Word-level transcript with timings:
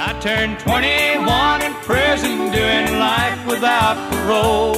I 0.00 0.12
turned 0.20 0.60
21 0.60 1.62
in 1.62 1.74
prison 1.82 2.52
doing 2.52 3.00
life 3.00 3.46
without 3.48 3.96
parole. 4.12 4.76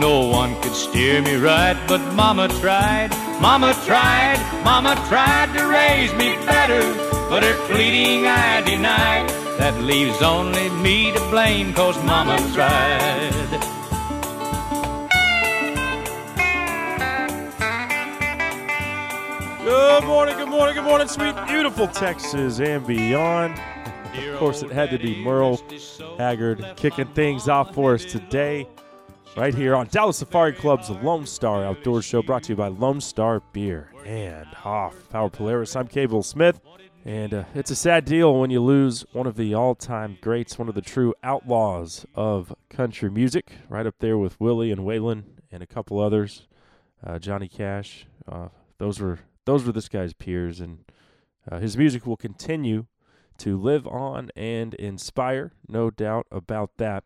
No 0.00 0.26
one 0.26 0.58
could 0.62 0.74
steer 0.74 1.20
me 1.20 1.36
right, 1.36 1.76
but 1.86 2.00
Mama 2.14 2.48
tried. 2.48 3.10
Mama 3.42 3.74
tried, 3.84 4.40
Mama 4.64 4.94
tried 5.06 5.52
to 5.52 5.66
raise 5.66 6.14
me 6.14 6.36
better, 6.46 6.80
but 7.28 7.42
her 7.42 7.54
pleading 7.66 8.26
I 8.26 8.62
denied. 8.62 9.28
That 9.58 9.78
leaves 9.82 10.22
only 10.22 10.70
me 10.70 11.12
to 11.12 11.20
blame, 11.28 11.74
cause 11.74 12.02
Mama 12.02 12.38
tried. 12.54 13.32
Good 19.62 20.04
morning, 20.04 20.36
good 20.38 20.48
morning, 20.48 20.74
good 20.74 20.84
morning, 20.84 21.08
sweet, 21.08 21.34
beautiful 21.46 21.86
Texas 21.86 22.60
and 22.60 22.86
beyond. 22.86 23.60
Of 24.16 24.38
course, 24.38 24.62
it 24.62 24.70
had 24.70 24.90
to 24.90 24.98
be 24.98 25.16
Merle 25.16 25.60
Haggard 26.18 26.64
kicking 26.76 27.06
things 27.14 27.48
off 27.48 27.74
for 27.74 27.94
us 27.94 28.04
today, 28.04 28.68
right 29.36 29.54
here 29.54 29.74
on 29.74 29.88
Dallas 29.88 30.18
Safari 30.18 30.52
Club's 30.52 30.90
Lone 30.90 31.26
Star 31.26 31.64
Outdoor 31.64 32.00
Show, 32.02 32.22
brought 32.22 32.44
to 32.44 32.52
you 32.52 32.56
by 32.56 32.68
Lone 32.68 33.00
Star 33.00 33.40
Beer 33.52 33.90
and 34.04 34.46
Hoffpauir 34.46 35.32
Polaris. 35.32 35.74
I'm 35.74 35.88
Cable 35.88 36.22
Smith, 36.22 36.60
and 37.04 37.34
uh, 37.34 37.44
it's 37.54 37.70
a 37.70 37.76
sad 37.76 38.04
deal 38.04 38.38
when 38.38 38.50
you 38.50 38.60
lose 38.60 39.04
one 39.12 39.26
of 39.26 39.36
the 39.36 39.54
all-time 39.54 40.18
greats, 40.20 40.58
one 40.58 40.68
of 40.68 40.74
the 40.74 40.82
true 40.82 41.14
outlaws 41.22 42.06
of 42.14 42.54
country 42.70 43.10
music, 43.10 43.52
right 43.68 43.86
up 43.86 43.96
there 43.98 44.18
with 44.18 44.40
Willie 44.40 44.70
and 44.70 44.82
Waylon 44.82 45.24
and 45.50 45.62
a 45.62 45.66
couple 45.66 45.98
others, 45.98 46.46
uh, 47.04 47.18
Johnny 47.18 47.48
Cash. 47.48 48.06
Uh, 48.30 48.48
those 48.78 49.00
were 49.00 49.20
those 49.44 49.64
were 49.64 49.72
this 49.72 49.88
guy's 49.88 50.12
peers, 50.12 50.60
and 50.60 50.84
uh, 51.50 51.58
his 51.58 51.76
music 51.76 52.06
will 52.06 52.16
continue 52.16 52.86
to 53.38 53.56
live 53.56 53.86
on 53.86 54.30
and 54.36 54.74
inspire, 54.74 55.52
no 55.68 55.90
doubt 55.90 56.26
about 56.30 56.76
that. 56.78 57.04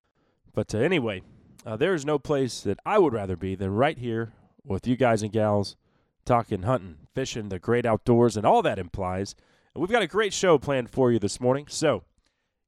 But 0.54 0.74
uh, 0.74 0.78
anyway, 0.78 1.22
uh, 1.64 1.76
there 1.76 1.94
is 1.94 2.04
no 2.04 2.18
place 2.18 2.60
that 2.62 2.78
I 2.84 2.98
would 2.98 3.12
rather 3.12 3.36
be 3.36 3.54
than 3.54 3.70
right 3.70 3.98
here 3.98 4.32
with 4.64 4.86
you 4.86 4.96
guys 4.96 5.22
and 5.22 5.32
gals 5.32 5.76
talking 6.24 6.62
hunting, 6.62 6.96
fishing, 7.14 7.48
the 7.48 7.58
great 7.58 7.86
outdoors, 7.86 8.36
and 8.36 8.46
all 8.46 8.62
that 8.62 8.78
implies. 8.78 9.34
And 9.74 9.80
we've 9.80 9.90
got 9.90 10.02
a 10.02 10.06
great 10.06 10.32
show 10.34 10.58
planned 10.58 10.90
for 10.90 11.10
you 11.10 11.18
this 11.18 11.40
morning, 11.40 11.66
so 11.68 12.04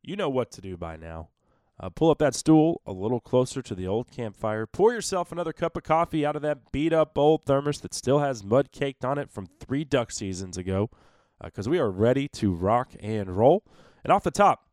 you 0.03 0.17
know 0.17 0.31
what 0.31 0.51
to 0.53 0.61
do 0.61 0.77
by 0.77 0.97
now. 0.97 1.29
Uh, 1.79 1.89
pull 1.89 2.11
up 2.11 2.19
that 2.19 2.35
stool 2.35 2.81
a 2.87 2.93
little 2.93 3.21
closer 3.21 3.63
to 3.63 3.75
the 3.75 3.87
old 3.87 4.11
campfire. 4.11 4.67
Pour 4.67 4.93
yourself 4.93 5.33
another 5.33 5.53
cup 5.53 5.77
of 5.77 5.83
coffee 5.83 6.27
out 6.27 6.37
of 6.37 6.43
that 6.43 6.73
beat 6.73 6.93
up 6.93 7.17
old 7.17 7.45
thermos 7.45 7.81
that 7.81 7.95
still 7.95 8.19
has 8.19 8.45
mud 8.45 8.71
caked 8.71 9.05
on 9.05 9.19
it 9.19 9.31
from 9.31 9.47
three 9.59 9.85
duck 9.85 10.11
seasons 10.11 10.59
ago 10.59 10.91
because 11.43 11.67
uh, 11.67 11.71
we 11.71 11.79
are 11.79 11.91
ready 11.91 12.29
to 12.29 12.53
rock 12.53 12.93
and 13.01 13.37
roll. 13.37 13.65
And 14.05 14.13
off 14.13 14.25
the 14.25 14.31
top, 14.31 14.69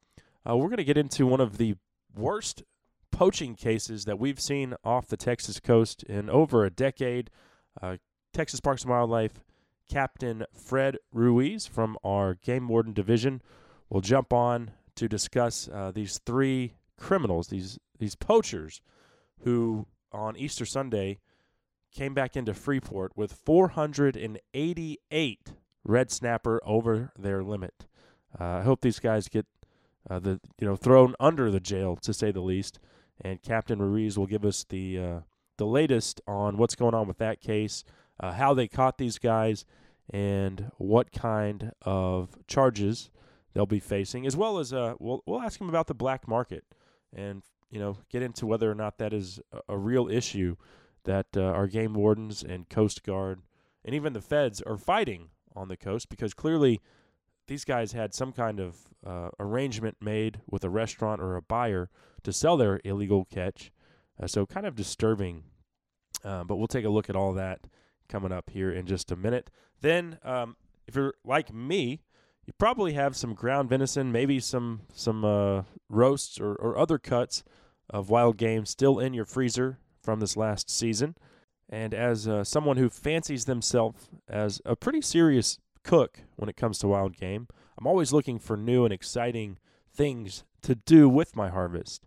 uh, 0.48 0.56
we're 0.56 0.68
going 0.68 0.78
to 0.78 0.84
get 0.84 0.98
into 0.98 1.26
one 1.26 1.42
of 1.42 1.58
the 1.58 1.76
worst 2.16 2.64
poaching 3.12 3.56
cases 3.56 4.06
that 4.06 4.20
we've 4.20 4.40
seen 4.40 4.76
off 4.84 5.08
the 5.08 5.18
Texas 5.18 5.60
coast 5.60 6.04
in 6.04 6.30
over 6.30 6.66
a 6.66 6.70
decade. 6.70 7.30
Uh, 7.82 7.98
Texas 8.34 8.60
Parks 8.60 8.84
and 8.84 8.92
Wildlife 8.92 9.44
Captain 9.90 10.46
Fred 10.54 10.98
Ruiz 11.12 11.66
from 11.66 11.98
our 12.04 12.36
Game 12.36 12.68
Warden 12.68 12.94
Division 12.94 13.42
will 13.90 14.02
jump 14.02 14.34
on 14.34 14.72
to 14.96 15.08
discuss 15.08 15.70
uh, 15.70 15.92
these 15.92 16.20
three 16.26 16.74
criminals, 16.98 17.48
these 17.48 17.80
these 18.00 18.16
poachers, 18.16 18.82
who 19.44 19.88
on 20.12 20.38
Easter 20.38 20.66
Sunday 20.66 21.20
came 21.92 22.14
back 22.14 22.36
into 22.36 22.54
Freeport 22.54 23.16
with 23.16 23.34
488 23.34 25.54
red 25.84 26.12
snapper 26.12 26.62
over 26.66 27.12
their 27.18 27.44
limit. 27.44 27.86
Uh, 28.40 28.44
I 28.44 28.62
hope 28.62 28.82
these 28.82 29.00
guys 29.00 29.28
get 29.28 29.46
uh, 30.10 30.20
the 30.20 30.40
you 30.60 30.68
know 30.68 30.76
thrown 30.76 31.16
under 31.20 31.52
the 31.52 31.60
jail 31.60 31.96
to 31.98 32.14
say 32.14 32.32
the 32.32 32.42
least. 32.42 32.80
And 33.22 33.42
Captain 33.42 33.82
Ruiz 33.82 34.18
will 34.18 34.28
give 34.28 34.46
us 34.46 34.64
the 34.68 35.00
uh, 35.00 35.20
the 35.58 35.66
latest 35.66 36.22
on 36.28 36.58
what's 36.58 36.76
going 36.76 36.94
on 36.94 37.08
with 37.08 37.18
that 37.18 37.42
case, 37.42 37.84
uh, 38.20 38.34
how 38.34 38.54
they 38.54 38.68
caught 38.68 38.98
these 38.98 39.18
guys, 39.18 39.66
and 40.10 40.72
what 40.78 41.12
kind 41.12 41.72
of 41.82 42.38
charges 42.48 43.10
they'll 43.54 43.66
be 43.66 43.80
facing, 43.80 44.28
as 44.28 44.38
well 44.38 44.60
as 44.60 44.72
uh, 44.72 44.94
we'll 45.00 45.24
we'll 45.26 45.42
ask 45.42 45.60
him 45.60 45.70
about 45.70 45.88
the 45.88 45.96
black 45.96 46.28
market 46.28 46.64
and 47.14 47.42
you 47.70 47.80
know 47.80 47.98
get 48.10 48.22
into 48.22 48.46
whether 48.46 48.70
or 48.70 48.76
not 48.76 48.98
that 48.98 49.14
is 49.14 49.40
a, 49.52 49.74
a 49.74 49.78
real 49.78 50.08
issue 50.08 50.56
that 51.04 51.28
uh, 51.36 51.42
our 51.42 51.68
game 51.68 51.94
wardens 51.94 52.44
and 52.44 52.70
Coast 52.70 53.04
Guard 53.04 53.42
and 53.84 53.96
even 53.96 54.14
the 54.14 54.22
feds 54.22 54.62
are 54.62 54.78
fighting 54.78 55.30
on 55.58 55.68
the 55.68 55.78
coast 55.78 56.10
because 56.10 56.34
clearly 56.34 56.80
these 57.48 57.66
guys 57.66 57.94
had 57.94 58.14
some 58.14 58.32
kind 58.32 58.60
of 58.60 58.76
uh, 59.06 59.30
arrangement 59.40 59.98
made 60.02 60.42
with 60.50 60.64
a 60.64 60.70
restaurant 60.70 61.22
or 61.22 61.36
a 61.36 61.42
buyer 61.42 61.90
to 62.24 62.34
sell 62.34 62.58
their 62.58 62.80
illegal 62.84 63.26
catch. 63.26 63.72
Uh, 64.22 64.28
so 64.28 64.46
kind 64.46 64.66
of 64.66 64.76
disturbing. 64.76 65.44
Uh, 66.24 66.44
but 66.44 66.58
we'll 66.58 66.68
take 66.68 66.86
a 66.86 66.90
look 66.90 67.10
at 67.10 67.16
all 67.16 67.34
that 67.34 67.62
coming 68.10 68.32
up 68.32 68.50
here 68.50 68.72
in 68.72 68.86
just 68.86 69.12
a 69.12 69.16
minute. 69.16 69.50
Then, 69.82 70.20
um, 70.24 70.56
if 70.88 70.96
you're 70.96 71.14
like 71.24 71.54
me, 71.54 72.02
you 72.46 72.54
probably 72.58 72.94
have 72.94 73.16
some 73.16 73.34
ground 73.34 73.70
venison, 73.70 74.12
maybe 74.12 74.40
some 74.40 74.82
some 74.94 75.24
uh, 75.24 75.64
roasts 75.90 76.40
or, 76.40 76.56
or 76.56 76.78
other 76.78 76.98
cuts 76.98 77.44
of 77.90 78.10
wild 78.10 78.38
game 78.38 78.66
still 78.66 79.00
in 79.00 79.14
your 79.14 79.26
freezer 79.26 79.80
from 80.02 80.20
this 80.20 80.38
last 80.38 80.70
season. 80.70 81.16
And 81.70 81.94
as 81.94 82.28
uh, 82.28 82.44
someone 82.44 82.78
who 82.78 82.90
fancies 82.90 83.46
themselves 83.46 84.10
as 84.28 84.62
a 84.66 84.76
pretty 84.76 85.02
serious 85.02 85.60
cook 85.84 86.22
when 86.36 86.50
it 86.50 86.56
comes 86.56 86.80
to 86.80 86.88
wild 86.88 87.18
game, 87.18 87.48
I'm 87.78 87.88
always 87.88 88.14
looking 88.14 88.40
for 88.40 88.58
new 88.58 88.86
and 88.86 88.94
exciting 88.94 89.58
things 89.94 90.44
to 90.62 90.76
do 90.76 91.10
with 91.10 91.36
my 91.36 91.50
harvest. 91.50 92.06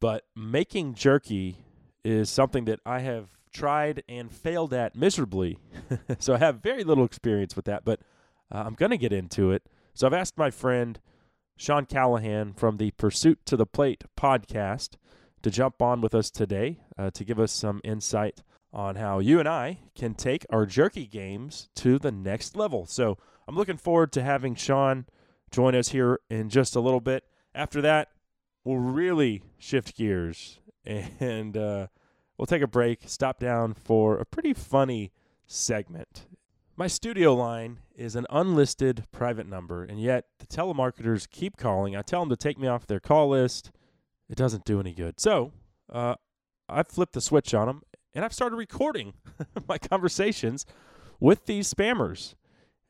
But 0.00 0.24
making 0.36 0.94
jerky 0.94 1.64
is 2.04 2.30
something 2.30 2.64
that 2.66 2.80
I 2.86 3.00
have 3.00 3.30
tried 3.52 4.02
and 4.08 4.30
failed 4.30 4.72
at 4.72 4.94
miserably. 4.94 5.58
so 6.18 6.34
I 6.34 6.38
have 6.38 6.62
very 6.62 6.84
little 6.84 7.04
experience 7.04 7.56
with 7.56 7.64
that, 7.64 7.84
but 7.84 8.00
uh, 8.52 8.62
I'm 8.66 8.74
going 8.74 8.90
to 8.90 8.98
get 8.98 9.12
into 9.12 9.50
it. 9.50 9.62
So 9.94 10.06
I've 10.06 10.12
asked 10.12 10.38
my 10.38 10.50
friend 10.50 11.00
Sean 11.56 11.86
Callahan 11.86 12.52
from 12.52 12.76
the 12.76 12.92
Pursuit 12.92 13.44
to 13.46 13.56
the 13.56 13.66
Plate 13.66 14.04
podcast 14.16 14.90
to 15.42 15.50
jump 15.50 15.82
on 15.82 16.00
with 16.00 16.14
us 16.14 16.30
today 16.30 16.78
uh, 16.96 17.10
to 17.10 17.24
give 17.24 17.40
us 17.40 17.52
some 17.52 17.80
insight 17.82 18.42
on 18.72 18.96
how 18.96 19.18
you 19.18 19.38
and 19.38 19.48
I 19.48 19.78
can 19.94 20.14
take 20.14 20.44
our 20.50 20.66
jerky 20.66 21.06
games 21.06 21.68
to 21.76 21.98
the 21.98 22.12
next 22.12 22.56
level. 22.56 22.86
So 22.86 23.18
I'm 23.46 23.56
looking 23.56 23.78
forward 23.78 24.12
to 24.12 24.22
having 24.22 24.54
Sean 24.54 25.06
join 25.50 25.74
us 25.74 25.88
here 25.88 26.20
in 26.28 26.50
just 26.50 26.76
a 26.76 26.80
little 26.80 27.00
bit. 27.00 27.24
After 27.54 27.80
that, 27.82 28.08
we'll 28.64 28.76
really 28.76 29.42
shift 29.58 29.96
gears 29.96 30.60
and 30.84 31.56
uh, 31.56 31.86
we'll 32.36 32.46
take 32.46 32.62
a 32.62 32.66
break, 32.66 33.00
stop 33.06 33.38
down 33.38 33.74
for 33.74 34.18
a 34.18 34.24
pretty 34.24 34.52
funny 34.52 35.12
segment. 35.46 36.26
My 36.76 36.86
studio 36.86 37.34
line 37.34 37.80
is 37.96 38.14
an 38.14 38.24
unlisted 38.30 39.04
private 39.10 39.48
number, 39.48 39.82
and 39.82 40.00
yet 40.00 40.26
the 40.38 40.46
telemarketers 40.46 41.28
keep 41.28 41.56
calling. 41.56 41.96
I 41.96 42.02
tell 42.02 42.20
them 42.20 42.28
to 42.28 42.36
take 42.36 42.56
me 42.56 42.68
off 42.68 42.86
their 42.86 43.00
call 43.00 43.30
list. 43.30 43.72
It 44.28 44.36
doesn't 44.36 44.64
do 44.64 44.78
any 44.78 44.92
good. 44.92 45.18
So 45.18 45.50
uh, 45.92 46.14
I've 46.68 46.86
flipped 46.86 47.14
the 47.14 47.20
switch 47.20 47.52
on 47.52 47.66
them, 47.66 47.82
and 48.18 48.24
I've 48.24 48.32
started 48.32 48.56
recording 48.56 49.14
my 49.68 49.78
conversations 49.78 50.66
with 51.20 51.46
these 51.46 51.72
spammers. 51.72 52.34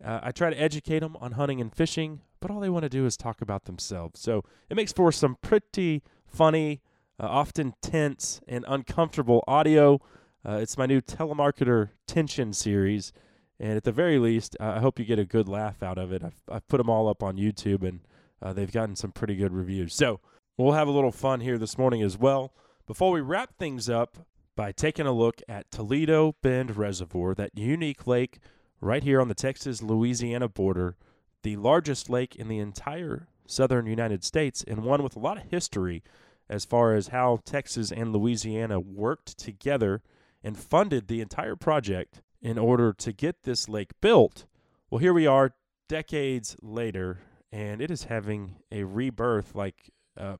Uh, 0.02 0.20
I 0.22 0.32
try 0.32 0.48
to 0.48 0.58
educate 0.58 1.00
them 1.00 1.18
on 1.20 1.32
hunting 1.32 1.60
and 1.60 1.70
fishing, 1.70 2.22
but 2.40 2.50
all 2.50 2.60
they 2.60 2.70
want 2.70 2.84
to 2.84 2.88
do 2.88 3.04
is 3.04 3.14
talk 3.14 3.42
about 3.42 3.66
themselves. 3.66 4.20
So 4.20 4.42
it 4.70 4.74
makes 4.74 4.90
for 4.90 5.12
some 5.12 5.36
pretty 5.42 6.02
funny, 6.26 6.80
uh, 7.20 7.26
often 7.26 7.74
tense 7.82 8.40
and 8.48 8.64
uncomfortable 8.66 9.44
audio. 9.46 10.00
Uh, 10.48 10.60
it's 10.62 10.78
my 10.78 10.86
new 10.86 11.02
telemarketer 11.02 11.90
tension 12.06 12.54
series 12.54 13.12
and 13.60 13.76
at 13.76 13.84
the 13.84 13.92
very 13.92 14.18
least, 14.18 14.56
I 14.58 14.78
hope 14.78 14.98
you 14.98 15.04
get 15.04 15.18
a 15.18 15.26
good 15.26 15.46
laugh 15.46 15.82
out 15.82 15.98
of 15.98 16.10
it. 16.10 16.24
I've, 16.24 16.40
I've 16.50 16.66
put 16.68 16.78
them 16.78 16.88
all 16.88 17.06
up 17.06 17.22
on 17.22 17.36
YouTube, 17.36 17.86
and 17.86 18.00
uh, 18.40 18.54
they've 18.54 18.72
gotten 18.72 18.96
some 18.96 19.12
pretty 19.12 19.34
good 19.34 19.52
reviews. 19.52 19.94
So 19.94 20.20
we'll 20.56 20.72
have 20.72 20.88
a 20.88 20.92
little 20.92 21.12
fun 21.12 21.40
here 21.40 21.58
this 21.58 21.76
morning 21.76 22.00
as 22.00 22.16
well. 22.16 22.54
Before 22.86 23.10
we 23.10 23.20
wrap 23.20 23.58
things 23.58 23.90
up, 23.90 24.16
by 24.58 24.72
taking 24.72 25.06
a 25.06 25.12
look 25.12 25.40
at 25.48 25.70
Toledo 25.70 26.34
Bend 26.42 26.76
Reservoir, 26.76 27.32
that 27.32 27.56
unique 27.56 28.08
lake 28.08 28.40
right 28.80 29.04
here 29.04 29.20
on 29.20 29.28
the 29.28 29.34
Texas 29.34 29.82
Louisiana 29.82 30.48
border, 30.48 30.96
the 31.44 31.54
largest 31.54 32.10
lake 32.10 32.34
in 32.34 32.48
the 32.48 32.58
entire 32.58 33.28
southern 33.46 33.86
United 33.86 34.24
States, 34.24 34.64
and 34.66 34.82
one 34.82 35.04
with 35.04 35.14
a 35.14 35.20
lot 35.20 35.36
of 35.36 35.44
history 35.44 36.02
as 36.48 36.64
far 36.64 36.96
as 36.96 37.08
how 37.08 37.38
Texas 37.44 37.92
and 37.92 38.12
Louisiana 38.12 38.80
worked 38.80 39.38
together 39.38 40.02
and 40.42 40.58
funded 40.58 41.06
the 41.06 41.20
entire 41.20 41.54
project 41.54 42.20
in 42.42 42.58
order 42.58 42.92
to 42.92 43.12
get 43.12 43.44
this 43.44 43.68
lake 43.68 43.92
built. 44.00 44.46
Well, 44.90 44.98
here 44.98 45.14
we 45.14 45.28
are 45.28 45.54
decades 45.88 46.56
later, 46.60 47.20
and 47.52 47.80
it 47.80 47.92
is 47.92 48.04
having 48.04 48.56
a 48.72 48.82
rebirth 48.82 49.54
like 49.54 49.92
uh, 50.16 50.38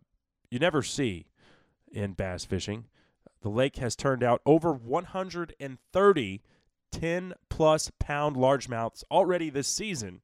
you 0.50 0.58
never 0.58 0.82
see 0.82 1.26
in 1.92 2.14
bass 2.14 2.44
fishing. 2.44 2.86
The 3.42 3.48
lake 3.48 3.76
has 3.76 3.96
turned 3.96 4.22
out 4.22 4.40
over 4.44 4.72
130 4.72 6.42
10 6.90 7.34
plus 7.50 7.90
pound 7.98 8.36
largemouths 8.36 9.04
already 9.10 9.50
this 9.50 9.68
season. 9.68 10.22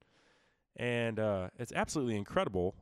And 0.77 1.21
uh, 1.21 1.51
it's 1.59 1.73
absolutely 1.73 2.17
incredible 2.17 2.75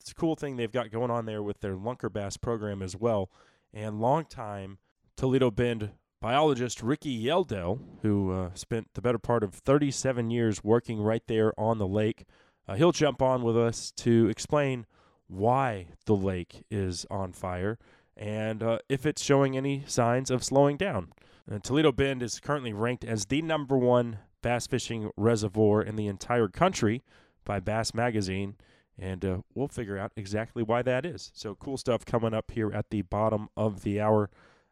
it's 0.00 0.10
a 0.10 0.14
cool 0.14 0.36
thing 0.36 0.56
they've 0.56 0.72
got 0.72 0.90
going 0.90 1.10
on 1.10 1.26
there 1.26 1.42
with 1.42 1.60
their 1.60 1.76
lunker 1.76 2.12
bass 2.12 2.36
program 2.36 2.82
as 2.82 2.96
well. 2.96 3.30
And 3.72 4.00
longtime 4.00 4.78
Toledo 5.16 5.50
Bend 5.50 5.90
biologist 6.20 6.82
Ricky 6.82 7.24
Yeldell, 7.24 7.80
who 8.02 8.32
uh, 8.32 8.50
spent 8.54 8.88
the 8.94 9.02
better 9.02 9.18
part 9.18 9.42
of 9.42 9.54
37 9.54 10.30
years 10.30 10.64
working 10.64 11.00
right 11.00 11.22
there 11.26 11.52
on 11.58 11.78
the 11.78 11.86
lake, 11.86 12.24
uh, 12.66 12.74
he'll 12.74 12.92
jump 12.92 13.20
on 13.20 13.42
with 13.42 13.56
us 13.56 13.92
to 13.98 14.28
explain 14.28 14.86
why 15.28 15.88
the 16.06 16.16
lake 16.16 16.64
is 16.70 17.04
on 17.10 17.32
fire 17.32 17.78
and 18.16 18.62
uh, 18.62 18.78
if 18.88 19.04
it's 19.04 19.22
showing 19.22 19.56
any 19.56 19.84
signs 19.86 20.30
of 20.30 20.42
slowing 20.42 20.76
down. 20.76 21.12
And 21.48 21.62
Toledo 21.62 21.92
Bend 21.92 22.22
is 22.22 22.40
currently 22.40 22.72
ranked 22.72 23.04
as 23.04 23.26
the 23.26 23.42
number 23.42 23.76
one 23.76 24.18
bass 24.42 24.66
fishing 24.66 25.10
reservoir 25.16 25.82
in 25.82 25.96
the 25.96 26.06
entire 26.06 26.48
country 26.48 27.02
by 27.44 27.60
Bass 27.60 27.94
Magazine, 27.94 28.56
and 28.98 29.24
uh, 29.24 29.38
we'll 29.54 29.68
figure 29.68 29.98
out 29.98 30.12
exactly 30.16 30.62
why 30.62 30.82
that 30.82 31.06
is. 31.06 31.30
So, 31.34 31.54
cool 31.54 31.76
stuff 31.76 32.04
coming 32.04 32.34
up 32.34 32.50
here 32.50 32.72
at 32.72 32.90
the 32.90 33.02
bottom 33.02 33.48
of 33.56 33.82
the 33.82 34.00
hour. 34.00 34.30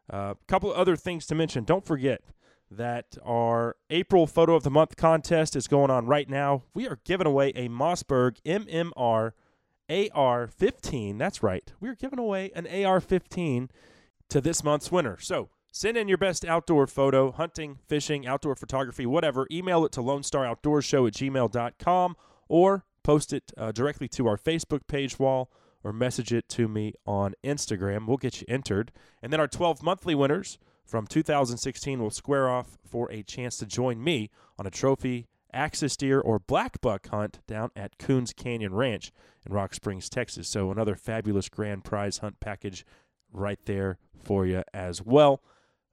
A 0.09 0.15
uh, 0.15 0.33
couple 0.47 0.71
of 0.71 0.77
other 0.77 0.95
things 0.95 1.25
to 1.27 1.35
mention. 1.35 1.63
Don't 1.63 1.85
forget 1.85 2.21
that 2.69 3.17
our 3.23 3.75
April 3.89 4.27
Photo 4.27 4.55
of 4.55 4.63
the 4.63 4.71
Month 4.71 4.97
contest 4.97 5.55
is 5.55 5.67
going 5.67 5.91
on 5.91 6.05
right 6.05 6.29
now. 6.29 6.63
We 6.73 6.87
are 6.87 6.99
giving 7.05 7.27
away 7.27 7.49
a 7.49 7.69
Mossberg 7.69 8.37
MMR 8.45 9.31
AR 9.89 10.47
15. 10.47 11.17
That's 11.17 11.43
right. 11.43 11.71
We're 11.79 11.95
giving 11.95 12.19
away 12.19 12.51
an 12.55 12.67
AR 12.67 12.99
15 12.99 13.69
to 14.29 14.41
this 14.41 14.63
month's 14.63 14.91
winner. 14.91 15.17
So 15.19 15.49
send 15.71 15.97
in 15.97 16.07
your 16.07 16.17
best 16.17 16.45
outdoor 16.45 16.87
photo, 16.87 17.31
hunting, 17.31 17.79
fishing, 17.87 18.25
outdoor 18.25 18.55
photography, 18.55 19.05
whatever. 19.05 19.47
Email 19.51 19.85
it 19.85 19.91
to 19.93 20.01
Lone 20.01 20.23
Star 20.23 20.45
Show 20.81 21.07
at 21.07 21.13
gmail.com 21.13 22.15
or 22.47 22.85
post 23.03 23.33
it 23.33 23.51
uh, 23.57 23.71
directly 23.71 24.07
to 24.09 24.27
our 24.27 24.37
Facebook 24.37 24.87
page 24.87 25.19
wall 25.19 25.51
or 25.83 25.93
message 25.93 26.33
it 26.33 26.49
to 26.49 26.67
me 26.67 26.93
on 27.05 27.35
Instagram. 27.43 28.07
We'll 28.07 28.17
get 28.17 28.41
you 28.41 28.47
entered. 28.49 28.91
And 29.21 29.31
then 29.31 29.39
our 29.39 29.47
12 29.47 29.83
monthly 29.83 30.15
winners 30.15 30.57
from 30.83 31.05
2016 31.05 32.01
will 32.01 32.09
square 32.09 32.49
off 32.49 32.77
for 32.83 33.11
a 33.11 33.21
chance 33.21 33.57
to 33.57 33.65
join 33.65 34.03
me 34.03 34.31
on 34.57 34.65
a 34.65 34.71
trophy 34.71 35.27
axis 35.55 35.97
deer 35.97 36.19
or 36.19 36.37
black 36.37 36.81
buck 36.81 37.07
hunt 37.07 37.39
down 37.47 37.71
at 37.75 37.97
Coons 37.97 38.33
Canyon 38.33 38.75
Ranch 38.75 39.11
in 39.45 39.53
Rock 39.53 39.73
Springs, 39.73 40.09
Texas. 40.09 40.47
So 40.47 40.71
another 40.71 40.95
fabulous 40.95 41.49
grand 41.49 41.83
prize 41.83 42.19
hunt 42.19 42.39
package 42.39 42.85
right 43.31 43.59
there 43.65 43.97
for 44.23 44.45
you 44.45 44.63
as 44.73 45.01
well. 45.01 45.41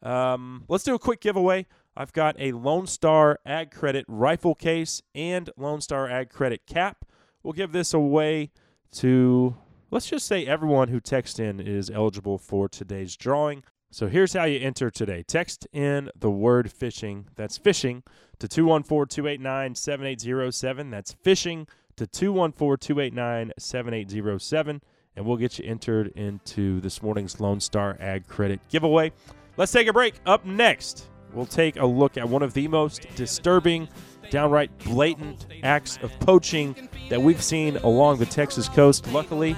Um, 0.02 0.64
let's 0.68 0.84
do 0.84 0.94
a 0.94 0.98
quick 0.98 1.20
giveaway. 1.20 1.66
I've 1.96 2.12
got 2.12 2.36
a 2.38 2.52
Lone 2.52 2.86
Star 2.86 3.38
Ag 3.46 3.70
Credit 3.70 4.04
rifle 4.08 4.54
case 4.54 5.02
and 5.14 5.50
Lone 5.56 5.80
Star 5.80 6.08
Ag 6.08 6.30
Credit 6.30 6.66
cap. 6.66 7.04
We'll 7.42 7.52
give 7.52 7.72
this 7.72 7.92
away 7.92 8.50
to, 8.92 9.56
let's 9.90 10.06
just 10.06 10.26
say, 10.26 10.46
everyone 10.46 10.88
who 10.88 11.00
texts 11.00 11.38
in 11.38 11.60
is 11.60 11.90
eligible 11.90 12.38
for 12.38 12.68
today's 12.68 13.16
drawing. 13.16 13.62
So 13.94 14.08
here's 14.08 14.32
how 14.32 14.44
you 14.44 14.58
enter 14.58 14.90
today. 14.90 15.22
Text 15.22 15.68
in 15.70 16.08
the 16.18 16.30
word 16.30 16.72
fishing. 16.72 17.26
That's 17.36 17.58
fishing 17.58 18.02
to 18.38 18.48
214 18.48 19.06
289 19.06 19.74
7807. 19.74 20.90
That's 20.90 21.12
fishing 21.12 21.66
to 21.96 22.06
214 22.06 22.78
289 22.78 23.52
7807. 23.58 24.82
And 25.14 25.26
we'll 25.26 25.36
get 25.36 25.58
you 25.58 25.66
entered 25.68 26.06
into 26.16 26.80
this 26.80 27.02
morning's 27.02 27.38
Lone 27.38 27.60
Star 27.60 27.98
Ag 28.00 28.26
Credit 28.28 28.60
giveaway. 28.70 29.12
Let's 29.58 29.72
take 29.72 29.88
a 29.88 29.92
break. 29.92 30.14
Up 30.24 30.46
next, 30.46 31.10
we'll 31.34 31.44
take 31.44 31.76
a 31.76 31.84
look 31.84 32.16
at 32.16 32.26
one 32.26 32.42
of 32.42 32.54
the 32.54 32.68
most 32.68 33.06
disturbing, 33.14 33.90
downright 34.30 34.70
blatant 34.78 35.48
acts 35.62 35.98
of 36.00 36.18
poaching 36.20 36.88
that 37.10 37.20
we've 37.20 37.42
seen 37.42 37.76
along 37.76 38.20
the 38.20 38.26
Texas 38.26 38.70
coast. 38.70 39.06
Luckily, 39.12 39.54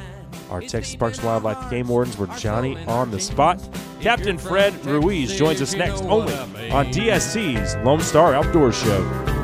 our 0.51 0.61
Texas 0.61 0.97
Parks 0.97 1.23
Wildlife 1.23 1.71
game 1.71 1.89
wardens 1.89 2.17
were 2.17 2.27
Johnny 2.39 2.77
on 2.87 3.11
the 3.11 3.21
spot. 3.21 3.61
Captain 4.01 4.39
Fred 4.39 4.73
Ruiz 4.85 5.35
joins 5.37 5.63
us 5.63 5.75
next 5.75 6.03
only 6.05 6.35
on 6.71 6.87
DSC's 6.87 7.77
Lone 7.85 8.01
Star 8.01 8.35
Outdoor 8.35 8.73
Show. 8.73 9.03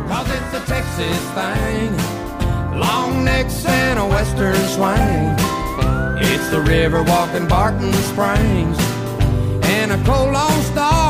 Cause 0.08 0.28
it's 0.28 0.54
a 0.54 0.66
Texas 0.66 1.20
thing, 1.32 2.78
long 2.78 3.25
necks 3.25 3.64
and 3.64 3.98
a 3.98 4.06
western 4.06 4.56
swing. 4.69 5.50
It's 6.22 6.48
the 6.50 6.60
river 6.60 7.02
walking 7.02 7.48
Barton 7.48 7.92
Springs 7.92 8.76
and 9.64 9.92
a 9.92 10.04
cold 10.04 10.32
Lone 10.32 10.62
Star. 10.62 11.10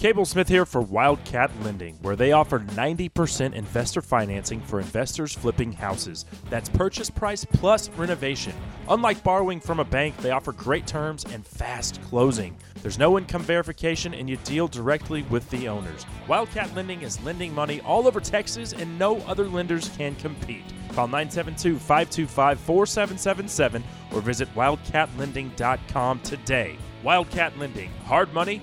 Cable 0.00 0.24
Smith 0.24 0.48
here 0.48 0.64
for 0.64 0.80
Wildcat 0.80 1.50
Lending, 1.62 1.98
where 2.00 2.16
they 2.16 2.32
offer 2.32 2.60
90% 2.60 3.52
investor 3.52 4.00
financing 4.00 4.58
for 4.62 4.80
investors 4.80 5.34
flipping 5.34 5.72
houses. 5.72 6.24
That's 6.48 6.70
purchase 6.70 7.10
price 7.10 7.44
plus 7.44 7.90
renovation. 7.90 8.54
Unlike 8.88 9.22
borrowing 9.22 9.60
from 9.60 9.78
a 9.78 9.84
bank, 9.84 10.16
they 10.16 10.30
offer 10.30 10.52
great 10.52 10.86
terms 10.86 11.26
and 11.26 11.46
fast 11.46 12.00
closing. 12.04 12.56
There's 12.80 12.98
no 12.98 13.18
income 13.18 13.42
verification 13.42 14.14
and 14.14 14.30
you 14.30 14.38
deal 14.38 14.68
directly 14.68 15.20
with 15.24 15.50
the 15.50 15.68
owners. 15.68 16.06
Wildcat 16.26 16.74
Lending 16.74 17.02
is 17.02 17.22
lending 17.22 17.54
money 17.54 17.82
all 17.82 18.06
over 18.06 18.20
Texas 18.20 18.72
and 18.72 18.98
no 18.98 19.18
other 19.26 19.48
lenders 19.48 19.90
can 19.98 20.14
compete. 20.14 20.64
Call 20.94 21.08
972 21.08 21.78
525 21.78 22.58
4777 22.58 23.84
or 24.14 24.22
visit 24.22 24.48
wildcatlending.com 24.54 26.20
today. 26.20 26.78
Wildcat 27.02 27.58
Lending, 27.58 27.90
hard 28.06 28.32
money 28.32 28.62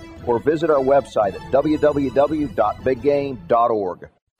or 0.25 0.39
visit 0.39 0.69
our 0.69 0.79
website 0.79 1.35
at 1.35 1.41
www.biggame.org. 1.51 4.09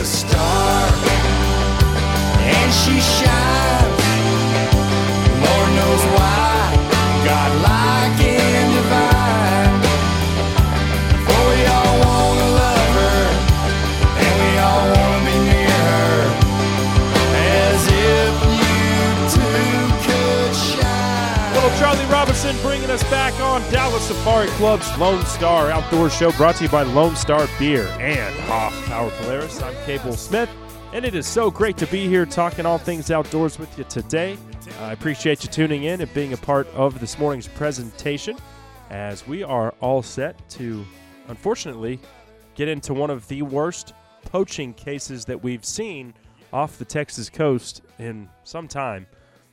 a 0.00 0.04
star, 0.04 0.88
and 2.38 2.72
she 2.72 3.00
shines. 3.00 4.02
Lord 5.44 5.70
knows 5.78 6.04
why 6.16 7.22
God 7.24 7.50
us 22.96 23.10
back 23.10 23.38
on 23.40 23.60
Dallas 23.70 24.08
Safari 24.08 24.46
Club's 24.52 24.96
Lone 24.96 25.22
Star 25.26 25.70
Outdoor 25.70 26.08
Show 26.08 26.32
brought 26.32 26.56
to 26.56 26.64
you 26.64 26.70
by 26.70 26.82
Lone 26.82 27.14
Star 27.14 27.46
Beer 27.58 27.86
and 28.00 28.34
Hoff 28.44 28.72
Power 28.86 29.10
Polaris. 29.10 29.60
I'm 29.60 29.74
Cable 29.84 30.14
Smith, 30.14 30.48
and 30.94 31.04
it 31.04 31.14
is 31.14 31.26
so 31.26 31.50
great 31.50 31.76
to 31.76 31.86
be 31.88 32.08
here 32.08 32.24
talking 32.24 32.64
all 32.64 32.78
things 32.78 33.10
outdoors 33.10 33.58
with 33.58 33.76
you 33.76 33.84
today. 33.84 34.38
I 34.80 34.92
appreciate 34.92 35.44
you 35.44 35.50
tuning 35.50 35.82
in 35.84 36.00
and 36.00 36.14
being 36.14 36.32
a 36.32 36.38
part 36.38 36.66
of 36.68 36.98
this 36.98 37.18
morning's 37.18 37.48
presentation 37.48 38.38
as 38.88 39.26
we 39.26 39.42
are 39.42 39.74
all 39.82 40.02
set 40.02 40.48
to, 40.50 40.82
unfortunately, 41.28 42.00
get 42.54 42.66
into 42.66 42.94
one 42.94 43.10
of 43.10 43.28
the 43.28 43.42
worst 43.42 43.92
poaching 44.22 44.72
cases 44.72 45.26
that 45.26 45.42
we've 45.42 45.66
seen 45.66 46.14
off 46.50 46.78
the 46.78 46.84
Texas 46.86 47.28
coast 47.28 47.82
in 47.98 48.30
some 48.44 48.68
time. 48.68 49.06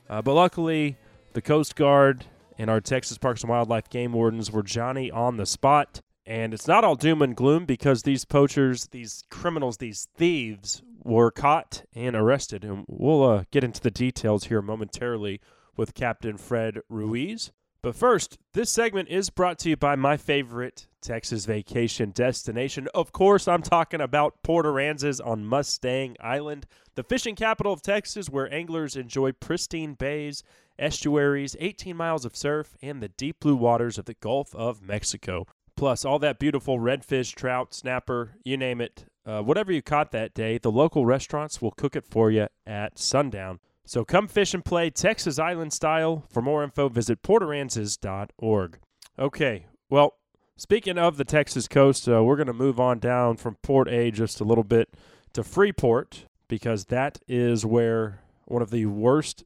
Uh, 0.08 0.22
but 0.22 0.32
luckily, 0.32 0.96
the 1.34 1.42
Coast 1.42 1.76
Guard 1.76 2.24
and 2.58 2.70
our 2.70 2.80
Texas 2.80 3.18
Parks 3.18 3.42
and 3.42 3.50
Wildlife 3.50 3.88
game 3.88 4.12
wardens 4.12 4.50
were 4.50 4.62
Johnny 4.62 5.10
on 5.10 5.36
the 5.36 5.46
spot. 5.46 6.00
And 6.26 6.54
it's 6.54 6.66
not 6.66 6.84
all 6.84 6.94
doom 6.94 7.20
and 7.20 7.36
gloom 7.36 7.66
because 7.66 8.02
these 8.02 8.24
poachers, 8.24 8.86
these 8.88 9.24
criminals, 9.30 9.76
these 9.76 10.08
thieves 10.16 10.82
were 11.02 11.30
caught 11.30 11.84
and 11.94 12.16
arrested. 12.16 12.64
And 12.64 12.84
we'll 12.88 13.22
uh, 13.22 13.44
get 13.50 13.64
into 13.64 13.80
the 13.80 13.90
details 13.90 14.44
here 14.44 14.62
momentarily 14.62 15.40
with 15.76 15.94
Captain 15.94 16.38
Fred 16.38 16.80
Ruiz. 16.88 17.52
But 17.84 17.96
first, 17.96 18.38
this 18.54 18.70
segment 18.70 19.10
is 19.10 19.28
brought 19.28 19.58
to 19.58 19.68
you 19.68 19.76
by 19.76 19.94
my 19.94 20.16
favorite 20.16 20.86
Texas 21.02 21.44
vacation 21.44 22.12
destination. 22.12 22.88
Of 22.94 23.12
course, 23.12 23.46
I'm 23.46 23.60
talking 23.60 24.00
about 24.00 24.42
Port 24.42 24.64
Aransas 24.64 25.20
on 25.22 25.44
Mustang 25.44 26.16
Island, 26.18 26.64
the 26.94 27.02
fishing 27.02 27.36
capital 27.36 27.74
of 27.74 27.82
Texas, 27.82 28.30
where 28.30 28.50
anglers 28.50 28.96
enjoy 28.96 29.32
pristine 29.32 29.92
bays, 29.92 30.42
estuaries, 30.78 31.56
18 31.60 31.94
miles 31.94 32.24
of 32.24 32.34
surf, 32.34 32.74
and 32.80 33.02
the 33.02 33.10
deep 33.10 33.40
blue 33.40 33.54
waters 33.54 33.98
of 33.98 34.06
the 34.06 34.14
Gulf 34.14 34.54
of 34.54 34.80
Mexico. 34.80 35.46
Plus, 35.76 36.06
all 36.06 36.18
that 36.20 36.38
beautiful 36.38 36.78
redfish, 36.78 37.34
trout, 37.34 37.74
snapper, 37.74 38.38
you 38.46 38.56
name 38.56 38.80
it. 38.80 39.04
Uh, 39.26 39.42
whatever 39.42 39.70
you 39.70 39.82
caught 39.82 40.10
that 40.10 40.32
day, 40.32 40.56
the 40.56 40.72
local 40.72 41.04
restaurants 41.04 41.60
will 41.60 41.72
cook 41.72 41.94
it 41.94 42.06
for 42.06 42.30
you 42.30 42.46
at 42.66 42.98
sundown. 42.98 43.60
So 43.86 44.04
come 44.04 44.28
fish 44.28 44.54
and 44.54 44.64
play 44.64 44.90
Texas 44.90 45.38
Island 45.38 45.72
style. 45.72 46.24
For 46.30 46.40
more 46.40 46.64
info, 46.64 46.88
visit 46.88 47.22
portaransas.org. 47.22 48.78
Okay, 49.18 49.66
well, 49.90 50.14
speaking 50.56 50.98
of 50.98 51.16
the 51.16 51.24
Texas 51.24 51.68
coast, 51.68 52.08
uh, 52.08 52.22
we're 52.24 52.36
going 52.36 52.46
to 52.46 52.52
move 52.52 52.80
on 52.80 52.98
down 52.98 53.36
from 53.36 53.56
Port 53.62 53.88
A 53.88 54.10
just 54.10 54.40
a 54.40 54.44
little 54.44 54.64
bit 54.64 54.88
to 55.34 55.44
Freeport 55.44 56.26
because 56.48 56.86
that 56.86 57.18
is 57.28 57.66
where 57.66 58.20
one 58.46 58.62
of 58.62 58.70
the 58.70 58.86
worst 58.86 59.44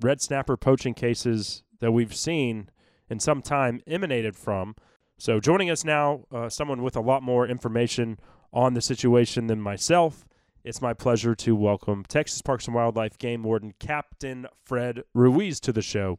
red 0.00 0.20
snapper 0.20 0.56
poaching 0.56 0.94
cases 0.94 1.62
that 1.80 1.92
we've 1.92 2.14
seen 2.14 2.70
in 3.08 3.18
some 3.20 3.42
time 3.42 3.80
emanated 3.86 4.36
from. 4.36 4.74
So 5.18 5.40
joining 5.40 5.70
us 5.70 5.84
now, 5.84 6.24
uh, 6.30 6.48
someone 6.48 6.82
with 6.82 6.94
a 6.94 7.00
lot 7.00 7.22
more 7.22 7.46
information 7.46 8.18
on 8.52 8.74
the 8.74 8.80
situation 8.80 9.46
than 9.46 9.60
myself. 9.60 10.26
It's 10.64 10.82
my 10.82 10.92
pleasure 10.92 11.34
to 11.36 11.54
welcome 11.54 12.04
Texas 12.08 12.42
Parks 12.42 12.66
and 12.66 12.74
Wildlife 12.74 13.16
Game 13.16 13.44
Warden 13.44 13.74
Captain 13.78 14.46
Fred 14.64 15.02
Ruiz 15.14 15.60
to 15.60 15.72
the 15.72 15.82
show. 15.82 16.18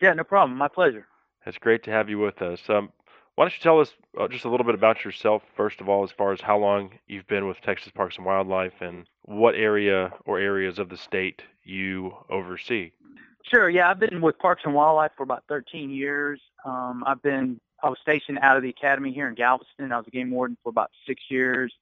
Yeah, 0.00 0.12
no 0.14 0.24
problem. 0.24 0.58
My 0.58 0.68
pleasure. 0.68 1.06
It's 1.46 1.58
great 1.58 1.84
to 1.84 1.90
have 1.90 2.10
you 2.10 2.18
with 2.18 2.42
us. 2.42 2.60
Um, 2.68 2.90
why 3.36 3.44
don't 3.44 3.54
you 3.54 3.62
tell 3.62 3.80
us 3.80 3.92
uh, 4.18 4.26
just 4.26 4.44
a 4.44 4.50
little 4.50 4.66
bit 4.66 4.74
about 4.74 5.04
yourself, 5.04 5.42
first 5.56 5.80
of 5.80 5.88
all, 5.88 6.02
as 6.02 6.10
far 6.10 6.32
as 6.32 6.40
how 6.40 6.58
long 6.58 6.90
you've 7.06 7.26
been 7.28 7.46
with 7.46 7.60
Texas 7.60 7.92
Parks 7.94 8.16
and 8.16 8.26
Wildlife 8.26 8.80
and 8.80 9.06
what 9.22 9.54
area 9.54 10.12
or 10.26 10.40
areas 10.40 10.80
of 10.80 10.88
the 10.88 10.96
state 10.96 11.42
you 11.62 12.12
oversee? 12.28 12.90
Sure. 13.44 13.70
Yeah, 13.70 13.90
I've 13.90 14.00
been 14.00 14.20
with 14.20 14.38
Parks 14.38 14.62
and 14.64 14.74
Wildlife 14.74 15.12
for 15.16 15.22
about 15.22 15.44
13 15.48 15.90
years. 15.90 16.40
Um, 16.64 17.04
I've 17.06 17.22
been 17.22 17.60
I 17.82 17.88
was 17.88 17.98
stationed 18.02 18.40
out 18.42 18.56
of 18.56 18.64
the 18.64 18.70
academy 18.70 19.12
here 19.12 19.28
in 19.28 19.36
Galveston. 19.36 19.92
I 19.92 19.98
was 19.98 20.06
a 20.08 20.10
game 20.10 20.32
warden 20.32 20.56
for 20.64 20.70
about 20.70 20.90
six 21.06 21.22
years. 21.30 21.72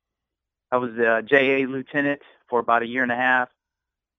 I 0.72 0.78
was 0.78 0.90
a 0.94 1.22
JA 1.22 1.68
lieutenant 1.68 2.22
for 2.48 2.58
about 2.60 2.82
a 2.82 2.86
year 2.86 3.02
and 3.02 3.12
a 3.12 3.16
half. 3.16 3.48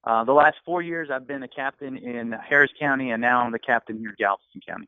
Uh, 0.03 0.23
the 0.23 0.33
last 0.33 0.57
four 0.65 0.81
years, 0.81 1.09
I've 1.11 1.27
been 1.27 1.43
a 1.43 1.47
captain 1.47 1.97
in 1.97 2.31
Harris 2.31 2.71
County, 2.79 3.11
and 3.11 3.21
now 3.21 3.41
I'm 3.41 3.51
the 3.51 3.59
captain 3.59 3.97
here 3.97 4.09
in 4.09 4.15
Galveston 4.17 4.61
County. 4.65 4.87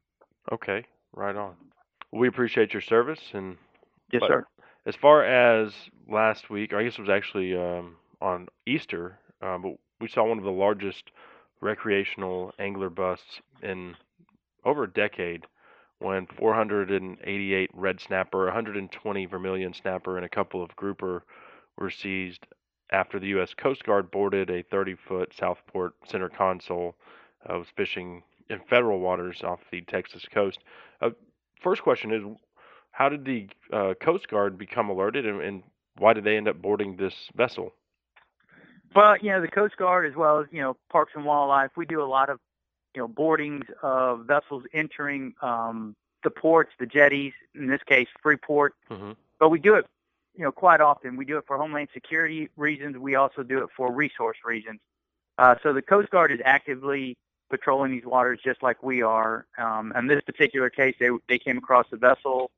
Okay, 0.51 0.85
right 1.13 1.35
on. 1.35 1.55
We 2.11 2.27
appreciate 2.27 2.73
your 2.73 2.81
service, 2.81 3.19
and 3.33 3.57
yes, 4.11 4.23
sir. 4.25 4.45
As 4.85 4.95
far 4.95 5.25
as 5.25 5.73
last 6.07 6.49
week, 6.49 6.73
I 6.73 6.83
guess 6.83 6.93
it 6.93 7.01
was 7.01 7.09
actually 7.09 7.55
um, 7.55 7.97
on 8.21 8.47
Easter, 8.65 9.19
um, 9.41 9.61
but 9.61 9.73
we 9.99 10.07
saw 10.07 10.23
one 10.23 10.37
of 10.37 10.45
the 10.45 10.51
largest 10.51 11.11
recreational 11.61 12.53
angler 12.57 12.89
busts 12.89 13.41
in 13.61 13.95
over 14.63 14.83
a 14.83 14.91
decade 14.91 15.45
when 15.99 16.27
488 16.37 17.69
red 17.73 17.99
snapper, 17.99 18.45
120 18.45 19.25
vermilion 19.25 19.73
snapper, 19.73 20.15
and 20.15 20.25
a 20.25 20.29
couple 20.29 20.63
of 20.63 20.73
grouper 20.77 21.23
were 21.79 21.89
seized 21.89 22.45
after 22.91 23.19
the 23.19 23.27
U.S. 23.27 23.53
Coast 23.53 23.83
Guard 23.83 24.11
boarded 24.11 24.49
a 24.49 24.63
30-foot 24.63 25.33
Southport 25.37 25.93
center 26.05 26.29
console. 26.29 26.95
Uh, 27.49 27.57
was 27.57 27.67
fishing 27.75 28.21
in 28.49 28.59
federal 28.69 28.99
waters 28.99 29.41
off 29.43 29.59
the 29.71 29.81
Texas 29.81 30.25
coast. 30.33 30.59
Uh, 31.01 31.11
first 31.61 31.81
question 31.81 32.11
is, 32.11 32.23
how 32.91 33.07
did 33.07 33.23
the 33.23 33.47
uh, 33.71 33.93
Coast 34.01 34.27
Guard 34.27 34.57
become 34.57 34.89
alerted, 34.89 35.25
and, 35.25 35.41
and, 35.41 35.63
why 35.97 36.13
did 36.13 36.23
they 36.23 36.37
end 36.37 36.47
up 36.47 36.61
boarding 36.61 36.95
this 36.95 37.13
vessel? 37.35 37.73
Well, 38.95 39.17
you 39.17 39.31
know, 39.31 39.41
the 39.41 39.49
Coast 39.49 39.75
Guard, 39.75 40.09
as 40.09 40.15
well 40.15 40.39
as 40.39 40.45
you 40.49 40.61
know, 40.61 40.77
Parks 40.89 41.11
and 41.13 41.25
Wildlife, 41.25 41.71
we 41.75 41.85
do 41.85 42.01
a 42.01 42.05
lot 42.05 42.29
of 42.29 42.39
you 42.95 43.01
know 43.01 43.07
boardings 43.07 43.65
of 43.83 44.25
vessels 44.25 44.63
entering 44.73 45.33
um, 45.41 45.97
the 46.23 46.29
ports, 46.29 46.71
the 46.79 46.85
jetties. 46.85 47.33
In 47.53 47.67
this 47.67 47.81
case, 47.85 48.07
Freeport. 48.23 48.75
Mm-hmm. 48.89 49.11
But 49.39 49.49
we 49.49 49.59
do 49.59 49.75
it 49.75 49.87
you 50.39 50.45
know, 50.45 50.53
quite 50.53 50.79
often. 50.79 51.17
We 51.17 51.25
do 51.25 51.37
it 51.37 51.43
for 51.45 51.57
homeland 51.57 51.89
security 51.93 52.47
reasons. 52.55 52.97
We 52.97 53.15
also 53.15 53.43
do 53.43 53.61
it 53.61 53.69
for 53.75 53.91
resource 53.91 54.37
reasons. 54.45 54.79
Uh, 55.37 55.55
so 55.61 55.73
the 55.73 55.81
Coast 55.81 56.09
Guard 56.11 56.31
is 56.31 56.39
actively 56.45 57.17
patrolling 57.49 57.91
these 57.91 58.05
waters 58.05 58.39
just 58.41 58.63
like 58.63 58.81
we 58.81 59.01
are. 59.01 59.47
Um, 59.57 59.91
in 59.97 60.07
this 60.07 60.21
particular 60.25 60.69
case, 60.69 60.95
they 60.97 61.09
they 61.27 61.39
came 61.39 61.57
across 61.57 61.87
the 61.91 61.97
vessel, 61.97 62.51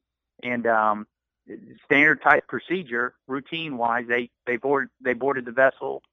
and 0.44 0.68
um, 0.68 1.08
standard 1.86 2.22
type 2.22 2.48
procedure, 2.48 3.16
routine 3.26 3.78
wise, 3.78 4.06
they 4.08 4.30
they 4.46 4.58
board 4.58 4.92
they 5.04 5.14
boarded 5.14 5.46
the 5.46 5.52
vessel, 5.52 6.04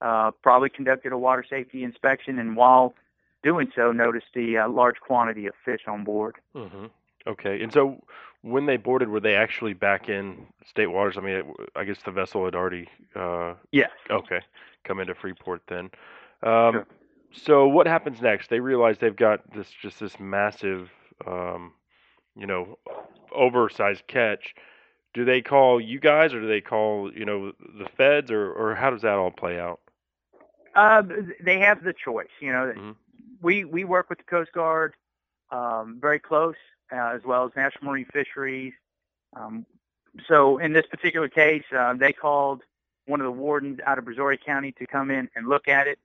uh, 0.00 0.30
probably 0.44 0.68
conducted 0.68 1.12
a 1.12 1.18
water 1.18 1.44
safety 1.50 1.82
inspection, 1.82 2.38
and 2.38 2.56
while 2.56 2.94
doing 3.42 3.72
so, 3.74 3.90
noticed 3.90 4.26
the 4.32 4.58
uh, 4.58 4.68
large 4.68 5.00
quantity 5.00 5.46
of 5.46 5.54
fish 5.64 5.82
on 5.88 6.04
board. 6.04 6.36
Mm-hmm. 6.54 6.86
Okay, 7.26 7.60
and 7.60 7.72
so 7.72 8.00
when 8.46 8.66
they 8.66 8.76
boarded, 8.76 9.08
were 9.08 9.20
they 9.20 9.34
actually 9.34 9.72
back 9.74 10.08
in 10.08 10.46
state 10.64 10.86
waters? 10.86 11.16
I 11.18 11.20
mean, 11.20 11.52
I 11.74 11.84
guess 11.84 11.98
the 12.04 12.12
vessel 12.12 12.44
had 12.44 12.54
already. 12.54 12.88
Uh, 13.14 13.54
yes. 13.72 13.90
Okay, 14.08 14.40
come 14.84 15.00
into 15.00 15.14
Freeport 15.14 15.62
then. 15.66 15.90
Um, 16.42 16.72
sure. 16.72 16.86
So 17.32 17.66
what 17.66 17.86
happens 17.86 18.22
next? 18.22 18.48
They 18.48 18.60
realize 18.60 18.98
they've 18.98 19.14
got 19.14 19.40
this 19.52 19.68
just 19.82 19.98
this 19.98 20.20
massive, 20.20 20.90
um, 21.26 21.72
you 22.36 22.46
know, 22.46 22.78
oversized 23.34 24.06
catch. 24.06 24.54
Do 25.12 25.24
they 25.24 25.42
call 25.42 25.80
you 25.80 25.98
guys, 25.98 26.32
or 26.32 26.40
do 26.40 26.46
they 26.46 26.60
call 26.60 27.10
you 27.12 27.24
know 27.24 27.52
the 27.58 27.88
feds, 27.96 28.30
or 28.30 28.52
or 28.52 28.74
how 28.76 28.90
does 28.90 29.02
that 29.02 29.14
all 29.14 29.32
play 29.32 29.58
out? 29.58 29.80
Uh, 30.76 31.02
they 31.42 31.58
have 31.58 31.82
the 31.82 31.92
choice. 31.92 32.28
You 32.40 32.52
know, 32.52 32.72
mm-hmm. 32.76 32.90
we 33.42 33.64
we 33.64 33.84
work 33.84 34.08
with 34.08 34.18
the 34.18 34.24
Coast 34.24 34.52
Guard 34.52 34.94
um, 35.50 35.98
very 36.00 36.20
close 36.20 36.54
uh, 36.92 37.12
as 37.14 37.22
well 37.24 37.44
as 37.44 37.52
National 37.56 37.92
Marine 37.92 38.06
Fisheries. 38.12 38.72
Um, 39.34 39.66
so 40.28 40.58
in 40.58 40.72
this 40.72 40.86
particular 40.86 41.28
case, 41.28 41.64
uh, 41.76 41.94
they 41.94 42.12
called 42.12 42.62
one 43.06 43.20
of 43.20 43.24
the 43.24 43.32
wardens 43.32 43.78
out 43.84 43.98
of 43.98 44.04
Brazoria 44.04 44.38
County 44.42 44.72
to 44.72 44.86
come 44.86 45.10
in 45.10 45.28
and 45.36 45.48
look 45.48 45.68
at 45.68 45.86
it. 45.86 45.98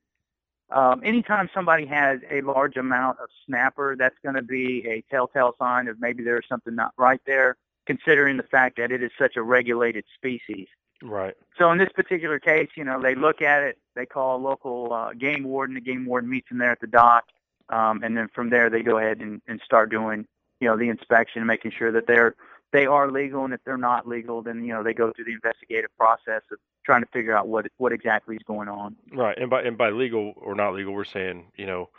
Um, 0.70 1.02
anytime 1.04 1.50
somebody 1.54 1.86
has 1.88 2.20
a 2.30 2.42
large 2.42 2.78
amount 2.78 3.20
of 3.20 3.28
snapper, 3.46 3.96
that's 3.98 4.16
going 4.24 4.36
to 4.36 4.42
be 4.42 4.88
a 4.88 5.04
telltale 5.10 5.56
sign 5.60 5.88
of 5.88 6.00
maybe 6.00 6.24
there's 6.24 6.48
something 6.48 6.76
not 6.76 6.94
right 6.98 7.20
there, 7.26 7.58
considering 7.86 8.38
the 8.38 8.44
fact 8.44 8.78
that 8.78 8.92
it 8.92 9.04
is 9.04 9.12
such 9.18 9.36
a 9.36 9.42
regulated 9.42 10.06
species. 10.16 10.68
Right. 11.04 11.34
So 11.58 11.72
in 11.72 11.78
this 11.78 11.90
particular 11.94 12.40
case, 12.40 12.70
you 12.76 12.84
know, 12.84 13.02
they 13.02 13.16
look 13.16 13.42
at 13.42 13.64
it, 13.64 13.80
they 13.96 14.06
call 14.06 14.38
a 14.38 14.42
local 14.42 14.94
uh, 14.94 15.14
game 15.14 15.44
warden, 15.44 15.76
the 15.76 15.82
game 15.82 16.06
warden 16.06 16.30
meets 16.30 16.48
them 16.48 16.60
there 16.60 16.72
at 16.72 16.80
the 16.80 16.88
dock, 16.88 17.26
um, 17.70 18.04
and 18.04 18.16
then 18.16 18.30
from 18.34 18.50
there 18.50 18.70
they 18.70 18.84
go 18.84 18.98
ahead 18.98 19.20
and, 19.20 19.42
and 19.48 19.60
start 19.66 19.90
doing 19.90 20.26
you 20.62 20.68
know 20.68 20.78
the 20.78 20.88
inspection, 20.88 21.46
making 21.46 21.72
sure 21.78 21.92
that 21.92 22.08
they're 22.08 22.36
they 22.72 22.86
are 22.86 23.12
legal, 23.12 23.44
and 23.44 23.54
if 23.54 23.60
they're 23.66 23.78
not 23.78 24.08
legal, 24.08 24.42
then 24.42 24.64
you 24.64 24.74
know 24.74 24.84
they 24.84 24.94
go 24.94 25.12
through 25.12 25.26
the 25.26 25.34
investigative 25.34 25.90
process 25.98 26.42
of 26.52 26.60
trying 26.86 27.02
to 27.02 27.08
figure 27.12 27.36
out 27.36 27.48
what 27.48 27.68
what 27.78 27.92
exactly 27.92 28.36
is 28.36 28.44
going 28.48 28.70
on. 28.70 28.96
Right, 29.14 29.38
and 29.38 29.50
by 29.50 29.64
and 29.64 29.78
by 29.78 29.90
legal 29.90 30.34
or 30.38 30.56
not 30.56 30.74
legal, 30.74 30.94
we're 30.94 31.04
saying 31.04 31.48
you 31.58 31.66
know 31.66 31.90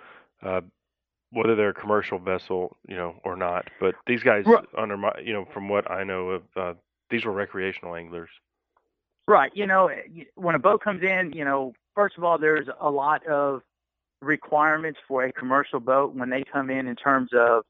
uh, 0.42 0.62
whether 1.30 1.54
they're 1.54 1.70
a 1.70 1.74
commercial 1.74 2.18
vessel, 2.18 2.76
you 2.88 2.96
know, 2.96 3.16
or 3.24 3.36
not. 3.36 3.68
But 3.80 3.94
these 4.06 4.22
guys, 4.22 4.44
right. 4.46 4.64
under 4.76 4.96
my 4.96 5.12
you 5.22 5.32
know, 5.32 5.46
from 5.52 5.68
what 5.68 5.90
I 5.90 6.04
know 6.04 6.28
of, 6.30 6.42
uh, 6.56 6.74
these 7.10 7.24
were 7.24 7.32
recreational 7.32 7.94
anglers. 7.94 8.30
Right. 9.28 9.52
You 9.54 9.66
know, 9.66 9.90
when 10.34 10.54
a 10.54 10.58
boat 10.58 10.82
comes 10.82 11.02
in, 11.02 11.32
you 11.32 11.44
know, 11.44 11.74
first 11.94 12.18
of 12.18 12.24
all, 12.24 12.38
there's 12.38 12.66
a 12.80 12.90
lot 12.90 13.24
of 13.26 13.62
requirements 14.20 14.98
for 15.06 15.24
a 15.24 15.32
commercial 15.32 15.80
boat 15.80 16.14
when 16.14 16.28
they 16.28 16.42
come 16.50 16.70
in 16.70 16.86
in 16.86 16.96
terms 16.96 17.30
of, 17.32 17.64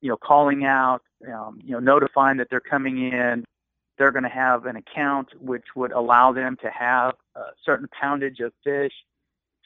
you 0.00 0.08
know, 0.08 0.16
calling 0.16 0.64
out, 0.64 1.02
um, 1.32 1.60
you 1.64 1.72
know, 1.72 1.80
notifying 1.80 2.38
that 2.38 2.48
they're 2.50 2.60
coming 2.60 3.12
in. 3.12 3.44
They're 3.98 4.12
going 4.12 4.22
to 4.22 4.30
have 4.30 4.64
an 4.64 4.76
account 4.76 5.28
which 5.38 5.64
would 5.76 5.92
allow 5.92 6.32
them 6.32 6.56
to 6.62 6.70
have 6.70 7.14
a 7.34 7.42
certain 7.64 7.86
poundage 7.88 8.40
of 8.40 8.52
fish. 8.64 8.92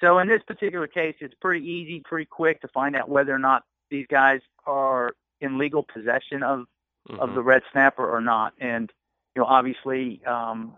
So 0.00 0.18
in 0.18 0.26
this 0.26 0.42
particular 0.42 0.88
case, 0.88 1.14
it's 1.20 1.34
pretty 1.40 1.64
easy, 1.64 2.00
pretty 2.04 2.26
quick 2.26 2.60
to 2.62 2.68
find 2.68 2.96
out 2.96 3.08
whether 3.08 3.32
or 3.32 3.38
not 3.38 3.62
these 3.90 4.06
guys 4.08 4.40
are 4.66 5.12
in 5.40 5.56
legal 5.56 5.84
possession 5.84 6.42
of 6.42 6.66
mm-hmm. 7.08 7.20
of 7.20 7.34
the 7.34 7.42
red 7.42 7.62
snapper 7.72 8.08
or 8.08 8.20
not. 8.20 8.54
And 8.58 8.92
you 9.34 9.42
know, 9.42 9.46
obviously, 9.46 10.20
um, 10.26 10.74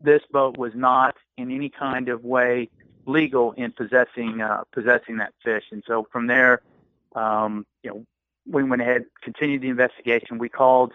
this 0.00 0.22
boat 0.30 0.56
was 0.56 0.72
not 0.74 1.16
in 1.36 1.50
any 1.50 1.68
kind 1.68 2.08
of 2.08 2.24
way 2.24 2.68
legal 3.06 3.52
in 3.52 3.72
possessing 3.72 4.40
uh, 4.40 4.64
possessing 4.72 5.18
that 5.18 5.32
fish. 5.44 5.64
And 5.70 5.82
so 5.86 6.06
from 6.10 6.26
there, 6.26 6.62
um, 7.14 7.66
you 7.82 7.90
know, 7.90 8.04
we 8.48 8.62
went 8.62 8.82
ahead, 8.82 9.06
continued 9.22 9.62
the 9.62 9.68
investigation. 9.68 10.38
We 10.38 10.48
called 10.48 10.92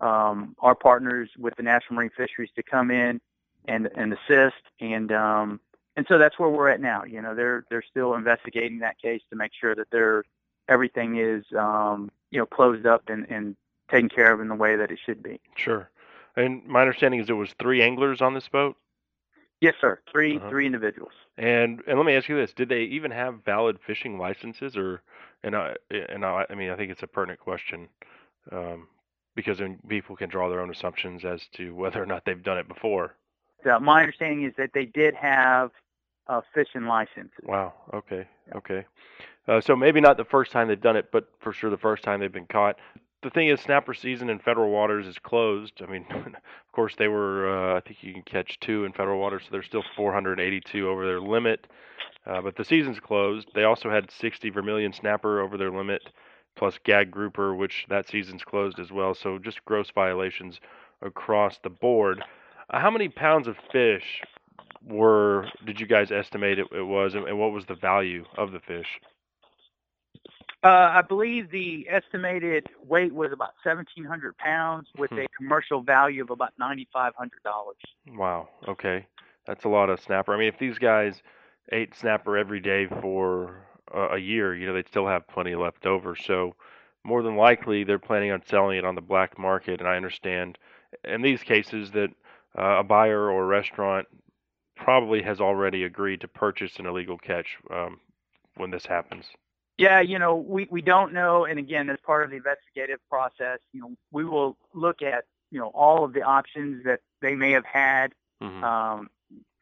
um, 0.00 0.54
our 0.60 0.74
partners 0.74 1.30
with 1.38 1.54
the 1.56 1.62
National 1.62 1.96
Marine 1.96 2.10
Fisheries 2.16 2.50
to 2.56 2.62
come 2.62 2.90
in 2.90 3.20
and 3.66 3.88
and 3.94 4.12
assist, 4.12 4.62
and 4.80 5.10
um, 5.12 5.60
and 5.96 6.06
so 6.08 6.18
that's 6.18 6.38
where 6.38 6.48
we're 6.48 6.68
at 6.68 6.80
now. 6.80 7.04
You 7.04 7.22
know, 7.22 7.34
they're 7.34 7.64
they're 7.70 7.84
still 7.88 8.14
investigating 8.14 8.80
that 8.80 8.98
case 9.00 9.22
to 9.30 9.36
make 9.36 9.52
sure 9.58 9.74
that 9.74 9.88
they're 9.90 10.24
everything 10.68 11.18
is 11.18 11.44
um, 11.58 12.10
you 12.30 12.38
know 12.38 12.46
closed 12.46 12.86
up 12.86 13.08
and, 13.08 13.26
and 13.30 13.56
taken 13.90 14.08
care 14.08 14.32
of 14.32 14.40
in 14.40 14.48
the 14.48 14.54
way 14.54 14.76
that 14.76 14.90
it 14.90 14.98
should 15.04 15.22
be. 15.22 15.40
Sure. 15.56 15.90
And 16.36 16.66
my 16.66 16.80
understanding 16.80 17.20
is 17.20 17.26
there 17.26 17.36
was 17.36 17.54
three 17.58 17.82
anglers 17.82 18.20
on 18.20 18.34
this 18.34 18.48
boat. 18.48 18.76
Yes, 19.60 19.74
sir. 19.80 20.00
3 20.12 20.36
uh-huh. 20.36 20.50
three 20.50 20.66
individuals. 20.66 21.12
And 21.38 21.82
and 21.86 21.98
let 21.98 22.06
me 22.06 22.14
ask 22.14 22.28
you 22.28 22.36
this: 22.36 22.52
Did 22.52 22.68
they 22.68 22.82
even 22.82 23.10
have 23.10 23.44
valid 23.44 23.78
fishing 23.86 24.18
licenses, 24.18 24.76
or 24.76 25.02
and 25.42 25.56
I 25.56 25.74
and 25.90 26.24
I, 26.24 26.46
I 26.48 26.54
mean 26.54 26.70
I 26.70 26.76
think 26.76 26.90
it's 26.90 27.02
a 27.02 27.06
pertinent 27.06 27.40
question 27.40 27.88
um, 28.52 28.88
because 29.34 29.58
then 29.58 29.78
people 29.88 30.16
can 30.16 30.28
draw 30.28 30.48
their 30.48 30.60
own 30.60 30.70
assumptions 30.70 31.24
as 31.24 31.46
to 31.54 31.74
whether 31.74 32.02
or 32.02 32.06
not 32.06 32.24
they've 32.24 32.42
done 32.42 32.58
it 32.58 32.68
before. 32.68 33.16
So 33.64 33.78
my 33.80 34.00
understanding 34.00 34.44
is 34.44 34.52
that 34.58 34.70
they 34.74 34.84
did 34.84 35.14
have 35.14 35.70
uh, 36.26 36.40
fishing 36.54 36.84
licenses. 36.84 37.32
Wow. 37.42 37.74
Okay. 37.92 38.26
Okay. 38.54 38.84
Uh, 39.46 39.60
so 39.60 39.76
maybe 39.76 40.00
not 40.00 40.16
the 40.16 40.24
first 40.24 40.52
time 40.52 40.68
they've 40.68 40.80
done 40.80 40.96
it, 40.96 41.10
but 41.12 41.28
for 41.40 41.52
sure 41.52 41.70
the 41.70 41.76
first 41.76 42.02
time 42.02 42.20
they've 42.20 42.32
been 42.32 42.46
caught 42.46 42.76
the 43.24 43.30
thing 43.30 43.48
is, 43.48 43.60
snapper 43.60 43.94
season 43.94 44.28
in 44.28 44.38
federal 44.38 44.70
waters 44.70 45.06
is 45.06 45.18
closed. 45.18 45.80
I 45.82 45.90
mean, 45.90 46.06
of 46.10 46.72
course, 46.72 46.94
they 46.96 47.08
were. 47.08 47.48
Uh, 47.74 47.78
I 47.78 47.80
think 47.80 48.02
you 48.02 48.12
can 48.12 48.22
catch 48.22 48.60
two 48.60 48.84
in 48.84 48.92
federal 48.92 49.18
waters, 49.18 49.42
so 49.44 49.48
there's 49.50 49.66
still 49.66 49.84
482 49.96 50.88
over 50.88 51.06
their 51.06 51.20
limit. 51.20 51.66
Uh, 52.26 52.40
but 52.42 52.56
the 52.56 52.64
season's 52.64 53.00
closed. 53.00 53.48
They 53.54 53.64
also 53.64 53.90
had 53.90 54.10
60 54.10 54.50
vermilion 54.50 54.92
snapper 54.92 55.40
over 55.40 55.56
their 55.56 55.70
limit, 55.70 56.02
plus 56.54 56.78
gag 56.84 57.10
grouper, 57.10 57.54
which 57.54 57.86
that 57.88 58.08
season's 58.08 58.44
closed 58.44 58.78
as 58.78 58.92
well. 58.92 59.14
So 59.14 59.38
just 59.38 59.64
gross 59.64 59.90
violations 59.90 60.60
across 61.02 61.58
the 61.58 61.70
board. 61.70 62.22
Uh, 62.70 62.80
how 62.80 62.90
many 62.90 63.08
pounds 63.08 63.48
of 63.48 63.56
fish 63.72 64.22
were 64.86 65.48
did 65.66 65.80
you 65.80 65.86
guys 65.86 66.10
estimate 66.10 66.58
it, 66.58 66.66
it 66.72 66.82
was, 66.82 67.14
and, 67.14 67.26
and 67.26 67.38
what 67.38 67.52
was 67.52 67.64
the 67.66 67.74
value 67.74 68.24
of 68.36 68.52
the 68.52 68.60
fish? 68.60 69.00
Uh, 70.64 70.92
I 70.94 71.02
believe 71.02 71.50
the 71.50 71.86
estimated 71.90 72.66
weight 72.82 73.12
was 73.12 73.32
about 73.32 73.50
1,700 73.62 74.36
pounds 74.38 74.88
with 74.96 75.10
hmm. 75.10 75.18
a 75.18 75.26
commercial 75.36 75.82
value 75.82 76.22
of 76.22 76.30
about 76.30 76.54
$9,500. 76.58 77.12
Wow. 78.16 78.48
Okay. 78.66 79.06
That's 79.46 79.64
a 79.64 79.68
lot 79.68 79.90
of 79.90 80.00
snapper. 80.00 80.34
I 80.34 80.38
mean, 80.38 80.48
if 80.48 80.58
these 80.58 80.78
guys 80.78 81.22
ate 81.70 81.94
snapper 81.94 82.38
every 82.38 82.60
day 82.60 82.86
for 83.02 83.66
a, 83.92 84.14
a 84.14 84.18
year, 84.18 84.56
you 84.56 84.66
know, 84.66 84.72
they'd 84.72 84.88
still 84.88 85.06
have 85.06 85.28
plenty 85.28 85.54
left 85.54 85.84
over. 85.84 86.16
So 86.16 86.54
more 87.04 87.22
than 87.22 87.36
likely, 87.36 87.84
they're 87.84 87.98
planning 87.98 88.30
on 88.30 88.42
selling 88.46 88.78
it 88.78 88.86
on 88.86 88.94
the 88.94 89.02
black 89.02 89.38
market. 89.38 89.80
And 89.80 89.88
I 89.88 89.96
understand 89.96 90.56
in 91.04 91.20
these 91.20 91.42
cases 91.42 91.90
that 91.90 92.08
uh, 92.58 92.78
a 92.78 92.84
buyer 92.84 93.30
or 93.30 93.42
a 93.42 93.46
restaurant 93.46 94.06
probably 94.76 95.20
has 95.22 95.42
already 95.42 95.84
agreed 95.84 96.22
to 96.22 96.28
purchase 96.28 96.78
an 96.78 96.86
illegal 96.86 97.18
catch 97.18 97.58
um, 97.70 98.00
when 98.56 98.70
this 98.70 98.86
happens. 98.86 99.26
Yeah, 99.76 100.00
you 100.00 100.18
know, 100.18 100.36
we, 100.36 100.68
we 100.70 100.82
don't 100.82 101.12
know. 101.12 101.44
And 101.44 101.58
again, 101.58 101.90
as 101.90 101.98
part 102.06 102.24
of 102.24 102.30
the 102.30 102.36
investigative 102.36 103.00
process, 103.10 103.58
you 103.72 103.80
know, 103.80 103.92
we 104.12 104.24
will 104.24 104.56
look 104.72 105.02
at, 105.02 105.24
you 105.50 105.58
know, 105.58 105.68
all 105.68 106.04
of 106.04 106.12
the 106.12 106.22
options 106.22 106.84
that 106.84 107.00
they 107.20 107.34
may 107.34 107.52
have 107.52 107.64
had, 107.64 108.12
mm-hmm. 108.40 108.62
um, 108.62 109.10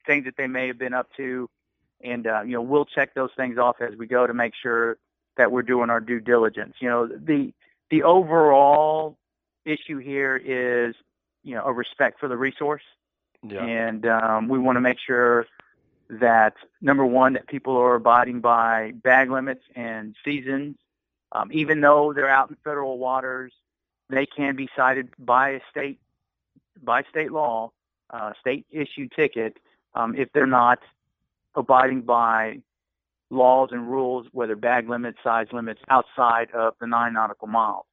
things 0.06 0.26
that 0.26 0.36
they 0.36 0.46
may 0.46 0.66
have 0.66 0.78
been 0.78 0.92
up 0.92 1.08
to. 1.16 1.48
And, 2.02 2.26
uh, 2.26 2.42
you 2.42 2.52
know, 2.52 2.62
we'll 2.62 2.84
check 2.84 3.14
those 3.14 3.30
things 3.36 3.56
off 3.56 3.76
as 3.80 3.96
we 3.96 4.06
go 4.06 4.26
to 4.26 4.34
make 4.34 4.52
sure 4.60 4.98
that 5.36 5.50
we're 5.50 5.62
doing 5.62 5.88
our 5.88 6.00
due 6.00 6.20
diligence. 6.20 6.74
You 6.80 6.88
know, 6.90 7.06
the, 7.06 7.54
the 7.90 8.02
overall 8.02 9.16
issue 9.64 9.98
here 9.98 10.36
is, 10.36 10.94
you 11.42 11.54
know, 11.54 11.64
a 11.64 11.72
respect 11.72 12.20
for 12.20 12.28
the 12.28 12.36
resource. 12.36 12.82
Yeah. 13.42 13.64
And 13.64 14.06
um, 14.06 14.48
we 14.48 14.58
want 14.58 14.76
to 14.76 14.80
make 14.80 14.98
sure 14.98 15.46
that 16.20 16.54
number 16.80 17.06
one, 17.06 17.34
that 17.34 17.46
people 17.46 17.76
are 17.76 17.94
abiding 17.94 18.40
by 18.40 18.92
bag 19.02 19.30
limits 19.30 19.64
and 19.74 20.14
seasons. 20.24 20.76
Um, 21.32 21.50
even 21.52 21.80
though 21.80 22.12
they're 22.12 22.28
out 22.28 22.50
in 22.50 22.56
federal 22.62 22.98
waters, 22.98 23.52
they 24.10 24.26
can 24.26 24.54
be 24.54 24.68
cited 24.76 25.08
by 25.18 25.50
a 25.50 25.60
state 25.70 25.98
by 26.82 27.02
state 27.04 27.32
law, 27.32 27.70
uh, 28.10 28.32
state 28.40 28.66
issued 28.70 29.12
ticket 29.12 29.58
um, 29.94 30.14
if 30.16 30.32
they're 30.32 30.46
not 30.46 30.80
abiding 31.54 32.02
by 32.02 32.58
laws 33.30 33.70
and 33.72 33.90
rules, 33.90 34.26
whether 34.32 34.56
bag 34.56 34.88
limits, 34.88 35.18
size 35.22 35.46
limits, 35.52 35.80
outside 35.88 36.50
of 36.52 36.74
the 36.80 36.86
nine 36.86 37.14
nautical 37.14 37.48
miles. 37.48 37.86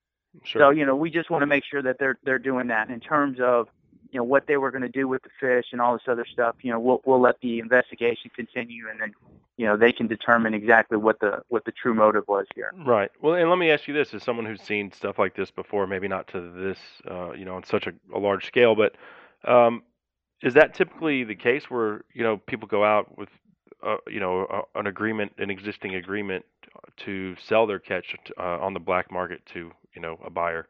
Sure. 0.43 0.61
So 0.61 0.69
you 0.71 0.85
know, 0.85 0.95
we 0.95 1.09
just 1.09 1.29
want 1.29 1.41
to 1.43 1.47
make 1.47 1.63
sure 1.63 1.81
that 1.81 1.97
they're 1.99 2.17
they're 2.23 2.39
doing 2.39 2.67
that 2.67 2.89
in 2.89 2.99
terms 2.99 3.39
of 3.39 3.69
you 4.11 4.19
know 4.19 4.23
what 4.23 4.47
they 4.47 4.57
were 4.57 4.71
going 4.71 4.81
to 4.81 4.89
do 4.89 5.07
with 5.07 5.23
the 5.23 5.29
fish 5.39 5.67
and 5.71 5.81
all 5.81 5.93
this 5.93 6.03
other 6.07 6.25
stuff. 6.31 6.55
You 6.61 6.71
know, 6.71 6.79
we'll 6.79 7.01
we'll 7.05 7.21
let 7.21 7.39
the 7.41 7.59
investigation 7.59 8.31
continue, 8.35 8.89
and 8.89 8.99
then 8.99 9.13
you 9.57 9.65
know 9.65 9.77
they 9.77 9.91
can 9.91 10.07
determine 10.07 10.53
exactly 10.53 10.97
what 10.97 11.19
the 11.19 11.41
what 11.49 11.65
the 11.65 11.71
true 11.71 11.93
motive 11.93 12.23
was 12.27 12.45
here. 12.55 12.71
Right. 12.85 13.11
Well, 13.21 13.35
and 13.35 13.49
let 13.49 13.59
me 13.59 13.71
ask 13.71 13.87
you 13.87 13.93
this: 13.93 14.13
as 14.13 14.23
someone 14.23 14.45
who's 14.45 14.61
seen 14.61 14.91
stuff 14.91 15.19
like 15.19 15.35
this 15.35 15.51
before, 15.51 15.87
maybe 15.87 16.07
not 16.07 16.27
to 16.29 16.51
this, 16.51 16.79
uh, 17.09 17.31
you 17.31 17.45
know, 17.45 17.55
on 17.55 17.63
such 17.63 17.87
a, 17.87 17.93
a 18.15 18.19
large 18.19 18.45
scale, 18.45 18.75
but 18.75 18.95
um, 19.45 19.83
is 20.41 20.53
that 20.53 20.73
typically 20.73 21.23
the 21.23 21.35
case 21.35 21.69
where 21.69 22.03
you 22.13 22.23
know 22.23 22.37
people 22.37 22.67
go 22.67 22.83
out 22.83 23.17
with 23.17 23.29
uh, 23.81 23.97
you 24.09 24.19
know, 24.19 24.45
uh, 24.45 24.61
an 24.75 24.87
agreement, 24.87 25.31
an 25.37 25.49
existing 25.49 25.95
agreement 25.95 26.43
to 26.97 27.35
sell 27.37 27.65
their 27.65 27.79
catch 27.79 28.15
uh, 28.37 28.41
on 28.59 28.73
the 28.73 28.79
black 28.79 29.11
market 29.11 29.41
to, 29.53 29.71
you 29.95 30.01
know, 30.01 30.19
a 30.25 30.29
buyer. 30.29 30.67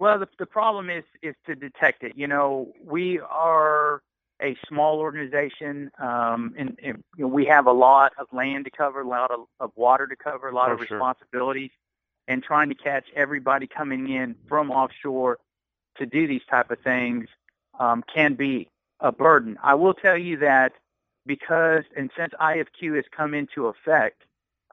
Well, 0.00 0.18
the, 0.18 0.28
the 0.38 0.46
problem 0.46 0.88
is 0.88 1.04
is 1.22 1.34
to 1.46 1.54
detect 1.54 2.02
it. 2.02 2.14
You 2.16 2.26
know, 2.26 2.72
we 2.82 3.20
are 3.20 4.00
a 4.42 4.56
small 4.66 4.98
organization, 4.98 5.90
um, 5.98 6.54
and, 6.56 6.78
and 6.82 7.04
you 7.18 7.24
know, 7.24 7.28
we 7.28 7.44
have 7.44 7.66
a 7.66 7.72
lot 7.72 8.12
of 8.18 8.26
land 8.32 8.64
to 8.64 8.70
cover, 8.70 9.02
a 9.02 9.06
lot 9.06 9.30
of, 9.30 9.40
of 9.60 9.70
water 9.76 10.06
to 10.06 10.16
cover, 10.16 10.48
a 10.48 10.54
lot 10.54 10.70
oh, 10.70 10.72
of 10.72 10.80
responsibilities, 10.80 11.70
and 12.28 12.42
trying 12.42 12.70
to 12.70 12.74
catch 12.74 13.04
everybody 13.14 13.66
coming 13.66 14.08
in 14.08 14.34
from 14.48 14.70
offshore 14.70 15.36
to 15.98 16.06
do 16.06 16.26
these 16.26 16.40
type 16.48 16.70
of 16.70 16.78
things 16.78 17.28
um, 17.78 18.02
can 18.12 18.32
be 18.32 18.70
a 19.00 19.12
burden. 19.12 19.58
I 19.62 19.74
will 19.74 19.92
tell 19.92 20.16
you 20.16 20.38
that 20.38 20.72
because 21.26 21.84
and 21.94 22.10
since 22.16 22.32
IFQ 22.40 22.96
has 22.96 23.04
come 23.14 23.34
into 23.34 23.66
effect, 23.66 24.22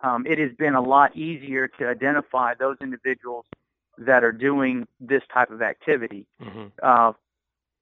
um, 0.01 0.25
it 0.25 0.39
has 0.39 0.53
been 0.53 0.75
a 0.75 0.81
lot 0.81 1.17
easier 1.17 1.67
to 1.67 1.89
identify 1.89 2.53
those 2.53 2.77
individuals 2.79 3.45
that 3.97 4.23
are 4.23 4.31
doing 4.31 4.87
this 4.99 5.23
type 5.33 5.51
of 5.51 5.61
activity. 5.61 6.25
Mm-hmm. 6.41 6.67
Uh, 6.81 7.13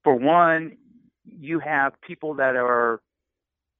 for 0.02 0.14
one, 0.14 0.76
you 1.24 1.58
have 1.58 2.00
people 2.00 2.34
that 2.34 2.56
are 2.56 3.00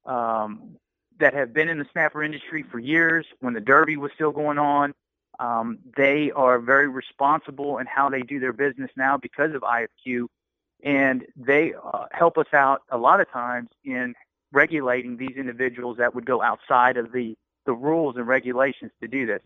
um, 0.05 0.77
that 1.19 1.35
have 1.35 1.53
been 1.53 1.69
in 1.69 1.79
the 1.79 1.87
snapper 1.93 2.23
industry 2.23 2.65
for 2.71 2.79
years. 2.79 3.27
When 3.41 3.55
the 3.55 3.61
Derby 3.61 3.97
was 3.97 4.13
still 4.15 4.33
going 4.33 4.59
on, 4.59 4.95
um, 5.39 5.79
they 5.97 6.31
are 6.33 6.59
very 6.59 6.89
responsible 6.89 7.79
in 7.79 7.87
how 7.87 8.09
they 8.09 8.23
do 8.23 8.41
their 8.41 8.53
business 8.53 8.91
now 8.97 9.17
because 9.17 9.55
of 9.55 9.63
IFQ, 9.63 10.27
and 10.83 11.25
they 11.37 11.75
uh, 11.75 12.07
help 12.13 12.39
us 12.39 12.53
out 12.53 12.83
a 12.91 12.99
lot 12.99 13.21
of 13.21 13.31
times 13.31 13.69
in 13.85 14.15
regulating 14.53 15.17
these 15.17 15.37
individuals 15.37 15.99
that 15.99 16.15
would 16.15 16.27
go 16.27 16.43
outside 16.43 16.97
of 16.97 17.13
the 17.13 17.37
the 17.67 17.73
rules 17.73 18.17
and 18.17 18.29
regulations 18.29 18.93
to 19.03 19.09
do 19.09 19.27
this. 19.27 19.43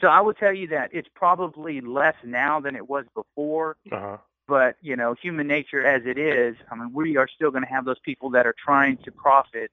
So 0.00 0.08
I 0.08 0.20
would 0.20 0.36
tell 0.38 0.52
you 0.52 0.68
that 0.68 0.90
it's 0.92 1.08
probably 1.14 1.80
less 1.80 2.14
now 2.24 2.60
than 2.60 2.76
it 2.76 2.88
was 2.88 3.04
before. 3.14 3.76
Uh-huh. 3.90 4.16
But 4.48 4.76
you 4.80 4.96
know, 4.96 5.14
human 5.20 5.46
nature 5.46 5.84
as 5.84 6.02
it 6.06 6.18
is, 6.18 6.56
I 6.70 6.74
mean, 6.74 6.90
we 6.92 7.16
are 7.16 7.28
still 7.28 7.50
going 7.50 7.62
to 7.62 7.70
have 7.70 7.84
those 7.84 8.00
people 8.00 8.30
that 8.30 8.46
are 8.46 8.54
trying 8.58 8.96
to 9.04 9.12
profit 9.12 9.70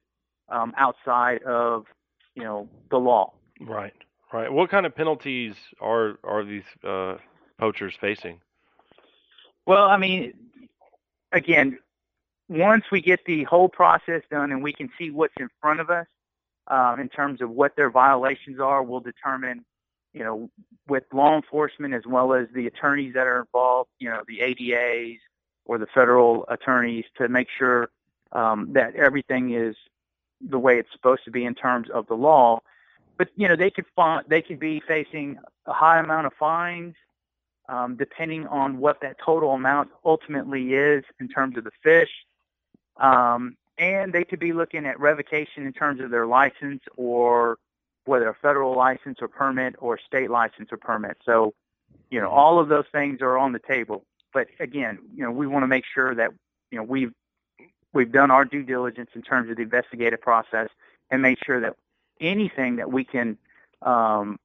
um, 0.49 0.73
outside 0.77 1.41
of 1.43 1.85
you 2.35 2.43
know 2.43 2.69
the 2.91 2.97
law. 2.97 3.33
Right, 3.59 3.93
right. 4.31 4.51
What 4.51 4.69
kind 4.69 4.85
of 4.85 4.95
penalties 4.95 5.55
are 5.81 6.19
are 6.23 6.43
these 6.43 6.63
uh, 6.83 7.15
poachers 7.57 7.95
facing? 7.99 8.39
Well, 9.65 9.85
I 9.85 9.97
mean, 9.97 10.33
again, 11.31 11.79
once 12.47 12.85
we 12.91 13.01
get 13.01 13.25
the 13.25 13.45
whole 13.45 13.69
process 13.69 14.21
done 14.29 14.51
and 14.51 14.61
we 14.61 14.73
can 14.73 14.89
see 14.97 15.09
what's 15.09 15.33
in 15.39 15.49
front 15.59 15.79
of 15.79 15.89
us, 15.89 16.05
um, 16.67 16.99
in 16.99 17.09
terms 17.09 17.41
of 17.41 17.49
what 17.49 17.75
their 17.75 17.89
violations 17.89 18.59
are. 18.59 18.83
We'll 18.83 18.99
determine, 18.99 19.65
you 20.17 20.23
know, 20.23 20.49
with 20.87 21.03
law 21.13 21.35
enforcement 21.35 21.93
as 21.93 22.03
well 22.07 22.33
as 22.33 22.47
the 22.53 22.65
attorneys 22.65 23.13
that 23.13 23.27
are 23.27 23.39
involved, 23.39 23.89
you 23.99 24.09
know, 24.09 24.23
the 24.27 24.39
ADAs 24.39 25.19
or 25.65 25.77
the 25.77 25.85
federal 25.93 26.45
attorneys 26.47 27.05
to 27.17 27.27
make 27.27 27.47
sure 27.55 27.89
um, 28.31 28.73
that 28.73 28.95
everything 28.95 29.53
is 29.53 29.75
the 30.41 30.57
way 30.57 30.79
it's 30.79 30.91
supposed 30.91 31.23
to 31.25 31.31
be 31.31 31.45
in 31.45 31.53
terms 31.53 31.89
of 31.89 32.07
the 32.07 32.15
law. 32.15 32.61
But 33.17 33.29
you 33.35 33.47
know, 33.47 33.55
they 33.55 33.69
could 33.69 33.85
find, 33.95 34.25
they 34.27 34.41
could 34.41 34.59
be 34.59 34.81
facing 34.87 35.37
a 35.65 35.73
high 35.73 35.99
amount 35.99 36.27
of 36.27 36.33
fines, 36.33 36.95
um, 37.69 37.95
depending 37.95 38.47
on 38.47 38.77
what 38.77 39.01
that 39.01 39.17
total 39.23 39.51
amount 39.51 39.89
ultimately 40.03 40.73
is 40.73 41.03
in 41.19 41.27
terms 41.27 41.57
of 41.57 41.63
the 41.63 41.71
fish. 41.83 42.11
Um, 42.97 43.57
and 43.77 44.13
they 44.13 44.23
could 44.23 44.39
be 44.39 44.53
looking 44.53 44.85
at 44.87 44.99
revocation 44.99 45.65
in 45.65 45.73
terms 45.73 46.01
of 46.01 46.09
their 46.09 46.25
license 46.25 46.81
or 46.95 47.57
whether 48.07 48.29
a 48.29 48.33
federal 48.33 48.75
license 48.75 49.19
or 49.21 49.27
permit 49.27 49.75
or 49.79 49.97
state 49.99 50.29
license 50.29 50.69
or 50.71 50.77
permit. 50.77 51.17
So, 51.25 51.53
you 52.09 52.19
know, 52.19 52.29
all 52.29 52.59
of 52.59 52.69
those 52.69 52.85
things 52.91 53.21
are 53.21 53.37
on 53.37 53.53
the 53.53 53.59
table. 53.59 54.03
But 54.33 54.47
again, 54.59 54.99
you 55.15 55.23
know, 55.23 55.31
we 55.31 55.47
want 55.47 55.63
to 55.63 55.67
make 55.67 55.85
sure 55.85 56.15
that, 56.15 56.31
you 56.71 56.77
know, 56.77 56.83
we've 56.83 57.11
we've 57.93 58.11
done 58.11 58.31
our 58.31 58.45
due 58.45 58.63
diligence 58.63 59.11
in 59.15 59.21
terms 59.21 59.49
of 59.49 59.57
the 59.57 59.63
investigative 59.63 60.21
process 60.21 60.69
and 61.09 61.21
made 61.21 61.37
sure 61.45 61.59
that 61.61 61.75
anything 62.19 62.77
that 62.77 62.91
we 62.91 63.03
can 63.03 63.37
um, 63.81 64.39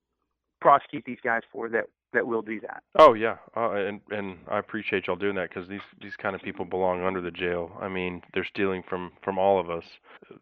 prosecute 0.61 1.05
these 1.05 1.19
guys 1.23 1.43
for 1.51 1.69
that 1.69 1.87
that 2.13 2.27
will 2.27 2.43
do 2.43 2.61
that. 2.61 2.83
Oh 2.97 3.15
yeah, 3.15 3.37
uh, 3.57 3.71
and 3.71 4.01
and 4.11 4.39
I 4.49 4.59
appreciate 4.59 5.07
y'all 5.07 5.17
doing 5.17 5.35
that 5.37 5.49
because 5.49 5.69
these 5.69 5.81
these 6.01 6.17
kind 6.17 6.35
of 6.35 6.43
people 6.43 6.65
belong 6.65 7.03
under 7.03 7.21
the 7.21 7.31
jail. 7.31 7.73
I 7.81 7.89
mean, 7.89 8.23
they're 8.35 8.45
stealing 8.45 8.83
from 8.83 9.13
from 9.23 9.39
all 9.39 9.59
of 9.59 9.71
us. 9.71 9.85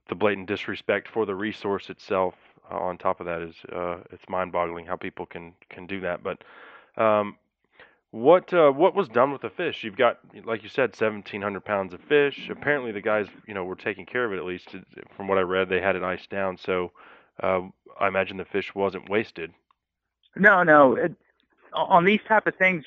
The 0.09 0.15
blatant 0.15 0.49
disrespect 0.49 1.09
for 1.09 1.27
the 1.27 1.35
resource 1.35 1.91
itself. 1.91 2.35
On 2.71 2.97
top 2.97 3.21
of 3.21 3.27
that 3.27 3.43
is 3.43 3.55
uh, 3.73 3.99
it's 4.11 4.29
mind-boggling 4.29 4.87
how 4.87 4.97
people 4.97 5.27
can 5.27 5.55
can 5.69 5.87
do 5.87 6.01
that. 6.01 6.23
But 6.23 6.43
um, 6.97 7.37
what 8.11 8.53
uh, 8.53 8.71
what 8.71 8.95
was 8.95 9.09
done 9.09 9.33
with 9.33 9.43
the 9.43 9.51
fish? 9.51 9.85
You've 9.85 9.97
got, 9.97 10.19
like 10.45 10.63
you 10.63 10.69
said, 10.69 10.91
1,700 10.91 11.65
pounds 11.65 11.95
of 11.95 12.01
fish. 12.01 12.49
Apparently, 12.51 12.93
the 12.93 13.01
guys, 13.01 13.27
you 13.47 13.55
know, 13.55 13.65
were 13.65 13.77
taking 13.77 14.07
care 14.07 14.25
of 14.25 14.33
it. 14.33 14.39
At 14.39 14.45
least, 14.45 14.69
from 15.17 15.29
what 15.29 15.39
I 15.39 15.43
read, 15.43 15.69
they 15.69 15.81
had 15.81 15.97
it 15.97 16.03
iced 16.03 16.31
down. 16.31 16.57
So, 16.57 16.93
uh, 17.43 17.63
I 18.01 18.09
imagine 18.09 18.37
the 18.37 18.45
fish 18.45 18.75
wasn't 18.75 19.09
wasted. 19.09 19.53
No, 20.37 20.63
no. 20.63 20.95
It, 20.95 21.15
on 21.73 22.05
these 22.05 22.21
type 22.27 22.47
of 22.47 22.57
things, 22.57 22.85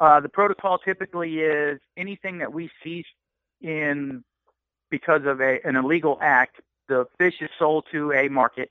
uh, 0.00 0.20
the 0.20 0.28
protocol 0.28 0.78
typically 0.78 1.40
is 1.40 1.78
anything 1.96 2.38
that 2.38 2.52
we 2.52 2.70
seize 2.82 3.04
in 3.60 4.24
because 4.90 5.24
of 5.24 5.40
a, 5.40 5.60
an 5.64 5.76
illegal 5.76 6.18
act, 6.20 6.60
the 6.88 7.06
fish 7.18 7.40
is 7.40 7.50
sold 7.58 7.86
to 7.92 8.12
a 8.12 8.28
market, 8.28 8.70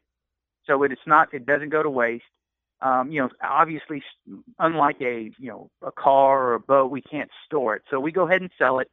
so 0.65 0.83
it 0.83 0.91
is 0.91 0.99
not 1.05 1.33
it 1.33 1.45
doesn't 1.45 1.69
go 1.69 1.83
to 1.83 1.89
waste. 1.89 2.23
Um, 2.81 3.11
you 3.11 3.21
know, 3.21 3.29
obviously, 3.43 4.03
unlike 4.57 5.01
a 5.01 5.31
you 5.37 5.49
know 5.49 5.69
a 5.85 5.91
car 5.91 6.43
or 6.43 6.53
a 6.55 6.59
boat, 6.59 6.91
we 6.91 7.01
can't 7.01 7.29
store 7.45 7.75
it, 7.75 7.83
so 7.89 7.99
we 7.99 8.11
go 8.11 8.27
ahead 8.27 8.41
and 8.41 8.51
sell 8.57 8.79
it. 8.79 8.89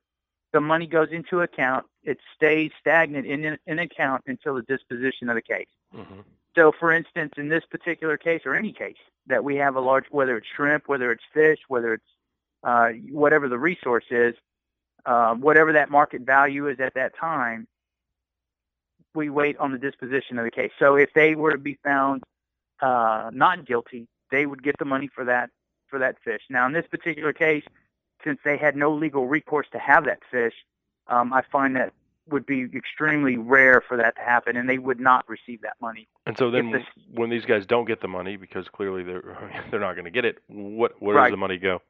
The 0.52 0.60
money 0.60 0.86
goes 0.86 1.08
into 1.10 1.40
account. 1.40 1.86
It 2.04 2.18
stays 2.34 2.70
stagnant 2.80 3.26
in 3.26 3.58
an 3.66 3.78
account 3.78 4.24
until 4.26 4.54
the 4.54 4.62
disposition 4.62 5.28
of 5.28 5.34
the 5.34 5.42
case. 5.42 5.68
Mm-hmm. 5.94 6.20
So, 6.54 6.72
for 6.72 6.90
instance, 6.90 7.34
in 7.36 7.48
this 7.48 7.64
particular 7.70 8.16
case, 8.16 8.42
or 8.44 8.54
any 8.54 8.72
case 8.72 8.96
that 9.26 9.44
we 9.44 9.56
have 9.56 9.76
a 9.76 9.80
large, 9.80 10.06
whether 10.10 10.36
it's 10.36 10.46
shrimp, 10.56 10.88
whether 10.88 11.12
it's 11.12 11.22
fish, 11.32 11.58
whether 11.68 11.94
it's 11.94 12.10
uh, 12.64 12.88
whatever 13.10 13.48
the 13.48 13.58
resource 13.58 14.06
is, 14.10 14.34
uh, 15.06 15.34
whatever 15.34 15.72
that 15.72 15.90
market 15.90 16.22
value 16.22 16.68
is 16.68 16.80
at 16.80 16.94
that 16.94 17.16
time, 17.16 17.66
we 19.14 19.30
wait 19.30 19.56
on 19.58 19.72
the 19.72 19.78
disposition 19.78 20.38
of 20.38 20.44
the 20.44 20.50
case. 20.50 20.72
So, 20.78 20.96
if 20.96 21.12
they 21.14 21.34
were 21.34 21.52
to 21.52 21.58
be 21.58 21.78
found 21.84 22.22
uh, 22.80 23.30
not 23.32 23.66
guilty, 23.66 24.06
they 24.30 24.46
would 24.46 24.62
get 24.62 24.78
the 24.78 24.84
money 24.84 25.08
for 25.14 25.24
that 25.24 25.50
for 25.88 25.98
that 25.98 26.16
fish. 26.22 26.42
Now, 26.50 26.66
in 26.66 26.72
this 26.72 26.86
particular 26.86 27.32
case, 27.32 27.64
since 28.24 28.38
they 28.44 28.56
had 28.56 28.76
no 28.76 28.92
legal 28.92 29.26
recourse 29.26 29.66
to 29.72 29.78
have 29.78 30.04
that 30.04 30.20
fish, 30.30 30.54
um, 31.06 31.32
I 31.32 31.42
find 31.50 31.76
that 31.76 31.92
would 32.30 32.46
be 32.46 32.66
extremely 32.74 33.36
rare 33.36 33.80
for 33.80 33.96
that 33.96 34.16
to 34.16 34.22
happen, 34.22 34.56
and 34.56 34.68
they 34.68 34.78
would 34.78 35.00
not 35.00 35.26
receive 35.28 35.62
that 35.62 35.76
money. 35.80 36.06
And 36.26 36.36
so 36.36 36.50
then, 36.50 36.70
the, 36.70 36.82
when 37.12 37.30
these 37.30 37.44
guys 37.44 37.66
don't 37.66 37.86
get 37.86 38.00
the 38.00 38.08
money, 38.08 38.36
because 38.36 38.68
clearly 38.68 39.02
they're 39.02 39.64
they're 39.70 39.80
not 39.80 39.94
going 39.94 40.04
to 40.04 40.10
get 40.10 40.24
it, 40.24 40.38
what 40.48 41.00
where 41.00 41.16
right. 41.16 41.28
does 41.28 41.32
the 41.32 41.38
money 41.38 41.58
go? 41.58 41.80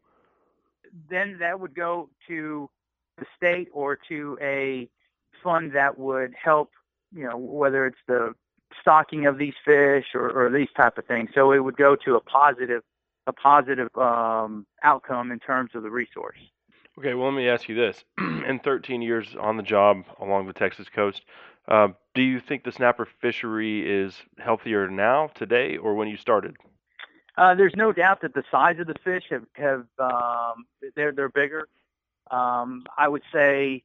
Then 1.11 1.39
that 1.41 1.61
would 1.61 1.75
go 1.75 2.09
to 2.29 2.71
the 3.19 3.27
state 3.37 3.69
or 3.73 3.99
to 4.09 4.39
a 4.41 4.89
fund 5.43 5.73
that 5.73 5.99
would 5.99 6.35
help, 6.41 6.71
you 7.15 7.25
know, 7.25 7.37
whether 7.37 7.87
it's 7.87 7.99
the 8.07 8.35
stocking 8.81 9.27
of 9.27 9.39
these 9.39 9.55
fish 9.65 10.07
or, 10.15 10.31
or 10.31 10.51
these 10.51 10.69
type 10.77 10.99
of 10.99 11.07
things. 11.07 11.31
So 11.35 11.53
it 11.53 11.59
would 11.59 11.77
go 11.77 11.97
to 12.05 12.17
a 12.17 12.21
positive 12.21 12.83
a 13.27 13.33
positive 13.33 13.89
um, 13.97 14.67
outcome 14.83 15.31
in 15.31 15.39
terms 15.39 15.73
of 15.75 15.83
the 15.83 15.91
resource. 15.91 16.39
Okay, 16.99 17.13
well, 17.13 17.29
let 17.31 17.37
me 17.37 17.49
ask 17.49 17.69
you 17.69 17.75
this: 17.75 18.03
In 18.19 18.59
13 18.65 19.03
years 19.03 19.37
on 19.39 19.57
the 19.57 19.63
job 19.63 20.05
along 20.19 20.47
the 20.47 20.53
Texas 20.53 20.89
coast, 20.89 21.23
uh, 21.69 21.89
do 22.15 22.23
you 22.23 22.41
think 22.41 22.65
the 22.65 22.73
snapper 22.73 23.07
fishery 23.21 23.89
is 23.89 24.15
healthier 24.39 24.89
now, 24.89 25.31
today, 25.35 25.77
or 25.77 25.95
when 25.95 26.09
you 26.09 26.17
started? 26.17 26.57
Uh, 27.37 27.55
there's 27.55 27.77
no 27.77 27.93
doubt 27.93 28.21
that 28.23 28.35
the 28.35 28.43
size 28.51 28.81
of 28.81 28.89
the 28.89 28.97
fish 29.05 29.25
have 29.31 29.45
have 29.53 29.87
um, 29.99 30.65
they're 30.97 31.13
they're 31.13 31.29
bigger. 31.29 31.69
Um, 32.31 32.85
I 32.97 33.07
would 33.07 33.23
say, 33.33 33.85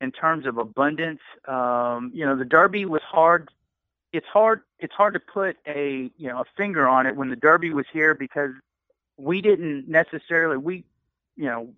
in 0.00 0.12
terms 0.12 0.46
of 0.46 0.58
abundance, 0.58 1.20
um, 1.46 2.10
you 2.14 2.24
know, 2.24 2.36
the 2.36 2.44
Derby 2.44 2.84
was 2.84 3.02
hard. 3.02 3.48
It's 4.12 4.26
hard. 4.26 4.62
It's 4.78 4.94
hard 4.94 5.14
to 5.14 5.20
put 5.20 5.56
a 5.66 6.10
you 6.16 6.28
know 6.28 6.40
a 6.40 6.44
finger 6.56 6.88
on 6.88 7.06
it 7.06 7.16
when 7.16 7.30
the 7.30 7.36
Derby 7.36 7.70
was 7.70 7.86
here 7.92 8.14
because 8.14 8.50
we 9.16 9.40
didn't 9.40 9.88
necessarily 9.88 10.56
we 10.56 10.84
you 11.36 11.44
know 11.46 11.68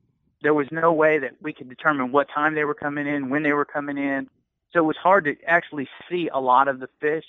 there 0.43 0.55
was 0.55 0.67
no 0.71 0.93
way 0.93 1.19
that 1.19 1.33
we 1.41 1.53
could 1.53 1.69
determine 1.69 2.13
what 2.13 2.29
time 2.29 2.55
they 2.55 2.65
were 2.65 2.75
coming 2.75 3.07
in, 3.07 3.31
when 3.31 3.43
they 3.43 3.53
were 3.53 3.65
coming 3.65 3.97
in. 3.97 4.29
So 4.73 4.81
it 4.81 4.85
was 4.85 4.97
hard 4.97 5.25
to 5.25 5.37
actually 5.47 5.89
see 6.11 6.29
a 6.33 6.41
lot 6.41 6.69
of 6.69 6.81
the 6.81 6.89
fish. 7.01 7.25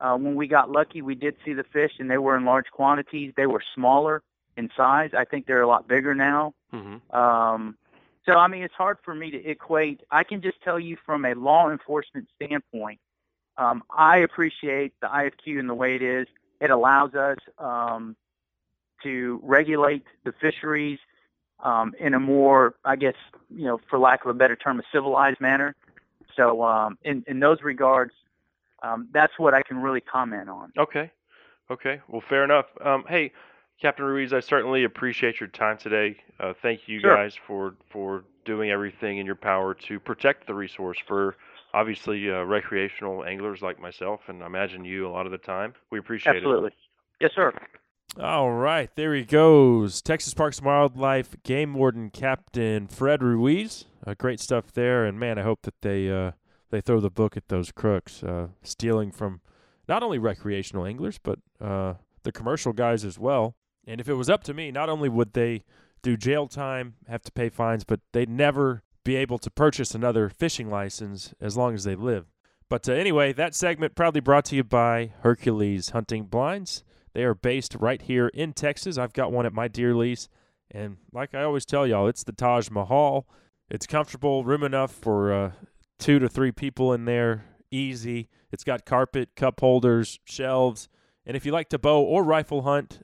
Uh, 0.00 0.16
when 0.16 0.34
we 0.34 0.46
got 0.46 0.70
lucky, 0.70 1.02
we 1.02 1.14
did 1.14 1.36
see 1.44 1.52
the 1.52 1.64
fish, 1.64 1.92
and 1.98 2.10
they 2.10 2.18
were 2.18 2.36
in 2.36 2.44
large 2.44 2.70
quantities. 2.72 3.32
They 3.36 3.46
were 3.46 3.62
smaller 3.74 4.22
in 4.56 4.70
size. 4.76 5.10
I 5.16 5.24
think 5.24 5.46
they're 5.46 5.62
a 5.62 5.68
lot 5.68 5.88
bigger 5.88 6.14
now. 6.14 6.54
Mm-hmm. 6.72 7.16
Um, 7.16 7.76
so, 8.26 8.34
I 8.34 8.48
mean, 8.48 8.62
it's 8.62 8.74
hard 8.74 8.98
for 9.04 9.14
me 9.14 9.30
to 9.30 9.48
equate. 9.48 10.00
I 10.10 10.24
can 10.24 10.40
just 10.40 10.60
tell 10.62 10.80
you 10.80 10.96
from 11.04 11.24
a 11.24 11.34
law 11.34 11.70
enforcement 11.70 12.28
standpoint, 12.36 12.98
um, 13.56 13.82
I 13.96 14.18
appreciate 14.18 14.94
the 15.00 15.06
IFQ 15.06 15.58
and 15.58 15.68
the 15.68 15.74
way 15.74 15.94
it 15.94 16.02
is. 16.02 16.26
It 16.60 16.70
allows 16.70 17.14
us 17.14 17.36
um, 17.58 18.16
to 19.02 19.40
regulate 19.42 20.04
the 20.24 20.32
fisheries 20.40 20.98
um, 21.62 21.94
in 22.00 22.14
a 22.14 22.20
more, 22.20 22.74
I 22.84 22.96
guess, 22.96 23.14
you 23.50 23.64
know, 23.64 23.80
for 23.88 23.98
lack 23.98 24.24
of 24.24 24.30
a 24.30 24.34
better 24.34 24.56
term, 24.56 24.80
a 24.80 24.82
civilized 24.92 25.40
manner. 25.40 25.74
So 26.36 26.62
um, 26.62 26.98
in, 27.04 27.24
in 27.26 27.40
those 27.40 27.62
regards, 27.62 28.12
um, 28.82 29.08
that's 29.12 29.32
what 29.38 29.54
I 29.54 29.62
can 29.62 29.78
really 29.78 30.00
comment 30.00 30.48
on. 30.48 30.72
Okay. 30.78 31.10
Okay. 31.70 32.00
Well, 32.08 32.22
fair 32.28 32.44
enough. 32.44 32.66
Um, 32.84 33.04
hey, 33.08 33.32
Captain 33.80 34.04
Ruiz, 34.04 34.32
I 34.32 34.40
certainly 34.40 34.84
appreciate 34.84 35.40
your 35.40 35.48
time 35.48 35.76
today. 35.76 36.16
Uh, 36.40 36.54
thank 36.62 36.86
you 36.86 37.00
sure. 37.00 37.14
guys 37.14 37.34
for, 37.46 37.74
for 37.90 38.24
doing 38.44 38.70
everything 38.70 39.18
in 39.18 39.26
your 39.26 39.34
power 39.34 39.74
to 39.74 40.00
protect 40.00 40.46
the 40.46 40.54
resource 40.54 40.98
for 41.06 41.36
obviously 41.74 42.30
uh, 42.30 42.42
recreational 42.44 43.24
anglers 43.24 43.60
like 43.60 43.80
myself, 43.80 44.20
and 44.28 44.42
I 44.42 44.46
imagine 44.46 44.84
you 44.84 45.06
a 45.08 45.10
lot 45.10 45.26
of 45.26 45.32
the 45.32 45.38
time. 45.38 45.74
We 45.90 45.98
appreciate 45.98 46.36
Absolutely. 46.36 46.68
it. 46.68 46.74
Absolutely. 46.74 46.78
Yes, 47.20 47.30
sir. 47.34 47.52
All 48.22 48.52
right, 48.52 48.90
there 48.94 49.14
he 49.14 49.24
goes. 49.24 50.00
Texas 50.00 50.34
Parks 50.34 50.58
and 50.58 50.66
Wildlife 50.66 51.42
Game 51.42 51.74
Warden 51.74 52.10
Captain 52.10 52.86
Fred 52.86 53.22
Ruiz. 53.22 53.86
Uh, 54.06 54.14
great 54.16 54.38
stuff 54.38 54.72
there, 54.72 55.04
and 55.04 55.18
man, 55.18 55.36
I 55.36 55.42
hope 55.42 55.62
that 55.62 55.80
they 55.82 56.10
uh, 56.10 56.32
they 56.70 56.80
throw 56.80 57.00
the 57.00 57.10
book 57.10 57.36
at 57.36 57.48
those 57.48 57.72
crooks, 57.72 58.22
uh, 58.22 58.48
stealing 58.62 59.10
from 59.10 59.40
not 59.88 60.02
only 60.02 60.18
recreational 60.18 60.86
anglers 60.86 61.18
but 61.18 61.40
uh, 61.60 61.94
the 62.22 62.32
commercial 62.32 62.72
guys 62.72 63.04
as 63.04 63.18
well. 63.18 63.56
And 63.86 64.00
if 64.00 64.08
it 64.08 64.14
was 64.14 64.30
up 64.30 64.44
to 64.44 64.54
me, 64.54 64.70
not 64.70 64.88
only 64.88 65.08
would 65.08 65.32
they 65.32 65.64
do 66.02 66.16
jail 66.16 66.46
time, 66.46 66.94
have 67.08 67.22
to 67.22 67.32
pay 67.32 67.48
fines, 67.48 67.84
but 67.84 68.00
they'd 68.12 68.28
never 68.28 68.82
be 69.04 69.16
able 69.16 69.38
to 69.38 69.50
purchase 69.50 69.94
another 69.94 70.28
fishing 70.28 70.70
license 70.70 71.34
as 71.40 71.56
long 71.56 71.74
as 71.74 71.84
they 71.84 71.94
live. 71.94 72.26
But 72.70 72.88
uh, 72.88 72.92
anyway, 72.92 73.32
that 73.34 73.54
segment 73.54 73.94
proudly 73.94 74.20
brought 74.20 74.46
to 74.46 74.56
you 74.56 74.64
by 74.64 75.12
Hercules 75.20 75.90
Hunting 75.90 76.24
Blinds. 76.24 76.82
They 77.12 77.22
are 77.24 77.34
based 77.34 77.76
right 77.78 78.00
here 78.00 78.28
in 78.28 78.52
Texas. 78.52 78.98
I've 78.98 79.12
got 79.12 79.32
one 79.32 79.46
at 79.46 79.52
my 79.52 79.68
deer 79.68 79.94
lease. 79.94 80.28
And 80.70 80.96
like 81.12 81.34
I 81.34 81.42
always 81.42 81.66
tell 81.66 81.86
y'all, 81.86 82.08
it's 82.08 82.24
the 82.24 82.32
Taj 82.32 82.70
Mahal. 82.70 83.26
It's 83.70 83.86
comfortable, 83.86 84.44
room 84.44 84.62
enough 84.62 84.92
for 84.92 85.32
uh, 85.32 85.52
two 85.98 86.18
to 86.18 86.28
three 86.28 86.52
people 86.52 86.92
in 86.92 87.04
there, 87.04 87.44
easy. 87.70 88.28
It's 88.50 88.64
got 88.64 88.84
carpet, 88.84 89.30
cup 89.36 89.60
holders, 89.60 90.18
shelves. 90.24 90.88
And 91.26 91.36
if 91.36 91.46
you 91.46 91.52
like 91.52 91.68
to 91.70 91.78
bow 91.78 92.02
or 92.02 92.22
rifle 92.24 92.62
hunt, 92.62 93.00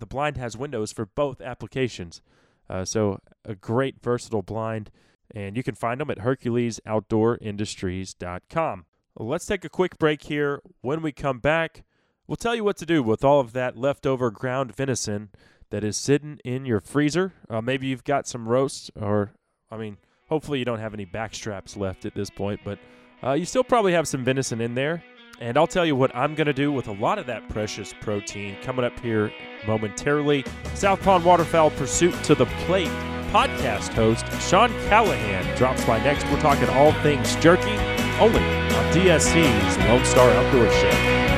the 0.00 0.06
blind 0.06 0.36
has 0.36 0.56
windows 0.56 0.90
for 0.92 1.06
both 1.06 1.40
applications. 1.40 2.20
Uh, 2.68 2.84
so, 2.84 3.20
a 3.44 3.54
great 3.54 4.02
versatile 4.02 4.42
blind. 4.42 4.90
And 5.32 5.56
you 5.56 5.62
can 5.62 5.76
find 5.76 6.00
them 6.00 6.10
at 6.10 6.18
HerculesOutdoorIndustries.com. 6.18 8.84
Let's 9.16 9.46
take 9.46 9.64
a 9.64 9.68
quick 9.68 9.98
break 9.98 10.24
here. 10.24 10.60
When 10.80 11.02
we 11.02 11.12
come 11.12 11.38
back, 11.38 11.84
we'll 12.26 12.36
tell 12.36 12.54
you 12.54 12.64
what 12.64 12.76
to 12.78 12.86
do 12.86 13.02
with 13.02 13.24
all 13.24 13.40
of 13.40 13.52
that 13.52 13.76
leftover 13.76 14.30
ground 14.30 14.74
venison 14.74 15.30
that 15.70 15.84
is 15.84 15.96
sitting 15.96 16.38
in 16.44 16.64
your 16.64 16.80
freezer. 16.80 17.34
Uh, 17.48 17.60
maybe 17.60 17.86
you've 17.86 18.04
got 18.04 18.26
some 18.26 18.48
roasts, 18.48 18.90
or, 18.96 19.32
I 19.70 19.76
mean, 19.76 19.98
hopefully 20.28 20.58
you 20.58 20.64
don't 20.64 20.80
have 20.80 20.94
any 20.94 21.04
back 21.04 21.34
straps 21.34 21.76
left 21.76 22.04
at 22.04 22.14
this 22.14 22.30
point, 22.30 22.60
but 22.64 22.78
uh, 23.22 23.32
you 23.32 23.44
still 23.44 23.64
probably 23.64 23.92
have 23.92 24.08
some 24.08 24.24
venison 24.24 24.60
in 24.60 24.74
there. 24.74 25.04
And 25.40 25.56
I'll 25.56 25.66
tell 25.66 25.86
you 25.86 25.96
what 25.96 26.14
I'm 26.14 26.34
going 26.34 26.48
to 26.48 26.52
do 26.52 26.70
with 26.70 26.86
a 26.86 26.92
lot 26.92 27.18
of 27.18 27.24
that 27.26 27.48
precious 27.48 27.94
protein 28.00 28.56
coming 28.62 28.84
up 28.84 29.00
here 29.00 29.32
momentarily. 29.66 30.44
South 30.74 31.00
Pond 31.00 31.24
Waterfowl 31.24 31.70
Pursuit 31.70 32.12
to 32.24 32.34
the 32.34 32.44
Plate 32.66 32.90
podcast 33.32 33.94
host 33.94 34.26
Sean 34.46 34.68
Callahan 34.88 35.56
drops 35.56 35.82
by 35.86 35.98
next. 36.02 36.24
We're 36.30 36.40
talking 36.40 36.68
all 36.68 36.92
things 37.02 37.36
jerky, 37.36 37.72
only 38.20 38.40
on 38.42 38.92
DSC's 38.92 39.78
Lone 39.78 40.04
Star 40.04 40.28
Outdoor 40.30 40.70
Show. 40.72 41.30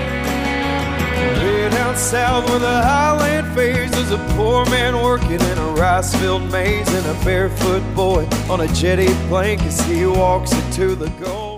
Way 1.38 1.70
down 1.70 1.96
south 1.96 2.48
where 2.48 2.58
the 2.58 2.82
highland 2.82 3.54
fades, 3.54 3.92
there's 3.92 4.10
a 4.10 4.18
poor 4.34 4.64
man 4.66 5.00
working 5.00 5.40
in 5.40 5.58
a 5.58 5.68
rice-filled 5.76 6.50
maze 6.50 6.92
and 6.92 7.06
a 7.06 7.24
barefoot 7.24 7.82
boy 7.94 8.26
on 8.50 8.62
a 8.62 8.68
jetty 8.74 9.14
plank 9.28 9.62
as 9.62 9.80
he 9.86 10.06
walks 10.06 10.52
into 10.52 10.96
the 10.96 11.08
goal. 11.24 11.51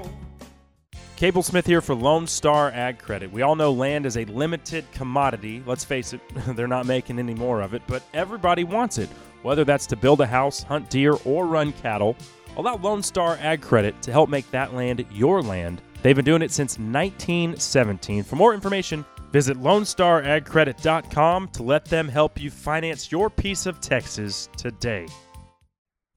Cable 1.16 1.44
Smith 1.44 1.64
here 1.64 1.80
for 1.80 1.94
Lone 1.94 2.26
Star 2.26 2.72
Ag 2.72 2.98
Credit. 2.98 3.30
We 3.30 3.42
all 3.42 3.54
know 3.54 3.72
land 3.72 4.04
is 4.04 4.16
a 4.16 4.24
limited 4.24 4.84
commodity. 4.90 5.62
Let's 5.64 5.84
face 5.84 6.12
it, 6.12 6.20
they're 6.56 6.66
not 6.66 6.86
making 6.86 7.20
any 7.20 7.34
more 7.34 7.60
of 7.60 7.72
it, 7.72 7.82
but 7.86 8.02
everybody 8.12 8.64
wants 8.64 8.98
it. 8.98 9.08
Whether 9.42 9.64
that's 9.64 9.86
to 9.88 9.96
build 9.96 10.20
a 10.22 10.26
house, 10.26 10.64
hunt 10.64 10.90
deer, 10.90 11.14
or 11.24 11.46
run 11.46 11.72
cattle, 11.72 12.16
allow 12.56 12.76
Lone 12.76 13.02
Star 13.02 13.38
Ag 13.40 13.62
Credit 13.62 14.00
to 14.02 14.10
help 14.10 14.28
make 14.28 14.50
that 14.50 14.74
land 14.74 15.04
your 15.12 15.40
land. 15.40 15.80
They've 16.02 16.16
been 16.16 16.24
doing 16.24 16.42
it 16.42 16.50
since 16.50 16.78
1917. 16.78 18.24
For 18.24 18.34
more 18.34 18.52
information, 18.52 19.04
visit 19.30 19.56
LoneStarAgCredit.com 19.58 21.48
to 21.48 21.62
let 21.62 21.84
them 21.84 22.08
help 22.08 22.40
you 22.40 22.50
finance 22.50 23.12
your 23.12 23.30
piece 23.30 23.66
of 23.66 23.80
Texas 23.80 24.48
today. 24.56 25.06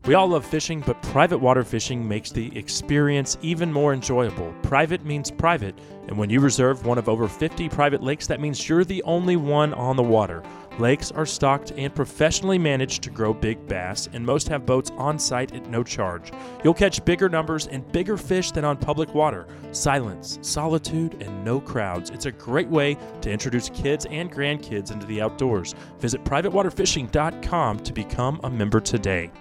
We 0.08 0.14
all 0.14 0.30
love 0.30 0.46
fishing, 0.46 0.80
but 0.86 1.02
private 1.02 1.40
water 1.40 1.66
fishing 1.66 2.08
makes 2.08 2.32
the 2.32 2.58
experience 2.58 3.38
even 3.42 3.74
more 3.74 3.94
enjoyable. 3.94 4.56
Private 4.64 5.04
means 5.04 5.30
private, 5.30 5.78
and 6.08 6.18
when 6.18 6.30
you 6.30 6.40
reserve 6.40 6.86
one 6.86 6.98
of 6.98 7.10
over 7.10 7.28
50 7.28 7.68
private 7.68 8.02
lakes, 8.02 8.26
that 8.28 8.40
means 8.40 8.70
you're 8.70 8.86
the 8.86 9.04
only 9.04 9.36
one 9.36 9.74
on 9.74 9.98
the 9.98 10.04
water. 10.04 10.44
Lakes 10.80 11.12
are 11.12 11.26
stocked 11.26 11.74
and 11.76 11.94
professionally 11.94 12.58
managed 12.58 13.04
to 13.04 13.10
grow 13.10 13.34
big 13.34 13.68
bass, 13.68 14.08
and 14.14 14.26
most 14.26 14.48
have 14.48 14.66
boats 14.66 14.94
on 14.96 15.20
site 15.20 15.54
at 15.54 15.70
no 15.70 15.84
charge. 15.84 16.32
You'll 16.64 16.74
catch 16.74 17.04
bigger 17.04 17.28
numbers 17.28 17.68
and 17.68 17.92
bigger 17.92 18.16
fish 18.16 18.52
than 18.52 18.64
on 18.64 18.78
public 18.78 19.14
water. 19.14 19.46
Silence, 19.74 20.40
solitude, 20.42 21.22
and 21.22 21.44
no 21.44 21.60
crowds. 21.60 22.12
It's 22.12 22.28
a 22.28 22.32
great 22.32 22.70
way 22.70 22.98
to 23.20 23.30
introduce 23.30 23.68
kids 23.72 24.06
and 24.06 24.32
grandkids 24.32 24.94
into 24.94 25.06
the 25.06 25.22
outdoors. 25.22 25.76
Visit 26.00 26.24
privatewaterfishing.com 26.24 27.80
to 27.80 27.92
become 27.92 28.40
a 28.46 28.50
member 28.50 28.80
today. 28.80 29.32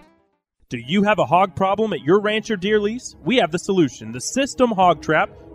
Do 0.69 0.79
you 0.79 1.05
have 1.05 1.21
a 1.21 1.27
hog 1.27 1.55
problem 1.55 1.93
at 1.93 2.01
your 2.01 2.19
ranch 2.19 2.51
or 2.51 2.57
deer 2.57 2.81
lease? 2.81 3.15
We 3.25 3.37
have 3.37 3.53
the 3.53 3.59
solution. 3.59 4.11
The 4.11 4.21
System 4.21 4.73
Hog 4.73 5.01
Trap 5.01 5.31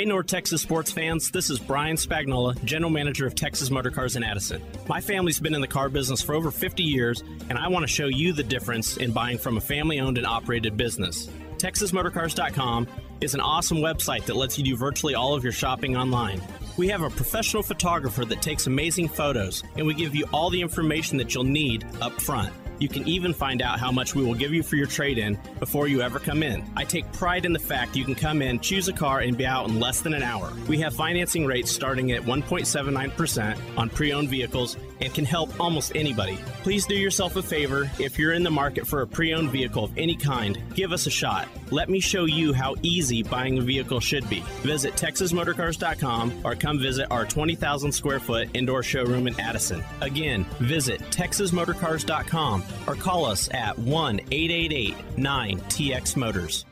Hey 0.00 0.06
North 0.06 0.28
Texas 0.28 0.62
sports 0.62 0.90
fans, 0.90 1.30
this 1.30 1.50
is 1.50 1.58
Brian 1.58 1.96
Spagnola, 1.96 2.64
General 2.64 2.90
Manager 2.90 3.26
of 3.26 3.34
Texas 3.34 3.70
Motor 3.70 3.90
Cars 3.90 4.16
in 4.16 4.24
Addison. 4.24 4.62
My 4.88 4.98
family's 4.98 5.38
been 5.38 5.54
in 5.54 5.60
the 5.60 5.66
car 5.66 5.90
business 5.90 6.22
for 6.22 6.34
over 6.34 6.50
50 6.50 6.82
years, 6.82 7.22
and 7.50 7.58
I 7.58 7.68
want 7.68 7.82
to 7.82 7.86
show 7.86 8.06
you 8.06 8.32
the 8.32 8.42
difference 8.42 8.96
in 8.96 9.12
buying 9.12 9.36
from 9.36 9.58
a 9.58 9.60
family 9.60 10.00
owned 10.00 10.16
and 10.16 10.26
operated 10.26 10.78
business. 10.78 11.28
TexasMotorcars.com 11.58 12.88
is 13.20 13.34
an 13.34 13.40
awesome 13.40 13.76
website 13.76 14.24
that 14.24 14.36
lets 14.36 14.56
you 14.56 14.64
do 14.64 14.74
virtually 14.74 15.14
all 15.14 15.34
of 15.34 15.44
your 15.44 15.52
shopping 15.52 15.98
online. 15.98 16.40
We 16.78 16.88
have 16.88 17.02
a 17.02 17.10
professional 17.10 17.62
photographer 17.62 18.24
that 18.24 18.40
takes 18.40 18.66
amazing 18.66 19.10
photos, 19.10 19.62
and 19.76 19.86
we 19.86 19.92
give 19.92 20.14
you 20.14 20.24
all 20.32 20.48
the 20.48 20.62
information 20.62 21.18
that 21.18 21.34
you'll 21.34 21.44
need 21.44 21.84
up 22.00 22.18
front. 22.22 22.54
You 22.80 22.88
can 22.88 23.06
even 23.06 23.32
find 23.32 23.62
out 23.62 23.78
how 23.78 23.92
much 23.92 24.14
we 24.14 24.24
will 24.24 24.34
give 24.34 24.52
you 24.52 24.62
for 24.62 24.74
your 24.74 24.86
trade 24.86 25.18
in 25.18 25.38
before 25.58 25.86
you 25.86 26.00
ever 26.00 26.18
come 26.18 26.42
in. 26.42 26.64
I 26.76 26.84
take 26.84 27.10
pride 27.12 27.44
in 27.44 27.52
the 27.52 27.58
fact 27.58 27.94
you 27.94 28.04
can 28.04 28.14
come 28.14 28.40
in, 28.40 28.58
choose 28.58 28.88
a 28.88 28.92
car, 28.92 29.20
and 29.20 29.36
be 29.36 29.46
out 29.46 29.68
in 29.68 29.78
less 29.78 30.00
than 30.00 30.14
an 30.14 30.22
hour. 30.22 30.52
We 30.66 30.78
have 30.78 30.94
financing 30.94 31.44
rates 31.44 31.70
starting 31.70 32.10
at 32.12 32.22
1.79% 32.22 33.58
on 33.76 33.90
pre 33.90 34.12
owned 34.12 34.30
vehicles 34.30 34.78
and 35.00 35.12
can 35.12 35.24
help 35.24 35.58
almost 35.60 35.92
anybody. 35.94 36.38
Please 36.62 36.86
do 36.86 36.94
yourself 36.94 37.36
a 37.36 37.42
favor 37.42 37.90
if 37.98 38.18
you're 38.18 38.32
in 38.32 38.42
the 38.42 38.50
market 38.50 38.86
for 38.86 39.02
a 39.02 39.06
pre 39.06 39.34
owned 39.34 39.50
vehicle 39.50 39.84
of 39.84 39.96
any 39.96 40.14
kind, 40.14 40.58
give 40.74 40.92
us 40.92 41.06
a 41.06 41.10
shot. 41.10 41.48
Let 41.70 41.88
me 41.88 42.00
show 42.00 42.24
you 42.24 42.52
how 42.52 42.74
easy 42.82 43.22
buying 43.22 43.58
a 43.58 43.62
vehicle 43.62 44.00
should 44.00 44.28
be. 44.28 44.40
Visit 44.62 44.94
TexasMotorcars.com 44.94 46.40
or 46.44 46.54
come 46.54 46.78
visit 46.78 47.10
our 47.10 47.24
20,000 47.24 47.92
square 47.92 48.20
foot 48.20 48.48
indoor 48.54 48.82
showroom 48.82 49.28
in 49.28 49.38
Addison. 49.38 49.84
Again, 50.00 50.44
visit 50.58 51.00
TexasMotorcars.com 51.10 52.64
or 52.86 52.94
call 52.94 53.24
us 53.24 53.48
at 53.52 53.78
1 53.78 54.20
888 54.30 54.94
9TX 55.16 56.16
Motors. 56.16 56.64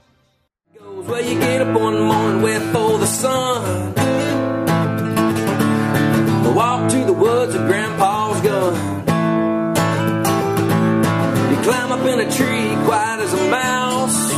Well, 0.81 1.25
you 1.25 1.39
get 1.39 1.63
up 1.63 1.81
one 1.81 2.03
morning 2.03 2.43
the 2.99 3.07
sun. 3.07 4.08
Walk 6.59 6.91
to 6.91 7.05
the 7.05 7.13
woods 7.13 7.55
with 7.55 7.69
Grandpa's 7.69 8.41
gun. 8.41 8.75
You 11.53 11.63
climb 11.63 11.93
up 11.93 12.05
in 12.05 12.19
a 12.19 12.29
tree, 12.33 12.85
quiet 12.85 13.21
as 13.21 13.33
a 13.33 13.49
mouse. 13.49 14.33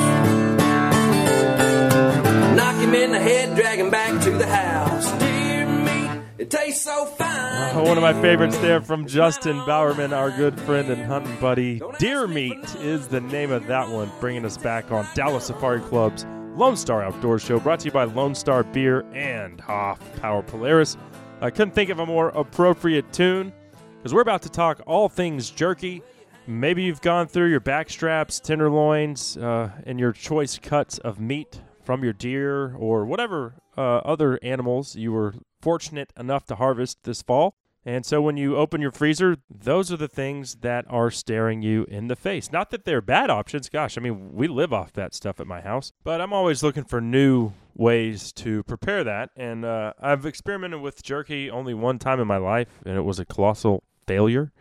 Knock 2.54 2.76
him 2.76 2.94
in 2.94 3.12
the 3.12 3.18
head, 3.18 3.56
drag 3.56 3.78
him 3.78 3.88
back 3.88 4.22
to 4.24 4.32
the 4.32 4.46
house. 4.46 5.10
Dear 5.18 5.66
me, 5.66 6.22
it 6.36 6.50
tastes 6.50 6.84
so 6.84 7.06
fine. 7.06 7.74
Uh, 7.74 7.82
one 7.86 7.96
of 7.96 8.02
my 8.02 8.12
favorites 8.20 8.58
there 8.58 8.82
from 8.82 9.06
Justin 9.06 9.56
Bowerman, 9.64 10.12
our 10.12 10.30
good 10.30 10.60
friend 10.60 10.90
and 10.90 11.02
hunting 11.02 11.40
buddy. 11.40 11.80
Deer 11.98 12.26
Meat 12.26 12.74
is 12.80 13.08
the 13.08 13.22
name 13.22 13.50
of 13.50 13.66
that 13.68 13.88
one, 13.88 14.12
bringing 14.20 14.44
us 14.44 14.58
back 14.58 14.92
on 14.92 15.06
Dallas 15.14 15.46
Safari 15.46 15.80
Club's 15.80 16.26
Lone 16.54 16.76
Star 16.76 17.02
Outdoor 17.02 17.38
Show, 17.38 17.58
brought 17.60 17.80
to 17.80 17.86
you 17.86 17.92
by 17.92 18.04
Lone 18.04 18.34
Star 18.34 18.62
Beer 18.62 19.06
and 19.14 19.58
Hoff 19.62 19.98
Power 20.20 20.42
Polaris. 20.42 20.98
I 21.42 21.48
couldn't 21.48 21.74
think 21.74 21.88
of 21.88 22.00
a 22.00 22.04
more 22.06 22.28
appropriate 22.28 23.10
tune 23.14 23.50
because 23.96 24.12
we're 24.12 24.20
about 24.20 24.42
to 24.42 24.50
talk 24.50 24.82
all 24.86 25.08
things 25.08 25.48
jerky. 25.48 26.02
Maybe 26.46 26.82
you've 26.82 27.00
gone 27.00 27.28
through 27.28 27.48
your 27.48 27.60
back 27.60 27.88
straps, 27.88 28.40
tenderloins, 28.40 29.38
uh, 29.38 29.70
and 29.86 29.98
your 29.98 30.12
choice 30.12 30.58
cuts 30.58 30.98
of 30.98 31.18
meat 31.18 31.62
from 31.82 32.04
your 32.04 32.12
deer 32.12 32.74
or 32.74 33.06
whatever 33.06 33.54
uh, 33.78 33.80
other 33.98 34.38
animals 34.42 34.96
you 34.96 35.12
were 35.12 35.34
fortunate 35.62 36.12
enough 36.18 36.44
to 36.46 36.56
harvest 36.56 37.04
this 37.04 37.22
fall. 37.22 37.54
And 37.86 38.04
so 38.04 38.20
when 38.20 38.36
you 38.36 38.56
open 38.56 38.82
your 38.82 38.90
freezer, 38.90 39.38
those 39.48 39.90
are 39.90 39.96
the 39.96 40.08
things 40.08 40.56
that 40.56 40.84
are 40.90 41.10
staring 41.10 41.62
you 41.62 41.86
in 41.88 42.08
the 42.08 42.16
face. 42.16 42.52
Not 42.52 42.68
that 42.70 42.84
they're 42.84 43.00
bad 43.00 43.30
options. 43.30 43.70
Gosh, 43.70 43.96
I 43.96 44.02
mean, 44.02 44.34
we 44.34 44.46
live 44.46 44.74
off 44.74 44.92
that 44.92 45.14
stuff 45.14 45.40
at 45.40 45.46
my 45.46 45.62
house. 45.62 45.90
But 46.04 46.20
I'm 46.20 46.34
always 46.34 46.62
looking 46.62 46.84
for 46.84 47.00
new 47.00 47.52
ways 47.74 48.32
to 48.32 48.62
prepare 48.64 49.04
that. 49.04 49.30
And 49.36 49.64
uh, 49.64 49.92
I've 50.00 50.26
experimented 50.26 50.80
with 50.80 51.02
jerky 51.02 51.50
only 51.50 51.74
one 51.74 51.98
time 51.98 52.20
in 52.20 52.26
my 52.26 52.36
life, 52.36 52.68
and 52.84 52.96
it 52.96 53.02
was 53.02 53.18
a 53.18 53.24
colossal 53.24 53.82
failure. 54.06 54.52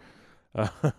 Uh, 0.56 0.70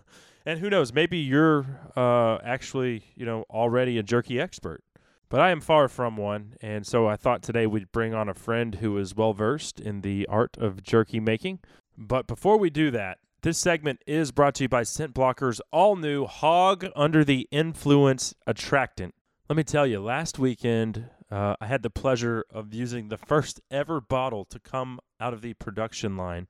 and 0.47 0.61
who 0.61 0.71
knows, 0.71 0.93
maybe 0.93 1.19
you're 1.19 1.67
uh, 1.97 2.39
actually, 2.45 3.05
you 3.15 3.27
know, 3.27 3.45
already 3.51 3.99
a 3.99 4.03
jerky 4.03 4.41
expert. 4.41 4.83
But 5.29 5.41
I 5.41 5.51
am 5.51 5.61
far 5.61 5.87
from 5.87 6.17
one, 6.17 6.55
and 6.61 6.85
so 6.85 7.07
I 7.07 7.15
thought 7.15 7.43
today 7.43 7.65
we'd 7.65 7.93
bring 7.93 8.15
on 8.15 8.29
a 8.29 8.35
friend 8.35 8.75
who 8.77 8.99
is 8.99 9.15
well 9.15 9.33
versed 9.33 9.79
in 9.79 10.01
the 10.01 10.27
art 10.27 10.57
of 10.59 10.83
jerky 10.83 11.21
making. 11.21 11.61
But 11.97 12.27
before 12.27 12.59
we 12.59 12.69
do 12.69 12.91
that, 12.91 13.19
this 13.43 13.57
segment 13.57 14.03
is 14.09 14.33
brought 14.33 14.57
to 14.57 14.65
you 14.65 14.69
by 14.69 14.83
Scent 14.83 15.15
Blocker's 15.15 15.61
all 15.71 15.95
new 15.95 16.27
Hog 16.27 16.85
Under 16.97 17.25
the 17.25 17.47
Influence 17.53 18.35
Attractant. 18.45 19.15
Let 19.49 19.57
me 19.57 19.63
tell 19.63 19.87
you, 19.87 20.01
last 20.01 20.39
weekend 20.39 21.09
uh, 21.31 21.55
I 21.61 21.67
had 21.67 21.83
the 21.83 21.91
pleasure 21.91 22.45
of 22.51 22.75
using 22.75 23.09
the 23.09 23.17
first 23.19 23.61
ever 23.71 24.01
bottle 24.01 24.45
to 24.47 24.59
come 24.59 24.99
out 25.21 25.33
of 25.33 25.43
the 25.43 25.55
production 25.55 26.17
line. 26.17 26.49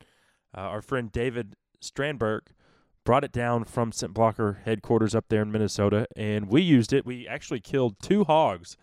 Uh, 0.57 0.63
our 0.63 0.83
friend 0.83 1.13
David 1.13 1.57
Strandberg 1.83 2.41
brought 3.05 3.25
it 3.25 3.33
down 3.33 3.65
from 3.65 3.93
Scent 3.93 4.15
Blocker 4.15 4.61
headquarters 4.65 5.15
up 5.15 5.27
there 5.29 5.43
in 5.43 5.53
Minnesota, 5.53 6.07
and 6.17 6.49
we 6.49 6.63
used 6.63 6.93
it. 6.93 7.05
We 7.05 7.27
actually 7.27 7.61
killed 7.61 7.97
two 8.01 8.25
hogs 8.25 8.77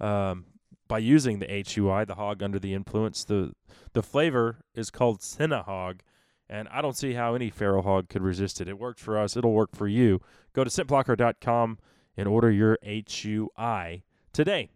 um, 0.00 0.46
by 0.88 0.98
using 0.98 1.38
the 1.38 1.46
HUI, 1.46 2.04
the 2.04 2.14
hog 2.16 2.42
under 2.42 2.58
the 2.58 2.74
influence. 2.74 3.24
The 3.24 3.52
the 3.92 4.02
flavor 4.02 4.58
is 4.74 4.90
called 4.90 5.22
Cinna 5.22 5.62
Hog, 5.62 6.00
and 6.48 6.68
I 6.68 6.80
don't 6.80 6.96
see 6.96 7.14
how 7.14 7.34
any 7.34 7.50
feral 7.50 7.82
hog 7.82 8.08
could 8.08 8.22
resist 8.22 8.60
it. 8.60 8.68
It 8.68 8.78
worked 8.78 9.00
for 9.00 9.18
us. 9.18 9.36
It'll 9.36 9.52
work 9.52 9.74
for 9.74 9.88
you. 9.88 10.20
Go 10.52 10.64
to 10.64 10.70
scentblocker.com 10.70 11.78
and 12.16 12.28
order 12.28 12.50
your 12.50 12.78
HUI 12.84 14.04
today. 14.32 14.70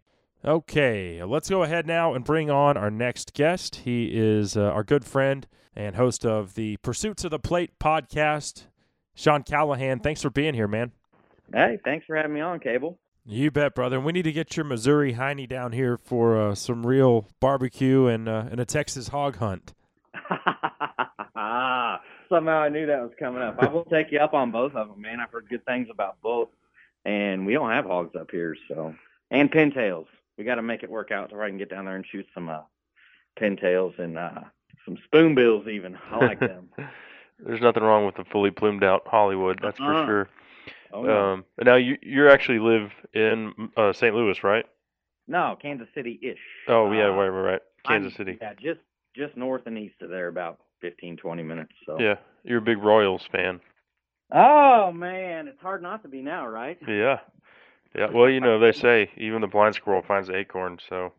Okay, 0.46 1.24
let's 1.24 1.48
go 1.48 1.62
ahead 1.62 1.87
now 1.87 2.12
and 2.12 2.22
bring 2.22 2.50
on 2.50 2.76
our 2.76 2.90
next 2.90 3.33
guest. 3.33 3.76
He 3.76 4.11
is 4.12 4.59
uh, 4.59 4.64
our 4.64 4.85
good 4.85 5.07
friend 5.07 5.46
and 5.74 5.96
host 5.96 6.26
of 6.26 6.52
the 6.52 6.76
Pursuits 6.78 7.24
of 7.24 7.30
the 7.30 7.38
Plate 7.38 7.78
podcast, 7.78 8.66
Sean 9.14 9.42
Callahan. 9.42 10.00
Thanks 10.00 10.20
for 10.20 10.28
being 10.28 10.52
here, 10.52 10.68
man. 10.68 10.92
Hey, 11.50 11.78
thanks 11.83 12.04
for 12.04 12.14
having 12.14 12.35
me 12.35 12.42
on, 12.42 12.61
Cable. 12.61 12.98
You 13.24 13.50
bet, 13.50 13.74
brother. 13.74 13.96
And 13.96 14.04
we 14.04 14.12
need 14.12 14.24
to 14.24 14.33
get 14.33 14.54
your 14.54 14.64
Missouri 14.64 15.14
hiney 15.14 15.48
down 15.48 15.72
here 15.72 15.96
for 15.96 16.38
uh, 16.38 16.54
some 16.54 16.87
real 16.87 17.26
barbecue 17.40 18.07
and 18.07 18.28
uh, 18.28 18.44
and 18.50 18.61
a 18.61 18.66
Texas 18.66 19.09
hog 19.09 19.37
hunt. 19.37 19.72
Somehow 22.28 22.59
I 22.61 22.68
knew 22.68 22.85
that 22.85 23.00
was 23.00 23.12
coming 23.18 23.40
up. 23.40 23.57
I 23.61 23.68
will 23.68 23.87
take 23.87 24.12
you 24.12 24.18
up 24.18 24.35
on 24.35 24.50
both 24.50 24.74
of 24.74 24.88
them, 24.88 25.00
man. 25.00 25.20
I've 25.20 25.30
heard 25.30 25.48
good 25.48 25.64
things 25.64 25.88
about 25.90 26.20
both, 26.22 26.50
and 27.07 27.46
we 27.46 27.54
don't 27.54 27.70
have 27.70 27.87
hogs 27.87 28.14
up 28.14 28.30
here, 28.30 28.54
so 28.68 28.94
and 29.30 29.50
pintails. 29.50 30.04
We 30.38 30.44
got 30.44 30.57
to 30.57 30.62
make 30.62 30.83
it 30.83 30.90
work 30.90 31.11
out 31.11 31.31
so 31.31 31.40
I 31.40 31.49
can 31.49 31.59
get 31.59 31.70
down 31.70 31.85
there 31.85 31.97
and 31.97 32.05
shoot 32.11 32.27
some 32.35 32.49
uh, 32.49 32.61
pintails 33.40 33.99
and 33.99 34.18
uh, 34.18 34.31
some 34.85 34.97
spoonbills. 35.05 35.68
Even 35.68 35.97
I 36.11 36.18
like 36.27 36.40
them. 36.40 36.68
There's 37.44 37.61
nothing 37.61 37.83
wrong 37.83 38.07
with 38.07 38.18
a 38.18 38.25
fully 38.25 38.51
plumed 38.51 38.85
out 38.85 39.03
Hollywood, 39.07 39.59
that's 39.62 39.79
for 39.79 39.92
Uh-uh. 39.94 40.07
sure. 40.07 40.29
Oh, 40.92 41.03
no. 41.03 41.33
Um, 41.33 41.44
now 41.62 41.75
you 41.77 41.97
you 42.03 42.29
actually 42.31 42.61
live 42.61 42.90
in 43.12 43.53
uh, 43.77 43.92
St. 43.92 44.14
Louis, 44.14 44.42
right? 44.44 44.64
no, 45.27 45.57
Kansas 45.61 45.88
City 45.94 46.18
ish. 46.23 46.38
Oh 46.68 46.92
yeah, 46.92 47.07
Uh, 47.07 47.11
right, 47.12 47.29
right, 47.29 47.53
right. 47.53 47.61
Kansas 47.87 48.12
I'm- 48.12 48.16
City. 48.27 48.38
Yeah, 48.40 48.53
just 48.55 48.81
just 49.16 49.37
north 49.37 49.62
and 49.66 49.79
east 49.79 50.03
of 50.03 50.11
there, 50.11 50.29
about 50.29 50.59
15, 50.81 51.16
20 51.16 51.42
minutes. 51.44 51.73
So. 51.87 51.99
Yeah, 52.01 52.16
you're 52.42 52.59
a 52.59 52.62
big 52.62 52.79
Royals 52.79 53.23
fan. 53.33 53.61
Oh 54.33 54.90
man, 54.92 55.49
it's 55.49 55.61
hard 55.61 55.83
not 55.83 56.03
to 56.03 56.09
be 56.09 56.20
now, 56.23 56.47
right? 56.47 56.79
Yeah, 56.87 57.18
yeah. 57.94 58.11
Well, 58.12 58.28
you 58.28 58.40
know 58.40 58.59
they 58.59 58.72
say 58.72 59.11
even 59.16 59.40
the 59.40 59.46
blind 59.46 59.74
squirrel 59.74 60.02
finds 60.02 60.28
the 60.28 60.37
acorn. 60.37 60.78
So 60.88 61.12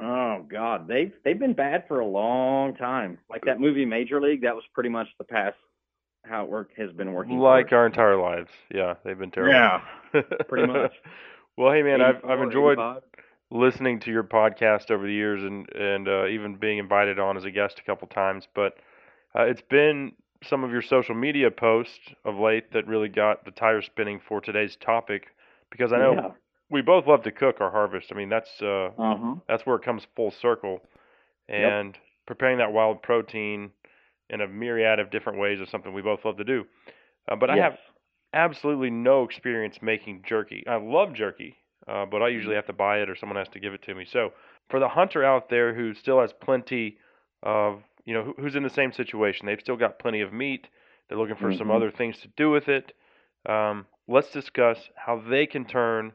Oh 0.00 0.44
God, 0.50 0.88
they've 0.88 1.12
they've 1.24 1.38
been 1.38 1.54
bad 1.54 1.86
for 1.86 2.00
a 2.00 2.06
long 2.06 2.74
time. 2.74 3.18
Like 3.30 3.44
that 3.44 3.60
movie 3.60 3.84
Major 3.84 4.20
League, 4.20 4.42
that 4.42 4.54
was 4.54 4.64
pretty 4.74 4.88
much 4.88 5.08
the 5.18 5.24
past 5.24 5.56
how 6.24 6.44
it 6.44 6.50
work 6.50 6.70
has 6.76 6.90
been 6.92 7.12
working. 7.12 7.38
like 7.38 7.72
our 7.72 7.86
entire 7.86 8.16
lives, 8.16 8.50
yeah, 8.72 8.94
they've 9.04 9.18
been 9.18 9.30
terrible. 9.30 9.52
Yeah, 9.52 10.22
pretty 10.48 10.66
much. 10.66 10.92
well, 11.56 11.72
hey 11.72 11.82
man, 11.82 12.00
I've 12.00 12.24
I've 12.24 12.40
enjoyed 12.40 12.78
85. 12.78 13.02
listening 13.50 14.00
to 14.00 14.10
your 14.10 14.24
podcast 14.24 14.90
over 14.90 15.06
the 15.06 15.12
years 15.12 15.42
and 15.44 15.68
and 15.74 16.08
uh, 16.08 16.26
even 16.26 16.56
being 16.56 16.78
invited 16.78 17.20
on 17.20 17.36
as 17.36 17.44
a 17.44 17.50
guest 17.50 17.78
a 17.78 17.82
couple 17.82 18.08
times. 18.08 18.48
But 18.52 18.74
uh, 19.38 19.42
it's 19.44 19.62
been 19.62 20.12
some 20.42 20.64
of 20.64 20.70
your 20.72 20.82
social 20.82 21.14
media 21.14 21.50
posts 21.50 22.12
of 22.24 22.36
late 22.36 22.72
that 22.72 22.86
really 22.88 23.08
got 23.08 23.44
the 23.44 23.50
tire 23.52 23.80
spinning 23.80 24.20
for 24.26 24.40
today's 24.40 24.76
topic 24.76 25.28
because 25.74 25.92
I 25.92 25.98
know 25.98 26.14
Yeah. 26.14 26.30
we 26.70 26.82
both 26.82 27.06
love 27.06 27.22
to 27.24 27.32
cook 27.32 27.60
our 27.60 27.70
harvest. 27.70 28.12
I 28.12 28.14
mean 28.14 28.28
that's 28.28 28.62
uh, 28.62 28.90
Uh-huh. 28.98 29.36
that's 29.48 29.66
where 29.66 29.76
it 29.76 29.82
comes 29.82 30.06
full 30.16 30.30
circle, 30.30 30.80
and 31.48 31.98
preparing 32.26 32.58
that 32.58 32.72
wild 32.72 33.02
protein 33.02 33.70
in 34.30 34.40
a 34.40 34.46
myriad 34.48 35.00
of 35.00 35.10
different 35.10 35.38
ways 35.38 35.60
is 35.60 35.68
something 35.68 35.92
we 35.92 36.02
both 36.02 36.24
love 36.24 36.36
to 36.38 36.44
do. 36.44 36.64
Uh, 37.28 37.36
but 37.36 37.50
I 37.50 37.56
have 37.56 37.78
absolutely 38.32 38.90
no 38.90 39.24
experience 39.24 39.78
making 39.82 40.22
jerky. 40.26 40.64
I 40.66 40.76
love 40.76 41.12
jerky, 41.14 41.56
uh, 41.88 42.06
but 42.06 42.22
I 42.22 42.28
Mm-hmm. 42.30 42.38
usually 42.38 42.54
have 42.56 42.66
to 42.66 42.72
buy 42.72 42.98
it 43.00 43.10
or 43.10 43.16
someone 43.16 43.36
has 43.36 43.48
to 43.50 43.60
give 43.60 43.74
it 43.74 43.82
to 43.82 43.94
me. 43.94 44.04
So 44.10 44.32
for 44.70 44.80
the 44.80 44.88
hunter 44.88 45.24
out 45.24 45.48
there 45.50 45.74
who 45.74 45.94
still 45.94 46.20
has 46.20 46.32
plenty 46.32 46.98
of, 47.42 47.82
you 48.04 48.14
know, 48.14 48.24
who, 48.24 48.34
who's 48.38 48.56
in 48.56 48.62
the 48.62 48.70
same 48.70 48.92
situation, 48.92 49.46
they've 49.46 49.60
still 49.60 49.76
got 49.76 49.98
plenty 49.98 50.20
of 50.22 50.32
meat. 50.32 50.68
They're 51.08 51.18
looking 51.18 51.36
for 51.36 51.52
some 51.52 51.70
Mhm. 51.70 51.70
other 51.70 51.90
things 51.90 52.18
to 52.20 52.28
do 52.36 52.50
with 52.50 52.68
it. 52.68 52.92
Um, 53.46 53.86
let's 54.08 54.30
discuss 54.30 54.78
how 54.96 55.22
they 55.28 55.46
can 55.46 55.64
turn 55.64 56.12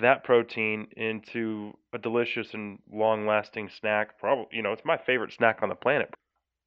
that 0.00 0.24
protein 0.24 0.88
into 0.96 1.72
a 1.92 1.98
delicious 1.98 2.54
and 2.54 2.78
long-lasting 2.90 3.70
snack. 3.80 4.18
Probably, 4.18 4.46
you 4.52 4.62
know, 4.62 4.72
it's 4.72 4.84
my 4.84 4.96
favorite 4.96 5.32
snack 5.32 5.58
on 5.62 5.68
the 5.68 5.74
planet. 5.74 6.12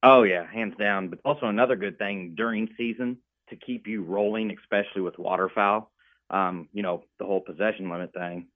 Oh 0.02 0.22
yeah, 0.22 0.46
hands 0.46 0.74
down. 0.78 1.08
But 1.08 1.18
also 1.24 1.46
another 1.46 1.74
good 1.76 1.98
thing 1.98 2.34
during 2.36 2.68
season 2.76 3.18
to 3.50 3.56
keep 3.56 3.86
you 3.86 4.02
rolling, 4.04 4.56
especially 4.56 5.02
with 5.02 5.18
waterfowl. 5.18 5.90
Um, 6.30 6.68
you 6.72 6.82
know, 6.82 7.02
the 7.18 7.24
whole 7.24 7.40
possession 7.40 7.90
limit 7.90 8.12
thing. 8.12 8.46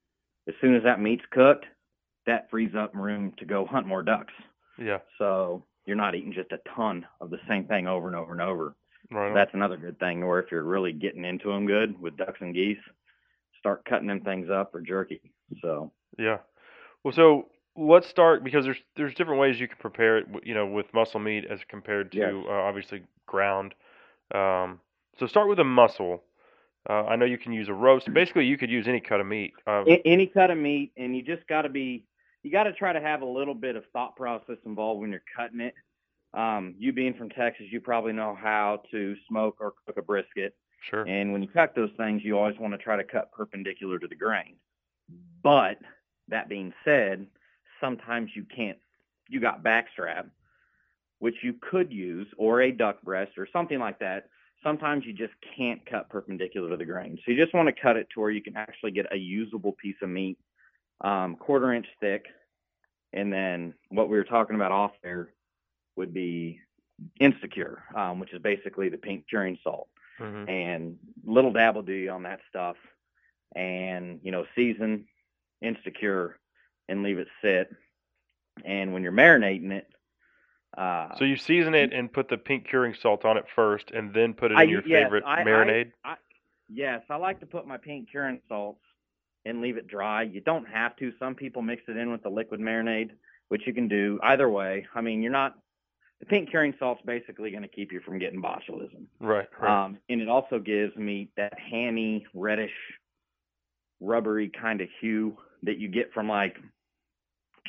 As 0.47 0.53
soon 0.61 0.75
as 0.75 0.83
that 0.83 1.01
meat's 1.01 1.23
cooked, 1.31 1.65
that 2.25 2.49
frees 2.49 2.71
up 2.77 2.95
room 2.95 3.33
to 3.37 3.45
go 3.45 3.65
hunt 3.65 3.87
more 3.87 4.03
ducks. 4.03 4.33
Yeah, 4.77 4.99
So 5.17 5.65
you're 5.85 5.95
not 5.95 6.15
eating 6.15 6.33
just 6.33 6.51
a 6.51 6.59
ton 6.75 7.05
of 7.19 7.29
the 7.29 7.39
same 7.47 7.65
thing 7.65 7.87
over 7.87 8.07
and 8.07 8.15
over 8.15 8.31
and 8.31 8.41
over. 8.41 8.75
Right. 9.11 9.33
That's 9.33 9.53
another 9.53 9.77
good 9.77 9.99
thing. 9.99 10.23
Or 10.23 10.39
if 10.39 10.51
you're 10.51 10.63
really 10.63 10.93
getting 10.93 11.25
into 11.25 11.49
them 11.49 11.65
good 11.65 11.99
with 11.99 12.17
ducks 12.17 12.39
and 12.41 12.53
geese, 12.53 12.77
start 13.59 13.85
cutting 13.85 14.07
them 14.07 14.21
things 14.21 14.49
up 14.49 14.71
for 14.71 14.81
jerky. 14.81 15.21
So 15.61 15.91
Yeah. 16.17 16.37
Well, 17.03 17.13
so 17.13 17.47
let's 17.75 18.07
start 18.07 18.43
because 18.43 18.65
there's 18.65 18.77
there's 18.95 19.13
different 19.15 19.39
ways 19.39 19.59
you 19.59 19.67
can 19.67 19.77
prepare 19.79 20.19
it. 20.19 20.27
You 20.43 20.53
know, 20.53 20.65
with 20.65 20.93
muscle 20.93 21.19
meat 21.19 21.45
as 21.49 21.59
compared 21.67 22.11
to 22.13 22.17
Yes. 22.17 22.33
uh, 22.47 22.51
obviously 22.51 23.03
ground. 23.25 23.73
Um, 24.33 24.79
so 25.19 25.27
start 25.27 25.47
with 25.47 25.59
a 25.59 25.63
muscle. 25.63 26.23
Uh, 26.89 27.05
I 27.05 27.15
know 27.15 27.25
you 27.25 27.37
can 27.37 27.53
use 27.53 27.69
a 27.69 27.73
roast. 27.73 28.13
Basically, 28.13 28.45
you 28.45 28.57
could 28.57 28.69
use 28.69 28.87
any 28.87 28.99
cut 28.99 29.21
of 29.21 29.27
meat. 29.27 29.53
Uh, 29.65 29.83
any 30.03 30.27
cut 30.27 30.51
of 30.51 30.57
meat, 30.57 30.91
and 30.97 31.15
you 31.15 31.21
just 31.21 31.47
got 31.47 31.61
to 31.61 31.69
be, 31.69 32.05
you 32.41 32.51
got 32.51 32.63
to 32.63 32.73
try 32.73 32.91
to 32.91 32.99
have 32.99 33.21
a 33.21 33.25
little 33.25 33.53
bit 33.53 33.77
of 33.77 33.85
thought 33.93 34.17
process 34.17 34.57
involved 34.65 34.99
when 34.99 35.09
you're 35.11 35.23
cutting 35.35 35.61
it. 35.61 35.73
Um, 36.33 36.73
you 36.79 36.93
being 36.93 37.13
from 37.13 37.29
Texas, 37.29 37.67
you 37.69 37.79
probably 37.79 38.13
know 38.13 38.35
how 38.39 38.81
to 38.91 39.15
smoke 39.27 39.57
or 39.59 39.73
cook 39.85 39.97
a 39.97 40.01
brisket. 40.01 40.55
sure. 40.89 41.07
And 41.07 41.31
when 41.31 41.43
you 41.43 41.47
cut 41.47 41.75
those 41.75 41.91
things, 41.97 42.23
you 42.23 42.37
always 42.37 42.57
want 42.57 42.73
to 42.73 42.77
try 42.77 42.95
to 42.95 43.03
cut 43.03 43.31
perpendicular 43.31 43.99
to 43.99 44.07
the 44.07 44.15
grain. 44.15 44.55
But 45.43 45.77
that 46.29 46.49
being 46.49 46.73
said, 46.83 47.27
sometimes 47.79 48.31
you 48.35 48.45
can't. 48.55 48.79
You 49.29 49.39
got 49.39 49.63
backstrap, 49.63 50.29
which 51.19 51.35
you 51.43 51.53
could 51.53 51.91
use, 51.91 52.27
or 52.37 52.61
a 52.61 52.71
duck 52.71 53.01
breast 53.03 53.37
or 53.37 53.47
something 53.53 53.79
like 53.79 53.99
that. 53.99 54.29
Sometimes 54.63 55.05
you 55.05 55.13
just 55.13 55.33
can't 55.55 55.85
cut 55.85 56.09
perpendicular 56.09 56.69
to 56.69 56.77
the 56.77 56.85
grain. 56.85 57.17
So 57.23 57.31
you 57.31 57.41
just 57.41 57.53
want 57.53 57.67
to 57.67 57.81
cut 57.81 57.97
it 57.97 58.07
to 58.13 58.21
where 58.21 58.31
you 58.31 58.41
can 58.41 58.55
actually 58.55 58.91
get 58.91 59.11
a 59.11 59.17
usable 59.17 59.73
piece 59.73 59.97
of 60.01 60.09
meat, 60.09 60.37
um, 61.01 61.35
quarter 61.35 61.73
inch 61.73 61.87
thick. 61.99 62.25
And 63.11 63.31
then 63.31 63.73
what 63.89 64.09
we 64.09 64.17
were 64.17 64.23
talking 64.23 64.55
about 64.55 64.71
off 64.71 64.91
there 65.03 65.29
would 65.95 66.13
be 66.13 66.59
Insta 67.21 67.51
Cure, 67.51 67.83
um, 67.95 68.19
which 68.19 68.33
is 68.33 68.41
basically 68.41 68.89
the 68.89 68.97
pink 68.97 69.25
curing 69.29 69.57
salt. 69.63 69.87
Hmm 70.17 70.45
and 70.47 70.97
little 71.25 71.51
dabble 71.51 71.81
do 71.81 71.91
you 71.93 72.11
on 72.11 72.21
that 72.23 72.39
stuff 72.47 72.75
and 73.55 74.19
you 74.23 74.31
know 74.31 74.45
season 74.55 75.05
Insta 75.63 75.93
Cure 75.97 76.37
and 76.87 77.01
leave 77.01 77.17
it 77.17 77.27
sit. 77.41 77.71
And 78.63 78.93
when 78.93 79.01
you're 79.03 79.11
marinating 79.11 79.71
it 79.71 79.87
uh 80.77 81.15
So 81.17 81.25
you 81.25 81.35
season 81.37 81.73
it 81.73 81.93
and 81.93 82.11
put 82.13 82.29
the 82.29 82.37
pink 82.37 82.67
curing 82.67 82.93
salt 82.93 83.25
on 83.25 83.37
it 83.37 83.45
first, 83.55 83.89
and 83.91 84.13
then 84.13 84.33
put 84.33 84.51
it 84.51 84.55
in 84.55 84.59
I- 84.59 84.63
your 84.63 84.83
yes, 84.85 85.03
favorite 85.05 85.23
I- 85.25 85.41
I- 85.41 85.43
marinade. 85.43 85.91
I, 86.05 86.15
yes 86.69 87.01
i 87.09 87.15
like 87.15 87.39
to 87.41 87.45
put 87.45 87.65
my 87.67 87.77
pink 87.77 88.09
curing 88.11 88.39
salts 88.47 88.81
and 89.45 89.61
leave 89.61 89.77
it 89.77 89.87
dry. 89.87 90.21
You 90.23 90.39
don't 90.41 90.65
have 90.65 90.95
to. 90.97 91.11
Some 91.19 91.35
people 91.35 91.61
mix 91.61 91.83
it 91.87 91.97
in 91.97 92.11
with 92.11 92.21
the 92.23 92.29
liquid 92.29 92.59
marinade 92.61 93.11
which 93.49 93.67
you 93.67 93.73
can 93.73 93.87
do. 93.87 94.19
Either 94.23 94.47
way 94.49 94.85
i 94.93 95.01
mean 95.01 95.21
you're 95.23 95.31
not 95.31 95.55
the 96.19 96.25
pink 96.25 96.49
curing 96.49 96.73
salt's 96.79 97.01
basically 97.05 97.51
going 97.51 97.63
to 97.63 97.69
keep 97.69 97.91
you 97.91 97.99
from 97.99 98.17
getting 98.17 98.41
botulism 98.41 99.05
right. 99.19 99.47
Right. 99.59 99.85
Um, 99.85 99.97
and 100.09 100.21
it 100.21 100.29
also 100.29 100.59
gives 100.59 100.95
meat 100.95 101.31
that 101.37 101.53
hammy, 101.59 102.25
reddish, 102.33 102.71
rubbery 103.99 104.49
kind 104.49 104.81
of 104.81 104.89
hue 104.99 105.37
that 105.63 105.77
you 105.77 105.87
get 105.87 106.13
from 106.13 106.27
like 106.27 106.57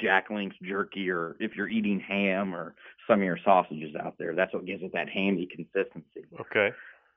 Jack 0.01 0.31
Link's 0.31 0.57
jerky 0.63 1.11
or 1.11 1.37
if 1.39 1.55
you're 1.55 1.69
eating 1.69 2.01
ham 2.01 2.55
or 2.55 2.75
some 3.07 3.21
of 3.21 3.25
your 3.25 3.39
sausages 3.45 3.95
out 3.95 4.15
there. 4.19 4.35
That's 4.35 4.53
what 4.53 4.67
gives 4.67 4.83
it 4.83 4.93
that 4.93 5.09
hammy 5.09 5.47
consistency. 5.47 6.27
okay. 6.41 6.73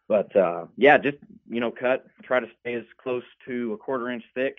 But 0.07 0.33
uh, 0.35 0.67
yeah, 0.77 0.97
just 0.97 1.17
you 1.49 1.59
know, 1.59 1.71
cut. 1.71 2.05
Try 2.23 2.39
to 2.39 2.47
stay 2.61 2.75
as 2.75 2.83
close 3.01 3.23
to 3.45 3.73
a 3.73 3.77
quarter 3.77 4.09
inch 4.09 4.23
thick. 4.33 4.57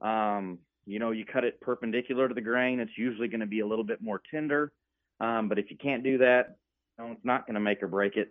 Um, 0.00 0.58
you 0.86 0.98
know, 0.98 1.10
you 1.10 1.24
cut 1.24 1.44
it 1.44 1.60
perpendicular 1.60 2.28
to 2.28 2.34
the 2.34 2.42
grain. 2.42 2.80
It's 2.80 2.98
usually 2.98 3.28
going 3.28 3.40
to 3.40 3.46
be 3.46 3.60
a 3.60 3.66
little 3.66 3.84
bit 3.84 4.02
more 4.02 4.20
tender. 4.30 4.72
Um, 5.20 5.48
but 5.48 5.58
if 5.58 5.70
you 5.70 5.76
can't 5.76 6.02
do 6.02 6.18
that, 6.18 6.56
know, 6.98 7.12
it's 7.12 7.24
not 7.24 7.46
going 7.46 7.54
to 7.54 7.60
make 7.60 7.82
or 7.82 7.88
break 7.88 8.16
it. 8.16 8.30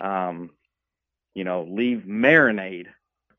Um, 0.00 0.50
you 1.34 1.44
know, 1.44 1.66
leave 1.70 2.04
marinade. 2.06 2.86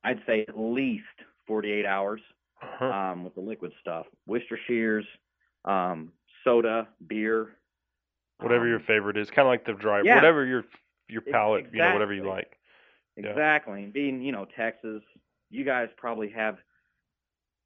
I'd 0.03 0.21
say 0.25 0.45
at 0.47 0.57
least 0.59 1.03
48 1.47 1.85
hours 1.85 2.21
Uh-huh. 2.61 2.85
um, 2.85 3.23
with 3.23 3.35
the 3.35 3.41
liquid 3.41 3.71
stuff. 3.81 4.05
Worcestershires, 4.29 5.05
um, 5.65 6.11
soda, 6.43 6.87
beer. 7.07 7.57
whatever 8.39 8.63
um, 8.63 8.69
your 8.69 8.79
favorite 8.81 9.17
is, 9.17 9.29
kind 9.29 9.47
of 9.47 9.51
like 9.51 9.65
the 9.65 9.73
dry, 9.73 10.01
yeah. 10.03 10.15
whatever 10.15 10.45
your 10.45 10.65
your 11.09 11.21
palate, 11.21 11.67
you 11.73 11.79
know, 11.79 11.93
whatever 11.93 12.13
you 12.13 12.21
exactly. 12.21 12.35
like. 12.35 12.57
Yeah. 13.17 13.29
Exactly. 13.31 13.83
And 13.83 13.93
being, 13.93 14.21
you 14.21 14.31
know, 14.31 14.45
Texas, 14.55 15.01
you 15.49 15.63
guys 15.63 15.89
probably 15.97 16.29
have 16.29 16.57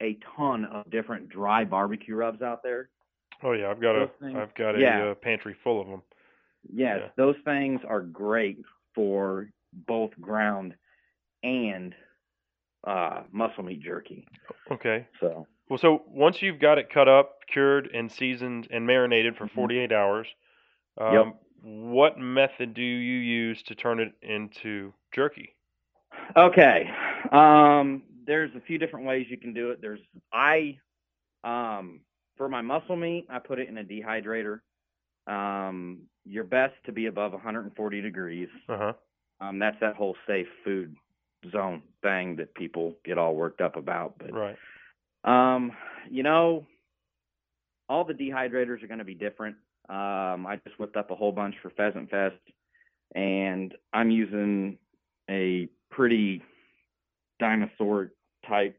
a 0.02 0.18
ton 0.36 0.66
of 0.66 0.90
different 0.90 1.30
dry 1.30 1.64
barbecue 1.64 2.16
rubs 2.16 2.42
out 2.42 2.62
there. 2.64 2.90
Oh 3.44 3.52
yeah, 3.54 3.70
I've 3.70 3.82
got 3.82 3.96
a 3.96 4.00
Those 4.08 4.10
things- 4.20 4.34
have 4.34 4.54
got 4.56 4.76
a 4.76 4.80
yeah. 4.80 5.06
uh, 5.12 5.16
pantry 5.16 5.56
full 5.64 5.80
of 5.82 5.88
them. 5.88 6.02
Yes, 6.72 7.00
Yeah. 7.02 7.10
those 7.16 7.36
things 7.46 7.82
are 7.88 8.02
great 8.02 8.60
for 8.96 9.50
both 9.74 10.12
ground 10.20 10.76
and 11.44 11.96
uh, 12.84 13.24
muscle 13.32 13.64
meat 13.64 13.82
jerky. 13.82 14.28
Okay. 14.72 15.08
So 15.20 15.48
Well, 15.70 15.78
so 15.78 16.04
once 16.08 16.42
you've 16.42 16.60
got 16.60 16.78
it 16.78 16.90
cut 16.90 17.08
up, 17.08 17.40
cured, 17.48 17.90
and 17.94 18.12
seasoned 18.12 18.68
and 18.72 18.86
marinated 18.88 19.36
for 19.36 19.46
Mhm. 19.48 19.52
48 19.52 19.92
hours, 19.92 20.28
um, 20.98 21.14
Yep. 21.14 21.36
what 21.62 22.18
method 22.18 22.74
do 22.74 22.82
you 22.82 23.18
use 23.20 23.62
to 23.64 23.76
turn 23.76 24.00
it 24.00 24.14
into 24.22 24.94
jerky? 25.12 25.56
Okay. 26.36 26.90
Um, 27.32 28.04
there's 28.26 28.54
a 28.56 28.62
few 28.62 28.78
different 28.78 29.06
ways 29.06 29.30
you 29.30 29.38
can 29.38 29.54
do 29.54 29.72
it. 29.72 29.82
There's 29.82 30.02
I 30.32 30.80
um 31.44 32.02
for 32.38 32.48
my 32.50 32.62
muscle 32.62 32.96
meat, 32.96 33.26
I 33.30 33.40
put 33.40 33.60
it 33.60 33.68
in 33.70 33.78
a 33.78 33.84
dehydrator. 33.84 34.60
Um, 35.28 36.04
you're 36.26 36.44
best 36.44 36.74
to 36.86 36.92
be 36.92 37.08
above 37.08 37.34
140 37.34 38.02
degrees. 38.02 38.50
Uh 38.70 38.78
huh. 38.78 38.94
Um, 39.40 39.60
that's 39.60 39.78
that 39.82 39.96
whole 39.96 40.16
safe 40.26 40.48
food 40.64 40.96
zone 41.52 41.82
thing 42.02 42.36
that 42.38 42.54
people 42.56 42.96
get 43.06 43.18
all 43.18 43.36
worked 43.36 43.62
up 43.62 43.76
about. 43.76 44.18
But 44.18 44.34
Right. 44.34 44.58
um, 45.24 45.72
you 46.10 46.24
know, 46.24 46.66
all 47.90 48.04
the 48.04 48.14
dehydrators 48.14 48.84
are 48.84 48.88
going 48.88 49.00
to 49.00 49.06
be 49.06 49.14
different. 49.14 49.56
Um, 49.90 50.46
I 50.46 50.60
just 50.66 50.80
whipped 50.80 50.98
up 50.98 51.12
a 51.12 51.16
whole 51.16 51.32
bunch 51.32 51.56
for 51.62 51.70
Pheasant 51.72 52.10
Fest, 52.10 52.36
and 53.16 53.74
I'm 53.94 54.12
using 54.12 54.78
a 55.30 55.70
pretty 55.92 56.42
dinosaur 57.40 58.12
type 58.48 58.78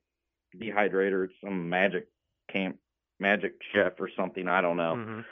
dehydrator. 0.57 1.25
It's 1.25 1.35
some 1.43 1.69
magic 1.69 2.09
camp, 2.53 2.77
magic 3.19 3.55
chef 3.73 3.93
or 4.01 4.09
something. 4.17 4.49
I 4.49 4.61
don't 4.61 4.77
know. 4.77 4.95
Mhm. 4.95 5.25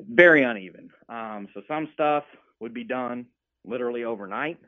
Very 0.00 0.42
uneven. 0.42 0.90
Um, 1.08 1.48
so 1.54 1.62
some 1.68 1.88
stuff 1.94 2.24
would 2.60 2.74
be 2.74 2.84
done 2.84 3.26
literally 3.64 4.04
overnight, 4.04 4.58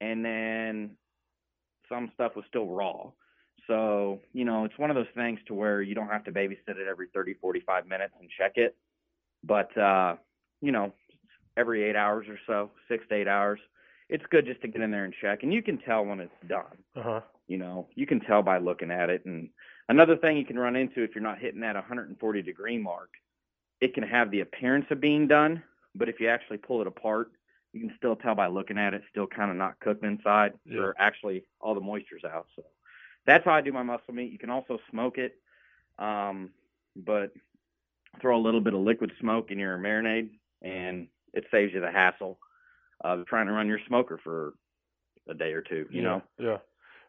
and 0.00 0.24
then 0.24 0.96
some 1.88 2.10
stuff 2.14 2.34
was 2.36 2.44
still 2.46 2.66
raw. 2.66 3.10
So, 3.66 4.20
you 4.32 4.44
know, 4.44 4.64
it's 4.64 4.78
one 4.78 4.90
of 4.90 4.96
those 4.96 5.10
things 5.14 5.38
to 5.46 5.54
where 5.54 5.82
you 5.82 5.94
don't 5.94 6.08
have 6.08 6.24
to 6.24 6.32
babysit 6.32 6.68
it 6.68 6.88
every 6.88 7.08
30, 7.08 7.34
45 7.34 7.86
minutes 7.86 8.14
and 8.18 8.30
check 8.30 8.52
it. 8.56 8.76
But, 9.44 9.76
uh, 9.76 10.16
you 10.60 10.72
know, 10.72 10.94
every 11.56 11.84
eight 11.84 11.96
hours 11.96 12.26
or 12.28 12.38
so, 12.46 12.70
six 12.88 13.06
to 13.08 13.14
eight 13.14 13.28
hours, 13.28 13.60
it's 14.08 14.24
good 14.30 14.46
just 14.46 14.62
to 14.62 14.68
get 14.68 14.80
in 14.80 14.90
there 14.90 15.04
and 15.04 15.14
check. 15.20 15.42
And 15.42 15.52
you 15.52 15.62
can 15.62 15.78
tell 15.78 16.04
when 16.04 16.20
it's 16.20 16.32
done. 16.48 16.78
Uh 16.96 17.02
huh. 17.02 17.20
You 17.46 17.58
know, 17.58 17.88
you 17.94 18.06
can 18.06 18.20
tell 18.20 18.42
by 18.42 18.58
looking 18.58 18.90
at 18.90 19.10
it. 19.10 19.24
And 19.26 19.50
another 19.88 20.16
thing 20.16 20.36
you 20.36 20.44
can 20.44 20.58
run 20.58 20.76
into 20.76 21.02
if 21.02 21.14
you're 21.14 21.22
not 21.22 21.38
hitting 21.38 21.60
that 21.60 21.74
140 21.74 22.42
degree 22.42 22.78
mark, 22.78 23.10
it 23.80 23.94
can 23.94 24.02
have 24.02 24.30
the 24.30 24.40
appearance 24.40 24.86
of 24.90 25.00
being 25.00 25.26
done, 25.28 25.62
but 25.94 26.08
if 26.08 26.20
you 26.20 26.28
actually 26.28 26.58
pull 26.58 26.80
it 26.80 26.86
apart, 26.86 27.30
you 27.72 27.80
can 27.80 27.94
still 27.96 28.16
tell 28.16 28.34
by 28.34 28.46
looking 28.46 28.78
at 28.78 28.94
it, 28.94 29.02
still 29.10 29.26
kind 29.26 29.50
of 29.50 29.56
not 29.56 29.78
cooked 29.80 30.04
inside, 30.04 30.52
Yeah. 30.64 30.80
or 30.80 30.94
actually 30.98 31.44
all 31.60 31.74
the 31.74 31.80
moisture's 31.80 32.24
out. 32.24 32.46
So 32.56 32.64
that's 33.26 33.44
how 33.44 33.52
I 33.52 33.60
do 33.60 33.72
my 33.72 33.82
muscle 33.82 34.14
meat. 34.14 34.32
You 34.32 34.38
can 34.38 34.50
also 34.50 34.78
smoke 34.90 35.18
it, 35.18 35.38
um, 35.98 36.50
but 36.96 37.32
throw 38.20 38.36
a 38.36 38.40
little 38.40 38.60
bit 38.60 38.74
of 38.74 38.80
liquid 38.80 39.12
smoke 39.20 39.50
in 39.50 39.58
your 39.58 39.78
marinade, 39.78 40.30
and 40.62 41.08
it 41.34 41.44
saves 41.50 41.72
you 41.74 41.80
the 41.80 41.90
hassle 41.90 42.38
of 43.02 43.26
trying 43.26 43.46
to 43.46 43.52
run 43.52 43.68
your 43.68 43.80
smoker 43.86 44.18
for 44.24 44.54
a 45.28 45.34
day 45.34 45.52
or 45.52 45.60
two. 45.60 45.86
You 45.90 46.02
yeah. 46.02 46.02
know. 46.02 46.22
Yeah. 46.38 46.58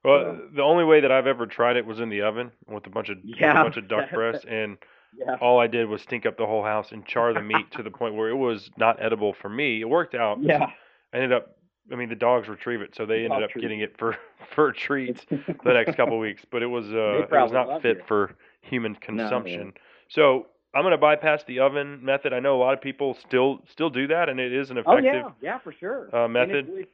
Well, 0.03 0.23
So- 0.37 0.47
the 0.55 0.61
only 0.63 0.83
way 0.85 1.01
that 1.01 1.11
I've 1.11 1.27
ever 1.27 1.45
tried 1.45 1.75
it 1.77 1.85
was 1.85 1.99
in 1.99 2.09
the 2.09 2.21
oven 2.21 2.51
with 2.67 2.87
a 2.87 2.89
bunch 2.89 3.09
of 3.09 3.17
Yeah. 3.23 3.59
a 3.59 3.63
bunch 3.63 3.77
of 3.77 3.87
duck 3.87 4.09
breasts, 4.13 4.45
and 4.45 4.77
Yeah. 5.17 5.35
all 5.41 5.59
I 5.59 5.67
did 5.67 5.87
was 5.89 6.01
stink 6.01 6.25
up 6.25 6.37
the 6.37 6.45
whole 6.45 6.63
house 6.63 6.91
and 6.91 7.05
char 7.05 7.33
the 7.33 7.41
meat 7.41 7.71
to 7.71 7.83
the 7.83 7.91
point 7.91 8.15
where 8.15 8.29
it 8.29 8.35
was 8.35 8.69
not 8.77 9.01
edible 9.01 9.33
for 9.33 9.49
me. 9.49 9.81
It 9.81 9.89
worked 9.89 10.15
out. 10.15 10.39
Yeah. 10.41 10.67
I 11.13 11.17
ended 11.17 11.33
up. 11.33 11.55
I 11.91 11.95
mean, 11.95 12.09
the 12.09 12.15
dogs 12.15 12.47
retrieve 12.47 12.81
it, 12.81 12.93
so 12.93 13.07
they 13.07 13.25
ended 13.25 13.41
up 13.41 13.49
treat. 13.49 13.61
getting 13.63 13.79
it 13.79 13.97
for 13.97 14.15
for 14.55 14.71
treats 14.71 15.25
the 15.29 15.73
next 15.73 15.95
couple 15.95 16.13
of 16.13 16.19
weeks. 16.21 16.45
But 16.45 16.61
it 16.61 16.67
was 16.67 16.85
uh, 16.93 17.23
it 17.23 17.31
was 17.31 17.51
not 17.51 17.81
fit 17.81 17.97
it. 17.97 18.07
for 18.07 18.35
human 18.61 18.93
consumption. 18.95 19.73
So 20.07 20.45
I'm 20.75 20.83
going 20.83 20.91
to 20.91 20.97
bypass 20.99 21.43
the 21.45 21.59
oven 21.59 21.99
method. 22.05 22.31
I 22.31 22.39
know 22.39 22.55
a 22.55 22.61
lot 22.61 22.75
of 22.75 22.81
people 22.81 23.15
still 23.15 23.61
still 23.67 23.89
do 23.89 24.05
that, 24.07 24.29
and 24.29 24.39
it 24.39 24.53
is 24.53 24.69
an 24.69 24.77
Oh 24.77 24.81
effective. 24.81 25.13
yeah, 25.13 25.31
yeah, 25.41 25.57
for 25.57 25.71
sure. 25.71 26.15
uh, 26.15 26.27
method, 26.27 26.87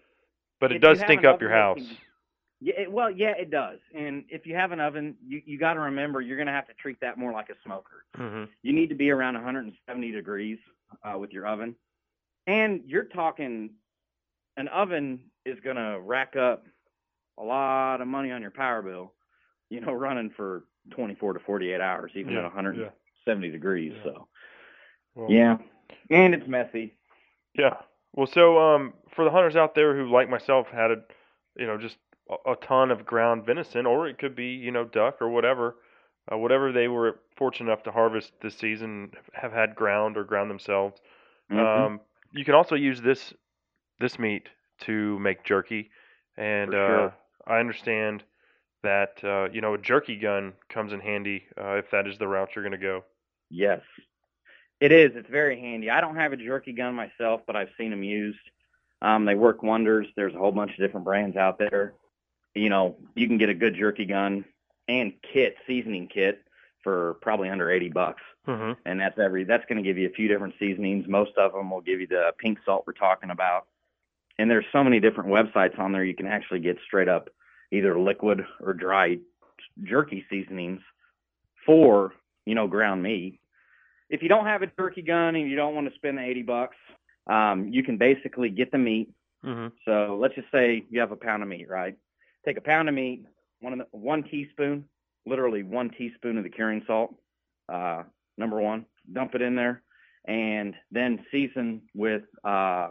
But 0.61 0.71
it 0.71 0.79
does 0.79 0.99
stink 1.01 1.25
up 1.25 1.41
your 1.41 1.51
house. 1.51 1.81
Yeah, 2.65 2.73
it, 2.79 2.91
well, 2.91 3.11
yeah, 3.11 3.33
it 3.37 3.51
does. 3.51 3.77
And 3.93 4.23
if 4.27 4.47
you 4.47 4.55
have 4.55 4.71
an 4.71 4.79
oven, 4.79 5.15
you 5.23 5.39
you 5.45 5.59
got 5.59 5.75
to 5.75 5.81
remember 5.81 6.19
you're 6.19 6.35
going 6.35 6.47
to 6.47 6.51
have 6.53 6.65
to 6.65 6.73
treat 6.73 6.99
that 7.01 7.15
more 7.15 7.31
like 7.31 7.49
a 7.49 7.53
smoker. 7.63 8.05
hmm 8.15 8.45
You 8.63 8.73
need 8.73 8.89
to 8.89 8.95
be 8.95 9.11
around 9.11 9.35
170 9.35 10.11
degrees 10.11 10.57
uh, 11.03 11.15
with 11.19 11.31
your 11.31 11.45
oven, 11.45 11.75
and 12.47 12.81
you're 12.87 13.03
talking 13.03 13.69
an 14.57 14.67
oven 14.69 15.19
is 15.45 15.59
going 15.59 15.75
to 15.75 15.99
rack 16.01 16.35
up 16.35 16.65
a 17.37 17.43
lot 17.43 18.01
of 18.01 18.07
money 18.07 18.31
on 18.31 18.41
your 18.41 18.49
power 18.49 18.81
bill. 18.81 19.13
You 19.69 19.81
know, 19.81 19.93
running 19.93 20.31
for 20.35 20.63
24 20.89 21.33
to 21.33 21.39
48 21.41 21.79
hours, 21.79 22.13
even 22.15 22.33
Yeah, 22.33 22.39
at 22.39 22.43
170 22.45 23.51
degrees. 23.51 23.93
Yeah. 23.95 24.03
So 24.03 24.27
Well, 25.13 25.29
yeah, 25.29 25.57
and 26.09 26.33
it's 26.33 26.47
messy. 26.47 26.97
Yeah. 27.53 27.75
Well, 28.15 28.25
so 28.25 28.57
um, 28.57 28.93
for 29.15 29.23
the 29.23 29.29
hunters 29.29 29.55
out 29.55 29.75
there 29.75 29.95
who, 29.95 30.09
like 30.11 30.29
myself, 30.29 30.65
had 30.73 30.89
a, 30.89 30.95
you 31.57 31.67
know, 31.67 31.77
just 31.77 31.97
a, 32.29 32.51
a 32.51 32.55
ton 32.57 32.91
of 32.91 33.05
ground 33.05 33.45
venison, 33.45 33.85
or 33.85 34.07
it 34.07 34.17
could 34.17 34.35
be, 34.35 34.47
you 34.47 34.71
know, 34.71 34.83
duck 34.83 35.21
or 35.21 35.29
whatever, 35.29 35.75
uh, 36.31 36.37
whatever 36.37 36.71
they 36.71 36.87
were 36.87 37.19
fortunate 37.37 37.71
enough 37.71 37.83
to 37.83 37.91
harvest 37.91 38.31
this 38.41 38.55
season, 38.57 39.11
have 39.33 39.51
had 39.51 39.75
ground 39.75 40.17
or 40.17 40.23
ground 40.23 40.49
themselves. 40.49 40.99
Mhm. 41.51 41.59
Um, 41.59 42.01
you 42.31 42.43
can 42.45 42.55
also 42.55 42.75
use 42.75 43.01
this 43.01 43.33
this 43.99 44.19
meat 44.19 44.49
to 44.81 45.17
make 45.19 45.43
jerky, 45.43 45.89
and 46.37 46.71
For 46.71 46.77
sure. 46.77 47.07
uh, 47.07 47.11
I 47.47 47.59
understand 47.59 48.23
that 48.83 49.23
uh, 49.23 49.49
you 49.51 49.61
know 49.61 49.73
a 49.75 49.77
jerky 49.77 50.17
gun 50.17 50.53
comes 50.69 50.93
in 50.93 50.99
handy 50.99 51.45
uh, 51.57 51.75
if 51.75 51.89
that 51.91 52.07
is 52.07 52.17
the 52.17 52.27
route 52.27 52.49
you're 52.55 52.63
going 52.63 52.71
to 52.71 52.77
go. 52.77 53.03
Yes, 53.49 53.81
it 54.79 54.91
is. 54.91 55.15
It's 55.15 55.29
very 55.29 55.59
handy. 55.59 55.89
I 55.89 56.01
don't 56.01 56.15
have 56.15 56.33
a 56.33 56.37
jerky 56.37 56.73
gun 56.73 56.95
myself, 56.95 57.41
but 57.47 57.55
I've 57.55 57.69
seen 57.77 57.91
them 57.91 58.03
used. 58.03 58.39
Um, 59.01 59.25
they 59.25 59.35
work 59.35 59.61
wonders. 59.63 60.07
There's 60.15 60.33
a 60.33 60.37
whole 60.37 60.51
bunch 60.51 60.71
of 60.71 60.77
different 60.77 61.05
brands 61.05 61.37
out 61.37 61.57
there. 61.59 61.93
You 62.55 62.69
know, 62.69 62.95
you 63.15 63.27
can 63.27 63.37
get 63.37 63.49
a 63.49 63.53
good 63.53 63.75
jerky 63.75 64.05
gun 64.05 64.45
and 64.87 65.13
kit, 65.21 65.55
seasoning 65.67 66.07
kit, 66.07 66.41
for 66.83 67.15
probably 67.21 67.49
under 67.49 67.69
80 67.69 67.89
bucks. 67.89 68.21
Mm-hmm. 68.47 68.73
And 68.85 68.99
that's 68.99 69.17
every. 69.19 69.43
That's 69.43 69.65
going 69.67 69.83
to 69.83 69.87
give 69.87 69.97
you 69.97 70.07
a 70.07 70.11
few 70.11 70.27
different 70.27 70.53
seasonings. 70.59 71.05
Most 71.07 71.31
of 71.37 71.51
them 71.53 71.71
will 71.71 71.81
give 71.81 71.99
you 71.99 72.07
the 72.07 72.31
pink 72.37 72.59
salt 72.65 72.85
we're 72.85 72.93
talking 72.93 73.31
about. 73.31 73.65
And 74.37 74.49
there's 74.49 74.65
so 74.71 74.83
many 74.83 74.99
different 74.99 75.29
websites 75.29 75.79
on 75.79 75.91
there 75.91 76.03
you 76.03 76.15
can 76.15 76.27
actually 76.27 76.59
get 76.59 76.77
straight 76.85 77.09
up 77.09 77.29
either 77.71 77.99
liquid 77.99 78.45
or 78.61 78.73
dry 78.73 79.17
jerky 79.83 80.25
seasonings 80.29 80.81
for 81.65 82.13
you 82.45 82.55
know 82.55 82.67
ground 82.67 83.01
meat. 83.01 83.39
If 84.09 84.21
you 84.21 84.29
don't 84.29 84.45
have 84.45 84.61
a 84.61 84.67
turkey 84.67 85.01
gun 85.01 85.35
and 85.35 85.49
you 85.49 85.55
don't 85.55 85.73
want 85.73 85.89
to 85.89 85.95
spend 85.95 86.19
the 86.19 86.21
80 86.21 86.43
bucks, 86.43 86.77
um, 87.27 87.69
you 87.71 87.81
can 87.81 87.97
basically 87.97 88.49
get 88.49 88.71
the 88.71 88.77
meat. 88.77 89.11
Mm-hmm. 89.43 89.67
So 89.85 90.17
let's 90.21 90.35
just 90.35 90.51
say 90.51 90.85
you 90.89 90.99
have 90.99 91.11
a 91.11 91.15
pound 91.15 91.41
of 91.41 91.49
meat, 91.49 91.67
right? 91.67 91.95
Take 92.45 92.57
a 92.57 92.61
pound 92.61 92.89
of 92.89 92.95
meat, 92.95 93.25
one 93.61 93.73
of 93.73 93.79
the, 93.79 93.85
one 93.97 94.23
teaspoon, 94.23 94.85
literally 95.25 95.63
one 95.63 95.89
teaspoon 95.89 96.37
of 96.37 96.43
the 96.43 96.49
curing 96.49 96.83
salt, 96.85 97.15
uh, 97.71 98.03
number 98.37 98.61
one, 98.61 98.85
dump 99.11 99.33
it 99.35 99.41
in 99.41 99.55
there, 99.55 99.81
and 100.27 100.75
then 100.91 101.25
season 101.31 101.81
with, 101.95 102.21
uh, 102.43 102.89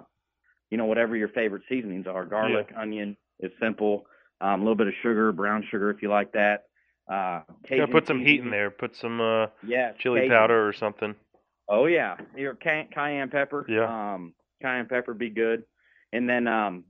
you 0.70 0.76
know, 0.78 0.86
whatever 0.86 1.16
your 1.16 1.28
favorite 1.28 1.62
seasonings 1.68 2.06
are. 2.08 2.24
Garlic, 2.24 2.72
onion 2.76 3.16
is 3.40 3.52
simple. 3.60 4.06
Um, 4.40 4.60
a 4.60 4.64
little 4.64 4.74
bit 4.74 4.88
of 4.88 4.94
sugar, 5.02 5.30
brown 5.30 5.64
sugar 5.70 5.90
if 5.90 6.02
you 6.02 6.08
like 6.10 6.32
that. 6.32 6.64
Uh, 7.08 7.42
Yeah, 7.70 7.86
put 7.86 8.06
some 8.06 8.20
heat 8.20 8.40
in 8.40 8.50
there. 8.50 8.70
Put 8.70 8.96
some 8.96 9.20
uh, 9.20 9.46
Yeah, 9.66 9.92
chili 10.00 10.22
Cajun. 10.22 10.36
powder 10.36 10.66
or 10.66 10.72
something. 10.72 11.14
Oh 11.68 11.86
yeah, 11.86 12.16
your 12.36 12.54
ca- 12.54 12.88
cayenne 12.92 13.30
pepper. 13.30 13.64
Yeah. 13.68 14.14
Um, 14.14 14.34
cayenne 14.60 14.86
pepper 14.86 15.14
be 15.14 15.30
good, 15.30 15.64
and 16.12 16.28
then 16.28 16.46
um, 16.48 16.84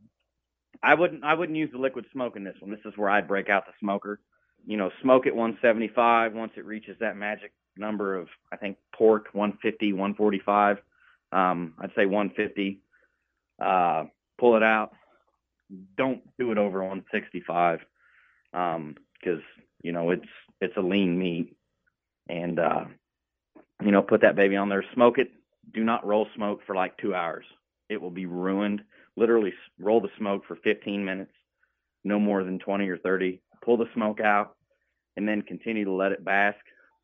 I 0.85 0.95
wouldn't 0.95 1.24
I 1.24 1.35
wouldn't 1.35 1.57
use 1.57 1.70
the 1.72 1.78
liquid 1.78 2.05
smoke 2.12 2.37
in 2.37 2.45
this 2.45 2.57
one. 2.61 2.70
This 2.70 2.80
is 2.85 2.93
where 2.97 3.11
I'd 3.11 3.26
break 3.28 3.49
out 3.49 3.66
the 3.66 3.72
smoker. 3.80 4.20
You 4.66 4.76
know, 4.76 4.91
smoke 5.03 5.26
at 5.26 5.35
175. 5.35 6.35
Once 6.35 6.53
it 6.57 6.64
reaches 6.64 6.97
that 7.01 7.16
magic 7.16 7.53
number 7.76 8.16
of 8.16 8.28
I 8.53 8.57
think 8.57 8.76
pork 8.95 9.28
150, 9.32 9.93
145. 9.93 10.78
Um, 11.32 11.74
I'd 11.80 11.91
say 11.97 12.07
150. 12.07 12.80
Uh, 13.61 14.05
pull 14.39 14.57
it 14.57 14.62
out. 14.62 14.93
Don't 15.97 16.22
do 16.39 16.53
it 16.53 16.59
over 16.59 16.80
165, 16.80 17.80
um, 18.53 18.95
because 19.18 19.41
you 19.82 19.93
know 19.93 20.11
it's 20.11 20.26
it's 20.61 20.76
a 20.76 20.80
lean 20.82 21.18
meat, 21.18 21.57
and 22.28 22.59
uh, 22.59 22.85
you 23.82 23.91
know, 23.91 24.03
put 24.03 24.20
that 24.22 24.37
baby 24.37 24.57
on 24.57 24.68
there, 24.68 24.85
smoke 24.95 25.18
it. 25.18 25.30
Do 25.72 25.82
not 25.82 26.07
roll 26.07 26.26
smoke 26.37 26.61
for 26.66 26.74
like 26.74 26.97
two 26.99 27.14
hours. 27.14 27.45
It 27.89 28.01
will 28.01 28.11
be 28.11 28.26
ruined. 28.26 28.82
Literally 29.17 29.53
roll 29.79 30.01
the 30.01 30.11
smoke 30.19 30.45
for 30.47 30.57
15 30.57 31.05
minutes, 31.05 31.33
no 32.03 32.19
more 32.19 32.43
than 32.45 32.59
20 32.59 32.89
or 32.89 32.99
30. 32.99 33.41
Pull 33.62 33.77
the 33.77 33.89
smoke 33.95 34.21
out, 34.21 34.57
and 35.17 35.29
then 35.29 35.43
continue 35.43 35.85
to 35.85 35.93
let 35.93 36.12
it 36.12 36.25
bask. 36.25 36.59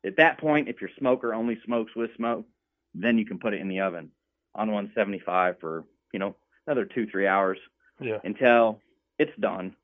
At 0.05 0.17
that 0.17 0.37
point, 0.39 0.67
if 0.67 0.81
your 0.81 0.89
smoker 0.97 1.33
only 1.33 1.59
smokes 1.65 1.95
with 1.95 2.15
smoke, 2.15 2.45
then 2.93 3.17
you 3.17 3.25
can 3.25 3.39
put 3.39 3.53
it 3.53 3.61
in 3.61 3.67
the 3.69 3.79
oven 3.81 4.11
on 4.55 4.71
175 4.71 5.59
for, 5.59 5.85
you 6.11 6.19
know, 6.19 6.35
another 6.67 6.85
two, 6.85 7.07
three 7.07 7.27
hours 7.27 7.57
Yeah. 7.99 8.19
until 8.23 8.81
it's 9.17 9.35
done. 9.39 9.75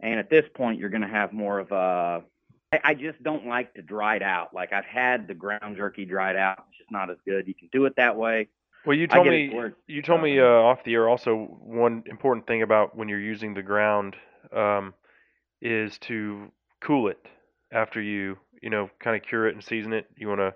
And 0.00 0.18
at 0.18 0.30
this 0.30 0.44
point, 0.54 0.78
you're 0.78 0.88
going 0.90 1.02
to 1.02 1.08
have 1.08 1.32
more 1.32 1.58
of 1.58 1.72
a. 1.72 2.24
I 2.72 2.80
I 2.84 2.94
just 2.94 3.22
don't 3.22 3.46
like 3.46 3.74
to 3.74 3.82
dry 3.82 4.16
it 4.16 4.22
out. 4.22 4.52
Like 4.52 4.72
I've 4.72 4.84
had 4.84 5.28
the 5.28 5.34
ground 5.34 5.76
jerky 5.76 6.04
dried 6.04 6.36
out. 6.36 6.64
It's 6.68 6.78
just 6.78 6.90
not 6.90 7.10
as 7.10 7.16
good. 7.26 7.46
You 7.48 7.54
can 7.54 7.68
do 7.72 7.84
it 7.86 7.96
that 7.96 8.16
way. 8.16 8.48
Well, 8.86 8.96
you 8.96 9.08
told 9.08 9.26
me 9.26 9.46
it 9.46 9.54
where 9.54 9.66
it's 9.66 9.76
you 9.88 10.00
told 10.00 10.22
me 10.22 10.38
uh, 10.38 10.44
off 10.44 10.84
the 10.84 10.94
air 10.94 11.08
also 11.08 11.34
one 11.60 12.04
important 12.06 12.46
thing 12.46 12.62
about 12.62 12.96
when 12.96 13.08
you're 13.08 13.20
using 13.20 13.52
the 13.52 13.62
ground 13.62 14.14
um, 14.54 14.94
is 15.60 15.98
to 16.02 16.52
cool 16.80 17.08
it 17.08 17.18
after 17.72 18.00
you 18.00 18.38
you 18.62 18.70
know 18.70 18.88
kind 19.00 19.16
of 19.16 19.28
cure 19.28 19.48
it 19.48 19.54
and 19.54 19.64
season 19.64 19.92
it. 19.92 20.08
You 20.16 20.28
want 20.28 20.40
to. 20.40 20.54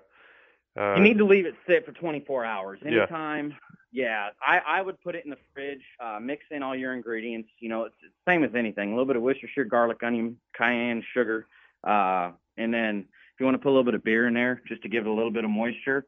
Uh, 0.81 0.95
you 0.95 1.03
need 1.03 1.17
to 1.17 1.25
leave 1.25 1.45
it 1.45 1.55
sit 1.67 1.85
for 1.85 1.91
24 1.91 2.45
hours. 2.45 2.79
Anytime. 2.85 3.53
Yeah, 3.91 4.03
yeah 4.05 4.29
I, 4.41 4.79
I 4.79 4.81
would 4.81 5.01
put 5.01 5.15
it 5.15 5.25
in 5.25 5.29
the 5.29 5.37
fridge, 5.53 5.83
uh, 5.99 6.17
mix 6.21 6.45
in 6.51 6.63
all 6.63 6.73
your 6.73 6.93
ingredients. 6.93 7.49
You 7.59 7.67
know, 7.67 7.83
it's 7.83 7.95
it's 8.01 8.13
the 8.25 8.31
same 8.31 8.45
as 8.45 8.55
anything. 8.55 8.89
A 8.89 8.91
little 8.91 9.05
bit 9.05 9.17
of 9.17 9.23
Worcestershire, 9.23 9.65
garlic, 9.65 10.01
onion, 10.03 10.37
cayenne, 10.57 11.03
sugar, 11.13 11.47
uh, 11.83 12.31
and 12.55 12.73
then 12.73 12.99
if 13.33 13.39
you 13.39 13.45
want 13.45 13.55
to 13.55 13.59
put 13.59 13.69
a 13.69 13.71
little 13.71 13.83
bit 13.83 13.95
of 13.95 14.05
beer 14.05 14.27
in 14.27 14.33
there, 14.33 14.61
just 14.69 14.83
to 14.83 14.89
give 14.89 15.05
it 15.05 15.09
a 15.09 15.13
little 15.13 15.31
bit 15.31 15.43
of 15.43 15.49
moisture, 15.49 16.05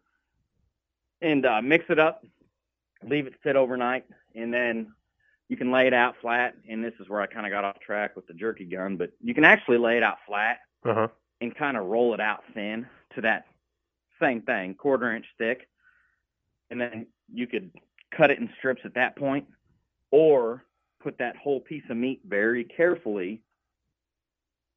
and 1.24 1.46
uh, 1.46 1.62
mix 1.62 1.86
it 1.90 1.98
up. 2.00 2.24
Leave 3.08 3.26
it 3.28 3.34
sit 3.44 3.56
overnight, 3.56 4.06
and 4.36 4.54
then 4.54 4.94
you 5.50 5.58
can 5.58 5.72
lay 5.72 5.88
it 5.88 5.94
out 5.94 6.16
flat. 6.22 6.54
And 6.70 6.84
this 6.84 6.94
is 7.00 7.10
where 7.10 7.22
I 7.22 7.26
kind 7.26 7.46
of 7.46 7.52
got 7.52 7.66
off 7.66 7.80
track 7.80 8.16
with 8.16 8.28
the 8.28 8.34
jerky 8.34 8.66
gun, 8.66 8.96
but 8.98 9.12
you 9.22 9.34
can 9.34 9.44
actually 9.44 9.78
lay 9.78 9.98
it 9.98 10.04
out 10.04 10.18
flat 10.28 10.60
Uh 10.86 10.94
huh. 10.94 11.08
and 11.42 11.56
kind 11.56 11.76
of 11.78 11.86
roll 11.88 12.14
it 12.14 12.20
out 12.22 12.44
thin 12.54 12.86
to 13.16 13.22
that 13.22 13.46
same 14.22 14.42
thing, 14.42 14.76
quarter 14.76 15.14
inch 15.16 15.26
thick. 15.38 15.68
And 16.70 16.80
then 16.80 17.08
you 17.34 17.46
could 17.48 17.72
cut 18.16 18.32
it 18.32 18.40
in 18.40 18.50
strips 18.58 18.82
at 18.86 18.94
that 18.94 19.16
point 19.18 19.46
or 20.12 20.64
put 21.02 21.18
that 21.18 21.36
whole 21.36 21.60
piece 21.60 21.84
of 21.90 21.98
meat 21.98 22.22
very 22.26 22.64
carefully 22.64 23.42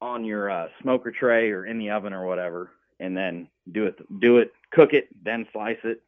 on 0.01 0.25
your 0.25 0.49
uh, 0.51 0.67
smoker 0.81 1.11
tray 1.11 1.49
or 1.51 1.65
in 1.65 1.79
the 1.79 1.89
oven 1.91 2.13
or 2.13 2.25
whatever 2.25 2.71
and 2.99 3.15
then 3.15 3.47
do 3.71 3.85
it 3.85 3.95
do 4.19 4.37
it 4.37 4.51
cook 4.71 4.93
it 4.93 5.07
then 5.23 5.47
slice 5.53 5.77
it 5.83 6.01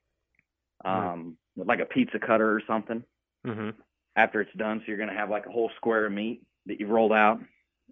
um 0.86 1.38
with 1.56 1.68
like 1.68 1.80
a 1.80 1.86
pizza 1.86 2.20
cutter 2.20 2.52
or 2.52 2.62
something 2.68 3.04
Mm-hmm. 3.48 3.70
after 4.18 4.42
it's 4.42 4.54
done. 4.58 4.80
So 4.80 4.86
you're 4.88 4.98
going 4.98 5.10
to 5.10 5.16
have 5.16 5.30
like 5.30 5.46
a 5.46 5.52
whole 5.52 5.72
square 5.78 6.06
of 6.06 6.12
meat 6.12 6.42
that 6.66 6.80
you've 6.80 6.90
rolled 6.90 7.14
out, 7.14 7.40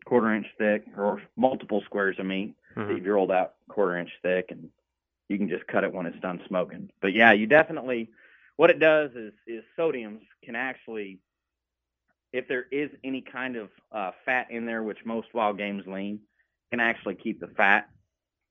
quarter 0.06 0.34
inch 0.36 0.46
thick, 0.58 0.86
or 0.98 1.22
multiple 1.38 1.82
squares 1.86 2.20
of 2.20 2.26
meat 2.26 2.56
that 2.76 2.98
you've 2.98 3.06
rolled 3.06 3.32
out 3.32 3.54
quarter 3.70 3.98
inch 3.98 4.12
thick, 4.22 4.48
and 4.52 4.70
you 5.30 5.38
can 5.38 5.48
just 5.50 5.66
cut 5.68 5.84
it 5.86 5.94
when 5.94 6.06
it's 6.06 6.20
done 6.20 6.42
smoking. 6.48 6.90
But 7.02 7.14
yeah, 7.14 7.32
you 7.34 7.48
definitely. 7.48 8.10
What 8.58 8.70
it 8.72 8.80
does 8.80 9.12
is 9.16 9.34
is 9.48 9.64
sodiums 9.78 10.22
can 10.44 10.56
actually, 10.56 11.20
if 12.34 12.48
there 12.48 12.66
is 12.72 12.90
any 13.04 13.22
kind 13.22 13.56
of 13.56 13.70
uh, 13.92 14.12
fat 14.26 14.48
in 14.52 14.66
there, 14.66 14.84
which 14.84 15.06
most 15.06 15.34
wild 15.34 15.58
game's 15.58 15.88
lean, 15.88 16.20
can 16.72 16.80
actually 16.80 17.16
keep 17.16 17.40
the 17.40 17.48
fat 17.48 17.90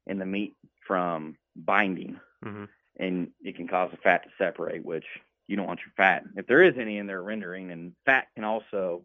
in 0.07 0.18
the 0.18 0.26
meat 0.26 0.55
from 0.87 1.37
binding 1.57 2.18
Mm-hmm. 2.45 2.64
And 2.99 3.28
it 3.42 3.57
can 3.57 3.68
cause 3.68 3.90
the 3.90 3.97
fat 3.99 4.22
to 4.24 4.30
separate, 4.38 4.84
which 4.84 5.05
you 5.47 5.57
don't 5.57 5.66
want 5.66 5.80
your 5.80 5.92
fat. 5.97 6.24
If 6.36 6.47
there 6.47 6.62
is 6.62 6.74
any 6.80 6.99
in 6.99 7.07
there 7.07 7.22
rendering, 7.22 7.70
and 7.70 7.92
fat 8.05 8.26
can 8.34 8.44
also 8.44 9.05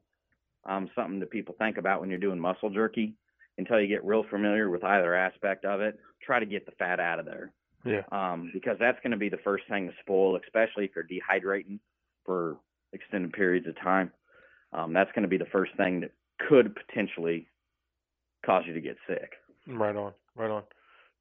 um, 0.66 0.90
something 0.96 1.20
that 1.20 1.30
people 1.32 1.56
think 1.58 1.78
about 1.78 2.02
when 2.02 2.10
you're 2.10 2.20
doing 2.20 2.40
muscle 2.40 2.70
jerky. 2.70 3.16
Until 3.58 3.80
you 3.82 3.88
get 3.88 4.06
real 4.06 4.24
familiar 4.24 4.70
with 4.70 4.84
either 4.84 5.14
aspect 5.14 5.66
of 5.66 5.82
it, 5.82 6.00
try 6.24 6.40
to 6.40 6.46
get 6.46 6.66
the 6.66 6.72
fat 6.80 7.00
out 7.00 7.20
of 7.20 7.26
there 7.26 7.52
Yeah. 7.86 8.04
um, 8.12 8.50
because 8.54 8.78
that's 8.80 8.98
going 9.04 9.12
to 9.12 9.18
be 9.18 9.30
the 9.30 9.38
first 9.44 9.66
thing 9.70 9.88
to 9.88 9.94
spoil, 10.02 10.38
especially 10.38 10.86
if 10.86 10.92
you're 10.96 11.04
dehydrating 11.06 11.80
for 12.26 12.58
extended 12.94 13.34
periods 13.34 13.68
of 13.68 13.76
time. 13.80 14.12
Um, 14.72 14.94
that's 14.94 15.12
going 15.12 15.24
to 15.24 15.28
be 15.28 15.38
the 15.38 15.46
first 15.52 15.76
thing 15.76 16.00
that 16.00 16.12
could 16.48 16.76
potentially 16.76 17.48
cause 18.46 18.64
you 18.66 18.74
to 18.74 18.82
get 18.82 18.96
sick. 19.06 19.34
Right 19.68 19.96
on. 19.96 20.14
Right 20.36 20.50
on. 20.50 20.64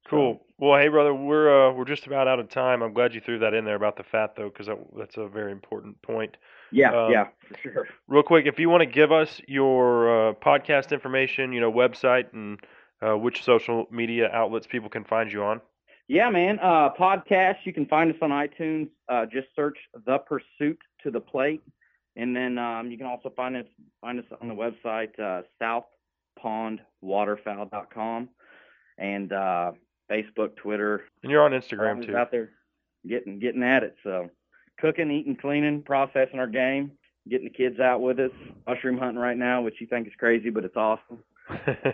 Cool. 0.09 0.41
Well, 0.57 0.79
hey, 0.79 0.89
brother, 0.89 1.13
we're 1.13 1.69
uh, 1.69 1.73
we're 1.73 1.85
just 1.85 2.05
about 2.05 2.27
out 2.27 2.39
of 2.39 2.49
time. 2.49 2.81
I'm 2.81 2.93
glad 2.93 3.13
you 3.13 3.21
threw 3.21 3.39
that 3.39 3.53
in 3.53 3.65
there 3.65 3.75
about 3.75 3.97
the 3.97 4.03
fat, 4.03 4.35
though, 4.35 4.49
because 4.49 4.67
that, 4.67 4.77
that's 4.97 5.17
a 5.17 5.27
very 5.27 5.51
important 5.51 6.01
point. 6.01 6.37
Yeah, 6.71 6.91
Um, 7.05 7.11
yeah, 7.11 7.27
for 7.47 7.57
sure. 7.57 7.87
Real 8.07 8.23
quick, 8.23 8.45
if 8.45 8.59
you 8.59 8.69
want 8.69 8.81
to 8.81 8.85
give 8.85 9.11
us 9.11 9.41
your 9.47 10.29
uh, 10.29 10.33
podcast 10.33 10.91
information, 10.91 11.53
you 11.53 11.59
know, 11.59 11.71
website 11.71 12.33
and 12.33 12.59
uh, 13.01 13.17
which 13.17 13.43
social 13.43 13.87
media 13.91 14.29
outlets 14.31 14.67
people 14.67 14.89
can 14.89 15.03
find 15.03 15.31
you 15.31 15.43
on. 15.43 15.61
Yeah, 16.07 16.29
man. 16.29 16.59
Uh, 16.59 16.89
podcast. 16.99 17.57
You 17.63 17.73
can 17.73 17.85
find 17.85 18.11
us 18.11 18.17
on 18.21 18.29
iTunes. 18.31 18.89
Uh, 19.07 19.25
just 19.25 19.47
search 19.55 19.77
"The 20.05 20.17
Pursuit 20.19 20.79
to 21.03 21.11
the 21.11 21.21
Plate," 21.21 21.61
and 22.15 22.35
then 22.35 22.57
um, 22.57 22.91
you 22.91 22.97
can 22.97 23.07
also 23.07 23.31
find 23.35 23.55
us 23.55 23.65
find 24.01 24.19
us 24.19 24.25
on 24.41 24.47
the 24.47 24.55
website 24.55 25.17
uh, 25.19 25.43
southpondwaterfowl.com 26.43 28.29
and 28.97 29.33
uh, 29.33 29.71
Facebook, 30.11 30.55
Twitter. 30.55 31.03
And 31.23 31.31
you're 31.31 31.43
on 31.43 31.51
Instagram 31.51 32.05
too. 32.05 32.15
Out 32.15 32.31
there, 32.31 32.49
getting 33.07 33.39
getting 33.39 33.63
at 33.63 33.83
it. 33.83 33.95
So, 34.03 34.29
cooking, 34.79 35.11
eating, 35.11 35.35
cleaning, 35.35 35.83
processing 35.83 36.39
our 36.39 36.47
game, 36.47 36.91
getting 37.29 37.47
the 37.47 37.53
kids 37.53 37.79
out 37.79 38.01
with 38.01 38.19
us, 38.19 38.31
mushroom 38.67 38.97
hunting 38.97 39.19
right 39.19 39.37
now, 39.37 39.61
which 39.61 39.75
you 39.79 39.87
think 39.87 40.07
is 40.07 40.13
crazy, 40.17 40.49
but 40.49 40.65
it's 40.65 40.75
awesome. 40.75 41.19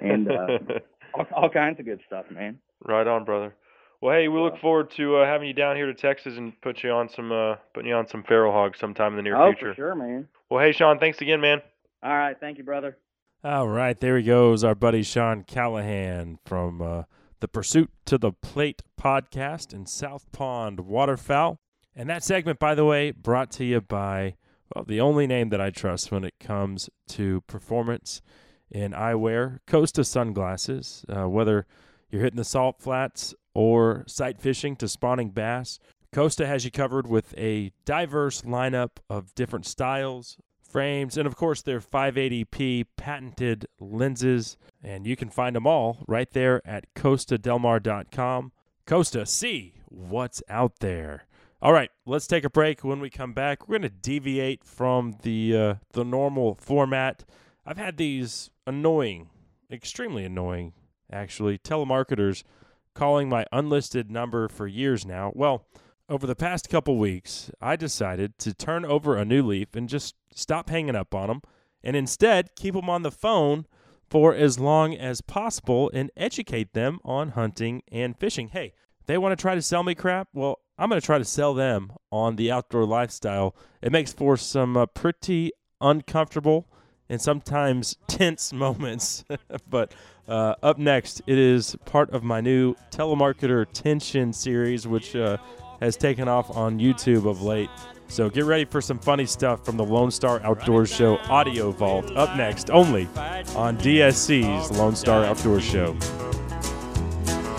and 0.01 0.32
uh, 0.32 0.57
all, 1.13 1.26
all 1.36 1.49
kinds 1.49 1.80
of 1.80 1.86
good 1.86 2.01
stuff, 2.07 2.26
man. 2.32 2.59
Right 2.84 3.07
on, 3.07 3.26
brother. 3.26 3.53
Well, 4.01 4.15
hey, 4.15 4.28
we 4.28 4.39
look 4.39 4.59
forward 4.59 4.91
to 4.97 5.18
uh, 5.18 5.26
having 5.26 5.47
you 5.47 5.55
down 5.55 5.76
here 5.76 5.88
to 5.88 5.93
Texas 5.93 6.38
and 6.38 6.59
put 6.61 6.84
you 6.84 6.91
on 6.91 7.09
some 7.09 7.32
uh, 7.32 7.55
putting 7.74 7.89
you 7.89 7.95
on 7.95 8.07
some 8.07 8.24
feral 8.24 8.51
hogs 8.51 8.80
sometime 8.80 9.13
in 9.13 9.18
the 9.18 9.24
near 9.24 9.36
oh, 9.36 9.51
future. 9.51 9.72
for 9.72 9.76
sure, 9.76 9.95
man. 9.95 10.28
Well, 10.49 10.63
hey, 10.63 10.72
Sean, 10.72 10.99
thanks 10.99 11.20
again, 11.22 11.41
man. 11.41 11.61
All 12.03 12.15
right, 12.15 12.38
thank 12.39 12.59
you, 12.59 12.63
brother. 12.63 12.97
All 13.43 13.68
right, 13.68 13.99
there 13.99 14.18
he 14.18 14.24
goes, 14.24 14.63
our 14.63 14.76
buddy 14.76 15.03
Sean 15.03 15.43
Callahan 15.43 16.38
from 16.45 16.82
uh, 16.82 17.03
the 17.39 17.47
Pursuit 17.47 17.91
to 18.05 18.17
the 18.17 18.31
Plate 18.31 18.81
podcast 18.99 19.73
in 19.73 19.85
South 19.85 20.31
Pond 20.31 20.81
Waterfowl. 20.81 21.59
And 21.95 22.09
that 22.09 22.23
segment, 22.23 22.59
by 22.59 22.75
the 22.75 22.85
way, 22.85 23.11
brought 23.11 23.51
to 23.51 23.65
you 23.65 23.81
by 23.81 24.35
well, 24.75 24.83
the 24.85 25.01
only 25.01 25.27
name 25.27 25.49
that 25.49 25.61
I 25.61 25.69
trust 25.69 26.11
when 26.11 26.23
it 26.23 26.33
comes 26.39 26.89
to 27.09 27.41
performance 27.41 28.21
in 28.69 28.91
eyewear, 28.91 29.59
Costa 29.65 30.03
sunglasses. 30.03 31.05
Uh, 31.07 31.29
whether 31.29 31.65
you're 32.09 32.21
hitting 32.21 32.38
the 32.38 32.43
salt 32.43 32.81
flats 32.81 33.33
or 33.53 34.03
sight 34.07 34.41
fishing 34.41 34.75
to 34.77 34.88
spawning 34.88 35.29
bass, 35.29 35.79
Costa 36.13 36.47
has 36.47 36.65
you 36.65 36.71
covered 36.71 37.07
with 37.07 37.33
a 37.38 37.71
diverse 37.85 38.41
lineup 38.41 38.97
of 39.09 39.33
different 39.35 39.65
styles, 39.65 40.38
frames, 40.70 41.18
and 41.18 41.26
of 41.26 41.36
course 41.36 41.61
their 41.61 41.80
580p 41.80 42.86
patented 42.95 43.68
lenses. 43.80 44.57
And 44.84 45.07
you 45.07 45.15
can 45.15 45.30
find 45.30 45.55
them 45.55 45.68
all 45.68 46.03
right 46.07 46.30
there 46.32 46.61
at 46.68 46.93
costadelmar.com. 46.95 48.51
Costa, 48.86 49.26
see 49.26 49.76
what's 49.86 50.41
out 50.49 50.80
there. 50.80 51.26
All 51.61 51.74
right, 51.74 51.89
let's 52.05 52.28
take 52.28 52.43
a 52.43 52.49
break. 52.49 52.84
When 52.84 52.99
we 52.99 53.09
come 53.09 53.34
back, 53.34 53.68
we're 53.68 53.80
going 53.80 53.89
to 53.89 53.89
deviate 53.89 54.63
from 54.63 55.18
the 55.24 55.57
uh, 55.57 55.76
the 55.93 56.05
normal 56.05 56.55
format. 56.61 57.26
I've 57.65 57.80
had 57.80 57.97
these 57.97 58.51
annoying, 58.68 59.30
extremely 59.72 60.24
annoying, 60.24 60.74
actually, 61.11 61.57
telemarketers 61.57 62.43
calling 62.93 63.28
my 63.28 63.45
unlisted 63.51 64.11
number 64.11 64.47
for 64.47 64.68
years 64.68 65.05
now. 65.05 65.32
Well, 65.36 65.65
over 66.09 66.25
the 66.25 66.35
past 66.35 66.69
couple 66.69 66.97
weeks, 66.97 67.51
I 67.61 67.75
decided 67.75 68.37
to 68.39 68.53
turn 68.53 68.85
over 68.85 69.17
a 69.17 69.25
new 69.25 69.43
leaf 69.43 69.75
and 69.75 69.89
just 69.89 70.15
stop 70.33 70.69
hanging 70.69 70.95
up 70.95 71.13
on 71.13 71.27
them 71.27 71.41
and 71.83 71.95
instead 71.95 72.55
keep 72.55 72.73
them 72.73 72.89
on 72.89 73.03
the 73.03 73.11
phone 73.11 73.65
for 74.09 74.33
as 74.33 74.57
long 74.57 74.95
as 74.95 75.21
possible 75.21 75.91
and 75.93 76.11
educate 76.15 76.73
them 76.73 76.99
on 77.03 77.29
hunting 77.29 77.83
and 77.91 78.17
fishing. 78.17 78.49
Hey, 78.49 78.73
they 79.05 79.17
want 79.17 79.37
to 79.37 79.41
try 79.41 79.55
to 79.55 79.61
sell 79.61 79.83
me 79.83 79.95
crap? 79.95 80.29
Well, 80.33 80.59
I'm 80.77 80.89
going 80.89 81.01
to 81.01 81.05
try 81.05 81.17
to 81.17 81.25
sell 81.25 81.53
them 81.53 81.91
on 82.11 82.35
the 82.35 82.51
outdoor 82.51 82.85
lifestyle. 82.85 83.55
It 83.81 83.91
makes 83.91 84.13
for 84.13 84.37
some 84.37 84.77
uh, 84.77 84.85
pretty 84.85 85.51
uncomfortable 85.81 86.67
and 87.09 87.21
sometimes 87.21 87.97
tense 88.07 88.53
moments. 88.53 89.25
but 89.69 89.93
uh, 90.27 90.55
up 90.63 90.77
next, 90.77 91.21
it 91.27 91.37
is 91.37 91.75
part 91.85 92.11
of 92.11 92.23
my 92.23 92.41
new 92.41 92.75
telemarketer 92.91 93.65
tension 93.73 94.31
series, 94.33 94.87
which 94.87 95.15
uh, 95.15 95.37
has 95.82 95.97
taken 95.97 96.28
off 96.28 96.55
on 96.55 96.80
YouTube 96.80 97.30
of 97.30 97.41
late. 97.41 97.69
So 98.07 98.30
get 98.30 98.45
ready 98.45 98.65
for 98.65 98.82
some 98.82 98.97
funny 98.99 99.25
stuff 99.25 99.65
from 99.65 99.78
the 99.78 99.84
Lone 99.84 100.11
Star 100.11 100.41
Outdoors 100.43 100.93
Show 100.93 101.17
audio 101.30 101.71
vault. 101.71 102.09
Up 102.15 102.36
next, 102.38 102.69
only 102.69 103.07
on 103.55 103.78
DSC's 103.78 104.71
Lone 104.78 104.95
Star 104.95 105.25
Outdoors 105.25 105.63
Show. 105.63 105.95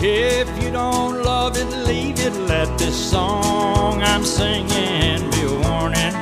If 0.00 0.62
you 0.62 0.70
don't 0.70 1.22
love 1.22 1.56
it, 1.56 1.66
leave 1.86 2.18
it. 2.20 2.32
Let 2.32 2.78
this 2.78 3.10
song 3.10 4.02
I'm 4.02 4.24
singing 4.24 5.30
be 5.30 5.42
a 5.42 5.60
warning. 5.68 6.14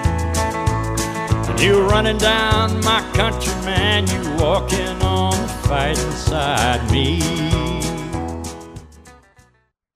Running 1.97 2.19
down 2.19 2.81
my 2.85 3.01
country, 3.15 3.55
man, 3.65 4.07
you're 4.09 4.37
walking 4.37 5.03
on 5.03 5.33
the 5.33 5.49
fighting 5.67 6.11
side. 6.13 6.91
Me, 6.91 7.21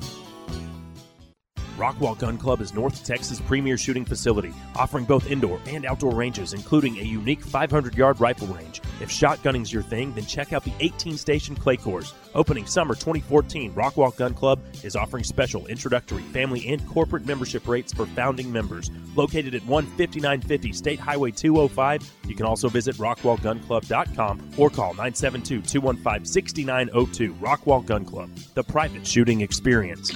Rockwall 1.78 2.18
Gun 2.18 2.38
Club 2.38 2.62
is 2.62 2.74
North 2.74 3.04
Texas' 3.04 3.42
premier 3.42 3.78
shooting 3.78 4.06
facility, 4.06 4.54
offering 4.76 5.06
both 5.06 5.30
indoor 5.30 5.60
and 5.66 5.86
outdoor 5.86 6.14
ranges, 6.14 6.54
including 6.54 7.00
a 7.00 7.04
unique 7.04 7.42
500 7.44 7.98
yard 7.98 8.20
rifle 8.20 8.48
range. 8.48 8.80
If 9.02 9.10
shotgunning's 9.10 9.74
your 9.74 9.82
thing, 9.82 10.14
then 10.14 10.26
check 10.26 10.54
out 10.54 10.64
the 10.64 10.74
18 10.80 11.18
station 11.18 11.56
clay 11.56 11.78
course. 11.78 12.14
Opening 12.36 12.68
summer 12.68 12.94
2014, 12.94 13.74
Rockwall 13.74 14.16
Gun 14.16 14.36
Club 14.36 14.60
is 14.84 14.96
offering 14.96 15.24
special 15.24 15.66
introductory 15.66 16.22
family 16.22 16.68
and 16.68 16.88
corporate 16.88 17.26
membership 17.26 17.68
rates 17.68 17.92
for 17.92 18.06
founding 18.06 18.52
members. 18.52 18.92
Located 19.16 19.56
at 19.56 19.64
15950 19.64 20.74
State 20.74 21.00
Highway 21.00 21.32
205, 21.32 22.08
you 22.28 22.36
can 22.36 22.46
also 22.46 22.70
visit 22.70 22.96
rockwallgunclub.com 22.98 24.52
or 24.58 24.70
call 24.70 24.94
972 24.94 25.62
215 25.64 26.26
6902. 26.26 27.34
Rockwall 27.36 27.84
Gun 27.84 28.06
Club, 28.06 28.30
the 28.54 28.64
private 28.64 29.06
shooting 29.08 29.42
experience. 29.42 30.12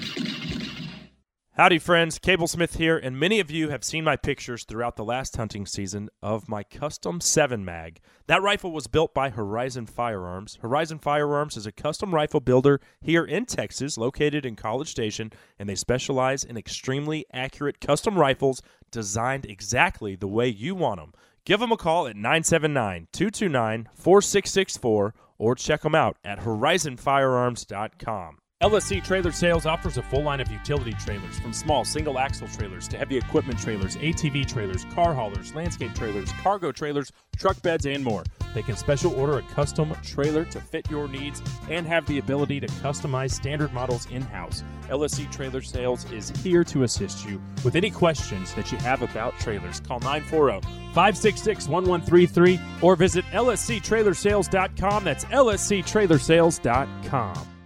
Howdy, 1.58 1.80
friends. 1.80 2.20
Cable 2.20 2.46
Smith 2.46 2.76
here, 2.76 3.00
and 3.00 3.20
many 3.20 3.40
of 3.40 3.50
you 3.50 3.70
have 3.70 3.84
seen 3.84 4.04
my 4.04 4.16
pictures 4.16 4.64
throughout 4.64 4.96
the 4.96 5.04
last 5.04 5.38
hunting 5.38 5.66
season 5.66 6.08
of 6.22 6.48
my 6.48 6.62
custom 6.62 7.20
7 7.20 7.66
mag. 7.66 8.00
That 8.28 8.44
rifle 8.44 8.72
was 8.72 8.86
built 8.86 9.12
by 9.16 9.32
Horizon 9.32 9.88
Firearms. 9.88 10.60
Horizon 10.62 11.00
Firearms 11.00 11.58
is 11.58 11.66
a 11.66 11.72
custom 11.72 12.14
rifle 12.14 12.42
builder 12.42 12.80
here 13.02 13.26
in 13.26 13.48
Texas, 13.48 13.98
located 13.98 14.46
in 14.46 14.56
College 14.56 14.92
Station, 14.92 15.34
and 15.58 15.68
they 15.68 15.74
specialize 15.74 16.44
in 16.44 16.58
extremely 16.58 17.26
accurate 17.34 17.82
custom 17.82 18.20
rifles 18.20 18.62
designed 18.92 19.48
exactly 19.48 20.16
the 20.16 20.28
way 20.28 20.48
you 20.48 20.76
want 20.76 21.00
them. 21.00 21.12
Give 21.44 21.60
them 21.60 21.72
a 21.72 21.78
call 21.78 22.06
at 22.06 22.16
979 22.16 23.08
229 23.12 23.90
4664 23.96 25.16
or 25.40 25.56
check 25.56 25.82
them 25.82 25.96
out 25.96 26.18
at 26.24 26.42
horizonfirearms.com. 26.42 28.38
LSC 28.64 29.04
Trailer 29.04 29.32
Sales 29.32 29.68
offers 29.68 29.98
a 29.98 30.02
full 30.02 30.24
line 30.24 30.40
of 30.40 30.50
utility 30.50 30.94
trailers, 30.94 31.38
from 31.38 31.54
small 31.54 31.86
single 31.86 32.18
axle 32.18 32.48
trailers 32.48 32.88
to 32.88 32.98
heavy 32.98 33.16
equipment 33.16 33.60
trailers, 33.60 33.98
ATV 33.98 34.48
trailers, 34.48 34.84
car 34.86 35.14
haulers, 35.14 35.54
landscape 35.54 35.94
trailers, 35.94 36.32
cargo 36.42 36.72
trailers, 36.72 37.12
truck 37.38 37.62
beds, 37.62 37.86
and 37.86 38.04
more. 38.04 38.24
They 38.56 38.64
can 38.64 38.76
special 38.76 39.14
order 39.14 39.38
a 39.38 39.44
custom 39.44 39.96
trailer 40.04 40.44
to 40.46 40.60
fit 40.60 40.90
your 40.90 41.08
needs 41.08 41.40
and 41.70 41.86
have 41.86 42.08
the 42.08 42.18
ability 42.18 42.60
to 42.62 42.66
customize 42.66 43.30
standard 43.30 43.74
models 43.74 44.08
in 44.10 44.24
house. 44.24 44.64
LSC 44.90 45.32
Trailer 45.32 45.62
Sales 45.62 46.12
is 46.12 46.32
here 46.42 46.64
to 46.64 46.82
assist 46.82 47.30
you 47.30 47.40
with 47.64 47.76
any 47.76 47.92
questions 47.92 48.56
that 48.56 48.72
you 48.72 48.80
have 48.80 49.04
about 49.04 49.38
trailers. 49.40 49.82
Call 49.82 50.00
940 50.00 50.62
566 50.96 51.68
1133 51.68 52.60
or 52.82 52.96
visit 52.96 53.24
lsctrailersales.com. 53.26 55.04
That's 55.04 55.26
lsctrailersales.com. 55.26 57.57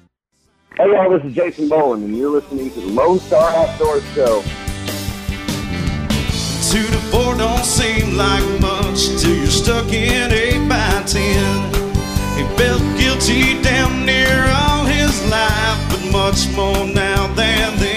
Hey 0.78 0.90
y'all, 0.94 1.10
this 1.10 1.22
is 1.26 1.36
Jason 1.36 1.68
Boland, 1.68 2.06
and 2.06 2.16
you're 2.16 2.30
listening 2.30 2.72
to 2.72 2.80
the 2.80 2.88
Lone 2.88 3.20
Star 3.20 3.50
Outdoors 3.52 4.06
Show. 4.14 4.42
Two 6.72 6.88
to 6.88 6.98
four 7.12 7.36
don't 7.36 7.66
seem 7.66 8.16
like 8.16 8.42
much 8.62 9.20
till 9.20 9.36
you're 9.36 9.48
stuck 9.48 9.92
in 9.92 10.32
eight 10.32 10.70
by 10.70 11.04
ten. 11.06 11.74
He 12.38 12.44
felt 12.56 12.82
guilty 12.98 13.62
down 13.62 14.06
near 14.06 14.46
all 14.48 14.86
his 14.86 15.22
life, 15.30 15.78
but 15.90 16.10
much 16.14 16.50
more 16.56 16.88
now 16.88 17.28
than 17.36 17.78
then. 17.78 17.91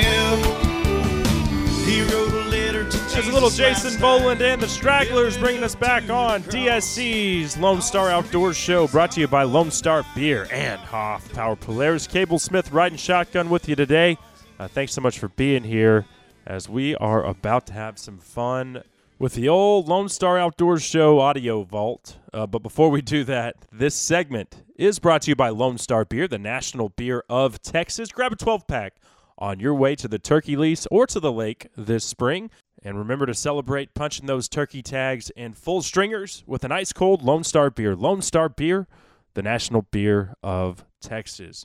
Little 3.34 3.50
Jason 3.50 4.00
Boland 4.00 4.40
and 4.42 4.62
the 4.62 4.68
Stragglers 4.68 5.36
bringing 5.36 5.64
us 5.64 5.74
back 5.74 6.08
on 6.08 6.44
DSC's 6.44 7.56
Lone 7.56 7.82
Star 7.82 8.08
Outdoors 8.08 8.56
Show, 8.56 8.86
brought 8.86 9.10
to 9.10 9.20
you 9.20 9.26
by 9.26 9.42
Lone 9.42 9.72
Star 9.72 10.04
Beer 10.14 10.46
and 10.52 10.80
Hoffpauir 10.80 11.58
Polaris. 11.58 12.06
Cable 12.06 12.38
Smith 12.38 12.70
riding 12.70 12.96
shotgun 12.96 13.50
with 13.50 13.68
you 13.68 13.74
today. 13.74 14.16
Uh, 14.60 14.68
thanks 14.68 14.92
so 14.92 15.00
much 15.00 15.18
for 15.18 15.30
being 15.30 15.64
here 15.64 16.06
as 16.46 16.68
we 16.68 16.94
are 16.94 17.24
about 17.24 17.66
to 17.66 17.72
have 17.72 17.98
some 17.98 18.18
fun 18.18 18.84
with 19.18 19.34
the 19.34 19.48
old 19.48 19.88
Lone 19.88 20.08
Star 20.08 20.38
Outdoors 20.38 20.84
Show 20.84 21.18
audio 21.18 21.64
vault. 21.64 22.18
Uh, 22.32 22.46
but 22.46 22.62
before 22.62 22.88
we 22.88 23.02
do 23.02 23.24
that, 23.24 23.56
this 23.72 23.96
segment 23.96 24.62
is 24.76 25.00
brought 25.00 25.22
to 25.22 25.32
you 25.32 25.36
by 25.36 25.48
Lone 25.48 25.76
Star 25.76 26.04
Beer, 26.04 26.28
the 26.28 26.38
national 26.38 26.90
beer 26.90 27.24
of 27.28 27.60
Texas. 27.60 28.12
Grab 28.12 28.32
a 28.32 28.36
12 28.36 28.68
pack 28.68 28.94
on 29.38 29.58
your 29.58 29.74
way 29.74 29.96
to 29.96 30.06
the 30.06 30.20
turkey 30.20 30.54
lease 30.54 30.86
or 30.90 31.04
to 31.08 31.18
the 31.18 31.32
lake 31.32 31.66
this 31.76 32.04
spring. 32.04 32.48
And 32.84 32.98
remember 32.98 33.24
to 33.24 33.34
celebrate 33.34 33.94
punching 33.94 34.26
those 34.26 34.48
turkey 34.48 34.82
tags 34.82 35.30
and 35.36 35.56
full 35.56 35.80
stringers 35.80 36.44
with 36.46 36.64
an 36.64 36.72
ice 36.72 36.92
cold 36.92 37.22
Lone 37.22 37.42
Star 37.42 37.70
beer. 37.70 37.96
Lone 37.96 38.20
Star 38.20 38.50
beer, 38.50 38.86
the 39.32 39.42
national 39.42 39.82
beer 39.90 40.34
of 40.42 40.84
Texas. 41.00 41.64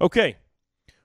Okay. 0.00 0.38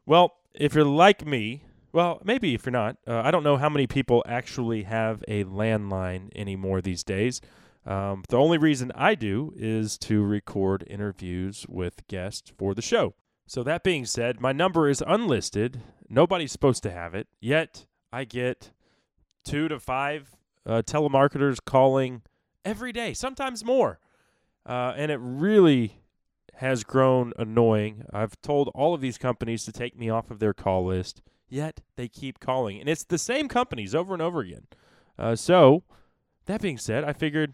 Well, 0.05 0.33
if 0.55 0.73
you're 0.73 0.83
like 0.83 1.25
me, 1.25 1.63
well, 1.93 2.21
maybe 2.25 2.55
if 2.55 2.65
you're 2.65 2.73
not, 2.73 2.97
uh, 3.07 3.21
I 3.23 3.31
don't 3.31 3.43
know 3.43 3.57
how 3.57 3.69
many 3.69 3.87
people 3.87 4.23
actually 4.27 4.83
have 4.83 5.23
a 5.27 5.43
landline 5.43 6.29
anymore 6.35 6.81
these 6.81 7.03
days. 7.03 7.39
Um, 7.85 8.23
the 8.29 8.37
only 8.37 8.57
reason 8.57 8.91
I 8.95 9.15
do 9.15 9.53
is 9.55 9.97
to 9.99 10.23
record 10.23 10.83
interviews 10.89 11.65
with 11.69 12.07
guests 12.07 12.51
for 12.57 12.73
the 12.73 12.81
show. 12.81 13.13
So, 13.47 13.61
that 13.61 13.83
being 13.83 14.05
said, 14.05 14.41
my 14.41 14.51
number 14.51 14.89
is 14.89 15.03
unlisted. 15.05 15.83
Nobody's 16.09 16.51
supposed 16.51 16.81
to 16.83 16.91
have 16.91 17.13
it. 17.13 17.27
Yet, 17.39 17.85
I 18.11 18.23
get 18.23 18.71
two 19.45 19.67
to 19.67 19.79
five 19.79 20.35
uh, 20.65 20.81
telemarketers 20.85 21.59
calling 21.63 22.23
every 22.65 22.91
day, 22.91 23.13
sometimes 23.13 23.63
more. 23.63 23.99
Uh, 24.65 24.93
and 24.97 25.11
it 25.11 25.19
really 25.21 26.01
has 26.55 26.83
grown 26.83 27.33
annoying. 27.37 28.03
I've 28.11 28.39
told 28.41 28.69
all 28.73 28.93
of 28.93 29.01
these 29.01 29.17
companies 29.17 29.63
to 29.65 29.71
take 29.71 29.97
me 29.97 30.09
off 30.09 30.31
of 30.31 30.39
their 30.39 30.53
call 30.53 30.85
list, 30.85 31.21
yet 31.47 31.81
they 31.95 32.07
keep 32.07 32.39
calling. 32.39 32.79
And 32.79 32.89
it's 32.89 33.03
the 33.03 33.17
same 33.17 33.47
companies 33.47 33.93
over 33.93 34.13
and 34.13 34.21
over 34.21 34.39
again. 34.39 34.67
Uh, 35.17 35.35
so, 35.35 35.83
that 36.45 36.61
being 36.61 36.77
said, 36.77 37.03
I 37.03 37.13
figured 37.13 37.53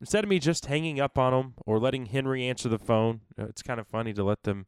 instead 0.00 0.24
of 0.24 0.30
me 0.30 0.38
just 0.38 0.66
hanging 0.66 1.00
up 1.00 1.18
on 1.18 1.32
them 1.32 1.54
or 1.66 1.78
letting 1.78 2.06
Henry 2.06 2.46
answer 2.46 2.68
the 2.68 2.78
phone, 2.78 3.20
uh, 3.38 3.44
it's 3.44 3.62
kind 3.62 3.80
of 3.80 3.86
funny 3.86 4.12
to 4.14 4.24
let 4.24 4.42
them 4.42 4.66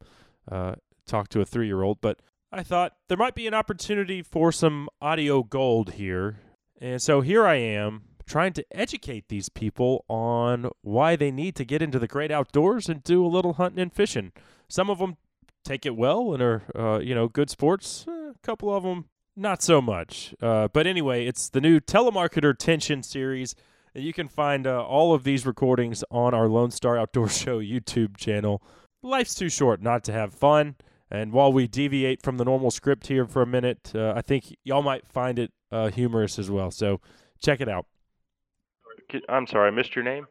uh, 0.49 0.75
talk 1.05 1.27
to 1.29 1.41
a 1.41 1.45
three 1.45 1.67
year 1.67 1.81
old, 1.81 1.99
but 2.01 2.19
I 2.51 2.63
thought 2.63 2.93
there 3.07 3.17
might 3.17 3.35
be 3.35 3.47
an 3.47 3.53
opportunity 3.53 4.21
for 4.21 4.51
some 4.51 4.89
audio 5.01 5.41
gold 5.41 5.93
here. 5.93 6.39
And 6.81 6.99
so 6.99 7.21
here 7.21 7.45
I 7.45 7.55
am 7.55 8.01
trying 8.25 8.53
to 8.53 8.65
educate 8.71 9.27
these 9.27 9.49
people 9.49 10.03
on 10.09 10.69
why 10.81 11.15
they 11.15 11.29
need 11.29 11.55
to 11.57 11.65
get 11.65 11.81
into 11.81 11.99
the 11.99 12.07
great 12.07 12.31
outdoors 12.31 12.89
and 12.89 13.03
do 13.03 13.23
a 13.23 13.27
little 13.27 13.53
hunting 13.53 13.79
and 13.79 13.93
fishing. 13.93 14.31
Some 14.67 14.89
of 14.89 14.97
them 14.97 15.17
take 15.63 15.85
it 15.85 15.95
well 15.95 16.33
and 16.33 16.41
are, 16.41 16.63
uh, 16.75 16.99
you 16.99 17.13
know, 17.13 17.27
good 17.27 17.51
sports. 17.51 18.05
A 18.07 18.33
couple 18.41 18.73
of 18.73 18.81
them, 18.81 19.05
not 19.35 19.61
so 19.61 19.79
much. 19.79 20.33
Uh, 20.41 20.69
but 20.73 20.87
anyway, 20.87 21.25
it's 21.25 21.49
the 21.49 21.61
new 21.61 21.79
Telemarketer 21.79 22.57
Tension 22.57 23.03
series. 23.03 23.53
And 23.93 24.03
you 24.03 24.13
can 24.13 24.27
find 24.27 24.65
uh, 24.65 24.83
all 24.83 25.13
of 25.13 25.23
these 25.23 25.45
recordings 25.45 26.03
on 26.09 26.33
our 26.33 26.47
Lone 26.47 26.71
Star 26.71 26.97
Outdoor 26.97 27.29
Show 27.29 27.59
YouTube 27.59 28.17
channel. 28.17 28.63
Life's 29.03 29.35
too 29.35 29.49
short 29.49 29.83
not 29.83 30.03
to 30.05 30.13
have 30.13 30.33
fun. 30.33 30.75
And 31.11 31.33
while 31.33 31.51
we 31.51 31.67
deviate 31.67 32.23
from 32.23 32.37
the 32.37 32.45
normal 32.45 32.71
script 32.71 33.07
here 33.07 33.25
for 33.25 33.41
a 33.41 33.47
minute, 33.47 33.91
uh, 33.93 34.13
I 34.15 34.21
think 34.21 34.55
y'all 34.63 34.81
might 34.81 35.05
find 35.05 35.37
it 35.37 35.51
uh, 35.71 35.89
humorous 35.89 36.37
as 36.39 36.49
well. 36.49 36.71
So 36.71 36.99
check 37.41 37.61
it 37.61 37.69
out. 37.69 37.85
I'm 39.29 39.47
sorry, 39.47 39.67
I 39.67 39.71
missed 39.71 39.95
your 39.95 40.03
name. 40.05 40.25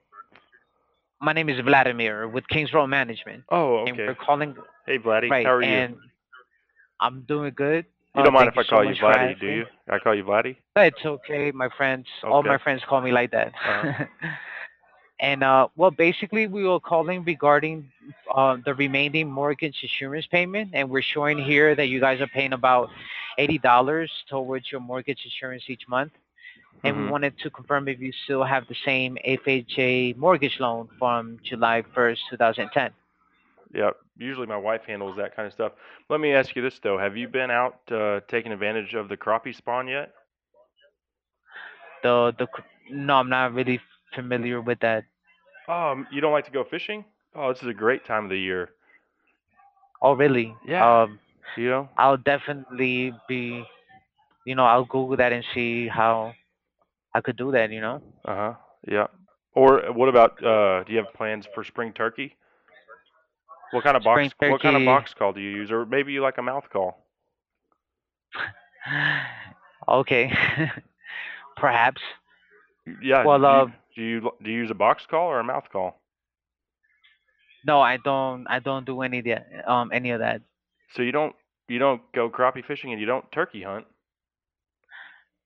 My 1.20 1.32
name 1.34 1.50
is 1.50 1.60
Vladimir 1.60 2.28
with 2.28 2.48
Kings 2.48 2.72
Row 2.72 2.86
Management. 2.86 3.44
Oh, 3.50 3.80
And 3.84 3.90
okay. 3.90 4.06
we're 4.06 4.14
calling. 4.14 4.54
Hey, 4.86 4.98
Vladdy, 4.98 5.28
right, 5.30 5.44
how 5.44 5.52
are 5.54 5.62
you? 5.62 5.68
and 5.68 5.96
I'm 7.00 7.22
doing 7.22 7.52
good. 7.54 7.84
You 8.14 8.22
Oh, 8.22 8.24
don't 8.24 8.32
mind 8.32 8.48
if 8.48 8.56
I 8.56 8.62
you 8.62 8.64
so 8.64 8.70
call 8.76 8.84
you 8.84 8.90
much 8.90 8.98
Vladdy, 9.00 9.40
do 9.40 9.46
you? 9.46 9.66
I 9.88 9.98
call 9.98 10.14
you 10.14 10.24
Vladdy? 10.24 10.56
It's 10.76 11.04
okay. 11.04 11.50
My 11.52 11.68
friends, 11.76 12.06
all 12.24 12.42
my 12.42 12.58
friends 12.58 12.82
call 12.88 13.00
me 13.02 13.12
like 13.12 13.30
that. 13.32 13.48
Uh-huh. 13.54 14.04
and 15.20 15.44
uh, 15.44 15.68
well, 15.76 15.90
basically, 15.90 16.46
we 16.46 16.64
were 16.66 16.80
calling 16.80 17.22
regarding 17.24 17.90
uh, 18.34 18.56
the 18.64 18.74
remaining 18.74 19.30
mortgage 19.30 19.76
insurance 19.82 20.26
payment, 20.26 20.70
and 20.72 20.88
we're 20.88 21.02
showing 21.02 21.38
here 21.38 21.74
that 21.74 21.86
you 21.86 22.00
guys 22.00 22.20
are 22.20 22.26
paying 22.28 22.52
about 22.54 22.88
eighty 23.40 23.58
dollars 23.58 24.10
towards 24.28 24.66
your 24.72 24.80
mortgage 24.80 25.20
insurance 25.24 25.64
each 25.68 25.86
month. 25.88 26.12
And 26.84 26.96
we 26.96 27.04
Mhm. 27.04 27.10
wanted 27.14 27.34
to 27.42 27.50
confirm 27.50 27.88
if 27.88 27.98
you 28.00 28.12
still 28.24 28.44
have 28.44 28.64
the 28.68 28.76
same 28.84 29.16
FHA 29.24 30.14
mortgage 30.16 30.56
loan 30.60 30.88
from 30.98 31.38
July 31.48 31.82
1st, 31.94 32.20
2010. 32.30 32.90
Yeah. 33.72 33.90
Usually 34.18 34.46
my 34.46 34.56
wife 34.56 34.84
handles 34.86 35.16
that 35.16 35.34
kind 35.36 35.46
of 35.46 35.52
stuff. 35.52 35.72
Let 36.08 36.20
me 36.20 36.32
ask 36.32 36.54
you 36.56 36.62
this 36.62 36.78
though: 36.80 36.98
Have 36.98 37.16
you 37.16 37.28
been 37.28 37.50
out 37.50 37.80
uh, 37.90 38.20
taking 38.28 38.52
advantage 38.52 38.94
of 38.94 39.08
the 39.08 39.16
crappie 39.16 39.54
spawn 39.54 39.88
yet? 39.88 40.12
The 42.02 42.34
the 42.38 42.48
no, 42.90 43.16
I'm 43.16 43.28
not 43.28 43.54
really 43.54 43.80
familiar 44.14 44.60
with 44.60 44.80
that. 44.80 45.04
Um, 45.68 46.06
you 46.10 46.20
don't 46.20 46.32
like 46.32 46.44
to 46.46 46.50
go 46.50 46.64
fishing? 46.64 47.04
Oh, 47.34 47.52
this 47.52 47.62
is 47.62 47.68
a 47.68 47.74
great 47.74 48.04
time 48.04 48.24
of 48.24 48.30
the 48.30 48.38
year. 48.38 48.70
Oh, 50.02 50.14
really? 50.14 50.54
Yeah. 50.64 51.02
Um, 51.02 51.18
You 51.56 51.70
know? 51.70 51.88
I'll 51.96 52.16
definitely 52.16 53.12
be, 53.28 53.64
you 54.46 54.54
know, 54.54 54.64
I'll 54.64 54.84
Google 54.84 55.16
that 55.16 55.32
and 55.32 55.44
see 55.54 55.88
how 55.88 56.32
I 57.14 57.20
could 57.20 57.36
do 57.36 57.52
that. 57.52 57.70
You 57.70 57.80
know. 57.80 58.02
Uh 58.24 58.34
huh. 58.34 58.54
Yeah. 58.88 59.06
Or 59.54 59.92
what 59.92 60.08
about? 60.08 60.42
Uh, 60.42 60.84
do 60.84 60.92
you 60.92 60.98
have 60.98 61.12
plans 61.14 61.46
for 61.54 61.64
spring 61.64 61.92
turkey? 61.92 62.36
What 63.72 63.84
kind 63.84 63.96
of 63.96 64.02
box? 64.02 64.30
Spring 64.30 64.52
What 64.52 64.62
kind 64.62 64.76
of 64.76 64.84
box 64.84 65.14
call 65.14 65.32
do 65.32 65.40
you 65.40 65.50
use? 65.50 65.70
Or 65.70 65.86
maybe 65.86 66.12
you 66.12 66.22
like 66.22 66.38
a 66.38 66.42
mouth 66.42 66.64
call? 66.72 67.06
Okay. 69.88 70.32
Perhaps. 71.56 72.00
Yeah. 73.02 73.24
Well, 73.24 73.38
do, 73.38 73.44
uh, 73.46 73.64
you, 73.64 73.72
do 73.96 74.02
you 74.02 74.30
do 74.44 74.50
you 74.50 74.58
use 74.58 74.70
a 74.70 74.74
box 74.74 75.04
call 75.10 75.26
or 75.26 75.40
a 75.40 75.44
mouth 75.44 75.64
call? 75.72 76.00
No, 77.66 77.80
I 77.80 77.98
don't. 77.98 78.46
I 78.48 78.58
don't 78.58 78.86
do 78.86 79.02
any 79.02 79.18
of 79.18 79.24
that. 79.26 79.46
Um, 79.70 79.90
any 79.92 80.10
of 80.10 80.20
that. 80.20 80.42
So 80.94 81.02
you 81.02 81.12
don't 81.12 81.34
you 81.70 81.78
don't 81.78 82.02
go 82.12 82.28
crappie 82.28 82.64
fishing 82.64 82.92
and 82.92 83.00
you 83.00 83.06
don't 83.06 83.30
turkey 83.32 83.62
hunt. 83.62 83.86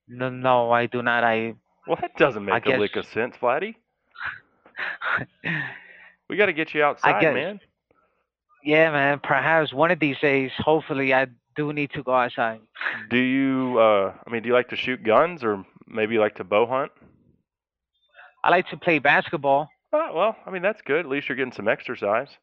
No, 0.09 0.29
no, 0.31 0.71
I 0.71 0.87
do 0.87 1.03
not. 1.03 1.25
I. 1.25 1.55
Well, 1.87 1.99
that 2.01 2.17
doesn't 2.17 2.45
make 2.45 2.67
a 2.67 2.71
guess- 2.71 2.81
lick 2.81 2.97
of 2.97 3.07
sense, 3.07 3.37
Vladdy. 3.37 3.75
We 6.29 6.39
got 6.39 6.47
to 6.47 6.53
get 6.55 6.73
you 6.75 6.83
outside, 6.83 7.21
guess- 7.21 7.35
man. 7.35 7.61
Yeah, 8.65 8.91
man. 8.91 9.21
Perhaps 9.23 9.75
one 9.75 9.91
of 9.91 10.01
these 10.01 10.19
days, 10.21 10.51
hopefully, 10.59 11.13
I 11.13 11.27
do 11.55 11.73
need 11.73 11.91
to 11.93 12.03
go 12.03 12.15
outside. 12.15 12.61
Do 13.11 13.19
you? 13.19 13.79
uh 13.79 14.15
I 14.27 14.31
mean, 14.31 14.43
do 14.43 14.49
you 14.49 14.55
like 14.55 14.71
to 14.71 14.77
shoot 14.77 15.05
guns 15.05 15.45
or 15.45 15.65
maybe 15.87 16.15
you 16.15 16.21
like 16.21 16.37
to 16.37 16.45
bow 16.45 16.67
hunt? 16.67 16.91
I 18.43 18.51
like 18.51 18.69
to 18.71 18.77
play 18.79 18.99
basketball. 19.01 19.69
Oh, 19.93 20.11
well, 20.15 20.37
I 20.47 20.51
mean 20.51 20.63
that's 20.63 20.81
good. 20.83 21.01
At 21.01 21.09
least 21.11 21.29
you're 21.29 21.37
getting 21.37 21.53
some 21.53 21.69
exercise. 21.69 22.29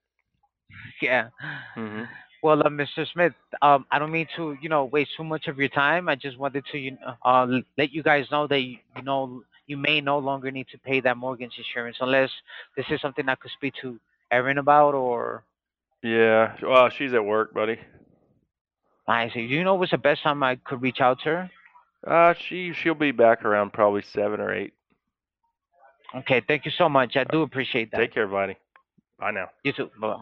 Yeah. 1.02 1.30
hmm 1.76 2.04
Well, 2.42 2.60
uh, 2.62 2.70
Mr. 2.70 3.06
Smith, 3.14 3.34
um, 3.62 3.86
I 3.92 4.00
don't 4.00 4.12
mean 4.12 4.28
to, 4.36 4.58
you 4.62 4.70
know, 4.70 4.86
waste 4.86 5.12
too 5.16 5.24
much 5.24 5.48
of 5.48 5.58
your 5.60 5.70
time. 5.70 6.10
I 6.10 6.16
just 6.16 6.38
wanted 6.40 6.64
to, 6.72 6.78
you 6.78 6.92
know, 6.92 7.14
uh, 7.24 7.48
let 7.78 7.94
you 7.94 8.02
guys 8.02 8.26
know 8.32 8.48
that 8.48 8.60
you, 8.60 8.78
you 8.96 9.04
know 9.04 9.44
you 9.68 9.78
may 9.78 10.02
no 10.02 10.18
longer 10.18 10.50
need 10.52 10.68
to 10.72 10.78
pay 10.80 11.00
that 11.02 11.18
mortgage 11.18 11.54
insurance 11.58 11.98
unless 12.02 12.30
this 12.76 12.86
is 12.90 13.00
something 13.00 13.30
I 13.30 13.36
could 13.36 13.52
speak 13.52 13.74
to 13.82 14.00
Erin 14.32 14.58
about 14.58 14.96
or 14.96 15.44
Yeah. 16.02 16.56
Well, 16.62 16.90
she's 16.90 17.14
at 17.14 17.24
work, 17.24 17.54
buddy. 17.54 17.80
I 19.08 19.30
see. 19.30 19.48
Do 19.48 19.54
you 19.54 19.64
know 19.64 19.76
what's 19.76 19.92
the 19.92 19.98
best 19.98 20.24
time 20.24 20.42
I 20.42 20.56
could 20.56 20.82
reach 20.82 21.00
out 21.00 21.20
to 21.24 21.30
her? 21.30 21.52
Uh, 22.06 22.34
she 22.34 22.74
she'll 22.74 22.96
be 22.96 23.12
back 23.12 23.46
around 23.46 23.74
probably 23.74 24.02
seven 24.02 24.40
or 24.40 24.54
eight. 24.54 24.74
Okay, 26.16 26.42
thank 26.48 26.66
you 26.66 26.72
so 26.78 26.90
much. 26.90 27.16
I 27.16 27.24
do 27.26 27.44
appreciate 27.44 27.92
that. 27.92 27.98
Take 27.98 28.14
care, 28.14 28.28
buddy. 28.28 28.58
Bye 29.20 29.32
now. 29.32 29.50
You 29.64 29.74
too. 29.74 29.92
Bye. 30.00 30.22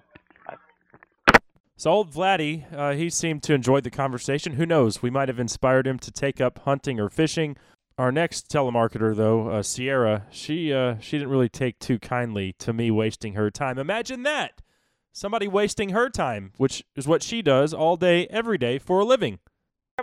So 1.80 1.92
old 1.92 2.12
Vladdy, 2.12 2.66
uh, 2.74 2.92
he 2.92 3.10
seemed 3.10 3.42
to 3.44 3.54
enjoy 3.54 3.80
the 3.80 3.90
conversation. 3.90 4.56
Who 4.56 4.66
knows? 4.66 5.02
We 5.02 5.10
might 5.10 5.30
have 5.30 5.40
inspired 5.40 5.88
him 5.88 5.98
to 6.00 6.12
take 6.12 6.42
up 6.42 6.60
hunting 6.66 7.00
or 7.00 7.08
fishing. 7.08 7.56
Our 7.98 8.12
next 8.12 8.50
telemarketer, 8.50 9.16
though, 9.16 9.48
uh, 9.48 9.64
Sierra, 9.64 10.26
she 10.30 10.74
uh, 10.74 11.00
she 11.00 11.18
didn't 11.18 11.30
really 11.32 11.48
take 11.48 11.80
too 11.80 11.98
kindly 11.98 12.54
to 12.60 12.74
me 12.74 12.92
wasting 12.92 13.36
her 13.36 13.50
time. 13.50 13.78
Imagine 13.78 14.24
that, 14.24 14.62
somebody 15.14 15.48
wasting 15.48 15.92
her 15.92 16.10
time, 16.10 16.52
which 16.58 16.84
is 16.98 17.08
what 17.08 17.24
she 17.24 17.42
does 17.42 17.74
all 17.74 17.96
day, 17.96 18.28
every 18.28 18.58
day 18.58 18.78
for 18.78 19.00
a 19.00 19.06
living. 19.06 19.40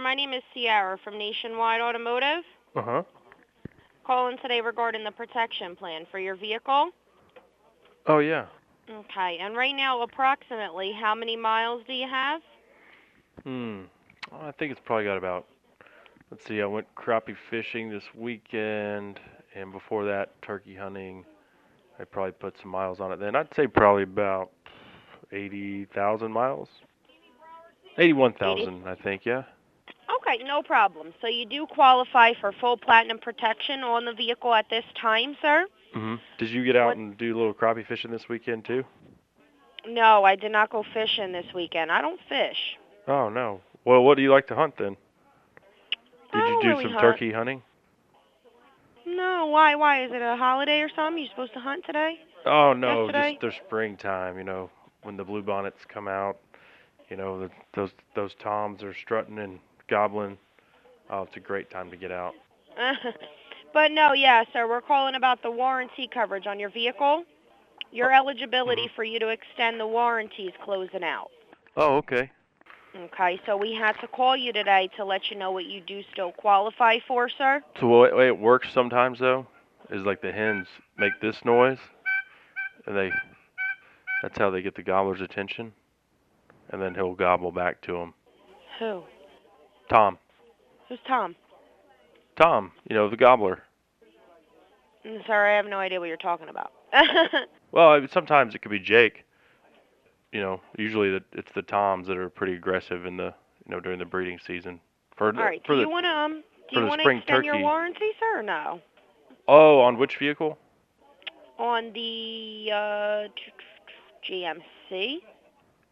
My 0.00 0.14
name 0.14 0.32
is 0.32 0.42
Sierra 0.54 0.96
from 1.04 1.18
Nationwide 1.18 1.82
Automotive. 1.82 2.44
Uh 2.74 2.82
huh. 2.82 3.02
Calling 4.06 4.38
today 4.40 4.62
regarding 4.62 5.04
the 5.04 5.10
protection 5.10 5.76
plan 5.76 6.06
for 6.10 6.18
your 6.18 6.36
vehicle. 6.36 6.88
Oh 8.06 8.20
yeah. 8.20 8.46
Okay, 8.88 9.38
and 9.40 9.56
right 9.56 9.74
now, 9.74 10.02
approximately 10.02 10.92
how 10.92 11.14
many 11.14 11.36
miles 11.36 11.82
do 11.86 11.92
you 11.92 12.08
have? 12.08 12.40
Hmm. 13.42 13.82
Well, 14.30 14.42
I 14.42 14.52
think 14.52 14.72
it's 14.72 14.80
probably 14.84 15.04
got 15.04 15.16
about. 15.16 15.46
Let's 16.30 16.46
see. 16.46 16.60
I 16.60 16.66
went 16.66 16.86
crappie 16.94 17.36
fishing 17.50 17.90
this 17.90 18.04
weekend, 18.14 19.20
and 19.54 19.72
before 19.72 20.04
that, 20.04 20.40
turkey 20.42 20.74
hunting. 20.74 21.24
I 21.98 22.04
probably 22.04 22.32
put 22.32 22.54
some 22.60 22.70
miles 22.70 23.00
on 23.00 23.10
it. 23.12 23.18
Then 23.18 23.34
I'd 23.34 23.54
say 23.54 23.66
probably 23.66 24.02
about 24.02 24.50
eighty 25.32 25.86
thousand 25.86 26.32
miles. 26.32 26.68
Eighty-one 27.98 28.34
thousand, 28.34 28.86
I 28.86 28.94
think. 28.94 29.24
Yeah. 29.24 29.44
Okay, 30.20 30.42
no 30.44 30.62
problem. 30.62 31.14
So 31.20 31.26
you 31.26 31.46
do 31.46 31.66
qualify 31.66 32.34
for 32.40 32.52
full 32.52 32.76
platinum 32.76 33.18
protection 33.18 33.80
on 33.80 34.04
the 34.04 34.12
vehicle 34.12 34.52
at 34.52 34.68
this 34.68 34.84
time, 35.00 35.36
sir? 35.40 35.66
Hmm 35.92 36.16
Did 36.38 36.50
you 36.50 36.64
get 36.64 36.76
out 36.76 36.88
What- 36.88 36.96
and 36.96 37.16
do 37.16 37.34
a 37.34 37.36
little 37.36 37.54
crappie 37.54 37.86
fishing 37.86 38.10
this 38.10 38.28
weekend 38.28 38.64
too? 38.64 38.84
No, 39.88 40.24
I 40.24 40.34
did 40.34 40.50
not 40.50 40.70
go 40.70 40.82
fishing 40.94 41.32
this 41.32 41.46
weekend. 41.54 41.92
I 41.92 42.00
don't 42.00 42.20
fish. 42.28 42.76
Oh 43.06 43.28
no. 43.28 43.60
Well, 43.84 44.02
what 44.02 44.16
do 44.16 44.22
you 44.22 44.32
like 44.32 44.48
to 44.48 44.54
hunt 44.56 44.74
then? 44.78 44.96
Did 46.32 46.38
you 46.38 46.40
don't 46.40 46.66
really 46.66 46.84
some 46.84 46.92
hunt. 46.92 47.02
turkey 47.02 47.32
hunting? 47.32 47.62
No, 49.06 49.46
why? 49.46 49.76
Why? 49.76 50.04
Is 50.04 50.10
it 50.12 50.20
a 50.20 50.36
holiday 50.36 50.80
or 50.80 50.88
something? 50.94 51.22
You 51.22 51.28
supposed 51.30 51.52
to 51.54 51.60
hunt 51.60 51.84
today? 51.86 52.18
Oh 52.44 52.72
no, 52.72 53.04
Yesterday? 53.04 53.30
just 53.32 53.40
their 53.40 53.52
springtime. 53.66 54.36
You 54.38 54.44
know, 54.44 54.70
when 55.02 55.16
the 55.16 55.24
bluebonnets 55.24 55.86
come 55.88 56.08
out. 56.08 56.38
You 57.08 57.16
know, 57.16 57.38
the, 57.38 57.50
those 57.74 57.90
those 58.16 58.34
toms 58.42 58.82
are 58.82 58.92
strutting 58.92 59.38
and 59.38 59.60
gobbling. 59.88 60.36
Oh, 61.08 61.22
it's 61.22 61.36
a 61.36 61.40
great 61.40 61.70
time 61.70 61.90
to 61.90 61.96
get 61.96 62.10
out. 62.10 62.34
but 63.72 63.92
no, 63.92 64.12
yeah, 64.12 64.44
sir. 64.52 64.68
We're 64.68 64.80
calling 64.80 65.14
about 65.14 65.42
the 65.42 65.50
warranty 65.50 66.08
coverage 66.12 66.46
on 66.46 66.58
your 66.58 66.70
vehicle. 66.70 67.24
Your 67.92 68.12
oh. 68.12 68.16
eligibility 68.16 68.82
mm-hmm. 68.82 68.94
for 68.94 69.04
you 69.04 69.18
to 69.18 69.28
extend 69.28 69.80
the 69.80 69.86
warranty 69.86 70.44
is 70.44 70.54
closing 70.64 71.04
out. 71.04 71.28
Oh, 71.76 71.96
okay. 71.96 72.30
Okay, 72.96 73.38
so 73.44 73.56
we 73.56 73.74
had 73.74 73.92
to 74.00 74.08
call 74.08 74.36
you 74.36 74.52
today 74.52 74.88
to 74.96 75.04
let 75.04 75.30
you 75.30 75.36
know 75.36 75.50
what 75.50 75.66
you 75.66 75.82
do 75.82 76.02
still 76.12 76.32
qualify 76.32 76.98
for, 77.06 77.28
sir. 77.28 77.62
So 77.78 77.88
way 77.88 78.28
it 78.28 78.38
works 78.38 78.68
sometimes 78.72 79.18
though 79.18 79.46
is 79.90 80.02
like 80.02 80.22
the 80.22 80.32
hens 80.32 80.66
make 80.96 81.12
this 81.20 81.44
noise, 81.44 81.78
and 82.86 82.96
they 82.96 83.10
that's 84.22 84.38
how 84.38 84.48
they 84.48 84.62
get 84.62 84.76
the 84.76 84.82
gobbler's 84.82 85.20
attention, 85.20 85.74
and 86.70 86.80
then 86.80 86.94
he'll 86.94 87.14
gobble 87.14 87.52
back 87.52 87.82
to 87.82 87.92
them. 87.92 88.14
Who? 88.78 89.02
Tom, 89.90 90.18
Who's 90.88 90.98
Tom? 91.06 91.34
Tom, 92.36 92.72
you 92.88 92.94
know 92.96 93.08
the 93.08 93.16
gobbler. 93.16 93.62
Mm, 95.06 95.26
Sorry, 95.26 95.54
I 95.54 95.56
have 95.56 95.66
no 95.66 95.78
idea 95.78 96.00
what 96.00 96.06
you're 96.06 96.16
talking 96.16 96.48
about. 96.48 96.72
Well, 97.72 97.90
I 97.90 97.98
mean, 97.98 98.08
sometimes 98.10 98.54
it 98.54 98.62
could 98.62 98.70
be 98.70 98.78
Jake. 98.78 99.24
You 100.32 100.40
know, 100.40 100.60
usually 100.78 101.10
the, 101.10 101.22
it's 101.32 101.50
the 101.54 101.60
toms 101.62 102.06
that 102.06 102.16
are 102.16 102.30
pretty 102.30 102.54
aggressive 102.54 103.04
in 103.04 103.16
the 103.18 103.34
you 103.66 103.70
know 103.74 103.80
during 103.80 103.98
the 103.98 104.04
breeding 104.06 104.38
season. 104.46 104.80
For 105.16 105.32
the, 105.32 105.38
All 105.38 105.44
right, 105.44 105.60
for 105.66 105.72
do 105.74 105.80
the 105.80 105.82
you 105.82 105.90
want 105.90 106.04
to 106.06 106.10
um, 106.10 106.42
do 106.70 106.80
you 106.80 106.86
want 106.86 107.00
to 107.00 107.02
spring 107.04 107.18
extend 107.18 107.44
your 107.44 107.54
turkey- 107.54 107.64
warranty, 107.64 108.10
sir, 108.18 108.38
or 108.40 108.42
no? 108.42 108.80
oh, 109.48 109.80
on 109.80 109.98
which 109.98 110.16
vehicle? 110.16 110.56
On 111.58 111.92
the 111.92 112.70
uh, 112.72 113.28
GMC? 114.26 115.18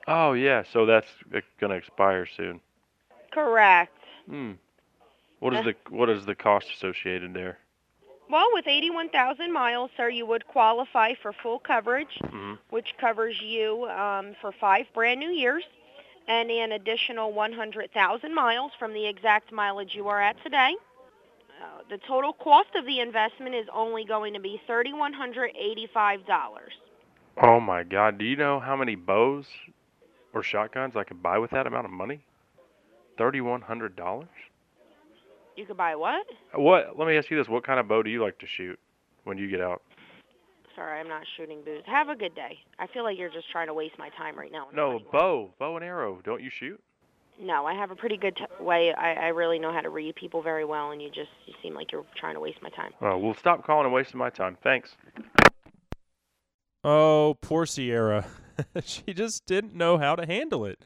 Oh 0.06 0.32
yeah, 0.32 0.62
so 0.72 0.86
that's 0.86 1.08
uh, 1.34 1.40
gonna 1.60 1.74
expire 1.74 2.26
soon. 2.36 2.60
Correct. 3.30 3.98
Hmm. 4.28 4.52
What 5.44 5.54
Uh. 5.56 5.62
the 5.62 5.74
what 5.90 6.08
is 6.08 6.24
the 6.24 6.34
cost 6.34 6.70
associated 6.70 7.34
there? 7.34 7.58
Well, 8.30 8.48
with 8.54 8.66
81,000 8.66 9.52
miles, 9.52 9.90
sir, 9.94 10.08
you 10.08 10.24
would 10.24 10.46
qualify 10.46 11.12
for 11.20 11.34
full 11.34 11.58
coverage, 11.58 12.18
hmm 12.30 12.54
which 12.70 12.96
covers 12.96 13.38
you 13.42 13.84
um, 13.90 14.34
for 14.40 14.52
five 14.52 14.86
brand 14.94 15.20
new 15.20 15.28
years 15.28 15.62
and 16.26 16.50
an 16.50 16.72
additional 16.72 17.30
100,000 17.32 18.34
miles 18.34 18.72
from 18.78 18.94
the 18.94 19.06
exact 19.06 19.52
mileage 19.52 19.94
you 19.94 20.08
are 20.08 20.22
at 20.22 20.42
today. 20.42 20.74
Uh, 21.62 21.82
the 21.90 21.98
total 21.98 22.32
cost 22.32 22.74
of 22.74 22.86
the 22.86 23.00
investment 23.00 23.54
is 23.54 23.68
only 23.70 24.06
going 24.06 24.32
to 24.32 24.40
be 24.40 24.58
$3,185. 24.66 26.20
Oh 27.42 27.60
my 27.60 27.82
God! 27.82 28.16
Do 28.16 28.24
you 28.24 28.36
know 28.36 28.60
how 28.60 28.76
many 28.76 28.94
bows 28.94 29.44
or 30.32 30.42
shotguns 30.42 30.96
I 30.96 31.04
could 31.04 31.22
buy 31.22 31.38
with 31.38 31.50
that 31.50 31.66
amount 31.66 31.84
of 31.84 31.90
money? 31.92 32.24
Thirty-one 33.18 33.60
hundred 33.60 33.94
dollars. 33.94 34.28
You 35.56 35.66
could 35.66 35.76
buy 35.76 35.94
what? 35.94 36.26
What? 36.54 36.98
Let 36.98 37.06
me 37.06 37.16
ask 37.16 37.30
you 37.30 37.36
this: 37.36 37.48
What 37.48 37.66
kind 37.66 37.78
of 37.78 37.88
bow 37.88 38.02
do 38.02 38.10
you 38.10 38.22
like 38.22 38.38
to 38.38 38.46
shoot 38.46 38.78
when 39.24 39.38
you 39.38 39.48
get 39.48 39.60
out? 39.60 39.82
Sorry, 40.74 40.98
I'm 40.98 41.08
not 41.08 41.22
shooting 41.36 41.62
booze. 41.64 41.82
Have 41.86 42.08
a 42.08 42.16
good 42.16 42.34
day. 42.34 42.58
I 42.80 42.88
feel 42.88 43.04
like 43.04 43.16
you're 43.16 43.30
just 43.30 43.50
trying 43.52 43.68
to 43.68 43.74
waste 43.74 43.94
my 43.98 44.08
time 44.10 44.36
right 44.36 44.50
now. 44.50 44.66
No, 44.74 45.00
bow, 45.12 45.50
bow 45.58 45.76
and 45.76 45.84
arrow. 45.84 46.20
Don't 46.24 46.42
you 46.42 46.50
shoot? 46.50 46.80
No, 47.40 47.64
I 47.64 47.74
have 47.74 47.90
a 47.90 47.96
pretty 47.96 48.16
good 48.16 48.36
t- 48.36 48.44
way. 48.60 48.92
I, 48.92 49.12
I 49.12 49.28
really 49.28 49.58
know 49.58 49.72
how 49.72 49.80
to 49.80 49.90
read 49.90 50.14
people 50.16 50.42
very 50.42 50.64
well, 50.64 50.90
and 50.90 51.00
you 51.00 51.08
just 51.08 51.30
you 51.46 51.54
seem 51.62 51.74
like 51.74 51.92
you're 51.92 52.04
trying 52.16 52.34
to 52.34 52.40
waste 52.40 52.58
my 52.62 52.70
time. 52.70 52.92
Oh, 53.00 53.18
well, 53.18 53.34
stop 53.34 53.64
calling 53.64 53.86
and 53.86 53.94
wasting 53.94 54.18
my 54.18 54.30
time. 54.30 54.56
Thanks. 54.62 54.96
Oh, 56.82 57.36
poor 57.40 57.66
Sierra. 57.66 58.26
she 58.84 59.14
just 59.14 59.46
didn't 59.46 59.74
know 59.74 59.98
how 59.98 60.16
to 60.16 60.26
handle 60.26 60.64
it. 60.64 60.84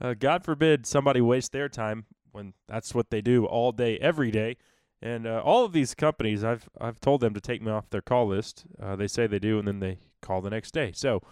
Uh, 0.00 0.14
God 0.14 0.44
forbid 0.44 0.86
somebody 0.86 1.20
waste 1.20 1.52
their 1.52 1.68
time 1.68 2.06
when 2.32 2.54
that's 2.66 2.94
what 2.94 3.10
they 3.10 3.20
do 3.20 3.46
all 3.46 3.72
day, 3.72 3.98
every 3.98 4.30
day. 4.30 4.56
And 5.00 5.26
uh, 5.26 5.42
all 5.44 5.64
of 5.64 5.72
these 5.72 5.94
companies, 5.94 6.44
I've 6.44 6.68
I've 6.80 7.00
told 7.00 7.20
them 7.20 7.34
to 7.34 7.40
take 7.40 7.62
me 7.62 7.70
off 7.70 7.90
their 7.90 8.02
call 8.02 8.28
list. 8.28 8.64
Uh, 8.80 8.96
they 8.96 9.08
say 9.08 9.26
they 9.26 9.38
do, 9.38 9.58
and 9.58 9.66
then 9.66 9.80
they 9.80 9.98
call 10.20 10.40
the 10.40 10.50
next 10.50 10.72
day. 10.72 10.92
So 10.94 11.22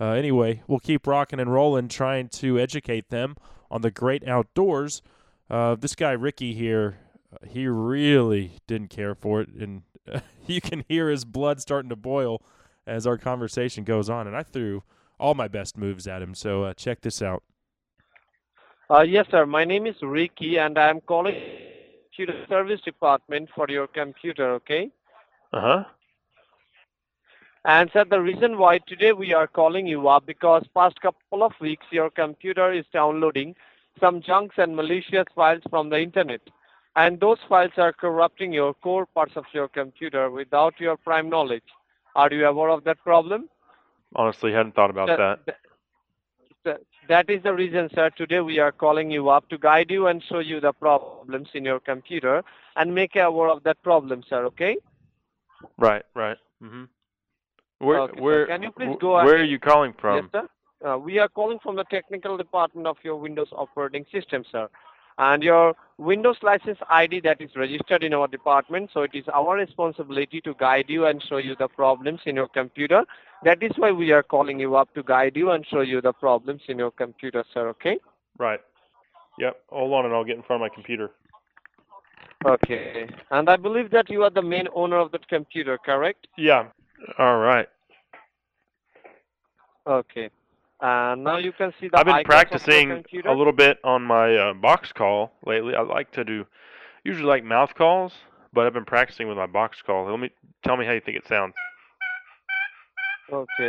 uh, 0.00 0.12
anyway, 0.12 0.62
we'll 0.66 0.78
keep 0.78 1.06
rocking 1.06 1.40
and 1.40 1.52
rolling, 1.52 1.88
trying 1.88 2.28
to 2.28 2.58
educate 2.58 3.10
them 3.10 3.36
on 3.70 3.82
the 3.82 3.90
great 3.90 4.26
outdoors. 4.26 5.02
Uh, 5.50 5.74
this 5.74 5.94
guy 5.94 6.12
Ricky 6.12 6.54
here, 6.54 6.98
uh, 7.32 7.46
he 7.46 7.66
really 7.66 8.52
didn't 8.66 8.88
care 8.88 9.14
for 9.14 9.40
it, 9.40 9.48
and 9.48 9.82
you 10.46 10.60
can 10.60 10.84
hear 10.88 11.10
his 11.10 11.24
blood 11.24 11.60
starting 11.60 11.90
to 11.90 11.96
boil 11.96 12.42
as 12.86 13.06
our 13.06 13.18
conversation 13.18 13.84
goes 13.84 14.08
on. 14.08 14.26
And 14.26 14.36
I 14.36 14.42
threw 14.42 14.82
all 15.18 15.34
my 15.34 15.48
best 15.48 15.76
moves 15.76 16.06
at 16.06 16.22
him. 16.22 16.34
So 16.34 16.64
uh, 16.64 16.74
check 16.74 17.00
this 17.00 17.20
out. 17.20 17.42
Uh, 18.90 19.02
yes, 19.02 19.26
sir. 19.30 19.44
My 19.44 19.64
name 19.64 19.86
is 19.86 19.96
Ricky, 20.00 20.58
and 20.58 20.78
I'm 20.78 21.00
calling 21.02 21.34
to 22.16 22.26
the 22.26 22.44
service 22.48 22.80
department 22.80 23.50
for 23.54 23.66
your 23.68 23.86
computer. 23.86 24.52
Okay. 24.54 24.90
Uh 25.52 25.60
huh. 25.60 25.84
And 27.64 27.90
sir, 27.92 28.04
the 28.08 28.20
reason 28.20 28.56
why 28.56 28.78
today 28.78 29.12
we 29.12 29.34
are 29.34 29.46
calling 29.46 29.86
you 29.86 30.08
up 30.08 30.24
because 30.24 30.64
past 30.74 31.00
couple 31.02 31.42
of 31.42 31.52
weeks 31.60 31.84
your 31.90 32.08
computer 32.08 32.72
is 32.72 32.86
downloading 32.92 33.54
some 34.00 34.22
junks 34.22 34.54
and 34.56 34.74
malicious 34.74 35.26
files 35.34 35.62
from 35.68 35.90
the 35.90 36.00
internet, 36.00 36.40
and 36.96 37.20
those 37.20 37.38
files 37.46 37.72
are 37.76 37.92
corrupting 37.92 38.52
your 38.54 38.72
core 38.72 39.04
parts 39.04 39.36
of 39.36 39.44
your 39.52 39.68
computer 39.68 40.30
without 40.30 40.80
your 40.80 40.96
prime 40.96 41.28
knowledge. 41.28 41.68
Are 42.16 42.32
you 42.32 42.46
aware 42.46 42.70
of 42.70 42.84
that 42.84 43.02
problem? 43.04 43.50
Honestly, 44.16 44.52
hadn't 44.52 44.74
thought 44.74 44.90
about 44.90 45.08
Sir, 45.08 45.16
that. 45.18 45.44
th- 45.44 45.58
th- 46.64 46.86
That 47.08 47.30
is 47.30 47.42
the 47.42 47.54
reason, 47.54 47.88
sir. 47.94 48.10
Today 48.10 48.40
we 48.40 48.58
are 48.58 48.70
calling 48.70 49.10
you 49.10 49.30
up 49.30 49.48
to 49.48 49.56
guide 49.56 49.90
you 49.90 50.08
and 50.08 50.22
show 50.28 50.40
you 50.40 50.60
the 50.60 50.72
problems 50.74 51.48
in 51.54 51.64
your 51.64 51.80
computer 51.80 52.42
and 52.76 52.94
make 52.94 53.14
you 53.14 53.22
aware 53.22 53.48
of 53.48 53.62
that 53.62 53.82
problem, 53.82 54.22
sir. 54.28 54.44
Okay? 54.44 54.76
Right, 55.78 56.02
right. 56.14 56.36
Mm-hmm. 56.62 56.84
Where, 57.78 58.00
Okay, 58.02 58.20
where, 58.20 58.46
Can 58.46 58.62
you 58.62 58.72
please 58.72 58.94
go 59.00 59.12
where 59.12 59.24
ahead? 59.24 59.40
are 59.40 59.44
you 59.44 59.58
calling 59.58 59.94
from? 59.98 60.28
Yes, 60.34 60.42
sir. 60.82 60.86
Uh, 60.86 60.98
we 60.98 61.18
are 61.18 61.28
calling 61.28 61.58
from 61.62 61.76
the 61.76 61.84
technical 61.84 62.36
department 62.36 62.86
of 62.86 62.96
your 63.02 63.16
Windows 63.16 63.48
operating 63.52 64.04
system, 64.12 64.44
sir. 64.52 64.68
And 65.18 65.42
your 65.42 65.74
Windows 65.98 66.36
license 66.42 66.78
ID 66.88 67.20
that 67.22 67.40
is 67.40 67.50
registered 67.56 68.04
in 68.04 68.14
our 68.14 68.28
department, 68.28 68.90
so 68.94 69.02
it 69.02 69.10
is 69.14 69.24
our 69.34 69.56
responsibility 69.56 70.40
to 70.42 70.54
guide 70.54 70.84
you 70.86 71.06
and 71.06 71.20
show 71.28 71.38
you 71.38 71.56
the 71.58 71.66
problems 71.66 72.20
in 72.24 72.36
your 72.36 72.46
computer. 72.46 73.04
That 73.42 73.60
is 73.62 73.72
why 73.76 73.90
we 73.90 74.12
are 74.12 74.22
calling 74.22 74.60
you 74.60 74.76
up 74.76 74.94
to 74.94 75.02
guide 75.02 75.36
you 75.36 75.50
and 75.50 75.66
show 75.66 75.80
you 75.80 76.00
the 76.00 76.12
problems 76.12 76.62
in 76.68 76.78
your 76.78 76.92
computer, 76.92 77.44
sir. 77.52 77.68
Okay? 77.70 77.98
Right. 78.38 78.60
Yep. 79.40 79.56
Hold 79.70 79.92
on, 79.92 80.04
and 80.06 80.14
I'll 80.14 80.24
get 80.24 80.36
in 80.36 80.42
front 80.44 80.62
of 80.62 80.70
my 80.70 80.74
computer. 80.74 81.10
Okay. 82.46 83.08
And 83.32 83.50
I 83.50 83.56
believe 83.56 83.90
that 83.90 84.08
you 84.08 84.22
are 84.22 84.30
the 84.30 84.42
main 84.42 84.68
owner 84.72 84.98
of 84.98 85.10
that 85.12 85.26
computer, 85.28 85.78
correct? 85.78 86.28
Yeah. 86.36 86.68
All 87.18 87.38
right. 87.38 87.68
Okay. 89.86 90.30
And 90.80 91.24
now 91.24 91.38
you 91.38 91.52
can 91.52 91.72
see 91.80 91.88
the 91.88 91.98
I've 91.98 92.06
been 92.06 92.14
icons 92.14 92.62
of 92.62 92.68
your 92.68 92.94
practicing 92.94 93.22
a 93.26 93.32
little 93.32 93.52
bit 93.52 93.78
on 93.82 94.02
my 94.02 94.34
uh, 94.36 94.54
box 94.54 94.92
call 94.92 95.32
lately. 95.44 95.74
I 95.74 95.82
like 95.82 96.12
to 96.12 96.24
do 96.24 96.46
usually 97.04 97.26
like 97.26 97.44
mouth 97.44 97.74
calls, 97.74 98.12
but 98.52 98.66
I've 98.66 98.72
been 98.72 98.84
practicing 98.84 99.26
with 99.28 99.36
my 99.36 99.46
box 99.46 99.78
call. 99.84 100.08
Let 100.08 100.20
me 100.20 100.30
tell 100.64 100.76
me 100.76 100.86
how 100.86 100.92
you 100.92 101.00
think 101.00 101.16
it 101.16 101.26
sounds. 101.26 101.54
Okay. 103.32 103.68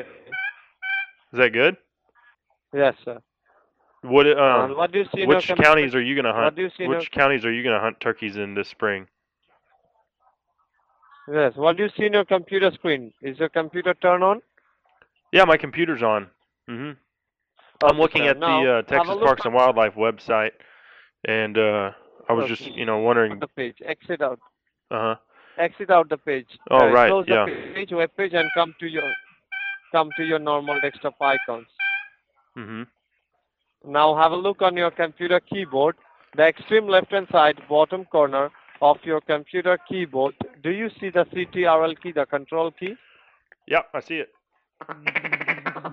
Is 1.33 1.39
that 1.39 1.51
good? 1.51 1.77
Yes, 2.73 2.93
sir. 3.03 3.19
What 4.01 4.27
um, 4.39 4.77
what 4.77 4.91
do 4.91 4.99
you 4.99 5.05
see 5.13 5.25
which 5.25 5.47
counties 5.47 5.93
are 5.93 6.01
you 6.01 6.15
gonna 6.15 6.29
What 6.29 6.43
hunt? 6.43 6.55
do 6.55 6.61
you 6.61 6.69
see 6.77 6.87
Which 6.87 7.11
counties 7.11 7.43
are 7.43 7.51
you 7.51 7.63
gonna 7.63 7.81
hunt 7.81 7.99
turkeys 7.99 8.37
in 8.37 8.53
this 8.53 8.69
spring? 8.69 9.07
Yes. 11.31 11.53
What 11.55 11.75
do 11.75 11.83
you 11.83 11.89
see 11.97 12.05
in 12.05 12.13
your 12.13 12.25
computer 12.25 12.71
screen? 12.71 13.13
Is 13.21 13.37
your 13.39 13.49
computer 13.49 13.93
turned 13.95 14.23
on? 14.23 14.41
Yeah, 15.33 15.43
my 15.45 15.57
computer's 15.57 16.01
on. 16.01 16.27
Mhm. 16.69 16.95
I'm 17.83 17.97
looking 17.97 18.27
at 18.27 18.39
the 18.39 18.45
uh, 18.45 18.81
Texas 18.83 19.15
Parks 19.23 19.45
and 19.45 19.53
Wildlife 19.53 19.95
website, 19.95 20.51
and 21.25 21.57
uh, 21.57 21.91
I 22.27 22.33
was 22.33 22.47
just 22.47 22.65
you 22.65 22.85
know 22.85 22.99
wondering. 22.99 23.39
The 23.39 23.47
page. 23.47 23.77
Exit 23.85 24.21
out. 24.21 24.39
Uh 24.91 24.99
huh. 24.99 25.15
Exit 25.57 25.89
out 25.89 26.09
the 26.09 26.17
page. 26.17 26.47
Oh, 26.69 26.77
Uh, 26.77 26.91
right, 26.91 27.09
Close 27.09 27.25
yeah. 27.27 27.45
the 27.45 27.73
page, 27.73 27.91
web 27.91 28.11
page, 28.17 28.33
and 28.33 28.49
come 28.53 28.75
to 28.79 28.87
your 28.87 29.09
come 29.91 30.09
to 30.17 30.23
your 30.23 30.39
normal 30.39 30.79
desktop 30.81 31.15
icons. 31.21 31.67
Mhm. 32.57 32.87
Now 33.85 34.15
have 34.15 34.31
a 34.31 34.35
look 34.35 34.61
on 34.61 34.75
your 34.77 34.91
computer 34.91 35.39
keyboard. 35.39 35.95
The 36.35 36.43
extreme 36.47 36.87
left-hand 36.87 37.27
side, 37.31 37.59
bottom 37.67 38.05
corner 38.05 38.51
of 38.81 38.97
your 39.03 39.19
computer 39.21 39.77
keyboard. 39.89 40.35
Do 40.63 40.69
you 40.71 40.89
see 40.99 41.09
the 41.09 41.25
CTRL 41.33 41.95
key, 42.01 42.11
the 42.11 42.25
control 42.25 42.71
key? 42.71 42.95
Yep, 43.67 43.89
I 43.93 43.99
see 44.01 44.17
it. 44.25 44.29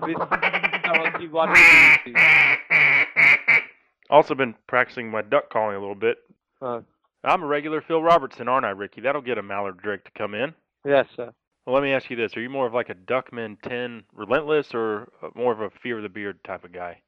With 0.01 0.17
CTRL 0.87 1.19
key, 1.19 1.27
what 1.27 1.53
do 1.53 2.11
you? 2.11 2.15
Also 4.09 4.35
been 4.35 4.55
practicing 4.67 5.09
my 5.11 5.21
duck 5.21 5.49
calling 5.49 5.75
a 5.75 5.79
little 5.79 5.95
bit. 5.95 6.17
Uh, 6.61 6.79
I'm 7.23 7.43
a 7.43 7.45
regular 7.45 7.81
Phil 7.81 8.01
Robertson, 8.01 8.47
aren't 8.47 8.65
I, 8.65 8.69
Ricky? 8.69 9.01
That'll 9.01 9.21
get 9.21 9.37
a 9.37 9.43
Mallard 9.43 9.77
Drake 9.81 10.03
to 10.05 10.11
come 10.17 10.33
in. 10.33 10.53
yes, 10.85 11.05
sir. 11.15 11.31
Well, 11.65 11.73
let 11.75 11.83
me 11.83 11.91
ask 11.91 12.09
you 12.09 12.15
this: 12.15 12.37
Are 12.37 12.41
you 12.41 12.49
more 12.49 12.65
of 12.65 12.73
like 12.73 12.89
a 12.89 12.95
Duckman 12.95 13.61
10 13.61 14.03
relentless, 14.15 14.73
or 14.73 15.09
uh, 15.21 15.27
more 15.35 15.51
of 15.51 15.59
a 15.59 15.69
fear 15.83 15.97
of 15.97 16.03
the 16.03 16.09
beard 16.09 16.41
type 16.45 16.63
of 16.63 16.71
guy? 16.71 17.01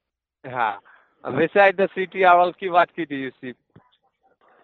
Yeah. 0.43 0.75
Uh, 1.23 1.31
beside 1.31 1.77
the 1.77 1.87
CTRL 1.95 2.57
key, 2.57 2.69
what 2.69 2.89
do 2.95 3.03
you 3.15 3.31
see? 3.39 3.53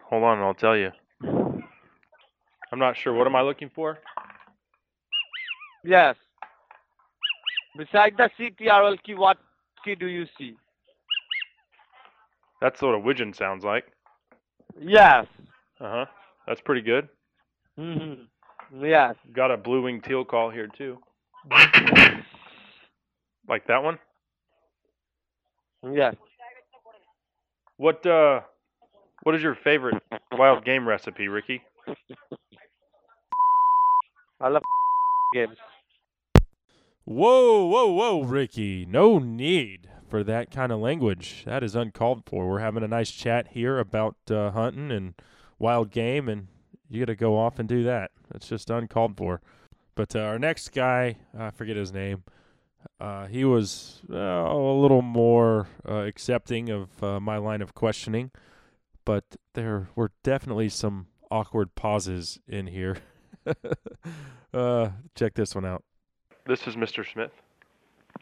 Hold 0.09 0.23
on, 0.23 0.39
I'll 0.39 0.53
tell 0.53 0.75
you. 0.75 0.91
I'm 1.23 2.79
not 2.79 2.97
sure. 2.97 3.13
What 3.13 3.27
am 3.27 3.35
I 3.35 3.41
looking 3.41 3.71
for? 3.73 3.99
Yes. 5.85 6.15
Beside 7.77 8.13
the 8.17 8.29
CTRL 8.39 8.97
key, 9.03 9.15
what 9.15 9.37
key 9.83 9.95
do 9.95 10.07
you 10.07 10.25
see? 10.37 10.55
That's 12.61 12.81
what 12.81 12.95
a 12.95 12.99
widgeon 12.99 13.33
sounds 13.33 13.63
like. 13.63 13.85
Yes. 14.79 15.25
Uh 15.79 15.91
huh. 15.91 16.05
That's 16.47 16.61
pretty 16.61 16.81
good. 16.81 17.09
Mm 17.77 17.97
hmm 17.97 18.83
Yes. 18.83 19.15
Got 19.33 19.51
a 19.51 19.57
blue 19.57 19.83
winged 19.83 20.03
teal 20.03 20.25
call 20.25 20.49
here 20.49 20.67
too. 20.67 20.97
Like 23.47 23.67
that 23.67 23.83
one? 23.83 23.99
Yes. 25.83 26.15
What 27.77 28.05
uh 28.05 28.41
what 29.23 29.35
is 29.35 29.43
your 29.43 29.55
favorite 29.55 30.01
wild 30.31 30.65
game 30.65 30.87
recipe, 30.87 31.27
Ricky? 31.27 31.61
I 34.39 34.47
love 34.49 34.63
games. 35.33 35.57
Whoa, 37.07 37.65
whoa, 37.65 37.91
whoa, 37.91 38.23
Ricky. 38.23 38.83
No 38.83 39.19
need 39.19 39.91
for 40.09 40.23
that 40.23 40.49
kind 40.49 40.71
of 40.71 40.79
language. 40.79 41.43
That 41.45 41.63
is 41.63 41.75
uncalled 41.75 42.23
for. 42.25 42.49
We're 42.49 42.61
having 42.61 42.81
a 42.81 42.87
nice 42.87 43.11
chat 43.11 43.49
here 43.49 43.77
about 43.77 44.15
uh, 44.31 44.49
hunting 44.49 44.91
and 44.91 45.13
wild 45.59 45.91
game, 45.91 46.27
and 46.27 46.47
you 46.89 47.01
got 47.01 47.11
to 47.11 47.15
go 47.15 47.37
off 47.37 47.59
and 47.59 47.69
do 47.69 47.83
that. 47.83 48.09
That's 48.31 48.47
just 48.47 48.71
uncalled 48.71 49.17
for. 49.17 49.39
But 49.93 50.15
uh, 50.15 50.21
our 50.21 50.39
next 50.39 50.69
guy, 50.69 51.17
I 51.37 51.51
forget 51.51 51.75
his 51.75 51.93
name, 51.93 52.23
uh, 52.99 53.27
he 53.27 53.45
was 53.45 54.01
uh, 54.11 54.15
a 54.17 54.81
little 54.81 55.03
more 55.03 55.67
uh, 55.87 55.97
accepting 56.07 56.71
of 56.71 57.03
uh, 57.03 57.19
my 57.19 57.37
line 57.37 57.61
of 57.61 57.75
questioning, 57.75 58.31
but 59.05 59.35
there 59.53 59.89
were 59.95 60.11
definitely 60.23 60.69
some 60.69 61.05
awkward 61.29 61.75
pauses 61.75 62.39
in 62.47 62.65
here. 62.65 62.97
uh, 64.55 64.89
check 65.13 65.35
this 65.35 65.53
one 65.53 65.65
out. 65.65 65.83
This 66.47 66.67
is 66.67 66.75
Mr. 66.75 67.05
Smith. 67.11 67.31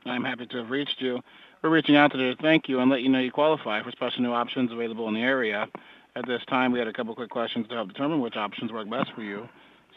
I'm 0.05 0.23
happy 0.23 0.45
to 0.47 0.57
have 0.57 0.69
reached 0.69 1.01
you. 1.01 1.19
We're 1.61 1.69
reaching 1.69 1.95
out 1.95 2.11
today 2.11 2.33
to 2.35 2.41
thank 2.41 2.67
you 2.67 2.79
and 2.79 2.89
let 2.89 3.01
you 3.01 3.09
know 3.09 3.19
you 3.19 3.31
qualify 3.31 3.83
for 3.83 3.91
special 3.91 4.21
new 4.21 4.31
options 4.31 4.71
available 4.71 5.07
in 5.07 5.13
the 5.13 5.21
area. 5.21 5.67
At 6.15 6.27
this 6.27 6.41
time, 6.47 6.71
we 6.71 6.79
had 6.79 6.87
a 6.87 6.93
couple 6.93 7.15
quick 7.15 7.29
questions 7.29 7.67
to 7.67 7.75
help 7.75 7.87
determine 7.89 8.21
which 8.21 8.35
options 8.35 8.71
work 8.71 8.89
best 8.89 9.11
for 9.13 9.21
you, 9.23 9.47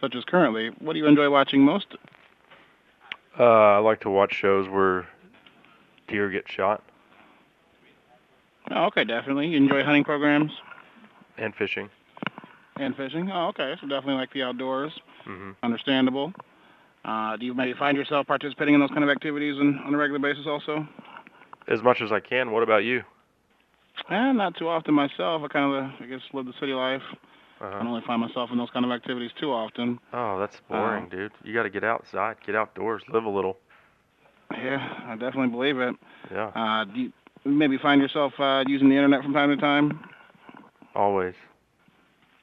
such 0.01 0.15
as 0.15 0.25
currently, 0.25 0.71
what 0.79 0.95
do 0.95 0.99
you 0.99 1.07
enjoy 1.07 1.29
watching 1.31 1.61
most? 1.61 1.87
Uh, 3.39 3.45
I 3.45 3.79
like 3.79 4.01
to 4.01 4.11
watch 4.11 4.33
shows 4.35 4.69
where 4.69 5.07
deer 6.09 6.31
get 6.31 6.49
shot. 6.49 6.83
Oh, 8.71 8.85
okay, 8.87 9.05
definitely. 9.05 9.49
You 9.49 9.59
enjoy 9.59 9.85
hunting 9.85 10.05
programs 10.05 10.53
and 11.37 11.55
fishing. 11.55 11.91
and 12.77 12.97
fishing. 12.97 13.31
Oh, 13.31 13.49
okay. 13.49 13.75
So 13.81 13.87
definitely 13.87 14.15
like 14.15 14.33
the 14.33 14.43
outdoors. 14.43 14.93
Mm-hmm. 15.27 15.53
Understandable. 15.63 16.33
Uh, 17.07 17.37
do 17.37 17.47
you 17.47 17.55
maybe 17.55 17.73
find 17.79 17.97
yourself 17.97 18.27
participating 18.27 18.75
in 18.75 18.81
those 18.81 18.91
kind 18.91 19.05
of 19.05 19.11
activities 19.11 19.55
in, 19.61 19.79
on 19.85 19.95
a 19.95 19.97
regular 19.97 20.19
basis 20.19 20.45
also? 20.47 20.87
As 21.69 21.83
much 21.83 22.01
as 22.03 22.11
I 22.11 22.21
can. 22.21 22.51
What 22.51 22.63
about 22.63 22.85
you? 22.85 23.03
Eh, 24.11 24.33
not 24.33 24.57
too 24.57 24.69
often 24.69 24.95
myself. 24.95 25.43
I 25.45 25.49
kind 25.49 25.73
of, 25.75 25.91
I 26.01 26.07
guess, 26.07 26.21
live 26.33 26.47
the 26.47 26.53
city 26.61 26.73
life. 26.73 27.03
Uh-huh. 27.61 27.67
I 27.75 27.79
don't 27.79 27.89
really 27.89 28.05
find 28.07 28.21
myself 28.21 28.51
in 28.53 28.59
those 28.59 28.71
kind 28.71 28.85
of 28.85 28.91
activities 28.91 29.31
too 29.41 29.53
often. 29.53 29.99
Oh, 30.13 30.39
that's 30.39 30.61
boring, 30.69 31.07
Uh, 31.07 31.09
dude. 31.17 31.33
You 31.45 31.55
got 31.55 31.63
to 31.63 31.71
get 31.71 31.85
outside, 31.85 32.37
get 32.45 32.55
outdoors, 32.55 33.03
live 33.09 33.25
a 33.25 33.29
little. 33.31 33.57
Yeah, 34.53 35.05
I 35.07 35.13
definitely 35.17 35.49
believe 35.49 35.79
it. 35.79 35.95
Yeah, 36.31 36.51
Uh, 36.55 36.85
do 36.85 37.01
you 37.01 37.13
maybe 37.45 37.79
find 37.79 38.01
yourself 38.01 38.33
uh, 38.39 38.65
using 38.67 38.89
the 38.89 38.95
internet 38.97 39.23
from 39.23 39.33
time 39.33 39.51
to 39.51 39.57
time? 39.57 40.01
always. 40.95 41.35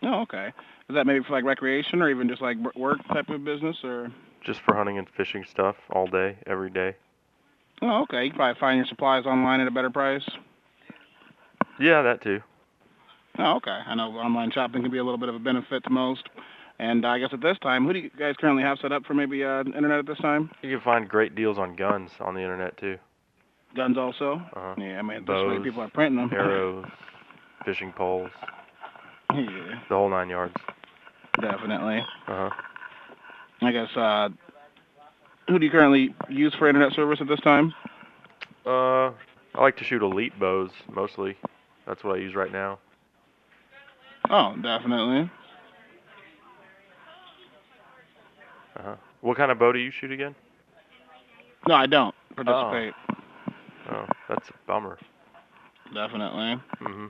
Oh, 0.03 0.21
okay. 0.21 0.47
Is 0.89 0.95
that 0.95 1.05
maybe 1.07 1.23
for 1.25 1.33
like 1.33 1.43
recreation 1.45 2.01
or 2.01 2.09
even 2.09 2.27
just 2.27 2.41
like 2.41 2.57
work 2.75 2.99
type 3.09 3.29
of 3.29 3.43
business 3.45 3.75
or? 3.83 4.11
Just 4.45 4.59
for 4.65 4.75
hunting 4.75 4.97
and 4.97 5.07
fishing 5.15 5.45
stuff 5.49 5.75
all 5.91 6.07
day, 6.07 6.37
every 6.47 6.69
day. 6.69 6.95
Oh, 7.81 8.03
okay. 8.03 8.25
You 8.25 8.29
can 8.29 8.37
probably 8.37 8.59
find 8.59 8.77
your 8.77 8.85
supplies 8.87 9.25
online 9.25 9.61
at 9.61 9.67
a 9.67 9.71
better 9.71 9.89
price. 9.89 10.27
Yeah, 11.79 12.01
that 12.01 12.21
too. 12.21 12.41
Oh, 13.39 13.55
okay. 13.57 13.71
I 13.71 13.95
know 13.95 14.11
online 14.11 14.51
shopping 14.51 14.81
can 14.83 14.91
be 14.91 14.99
a 14.99 15.03
little 15.03 15.17
bit 15.17 15.29
of 15.29 15.35
a 15.35 15.39
benefit 15.39 15.83
to 15.85 15.89
most. 15.89 16.23
And 16.79 17.05
I 17.05 17.19
guess 17.19 17.29
at 17.31 17.41
this 17.41 17.57
time, 17.61 17.85
who 17.85 17.93
do 17.93 17.99
you 17.99 18.09
guys 18.17 18.35
currently 18.39 18.63
have 18.63 18.77
set 18.81 18.91
up 18.91 19.05
for 19.05 19.13
maybe 19.13 19.43
uh, 19.43 19.59
internet 19.61 19.99
at 19.99 20.05
this 20.07 20.17
time? 20.17 20.49
You 20.61 20.71
can 20.77 20.81
find 20.83 21.07
great 21.07 21.35
deals 21.35 21.57
on 21.57 21.75
guns 21.75 22.11
on 22.19 22.35
the 22.35 22.41
internet 22.41 22.77
too. 22.77 22.97
Guns 23.75 23.97
also? 23.97 24.33
Uh-huh. 24.55 24.75
Yeah, 24.77 24.99
I 24.99 25.01
mean, 25.01 25.23
that's 25.25 25.39
the 25.39 25.47
way 25.47 25.55
Bows, 25.57 25.63
people 25.63 25.81
are 25.81 25.89
printing 25.89 26.17
them. 26.17 26.31
arrows, 26.33 26.85
fishing 27.65 27.91
poles, 27.91 28.29
yeah, 29.33 29.79
the 29.89 29.95
whole 29.95 30.09
nine 30.09 30.29
yards. 30.29 30.53
definitely. 31.41 31.99
Uh 32.27 32.49
huh. 32.49 32.61
I 33.65 33.71
guess, 33.71 33.89
uh, 33.95 34.29
who 35.47 35.59
do 35.59 35.65
you 35.65 35.71
currently 35.71 36.13
use 36.29 36.53
for 36.57 36.67
internet 36.67 36.93
service 36.93 37.19
at 37.21 37.27
this 37.27 37.39
time? 37.41 37.73
Uh, 38.65 39.07
I 39.55 39.61
like 39.61 39.77
to 39.77 39.83
shoot 39.83 40.01
elite 40.01 40.37
bows 40.39 40.71
mostly. 40.93 41.35
That's 41.85 42.03
what 42.03 42.15
I 42.15 42.19
use 42.19 42.33
right 42.35 42.51
now. 42.51 42.79
Oh, 44.29 44.55
definitely. 44.61 45.29
Uh 48.77 48.81
huh. 48.83 48.95
What 49.21 49.37
kind 49.37 49.51
of 49.51 49.59
bow 49.59 49.71
do 49.71 49.79
you 49.79 49.91
shoot 49.91 50.11
again? 50.11 50.33
No, 51.67 51.75
I 51.75 51.85
don't 51.85 52.15
participate. 52.35 52.93
Oh, 53.91 54.05
that's 54.27 54.49
a 54.49 54.53
bummer. 54.67 54.97
Definitely. 55.93 56.55
hmm 56.79 57.07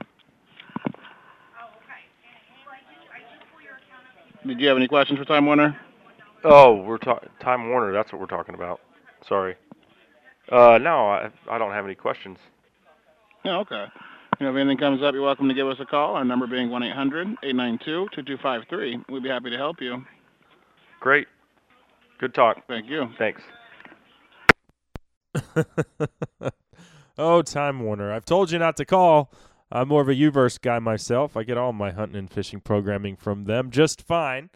Did 4.46 4.60
you 4.60 4.68
have 4.68 4.76
any 4.76 4.88
questions 4.88 5.18
for 5.18 5.24
Time 5.24 5.46
Warner? 5.46 5.76
Oh, 6.44 6.82
we're 6.82 6.98
talking 6.98 7.30
Time 7.40 7.70
Warner. 7.70 7.92
That's 7.92 8.12
what 8.12 8.20
we're 8.20 8.26
talking 8.26 8.54
about. 8.54 8.80
Sorry. 9.26 9.56
Uh, 10.50 10.78
no, 10.78 11.08
I 11.08 11.30
I 11.48 11.56
don't 11.58 11.72
have 11.72 11.86
any 11.86 11.94
questions. 11.94 12.38
Yeah, 13.44 13.56
okay. 13.58 13.86
You 14.38 14.46
know, 14.46 14.52
if 14.52 14.56
anything 14.60 14.78
comes 14.78 15.02
up, 15.02 15.14
you're 15.14 15.22
welcome 15.22 15.48
to 15.48 15.54
give 15.54 15.66
us 15.68 15.78
a 15.80 15.86
call. 15.86 16.16
Our 16.16 16.24
number 16.24 16.46
being 16.46 16.68
1-800-892-2253. 16.68 19.08
We'd 19.08 19.22
be 19.22 19.28
happy 19.28 19.50
to 19.50 19.56
help 19.56 19.80
you. 19.80 20.04
Great. 20.98 21.28
Good 22.18 22.34
talk. 22.34 22.66
Thank 22.66 22.88
you. 22.88 23.08
Thanks. 23.16 23.40
oh, 27.18 27.42
Time 27.42 27.80
Warner. 27.80 28.12
I've 28.12 28.24
told 28.24 28.50
you 28.50 28.58
not 28.58 28.76
to 28.78 28.84
call. 28.84 29.30
I'm 29.70 29.86
more 29.88 30.02
of 30.02 30.08
a 30.08 30.14
Uverse 30.14 30.60
guy 30.60 30.80
myself. 30.80 31.36
I 31.36 31.44
get 31.44 31.56
all 31.56 31.72
my 31.72 31.92
hunting 31.92 32.18
and 32.18 32.28
fishing 32.30 32.60
programming 32.60 33.16
from 33.16 33.44
them 33.44 33.70
just 33.70 34.02
fine. 34.02 34.50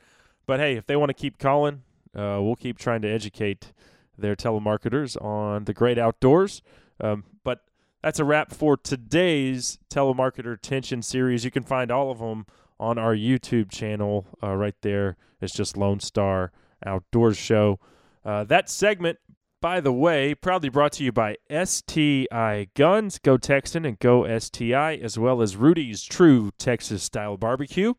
But 0.48 0.60
hey, 0.60 0.76
if 0.76 0.86
they 0.86 0.96
want 0.96 1.10
to 1.10 1.14
keep 1.14 1.38
calling, 1.38 1.82
uh, 2.16 2.40
we'll 2.40 2.56
keep 2.56 2.78
trying 2.78 3.02
to 3.02 3.08
educate 3.08 3.74
their 4.16 4.34
telemarketers 4.34 5.22
on 5.22 5.64
the 5.64 5.74
great 5.74 5.98
outdoors. 5.98 6.62
Um, 7.02 7.24
but 7.44 7.66
that's 8.02 8.18
a 8.18 8.24
wrap 8.24 8.50
for 8.50 8.78
today's 8.78 9.78
telemarketer 9.90 10.58
tension 10.58 11.02
series. 11.02 11.44
You 11.44 11.50
can 11.50 11.64
find 11.64 11.90
all 11.90 12.10
of 12.10 12.20
them 12.20 12.46
on 12.80 12.96
our 12.96 13.14
YouTube 13.14 13.70
channel 13.70 14.26
uh, 14.42 14.54
right 14.54 14.74
there. 14.80 15.18
It's 15.42 15.52
just 15.52 15.76
Lone 15.76 16.00
Star 16.00 16.50
Outdoors 16.84 17.36
Show. 17.36 17.78
Uh, 18.24 18.44
that 18.44 18.70
segment, 18.70 19.18
by 19.60 19.80
the 19.80 19.92
way, 19.92 20.34
proudly 20.34 20.70
brought 20.70 20.92
to 20.92 21.04
you 21.04 21.12
by 21.12 21.36
STI 21.50 22.68
Guns, 22.74 23.18
Go 23.18 23.36
Texan, 23.36 23.84
and 23.84 23.98
Go 23.98 24.38
STI, 24.38 24.94
as 24.94 25.18
well 25.18 25.42
as 25.42 25.56
Rudy's 25.56 26.04
True 26.04 26.52
Texas 26.56 27.02
Style 27.02 27.36
Barbecue. 27.36 27.92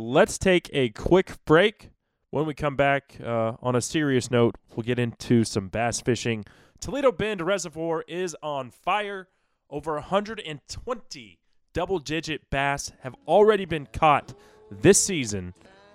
Let's 0.00 0.38
take 0.38 0.70
a 0.72 0.90
quick 0.90 1.44
break. 1.44 1.90
When 2.30 2.46
we 2.46 2.54
come 2.54 2.76
back, 2.76 3.16
uh, 3.20 3.54
on 3.60 3.74
a 3.74 3.80
serious 3.80 4.30
note, 4.30 4.54
we'll 4.76 4.84
get 4.84 5.00
into 5.00 5.42
some 5.42 5.66
bass 5.66 6.00
fishing. 6.00 6.44
Toledo 6.80 7.10
Bend 7.10 7.40
Reservoir 7.40 8.04
is 8.06 8.36
on 8.40 8.70
fire. 8.70 9.26
Over 9.68 9.94
120 9.94 11.38
double 11.72 11.98
digit 11.98 12.48
bass 12.48 12.92
have 13.00 13.16
already 13.26 13.64
been 13.64 13.88
caught 13.92 14.34
this 14.70 15.00
season. 15.00 15.52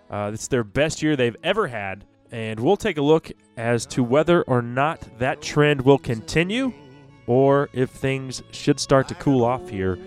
Uh, 0.09 0.31
it's 0.33 0.49
their 0.49 0.65
best 0.65 1.01
year 1.01 1.15
they've 1.15 1.37
ever 1.41 1.67
had. 1.67 2.03
And 2.29 2.59
we'll 2.59 2.75
take 2.75 2.97
a 2.97 3.01
look 3.01 3.31
as 3.55 3.85
to 3.85 4.03
whether 4.03 4.41
or 4.41 4.61
not 4.61 5.17
that 5.19 5.41
trend 5.41 5.79
will 5.79 5.97
continue 5.97 6.73
or 7.25 7.69
if 7.71 7.89
things 7.89 8.43
should 8.51 8.81
start 8.81 9.07
to 9.07 9.15
cool 9.15 9.45
off 9.45 9.69
here 9.69 9.97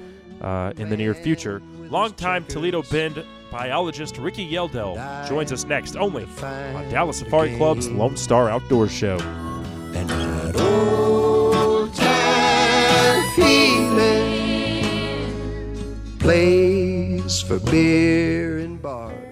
uh, 0.42 0.74
in 0.76 0.90
the 0.90 0.98
near 0.98 1.14
future. 1.14 1.62
Longtime 1.88 2.44
Toledo 2.44 2.82
Bend 2.82 3.24
biologist 3.56 4.18
Ricky 4.18 4.46
Yeldell 4.46 5.26
joins 5.26 5.50
us 5.50 5.64
next 5.64 5.96
only 5.96 6.26
on 6.42 6.90
Dallas 6.90 7.20
Safari 7.20 7.56
Club's 7.56 7.88
Lone 7.88 8.14
Star 8.14 8.50
Outdoor 8.50 8.86
Show. 8.86 9.16
And 9.94 10.10
that 10.10 10.60
old 10.60 11.94
time 11.94 13.30
feeling 13.34 14.58
plays 16.18 17.40
for 17.40 17.58
beer 17.58 18.58
and 18.58 18.82
bars. 18.82 19.25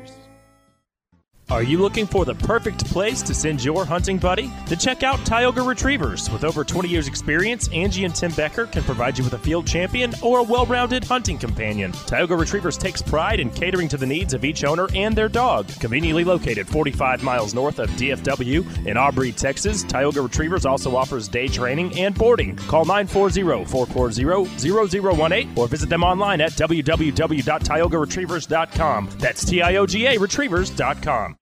Are 1.55 1.63
you 1.63 1.79
looking 1.79 2.09
for 2.09 2.25
the 2.25 2.35
perfect 2.35 2.85
place 2.87 3.23
to 3.23 3.33
send 3.33 3.63
your 3.63 3.85
hunting 3.85 4.19
buddy? 4.19 4.51
To 4.67 4.75
check 4.75 5.05
out 5.05 5.25
Tioga 5.25 5.63
Retrievers. 5.63 6.29
With 6.29 6.43
over 6.43 6.65
20 6.65 6.89
years' 6.89 7.07
experience, 7.07 7.69
Angie 7.69 8.05
and 8.05 8.13
Tim 8.13 8.33
Becker 8.33 8.67
can 8.67 8.83
provide 8.83 9.17
you 9.17 9.23
with 9.23 9.35
a 9.35 9.39
field 9.39 9.65
champion 9.65 10.13
or 10.21 10.41
a 10.41 10.43
well 10.43 10.67
rounded 10.67 11.05
hunting 11.05 11.39
companion. 11.39 11.93
Tioga 11.93 12.35
Retrievers 12.35 12.77
takes 12.77 13.01
pride 13.01 13.39
in 13.39 13.51
catering 13.51 13.87
to 13.87 13.97
the 13.97 14.05
needs 14.05 14.35
of 14.35 14.45
each 14.45 14.65
owner 14.65 14.89
and 14.97 15.15
their 15.15 15.29
dog. 15.29 15.69
Conveniently 15.79 16.25
located 16.25 16.67
45 16.67 17.23
miles 17.23 17.55
north 17.55 17.79
of 17.79 17.89
DFW 17.91 18.89
in 18.89 18.97
Aubrey, 18.97 19.31
Texas, 19.31 19.85
Tioga 19.85 20.23
Retrievers 20.23 20.67
also 20.67 20.97
offers 20.97 21.29
day 21.29 21.47
training 21.47 21.97
and 21.97 22.17
boarding. 22.17 22.57
Call 22.57 22.85
940 22.85 23.65
440 23.67 24.49
0018 24.59 25.57
or 25.57 25.69
visit 25.69 25.89
them 25.89 26.03
online 26.03 26.41
at 26.41 26.51
www.tiogaretrievers.com. 26.55 29.09
That's 29.19 29.45
T 29.45 29.63
I 29.63 29.77
O 29.77 29.87
G 29.87 30.07
A 30.07 30.19
retrievers.com. 30.19 31.37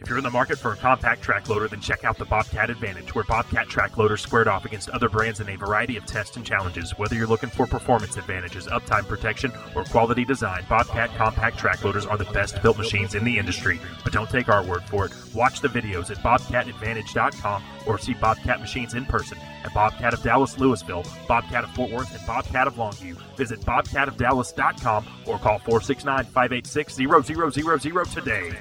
If 0.00 0.08
you're 0.08 0.16
in 0.16 0.24
the 0.24 0.30
market 0.30 0.58
for 0.58 0.72
a 0.72 0.76
compact 0.76 1.20
track 1.20 1.48
loader, 1.50 1.68
then 1.68 1.80
check 1.80 2.04
out 2.04 2.16
the 2.16 2.24
Bobcat 2.24 2.70
Advantage, 2.70 3.14
where 3.14 3.24
Bobcat 3.24 3.68
track 3.68 3.98
loaders 3.98 4.22
squared 4.22 4.48
off 4.48 4.64
against 4.64 4.88
other 4.88 5.10
brands 5.10 5.40
in 5.40 5.48
a 5.50 5.56
variety 5.56 5.98
of 5.98 6.06
tests 6.06 6.36
and 6.36 6.44
challenges. 6.44 6.98
Whether 6.98 7.16
you're 7.16 7.26
looking 7.26 7.50
for 7.50 7.66
performance 7.66 8.16
advantages, 8.16 8.66
uptime 8.66 9.06
protection, 9.06 9.52
or 9.76 9.84
quality 9.84 10.24
design, 10.24 10.64
Bobcat 10.70 11.14
compact 11.16 11.58
track 11.58 11.84
loaders 11.84 12.06
are 12.06 12.16
the 12.16 12.24
best 12.32 12.62
built 12.62 12.78
machines 12.78 13.14
in 13.14 13.24
the 13.24 13.36
industry. 13.36 13.78
But 14.02 14.14
don't 14.14 14.30
take 14.30 14.48
our 14.48 14.64
word 14.64 14.84
for 14.84 15.04
it. 15.04 15.12
Watch 15.34 15.60
the 15.60 15.68
videos 15.68 16.10
at 16.10 16.16
bobcatadvantage.com 16.18 17.62
or 17.86 17.98
see 17.98 18.14
Bobcat 18.14 18.58
machines 18.58 18.94
in 18.94 19.04
person 19.04 19.36
at 19.64 19.74
Bobcat 19.74 20.14
of 20.14 20.22
Dallas 20.22 20.56
Lewisville, 20.56 21.06
Bobcat 21.28 21.64
of 21.64 21.70
Fort 21.72 21.90
Worth, 21.90 22.16
and 22.16 22.26
Bobcat 22.26 22.66
of 22.66 22.76
Longview. 22.76 23.16
Visit 23.36 23.60
bobcatofdallas.com 23.60 25.06
or 25.26 25.38
call 25.38 25.58
469 25.58 26.24
586 26.24 26.94
0000 26.96 28.04
today. 28.14 28.56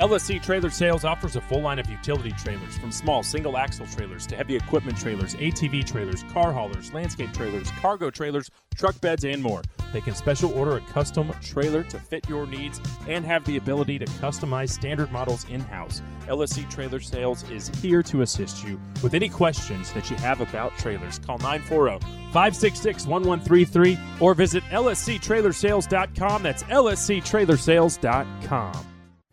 LSC 0.00 0.40
Trailer 0.40 0.70
Sales 0.70 1.04
offers 1.04 1.34
a 1.34 1.40
full 1.40 1.60
line 1.60 1.80
of 1.80 1.90
utility 1.90 2.30
trailers 2.38 2.78
from 2.78 2.92
small 2.92 3.24
single 3.24 3.56
axle 3.56 3.84
trailers 3.84 4.28
to 4.28 4.36
heavy 4.36 4.54
equipment 4.54 4.96
trailers, 4.96 5.34
ATV 5.34 5.84
trailers, 5.84 6.22
car 6.32 6.52
haulers, 6.52 6.94
landscape 6.94 7.32
trailers, 7.32 7.68
cargo 7.80 8.08
trailers, 8.08 8.48
truck 8.76 9.00
beds, 9.00 9.24
and 9.24 9.42
more. 9.42 9.60
They 9.92 10.00
can 10.00 10.14
special 10.14 10.52
order 10.52 10.76
a 10.76 10.80
custom 10.82 11.32
trailer 11.42 11.82
to 11.82 11.98
fit 11.98 12.28
your 12.28 12.46
needs 12.46 12.80
and 13.08 13.24
have 13.24 13.44
the 13.44 13.56
ability 13.56 13.98
to 13.98 14.04
customize 14.04 14.70
standard 14.70 15.10
models 15.10 15.44
in 15.50 15.62
house. 15.62 16.00
LSC 16.28 16.70
Trailer 16.70 17.00
Sales 17.00 17.42
is 17.50 17.66
here 17.80 18.04
to 18.04 18.22
assist 18.22 18.62
you 18.62 18.80
with 19.02 19.14
any 19.14 19.28
questions 19.28 19.92
that 19.94 20.10
you 20.10 20.16
have 20.18 20.40
about 20.40 20.78
trailers. 20.78 21.18
Call 21.18 21.38
940 21.38 21.98
566 22.32 23.08
1133 23.08 23.98
or 24.20 24.34
visit 24.34 24.62
lsctrailersales.com. 24.70 26.42
That's 26.44 26.62
lsctrailersales.com. 26.62 28.87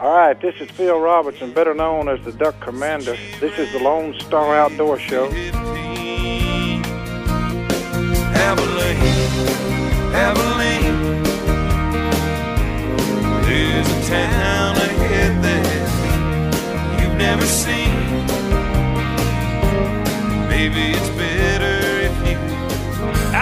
All 0.00 0.16
right, 0.16 0.40
this 0.40 0.54
is 0.62 0.70
Phil 0.70 0.98
Robertson, 0.98 1.52
better 1.52 1.74
known 1.74 2.08
as 2.08 2.24
the 2.24 2.32
Duck 2.32 2.58
Commander. 2.60 3.18
This 3.38 3.58
is 3.58 3.70
the 3.70 3.80
Lone 3.80 4.18
Star 4.18 4.56
Outdoor 4.56 4.98
Show. 4.98 5.26
Abilene, 8.32 8.94
Abilene. 10.14 11.22
There's 13.44 13.88
a 13.90 14.08
town 14.08 14.76
ahead 14.76 15.44
there 15.44 17.02
you've 17.02 17.18
never 17.18 17.44
seen. 17.44 17.92
Maybe 20.48 20.92
it's. 20.96 21.19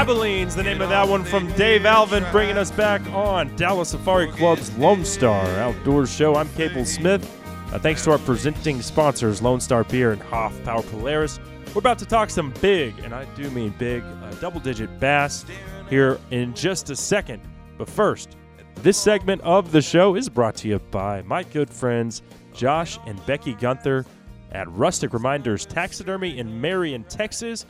Abilene's 0.09 0.57
the 0.57 0.63
name 0.63 0.81
of 0.81 0.89
that 0.89 1.07
one 1.07 1.23
from 1.23 1.53
Dave 1.53 1.85
Alvin, 1.85 2.25
bringing 2.33 2.57
us 2.57 2.71
back 2.71 3.07
on 3.09 3.55
Dallas 3.57 3.91
Safari 3.91 4.27
Club's 4.29 4.75
Lone 4.79 5.05
Star 5.05 5.45
Outdoors 5.59 6.11
Show. 6.11 6.35
I'm 6.35 6.49
Cable 6.55 6.87
Smith. 6.87 7.23
Uh, 7.71 7.79
thanks 7.79 8.05
to 8.05 8.13
our 8.13 8.19
presenting 8.19 8.81
sponsors, 8.81 9.43
Lone 9.43 9.61
Star 9.61 9.85
Beer 9.85 10.13
and 10.13 10.23
Hoffpauir 10.23 10.91
Polaris. 10.91 11.39
We're 11.75 11.81
about 11.81 11.99
to 11.99 12.07
talk 12.07 12.31
some 12.31 12.55
big, 12.63 12.99
and 13.01 13.15
I 13.15 13.27
do 13.35 13.51
mean 13.51 13.75
big, 13.79 14.03
uh, 14.03 14.31
double 14.41 14.61
digit 14.61 14.99
bass 14.99 15.45
here 15.91 16.19
in 16.31 16.55
just 16.55 16.89
a 16.89 16.97
second. 16.97 17.43
But 17.77 17.91
first, 17.91 18.39
this 18.77 18.97
segment 18.97 19.43
of 19.43 19.73
the 19.73 19.83
show 19.83 20.15
is 20.15 20.31
brought 20.31 20.55
to 20.57 20.69
you 20.69 20.79
by 20.91 21.21
my 21.21 21.43
good 21.43 21.69
friends 21.69 22.23
Josh 22.55 22.99
and 23.05 23.25
Becky 23.27 23.53
Gunther 23.53 24.07
at 24.53 24.71
Rustic 24.71 25.13
Reminders 25.13 25.67
Taxidermy 25.67 26.39
in 26.39 26.59
Marion, 26.59 27.05
Texas. 27.05 27.67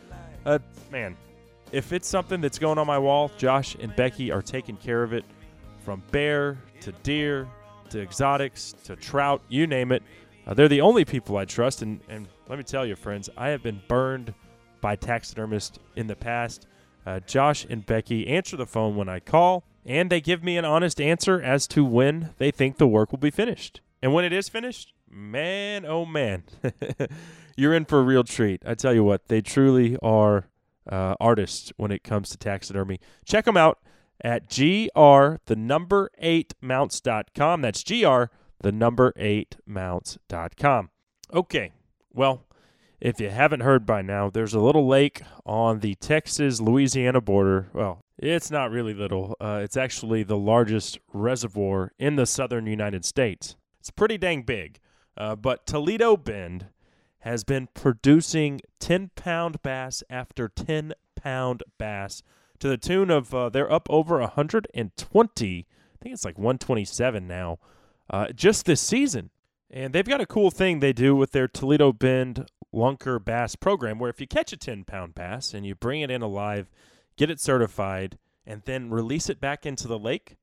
Uh, 0.47 0.61
man, 0.93 1.17
if 1.73 1.93
it's 1.93 2.09
something 2.09 2.41
that's 2.41 2.59
going 2.59 2.79
on 2.79 2.87
my 2.87 2.99
wall, 2.99 3.31
Josh 3.37 3.77
and 3.81 3.95
Becky 3.95 4.31
are 4.31 4.43
taking 4.43 4.77
care 4.77 5.03
of 5.03 5.13
it 5.13 5.25
from 5.85 6.03
bear 6.11 6.59
to 6.81 6.93
deer 7.03 7.49
to 7.91 8.03
exotics 8.03 8.75
to 8.85 8.97
trout, 8.97 9.43
you 9.49 9.67
name 9.67 9.93
it. 9.93 10.03
Uh, 10.47 10.55
they're 10.55 10.69
the 10.69 10.81
only 10.81 11.05
people 11.05 11.37
I 11.37 11.45
trust. 11.45 11.83
And, 11.83 12.01
and 12.09 12.29
let 12.49 12.59
me 12.59 12.65
tell 12.65 12.87
you, 12.87 12.97
friends, 12.97 13.29
I 13.37 13.49
have 13.49 13.63
been 13.63 13.81
burned 13.89 14.35
by 14.81 14.97
taxidermists 14.97 15.79
in 15.97 16.07
the 16.07 16.17
past. 16.17 16.67
Uh, 17.07 17.21
Josh 17.21 17.67
and 17.69 17.85
Becky 17.85 18.27
answer 18.27 18.57
the 18.57 18.67
phone 18.67 18.97
when 18.97 19.09
I 19.09 19.21
call, 19.21 19.65
and 19.87 20.11
they 20.11 20.21
give 20.21 20.43
me 20.43 20.57
an 20.59 20.65
honest 20.65 21.01
answer 21.01 21.41
as 21.41 21.67
to 21.69 21.85
when 21.85 22.31
they 22.39 22.51
think 22.51 22.77
the 22.77 22.87
work 22.87 23.11
will 23.11 23.19
be 23.19 23.31
finished. 23.31 23.81
And 24.03 24.13
when 24.13 24.25
it 24.25 24.33
is 24.33 24.49
finished, 24.49 24.93
man, 25.11 25.87
oh 25.87 26.05
man, 26.05 26.45
you're 27.57 27.75
in 27.75 27.87
for 27.87 28.01
a 28.01 28.03
real 28.03 28.25
treat. 28.25 28.63
I 28.67 28.75
tell 28.75 28.93
you 28.93 29.03
what, 29.03 29.29
they 29.29 29.41
truly 29.41 29.97
are 30.03 30.49
uh, 30.89 31.15
artists 31.21 31.73
when 31.77 31.91
it 31.91 32.05
comes 32.05 32.31
to 32.31 32.39
taxidermy. 32.39 33.01
Check 33.25 33.45
them 33.45 33.57
out 33.57 33.79
at 34.23 34.49
gr 34.49 35.37
the 35.47 35.57
number 35.57 36.11
eight 36.19 36.55
mounts.com. 36.61 37.63
That's 37.63 37.83
gr 37.85 38.25
the 38.61 38.73
number 38.73 39.13
eight 39.17 39.57
mounts.com. 39.67 40.91
Okay, 41.33 41.73
well, 42.13 42.45
if 43.01 43.21
you 43.21 43.31
haven't 43.31 43.61
heard 43.61 43.87
by 43.87 44.03
now, 44.03 44.29
there's 44.31 44.55
a 44.55 44.61
little 44.61 44.87
lake 44.87 45.23
on 45.47 45.81
the 45.81 45.95
Texas 45.97 46.61
Louisiana 46.61 47.21
border. 47.21 47.69
Well, 47.73 48.01
it's 48.19 48.51
not 48.51 48.71
really 48.71 48.95
little, 48.95 49.37
uh, 49.41 49.61
it's 49.63 49.77
actually 49.77 50.25
the 50.25 50.37
largest 50.37 50.99
reservoir 51.13 51.93
in 51.99 52.17
the 52.17 52.27
southern 52.27 52.67
United 52.67 53.05
States. 53.05 53.57
It's 53.79 53.91
pretty 53.91 54.19
dang 54.19 54.43
big. 54.43 54.81
Uh, 55.17 55.37
but 55.37 55.67
Toledo 55.67 56.17
Bend 56.17 56.67
has 57.21 57.45
been 57.45 57.69
producing 57.75 58.61
10 58.81 59.11
pound 59.15 59.63
bass 59.63 60.03
after 60.09 60.49
10 60.49 60.95
pound 61.17 61.63
bass 61.79 62.23
to 62.59 62.69
the 62.69 62.77
tune 62.77 63.11
of 63.11 63.35
uh, 63.35 63.49
they're 63.49 63.73
up 63.73 63.89
over 63.91 64.19
120. 64.19 65.67
I 65.69 66.03
think 66.03 66.13
it's 66.13 66.25
like 66.25 66.39
127 66.39 67.27
now, 67.27 67.59
uh, 68.11 68.29
just 68.33 68.67
this 68.67 68.81
season. 68.81 69.31
And 69.71 69.93
they've 69.93 70.05
got 70.05 70.21
a 70.21 70.27
cool 70.27 70.51
thing 70.51 70.81
they 70.81 70.93
do 70.93 71.15
with 71.15 71.33
their 71.33 71.49
Toledo 71.49 71.93
Bend 71.93 72.47
Lunker 72.75 73.23
Bass 73.23 73.55
program 73.55 73.99
where 73.99 74.11
if 74.11 74.21
you 74.21 74.27
catch 74.27 74.53
a 74.53 74.57
10 74.57 74.85
pound 74.85 75.15
bass 75.15 75.53
and 75.53 75.67
you 75.67 75.75
bring 75.75 76.01
it 76.01 76.11
in 76.11 76.23
alive, 76.23 76.71
get 77.17 77.31
it 77.31 77.41
certified, 77.41 78.19
and 78.47 78.63
then 78.65 78.91
release 78.91 79.29
it 79.29 79.41
back 79.41 79.67
into 79.67 79.87
the 79.87 79.99
lake, 79.99 80.37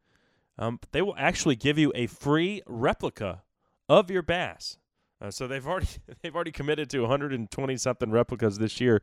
um, 0.58 0.80
they 0.92 1.02
will 1.02 1.16
actually 1.18 1.56
give 1.56 1.78
you 1.78 1.92
a 1.96 2.08
free 2.08 2.62
replica 2.68 3.44
of 3.90 4.12
your 4.12 4.22
bass. 4.22 4.78
Uh, 5.22 5.32
so 5.32 5.48
they've 5.48 5.66
already 5.66 5.88
they've 6.22 6.36
already 6.36 6.52
committed 6.52 6.90
to 6.90 7.02
120 7.02 7.78
something 7.78 8.12
replicas 8.12 8.58
this 8.58 8.80
year. 8.80 9.02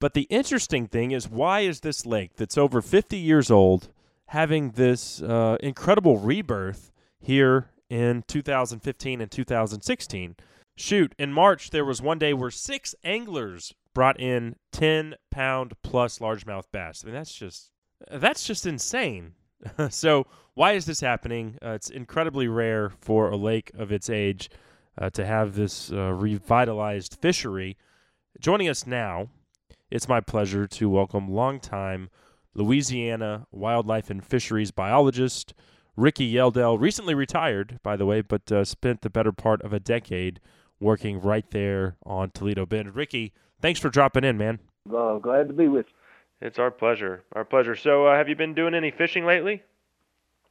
But 0.00 0.14
the 0.14 0.22
interesting 0.22 0.88
thing 0.88 1.12
is, 1.12 1.28
why 1.28 1.60
is 1.60 1.80
this 1.80 2.04
lake 2.04 2.32
that's 2.36 2.58
over 2.58 2.82
50 2.82 3.16
years 3.16 3.50
old 3.50 3.90
having 4.26 4.70
this 4.72 5.22
uh, 5.22 5.56
incredible 5.60 6.18
rebirth 6.18 6.90
here 7.20 7.70
in 7.88 8.24
2015 8.26 9.20
and 9.20 9.30
2016? 9.30 10.36
Shoot, 10.76 11.14
in 11.18 11.32
March 11.32 11.70
there 11.70 11.84
was 11.84 12.02
one 12.02 12.18
day 12.18 12.32
where 12.32 12.50
six 12.50 12.94
anglers 13.04 13.72
brought 13.94 14.18
in 14.18 14.56
10 14.72 15.14
pound 15.30 15.74
plus 15.82 16.18
largemouth 16.18 16.64
bass. 16.72 17.02
I 17.04 17.06
mean, 17.06 17.14
that's 17.14 17.34
just 17.34 17.70
that's 18.10 18.44
just 18.44 18.66
insane. 18.66 19.34
so 19.90 20.26
why 20.54 20.72
is 20.72 20.86
this 20.86 21.00
happening? 21.00 21.58
Uh, 21.64 21.70
it's 21.70 21.90
incredibly 21.90 22.48
rare 22.48 22.90
for 23.00 23.30
a 23.30 23.36
lake 23.36 23.70
of 23.74 23.92
its 23.92 24.10
age 24.10 24.50
uh, 24.98 25.10
to 25.10 25.24
have 25.24 25.54
this 25.54 25.90
uh, 25.92 26.12
revitalized 26.12 27.18
fishery. 27.20 27.76
Joining 28.40 28.68
us 28.68 28.86
now, 28.86 29.28
it's 29.90 30.08
my 30.08 30.20
pleasure 30.20 30.66
to 30.66 30.88
welcome 30.88 31.30
longtime 31.30 32.10
Louisiana 32.54 33.46
wildlife 33.50 34.10
and 34.10 34.24
fisheries 34.24 34.70
biologist 34.70 35.54
Ricky 35.96 36.32
Yeldell, 36.32 36.80
recently 36.80 37.14
retired, 37.14 37.78
by 37.82 37.96
the 37.96 38.06
way, 38.06 38.22
but 38.22 38.50
uh, 38.50 38.64
spent 38.64 39.02
the 39.02 39.10
better 39.10 39.32
part 39.32 39.60
of 39.62 39.72
a 39.72 39.80
decade 39.80 40.40
working 40.80 41.20
right 41.20 41.48
there 41.50 41.96
on 42.04 42.30
Toledo 42.30 42.64
Bend. 42.64 42.94
Ricky, 42.94 43.32
thanks 43.60 43.78
for 43.78 43.90
dropping 43.90 44.24
in, 44.24 44.38
man. 44.38 44.58
Glad 44.88 45.48
to 45.48 45.54
be 45.54 45.68
with 45.68 45.86
you. 45.86 46.46
It's 46.46 46.58
our 46.58 46.70
pleasure. 46.70 47.22
Our 47.34 47.44
pleasure. 47.44 47.76
So, 47.76 48.06
uh, 48.06 48.16
have 48.16 48.28
you 48.28 48.34
been 48.34 48.54
doing 48.54 48.74
any 48.74 48.90
fishing 48.90 49.24
lately? 49.24 49.62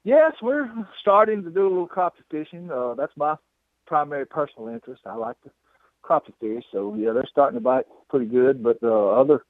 Yes, 0.04 0.34
we're 0.42 0.70
starting 1.02 1.44
to 1.44 1.50
do 1.50 1.68
a 1.68 1.70
little 1.70 1.88
crappie 1.88 2.24
fishing. 2.30 2.72
Uh, 2.72 2.94
that's 2.94 3.12
my 3.18 3.36
primary 3.92 4.26
personal 4.26 4.70
interest. 4.70 5.02
I 5.06 5.16
like 5.16 5.36
to 5.42 5.52
crappie 6.02 6.34
fish, 6.40 6.64
so 6.72 6.96
yeah, 6.98 7.12
they're 7.12 7.28
starting 7.30 7.58
to 7.60 7.62
bite 7.62 7.86
pretty 8.10 8.26
good. 8.26 8.64
But 8.64 8.78
uh, 8.82 9.10
other 9.10 9.44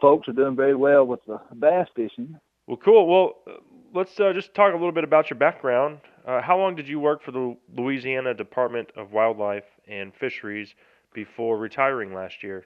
folks 0.00 0.28
are 0.28 0.32
doing 0.32 0.54
very 0.54 0.76
well 0.76 1.04
with 1.04 1.18
the 1.26 1.40
bass 1.56 1.88
fishing. 1.96 2.38
Well, 2.68 2.76
cool. 2.76 3.08
Well, 3.08 3.58
let's 3.92 4.20
uh, 4.20 4.32
just 4.34 4.54
talk 4.54 4.70
a 4.70 4.76
little 4.76 4.92
bit 4.92 5.02
about 5.02 5.30
your 5.30 5.38
background. 5.38 5.98
Uh, 6.24 6.40
how 6.40 6.56
long 6.56 6.76
did 6.76 6.86
you 6.86 7.00
work 7.00 7.24
for 7.24 7.32
the 7.32 7.56
Louisiana 7.76 8.34
Department 8.34 8.88
of 8.96 9.10
Wildlife 9.10 9.64
and 9.88 10.14
Fisheries 10.14 10.76
before 11.12 11.58
retiring 11.58 12.14
last 12.14 12.44
year? 12.44 12.64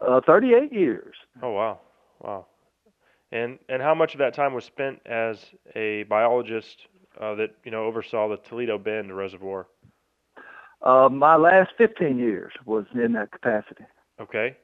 Uh, 0.00 0.20
38 0.24 0.72
years. 0.72 1.16
Oh 1.42 1.50
wow, 1.50 1.80
wow. 2.20 2.46
And 3.32 3.58
and 3.68 3.82
how 3.82 3.96
much 3.96 4.14
of 4.14 4.18
that 4.18 4.34
time 4.34 4.54
was 4.54 4.64
spent 4.64 5.00
as 5.04 5.44
a 5.74 6.04
biologist 6.04 6.86
uh, 7.20 7.34
that 7.34 7.56
you 7.64 7.72
know 7.72 7.86
oversaw 7.86 8.28
the 8.28 8.36
Toledo 8.36 8.78
Bend 8.78 9.14
Reservoir? 9.16 9.66
Uh, 10.82 11.08
my 11.10 11.36
last 11.36 11.70
15 11.78 12.18
years 12.18 12.52
was 12.64 12.84
in 12.94 13.12
that 13.12 13.32
capacity. 13.32 13.84
Okay. 14.20 14.56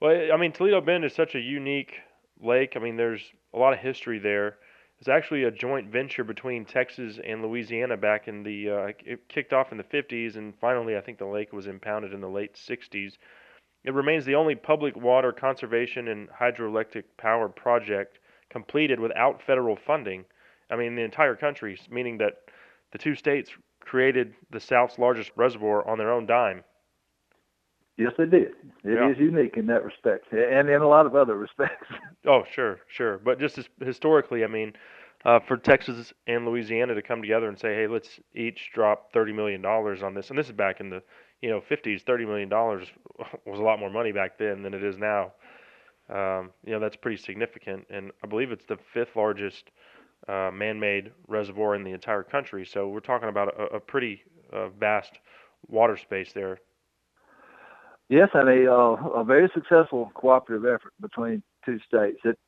Well, 0.00 0.32
I 0.32 0.36
mean, 0.36 0.52
Toledo 0.52 0.80
Bend 0.80 1.04
is 1.04 1.14
such 1.14 1.34
a 1.34 1.40
unique 1.40 1.94
lake. 2.40 2.74
I 2.76 2.78
mean, 2.78 2.96
there's 2.96 3.22
a 3.52 3.58
lot 3.58 3.72
of 3.72 3.78
history 3.78 4.18
there. 4.18 4.56
It's 4.98 5.08
actually 5.08 5.44
a 5.44 5.50
joint 5.50 5.90
venture 5.90 6.24
between 6.24 6.64
Texas 6.64 7.18
and 7.24 7.42
Louisiana 7.42 7.96
back 7.96 8.28
in 8.28 8.42
the. 8.42 8.70
Uh, 8.70 8.92
it 9.04 9.28
kicked 9.28 9.52
off 9.52 9.72
in 9.72 9.78
the 9.78 9.84
50s, 9.84 10.36
and 10.36 10.54
finally, 10.60 10.96
I 10.96 11.00
think 11.00 11.18
the 11.18 11.26
lake 11.26 11.52
was 11.52 11.66
impounded 11.66 12.12
in 12.12 12.20
the 12.20 12.28
late 12.28 12.54
60s. 12.54 13.16
It 13.82 13.94
remains 13.94 14.26
the 14.26 14.34
only 14.34 14.54
public 14.54 14.94
water 14.96 15.32
conservation 15.32 16.08
and 16.08 16.28
hydroelectric 16.28 17.04
power 17.16 17.48
project 17.48 18.18
completed 18.50 19.00
without 19.00 19.42
federal 19.42 19.76
funding. 19.76 20.26
I 20.70 20.76
mean, 20.76 20.96
the 20.96 21.02
entire 21.02 21.34
country, 21.34 21.80
meaning 21.90 22.18
that 22.18 22.34
the 22.92 22.98
two 22.98 23.14
states 23.14 23.50
created 23.80 24.34
the 24.50 24.60
South's 24.60 24.98
largest 24.98 25.30
reservoir 25.36 25.86
on 25.88 25.98
their 25.98 26.12
own 26.12 26.26
dime. 26.26 26.64
Yes, 27.96 28.12
they 28.16 28.26
did. 28.26 28.52
It 28.84 28.98
Yeah. 28.98 29.08
is 29.10 29.18
unique 29.18 29.56
in 29.56 29.66
that 29.66 29.84
respect, 29.84 30.32
and 30.32 30.68
in 30.68 30.80
a 30.80 30.88
lot 30.88 31.06
of 31.06 31.14
other 31.14 31.36
respects. 31.46 31.86
Oh, 32.26 32.44
sure, 32.44 32.80
sure. 32.88 33.18
But 33.18 33.38
just 33.38 33.58
as 33.58 33.68
historically, 33.80 34.44
I 34.44 34.46
mean, 34.46 34.74
uh, 35.24 35.40
for 35.40 35.56
Texas 35.56 36.12
and 36.26 36.46
Louisiana 36.46 36.94
to 36.94 37.02
come 37.02 37.20
together 37.20 37.48
and 37.48 37.58
say, 37.58 37.74
hey, 37.74 37.86
let's 37.86 38.20
each 38.34 38.70
drop 38.72 39.12
thirty 39.12 39.32
million 39.32 39.60
dollars 39.60 40.02
on 40.02 40.14
this. 40.14 40.30
And 40.30 40.38
this 40.38 40.46
is 40.46 40.52
back 40.52 40.80
in 40.80 40.90
the 40.90 41.02
you 41.42 41.50
know 41.50 41.60
50s. 41.60 42.02
Thirty 42.02 42.24
million 42.24 42.48
dollars 42.48 42.88
was 43.46 43.58
a 43.58 43.62
lot 43.62 43.78
more 43.78 43.90
money 43.90 44.12
back 44.12 44.38
then 44.38 44.62
than 44.62 44.74
it 44.74 44.82
is 44.82 44.96
now. 44.98 45.32
Um, 46.08 46.50
you 46.64 46.72
know 46.72 46.80
that's 46.80 46.96
pretty 46.96 47.16
significant, 47.18 47.86
and 47.90 48.10
I 48.22 48.26
believe 48.26 48.50
it's 48.50 48.64
the 48.66 48.78
fifth 48.92 49.16
largest 49.16 49.70
uh, 50.28 50.50
man-made 50.52 51.12
reservoir 51.28 51.74
in 51.74 51.84
the 51.84 51.92
entire 51.92 52.22
country. 52.22 52.64
So 52.64 52.88
we're 52.88 53.00
talking 53.00 53.28
about 53.28 53.58
a, 53.58 53.76
a 53.76 53.80
pretty 53.80 54.22
uh, 54.52 54.68
vast 54.68 55.18
water 55.68 55.96
space 55.96 56.32
there. 56.32 56.58
Yes, 58.08 58.28
and 58.34 58.48
a 58.48 58.72
uh, 58.72 59.20
a 59.20 59.24
very 59.24 59.48
successful 59.54 60.10
cooperative 60.14 60.66
effort 60.66 60.92
between 61.00 61.42
two 61.64 61.78
states. 61.86 62.18
It 62.24 62.38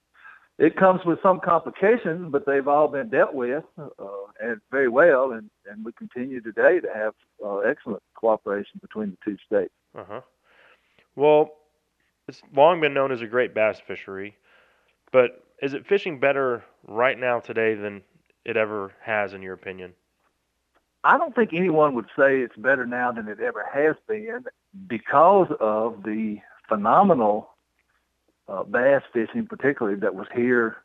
it 0.59 0.77
comes 0.77 1.01
with 1.05 1.19
some 1.23 1.41
complications, 1.41 2.31
but 2.31 2.45
they've 2.47 2.67
all 2.67 2.89
been 2.89 3.09
dealt 3.09 3.33
with 3.33 3.65
uh, 3.79 3.89
and 4.41 4.61
very 4.71 4.89
well, 4.89 5.33
and, 5.33 5.49
and 5.71 5.85
we 5.85 5.93
continue 5.93 6.41
today 6.41 6.81
to 6.81 6.89
have 6.93 7.15
uh, 7.45 7.59
excellent 7.59 8.03
cooperation 8.15 8.81
between 8.81 9.11
the 9.11 9.17
two 9.25 9.37
states. 9.47 9.73
Uh 9.97 10.05
huh. 10.07 10.21
Well, 11.17 11.51
it's 12.29 12.43
long 12.55 12.81
been 12.81 12.95
known 12.95 13.13
as 13.13 13.23
a 13.23 13.27
great 13.27 13.55
bass 13.55 13.81
fishery, 13.87 14.37
but 15.13 15.45
is 15.63 15.75
it 15.75 15.87
fishing 15.87 16.19
better 16.19 16.65
right 16.87 17.19
now 17.19 17.39
today 17.41 17.75
than 17.75 18.03
it 18.45 18.57
ever 18.57 18.93
has, 19.01 19.33
in 19.33 19.41
your 19.41 19.55
opinion? 19.55 19.93
I 21.05 21.17
don't 21.17 21.35
think 21.35 21.51
anyone 21.53 21.95
would 21.95 22.09
say 22.17 22.41
it's 22.41 22.57
better 22.57 22.85
now 22.85 23.13
than 23.13 23.29
it 23.29 23.41
ever 23.41 23.65
has 23.73 23.97
been 24.07 24.45
because 24.87 25.49
of 25.61 26.03
the 26.05 26.39
phenomenal 26.69 27.51
uh, 28.49 28.65
bass 28.65 29.03
fishing, 29.13 29.47
particularly 29.47 29.99
that 30.01 30.15
was 30.15 30.27
here 30.35 30.77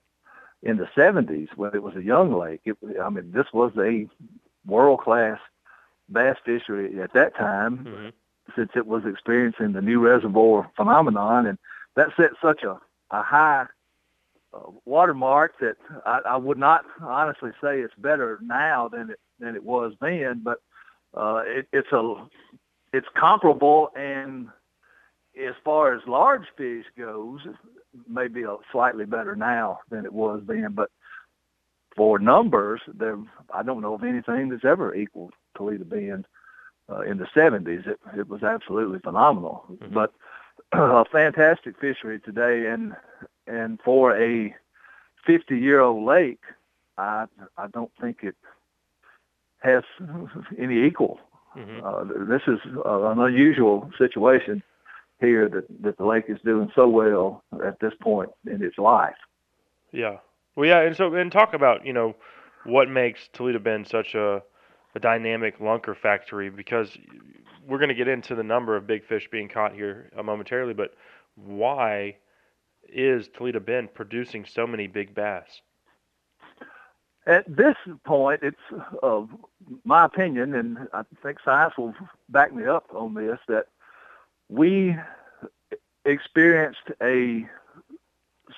in 0.64 0.78
the 0.78 0.88
70s 0.96 1.50
when 1.56 1.74
it 1.74 1.84
was 1.84 1.96
a 1.96 2.04
young 2.04 2.34
lake. 2.34 2.62
It, 2.66 2.78
I 3.02 3.10
mean, 3.10 3.32
this 3.32 3.48
was 3.54 3.72
a 3.78 4.08
world-class 4.66 5.40
bass 6.10 6.38
fishery 6.46 7.02
at 7.02 7.14
that 7.14 7.36
time 7.36 7.78
mm-hmm. 7.80 8.10
since 8.56 8.72
it 8.76 8.88
was 8.88 9.04
experiencing 9.06 9.74
the 9.74 9.82
new 9.82 10.00
reservoir 10.00 10.70
phenomenon, 10.76 11.48
and 11.48 11.58
that 11.96 12.10
set 12.16 12.32
such 12.42 12.64
a, 12.64 12.80
a 13.12 13.24
high 13.24 13.66
watermark 14.86 15.60
that 15.60 15.76
I, 16.06 16.20
I 16.26 16.38
would 16.38 16.58
not 16.58 16.86
honestly 17.02 17.52
say 17.62 17.80
it's 17.80 17.94
better 17.98 18.40
now 18.42 18.88
than 18.88 19.12
it 19.12 19.20
than 19.40 19.56
it 19.56 19.64
was 19.64 19.94
then, 20.02 20.42
but 20.44 20.60
uh, 21.14 21.44
it, 21.46 21.68
it's 21.72 21.92
a 21.92 22.28
it's 22.94 23.08
comparable 23.16 23.90
and 23.96 24.48
as 25.38 25.54
far 25.64 25.94
as 25.94 26.02
large 26.08 26.46
fish 26.58 26.86
goes, 26.98 27.42
maybe 28.08 28.44
a 28.44 28.56
slightly 28.72 29.06
better 29.06 29.36
now 29.36 29.80
than 29.90 30.06
it 30.06 30.14
was 30.14 30.42
then. 30.48 30.70
But 30.72 30.90
for 31.96 32.20
numbers, 32.20 32.82
there 32.94 33.18
I 33.54 33.64
don't 33.64 33.82
know 33.82 33.96
of 33.96 34.04
anything 34.04 34.50
that's 34.50 34.66
ever 34.66 34.96
equaled 34.96 35.34
Toledo 35.56 35.84
Bend 35.84 36.26
uh, 36.90 37.02
in 37.02 37.18
the 37.18 37.28
70s. 37.36 37.88
It 37.88 38.00
it 38.18 38.28
was 38.28 38.44
absolutely 38.44 39.00
phenomenal. 39.00 39.66
Mm-hmm. 39.72 39.94
But 39.94 40.14
a 40.72 41.06
fantastic 41.06 41.80
fishery 41.80 42.20
today, 42.20 42.68
and 42.68 42.96
and 43.48 43.80
for 43.84 44.18
a 44.18 44.56
50 45.26 45.58
year 45.58 45.80
old 45.80 46.06
lake, 46.06 46.42
I 46.98 47.26
I 47.58 47.68
don't 47.68 47.92
think 48.00 48.18
it 48.24 48.36
has 49.60 49.84
any 50.58 50.86
equal. 50.86 51.20
Mm-hmm. 51.56 51.86
Uh, 51.86 52.26
this 52.26 52.42
is 52.48 52.60
uh, 52.86 53.10
an 53.10 53.20
unusual 53.20 53.90
situation 53.98 54.62
here 55.20 55.50
that, 55.50 55.66
that 55.82 55.98
the 55.98 56.06
lake 56.06 56.26
is 56.28 56.38
doing 56.46 56.72
so 56.76 56.88
well 56.88 57.44
at 57.66 57.80
this 57.80 57.94
point 58.02 58.30
in 58.46 58.64
its 58.64 58.78
life. 58.78 59.16
Yeah. 59.92 60.18
Well, 60.56 60.68
yeah, 60.68 60.82
and 60.82 60.96
so 60.96 61.14
and 61.14 61.32
talk 61.32 61.54
about 61.54 61.86
you 61.86 61.94
know 61.94 62.16
what 62.66 62.90
makes 62.90 63.30
Toledo 63.34 63.60
Bend 63.60 63.88
such 63.88 64.14
a, 64.16 64.42
a 64.96 65.00
dynamic 65.00 65.60
lunker 65.60 65.96
factory 65.96 66.50
because 66.50 66.98
we're 67.68 67.78
going 67.78 67.90
to 67.90 67.96
get 67.96 68.08
into 68.08 68.36
the 68.36 68.44
number 68.44 68.76
of 68.76 68.88
big 68.88 69.06
fish 69.06 69.28
being 69.32 69.50
caught 69.50 69.74
here 69.74 70.10
momentarily, 70.24 70.74
but 70.74 70.92
why 71.36 72.16
is 72.92 73.28
Toledo 73.36 73.60
Bend 73.60 73.94
producing 73.94 74.46
so 74.46 74.68
many 74.68 74.88
big 74.88 75.14
bass? 75.14 75.62
At 77.26 77.44
this 77.54 77.76
point, 78.06 78.42
it's 78.42 78.82
uh, 79.04 79.24
my 79.84 80.06
opinion, 80.06 80.54
and 80.54 80.88
I 80.94 81.04
think 81.22 81.40
science 81.44 81.74
will 81.78 81.94
back 82.30 82.54
me 82.54 82.66
up 82.66 82.86
on 82.94 83.14
this, 83.14 83.40
that 83.50 83.68
we 84.48 84.96
experienced 86.06 86.92
a 87.02 87.46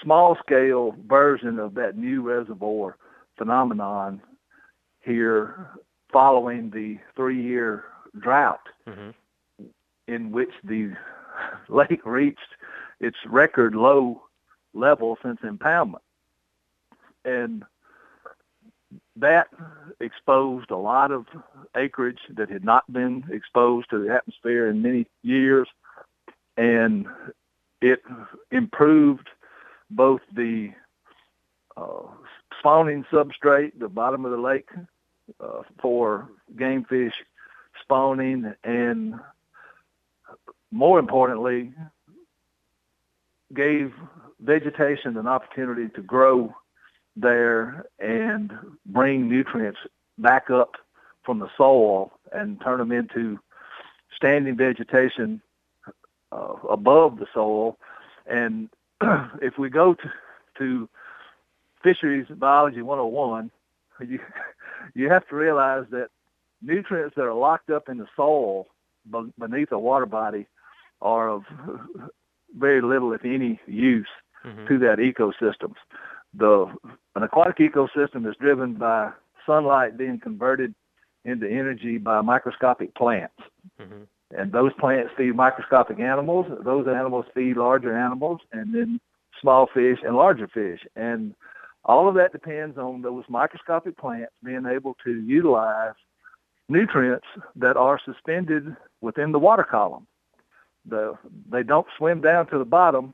small 0.04 0.38
scale 0.46 0.96
version 1.08 1.58
of 1.58 1.74
that 1.76 1.98
new 1.98 2.22
reservoir 2.22 2.96
phenomenon 3.38 4.22
here 5.02 5.72
following 6.12 6.70
the 6.70 7.00
three 7.16 7.42
year 7.42 7.86
drought 8.20 8.62
mm-hmm. 8.88 9.10
in 10.08 10.32
which 10.32 10.52
the 10.64 10.92
lake 11.70 12.06
reached 12.06 12.40
its 13.00 13.18
record 13.26 13.76
low 13.76 14.24
level 14.74 15.18
since 15.24 15.40
impoundment. 15.42 16.02
And 17.26 17.64
that 19.16 19.48
exposed 20.00 20.72
a 20.72 20.78
lot 20.78 21.12
of 21.12 21.26
acreage 21.76 22.20
that 22.36 22.50
had 22.50 22.64
not 22.64 22.92
been 22.92 23.24
exposed 23.32 23.90
to 23.90 24.00
the 24.00 24.14
atmosphere 24.14 24.70
in 24.70 24.82
many 24.82 25.06
years, 25.24 25.68
and 26.58 27.06
it 27.82 28.02
improved 28.52 29.28
both 29.92 30.22
the 30.34 30.72
uh, 31.78 32.04
spawning 32.58 33.06
substrate, 33.12 33.72
the 33.80 33.90
bottom 33.90 34.26
of 34.26 34.32
the 34.32 34.38
lake, 34.38 34.70
uh, 35.40 35.62
for 35.82 36.30
game 36.58 36.86
fish 36.86 37.14
spawning, 37.82 38.54
and 38.64 39.16
more 40.72 41.00
importantly, 41.00 41.74
gave 43.54 43.94
vegetation 44.40 45.18
an 45.18 45.28
opportunity 45.28 45.90
to 45.96 46.02
grow 46.02 46.54
there 47.16 47.86
and 48.00 48.54
bring 48.86 49.28
nutrients 49.28 49.80
back 50.18 50.50
up 50.50 50.76
from 51.24 51.40
the 51.40 51.50
soil 51.58 52.12
and 52.32 52.62
turn 52.62 52.80
them 52.80 52.92
into 52.92 53.40
standing 54.16 54.56
vegetation 54.56 55.42
uh, 56.32 56.54
above 56.70 57.20
the 57.20 57.28
soil. 57.34 57.78
And 58.26 58.70
if 59.42 59.58
we 59.58 59.70
go 59.70 59.94
to, 59.94 60.12
to 60.58 60.90
fisheries 61.84 62.28
biology 62.30 62.82
101, 62.82 63.52
you 64.08 64.20
you 64.96 65.10
have 65.10 65.28
to 65.28 65.36
realize 65.36 65.86
that 65.92 66.10
nutrients 66.62 67.16
that 67.16 67.26
are 67.26 67.34
locked 67.34 67.70
up 67.70 67.90
in 67.90 67.98
the 67.98 68.08
soil 68.16 68.68
beneath 69.38 69.72
a 69.72 69.80
water 69.80 70.06
body 70.06 70.48
are 71.02 71.30
of 71.30 71.44
very 72.58 72.82
little, 72.82 73.14
if 73.14 73.24
any, 73.26 73.60
use 73.68 74.08
mm-hmm. 74.46 74.68
to 74.68 74.80
that 74.80 74.98
ecosystem. 74.98 75.74
The 76.34 76.74
an 77.16 77.24
aquatic 77.24 77.58
ecosystem 77.58 78.30
is 78.30 78.36
driven 78.40 78.76
by 78.76 79.12
sunlight 79.46 79.98
being 79.98 80.20
converted 80.20 80.76
into 81.26 81.50
energy 81.50 81.98
by 81.98 82.22
microscopic 82.22 82.96
plants. 82.96 83.34
Mm-hmm. 83.80 84.04
And 84.32 84.52
those 84.52 84.72
plants 84.80 85.12
feed 85.18 85.36
microscopic 85.36 86.00
animals. 86.00 86.46
Those 86.64 86.88
animals 86.88 87.26
feed 87.34 87.58
larger 87.58 87.98
animals, 87.98 88.42
and 88.52 88.74
then 88.74 89.00
small 89.42 89.68
fish 89.74 90.00
and 90.04 90.16
larger 90.16 90.48
fish. 90.48 90.82
And 90.96 91.34
all 91.84 92.08
of 92.08 92.16
that 92.16 92.32
depends 92.32 92.78
on 92.78 93.02
those 93.02 93.24
microscopic 93.28 93.98
plants 93.98 94.34
being 94.44 94.66
able 94.66 94.96
to 95.04 95.22
utilize 95.22 95.96
nutrients 96.68 97.26
that 97.56 97.78
are 97.78 98.00
suspended 98.06 98.76
within 99.02 99.32
the 99.32 99.40
water 99.40 99.64
column. 99.64 100.06
The, 100.88 101.14
they 101.52 101.64
don't 101.64 101.88
swim 101.98 102.22
down 102.22 102.48
to 102.48 102.58
the 102.58 102.66
bottom 102.66 103.14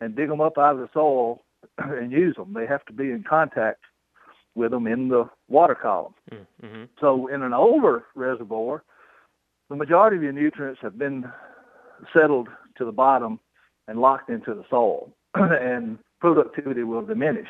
and 0.00 0.16
dig 0.16 0.28
them 0.28 0.40
up 0.40 0.58
out 0.58 0.74
of 0.74 0.80
the 0.80 0.88
soil 0.92 1.42
and 1.78 2.12
use 2.12 2.36
them. 2.36 2.52
They 2.54 2.66
have 2.66 2.84
to 2.86 2.92
be 2.92 3.10
in 3.10 3.24
contact 3.28 3.80
with 4.54 4.70
them 4.70 4.86
in 4.86 5.08
the 5.08 5.28
water 5.48 5.74
column. 5.74 6.14
Mm-hmm. 6.30 6.84
So 7.00 7.26
in 7.28 7.42
an 7.42 7.52
older 7.52 8.04
reservoir, 8.14 8.84
the 9.68 9.76
majority 9.76 10.16
of 10.16 10.22
your 10.22 10.32
nutrients 10.32 10.80
have 10.82 10.98
been 10.98 11.24
settled 12.12 12.48
to 12.78 12.84
the 12.84 12.92
bottom 12.92 13.40
and 13.88 14.00
locked 14.00 14.30
into 14.30 14.54
the 14.54 14.64
soil, 14.70 15.12
and 15.34 15.98
productivity 16.20 16.82
will 16.82 17.02
diminish 17.02 17.48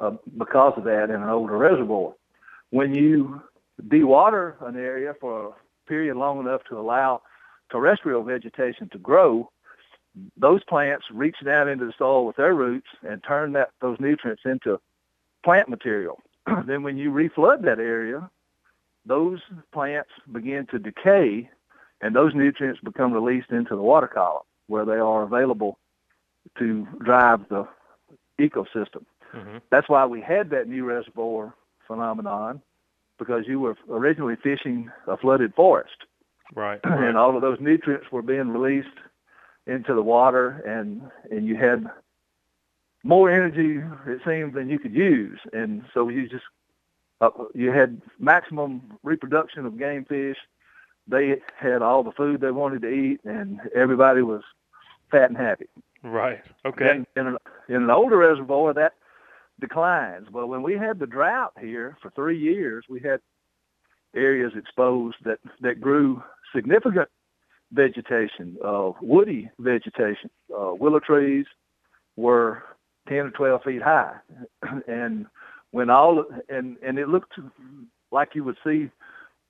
uh, 0.00 0.12
because 0.38 0.72
of 0.76 0.84
that 0.84 1.04
in 1.04 1.22
an 1.22 1.28
older 1.28 1.56
reservoir. 1.56 2.14
When 2.70 2.94
you 2.94 3.42
dewater 3.88 4.54
an 4.66 4.76
area 4.76 5.14
for 5.20 5.48
a 5.48 5.88
period 5.88 6.16
long 6.16 6.40
enough 6.40 6.62
to 6.68 6.78
allow 6.78 7.22
terrestrial 7.70 8.22
vegetation 8.22 8.88
to 8.90 8.98
grow, 8.98 9.50
those 10.36 10.62
plants 10.64 11.06
reach 11.12 11.36
down 11.44 11.68
into 11.68 11.86
the 11.86 11.92
soil 11.98 12.26
with 12.26 12.36
their 12.36 12.54
roots 12.54 12.86
and 13.02 13.22
turn 13.26 13.52
that 13.52 13.70
those 13.80 13.98
nutrients 14.00 14.42
into 14.44 14.80
plant 15.44 15.68
material. 15.68 16.20
then 16.66 16.82
when 16.82 16.96
you 16.96 17.10
reflood 17.10 17.62
that 17.62 17.78
area, 17.78 18.28
those 19.06 19.40
plants 19.72 20.10
begin 20.32 20.66
to 20.70 20.78
decay 20.78 21.48
and 22.00 22.14
those 22.14 22.34
nutrients 22.34 22.80
become 22.82 23.12
released 23.12 23.50
into 23.50 23.74
the 23.74 23.82
water 23.82 24.06
column 24.06 24.42
where 24.66 24.84
they 24.84 24.92
are 24.92 25.22
available 25.22 25.78
to 26.58 26.86
drive 27.02 27.40
the 27.48 27.66
ecosystem. 28.38 29.04
Mm-hmm. 29.34 29.58
That's 29.70 29.88
why 29.88 30.06
we 30.06 30.20
had 30.20 30.50
that 30.50 30.68
new 30.68 30.84
reservoir 30.84 31.54
phenomenon, 31.86 32.62
because 33.18 33.44
you 33.46 33.60
were 33.60 33.76
originally 33.90 34.36
fishing 34.42 34.90
a 35.06 35.16
flooded 35.16 35.54
forest, 35.54 35.96
Right. 36.54 36.80
and 36.84 37.16
all 37.16 37.36
of 37.36 37.42
those 37.42 37.58
nutrients 37.60 38.06
were 38.10 38.22
being 38.22 38.48
released 38.48 38.96
into 39.66 39.94
the 39.94 40.02
water, 40.02 40.62
and 40.66 41.02
and 41.30 41.46
you 41.46 41.56
had 41.56 41.86
more 43.02 43.30
energy 43.30 43.82
it 44.06 44.20
seemed 44.26 44.54
than 44.54 44.68
you 44.68 44.78
could 44.78 44.94
use, 44.94 45.38
and 45.52 45.84
so 45.92 46.08
you 46.08 46.28
just 46.28 46.44
uh, 47.20 47.30
you 47.54 47.70
had 47.72 48.00
maximum 48.18 48.98
reproduction 49.02 49.66
of 49.66 49.78
game 49.78 50.04
fish. 50.04 50.38
They 51.06 51.36
had 51.58 51.82
all 51.82 52.02
the 52.02 52.12
food 52.12 52.40
they 52.40 52.50
wanted 52.50 52.82
to 52.82 52.88
eat, 52.88 53.20
and 53.24 53.60
everybody 53.74 54.22
was 54.22 54.42
fat 55.10 55.28
and 55.28 55.36
happy. 55.36 55.66
Right. 56.02 56.42
Okay. 56.64 56.90
In, 56.90 57.06
in, 57.16 57.26
an, 57.26 57.36
in 57.68 57.76
an 57.76 57.90
older 57.90 58.16
reservoir, 58.16 58.72
that 58.74 58.94
declines. 59.60 60.28
But 60.32 60.48
when 60.48 60.62
we 60.62 60.74
had 60.74 60.98
the 60.98 61.06
drought 61.06 61.52
here 61.60 61.96
for 62.02 62.10
three 62.10 62.38
years, 62.38 62.84
we 62.88 63.00
had 63.00 63.20
areas 64.14 64.52
exposed 64.56 65.16
that, 65.24 65.38
that 65.60 65.80
grew 65.80 66.22
significant 66.54 67.08
vegetation, 67.72 68.56
uh, 68.64 68.92
woody 69.00 69.50
vegetation. 69.58 70.30
Uh, 70.52 70.74
willow 70.74 71.00
trees 71.00 71.46
were 72.16 72.62
10 73.08 73.16
or 73.18 73.30
12 73.30 73.62
feet 73.62 73.82
high. 73.82 74.14
and 74.88 75.26
when 75.72 75.90
all, 75.90 76.24
and, 76.48 76.76
and 76.82 76.98
it 76.98 77.08
looked 77.08 77.34
like 78.12 78.34
you 78.34 78.44
would 78.44 78.56
see 78.64 78.90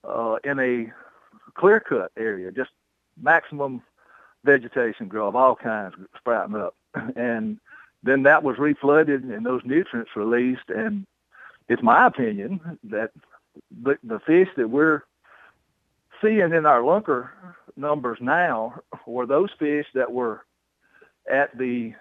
uh, 0.03 0.37
in 0.43 0.59
a 0.59 0.91
clear 1.55 1.79
cut 1.79 2.11
area, 2.17 2.51
just 2.51 2.71
maximum 3.21 3.81
vegetation 4.43 5.07
grow 5.07 5.27
of 5.27 5.35
all 5.35 5.55
kinds 5.55 5.95
sprouting 6.17 6.55
up. 6.55 6.75
And 7.15 7.59
then 8.03 8.23
that 8.23 8.43
was 8.43 8.57
reflooded 8.57 9.35
and 9.35 9.45
those 9.45 9.61
nutrients 9.65 10.11
released. 10.15 10.69
And 10.69 11.05
it's 11.67 11.81
my 11.81 12.05
opinion 12.05 12.77
that 12.83 13.11
the, 13.83 13.97
the 14.03 14.19
fish 14.19 14.47
that 14.57 14.69
we're 14.69 15.01
seeing 16.21 16.53
in 16.53 16.65
our 16.65 16.81
lunker 16.81 17.29
numbers 17.75 18.17
now 18.21 18.79
were 19.05 19.25
those 19.25 19.49
fish 19.59 19.85
that 19.93 20.11
were 20.11 20.41
at 21.31 21.57
the 21.57 21.93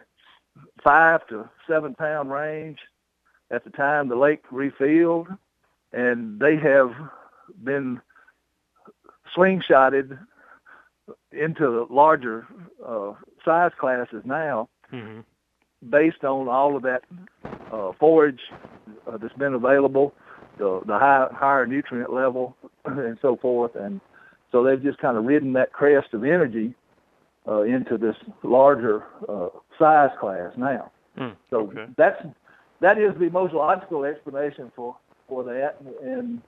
five 0.83 1.27
to 1.29 1.49
seven 1.69 1.95
pound 1.95 2.31
range 2.31 2.79
at 3.51 3.65
the 3.65 3.71
time 3.71 4.09
the 4.09 4.17
lake 4.17 4.43
refilled. 4.51 5.29
And 5.93 6.41
they 6.41 6.57
have 6.57 6.93
been 7.63 8.01
slingshotted 9.37 10.19
into 11.33 11.87
larger 11.91 12.47
uh, 12.85 13.13
size 13.45 13.73
classes 13.79 14.23
now 14.25 14.69
Mm-hmm. 14.93 15.21
based 15.91 16.25
on 16.25 16.49
all 16.49 16.77
of 16.77 16.83
that 16.83 17.03
uh, 17.73 17.93
forage 17.99 18.41
uh, 19.07 19.17
that's 19.17 19.35
been 19.35 19.55
available, 19.55 20.15
the, 20.59 20.81
the 20.87 20.99
high, 20.99 21.27
higher 21.33 21.67
nutrient 21.67 22.13
level, 22.13 22.57
and 22.85 23.19
so 23.23 23.37
forth. 23.37 23.75
And 23.77 24.01
so 24.53 24.63
they've 24.63 24.83
just 24.83 24.99
kind 24.99 25.17
of 25.17 25.25
ridden 25.25 25.53
that 25.55 25.73
crest 25.73 26.15
of 26.15 26.25
energy 26.25 26.75
uh, 27.49 27.63
into 27.63 27.97
this 27.99 28.17
larger 28.43 29.05
uh, 29.29 29.49
size 29.79 30.11
class 30.21 30.53
now. 30.57 30.91
Mm, 31.19 31.37
So 31.51 31.73
okay. 31.73 31.87
that's 31.97 32.23
that 32.81 32.99
is 32.99 33.15
the 33.19 33.31
most 33.31 33.55
logical 33.55 34.05
explanation 34.05 34.71
for 34.75 34.97
for 35.29 35.43
that. 35.45 35.77
And 36.03 36.43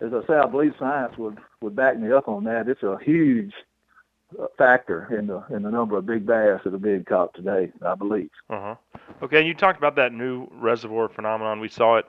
as 0.00 0.12
I 0.12 0.26
say, 0.26 0.34
I 0.34 0.46
believe 0.46 0.72
science 0.78 1.16
would 1.18 1.38
would 1.60 1.74
back 1.76 1.98
me 1.98 2.12
up 2.12 2.28
on 2.28 2.44
that. 2.44 2.68
It's 2.68 2.82
a 2.82 2.98
huge 3.02 3.52
uh, 4.40 4.46
factor 4.58 5.08
in 5.18 5.26
the 5.26 5.42
in 5.54 5.62
the 5.62 5.70
number 5.70 5.96
of 5.96 6.06
big 6.06 6.26
bass 6.26 6.60
that 6.64 6.74
are 6.74 6.78
being 6.78 7.04
caught 7.04 7.34
today. 7.34 7.72
I 7.84 7.94
believe. 7.94 8.30
Uh 8.50 8.60
huh. 8.60 8.74
Okay, 9.22 9.38
and 9.38 9.46
you 9.46 9.54
talked 9.54 9.78
about 9.78 9.96
that 9.96 10.12
new 10.12 10.48
reservoir 10.52 11.08
phenomenon. 11.08 11.60
We 11.60 11.68
saw 11.68 11.96
it 11.96 12.06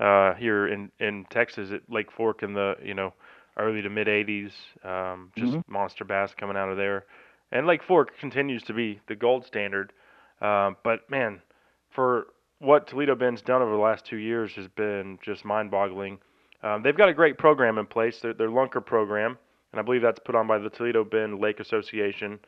uh, 0.00 0.34
here 0.34 0.66
in 0.66 0.90
in 0.98 1.26
Texas 1.30 1.70
at 1.70 1.82
Lake 1.88 2.10
Fork 2.10 2.42
in 2.42 2.54
the 2.54 2.74
you 2.82 2.94
know 2.94 3.12
early 3.56 3.82
to 3.82 3.90
mid 3.90 4.08
'80s. 4.08 4.52
Um, 4.84 5.30
just 5.36 5.52
Mhm. 5.52 5.68
monster 5.68 6.04
bass 6.04 6.34
coming 6.34 6.56
out 6.56 6.70
of 6.70 6.76
there, 6.76 7.04
and 7.52 7.66
Lake 7.66 7.82
Fork 7.82 8.16
continues 8.18 8.62
to 8.64 8.72
be 8.72 9.00
the 9.06 9.14
gold 9.14 9.44
standard. 9.44 9.92
Um, 10.40 10.76
but 10.82 11.08
man, 11.10 11.42
for 11.90 12.28
what 12.60 12.86
Toledo 12.86 13.14
Bend's 13.14 13.42
done 13.42 13.62
over 13.62 13.70
the 13.70 13.78
last 13.78 14.04
two 14.06 14.16
years 14.16 14.54
has 14.54 14.68
been 14.68 15.18
just 15.22 15.44
mind-boggling. 15.44 16.18
Um, 16.62 16.82
they've 16.82 16.96
got 16.96 17.08
a 17.08 17.14
great 17.14 17.38
program 17.38 17.78
in 17.78 17.86
place, 17.86 18.20
their, 18.20 18.34
their 18.34 18.48
Lunker 18.50 18.84
program, 18.84 19.38
and 19.72 19.80
I 19.80 19.82
believe 19.82 20.02
that's 20.02 20.18
put 20.18 20.34
on 20.34 20.46
by 20.46 20.58
the 20.58 20.68
Toledo 20.68 21.04
Bend 21.04 21.40
Lake 21.40 21.58
Association. 21.58 22.38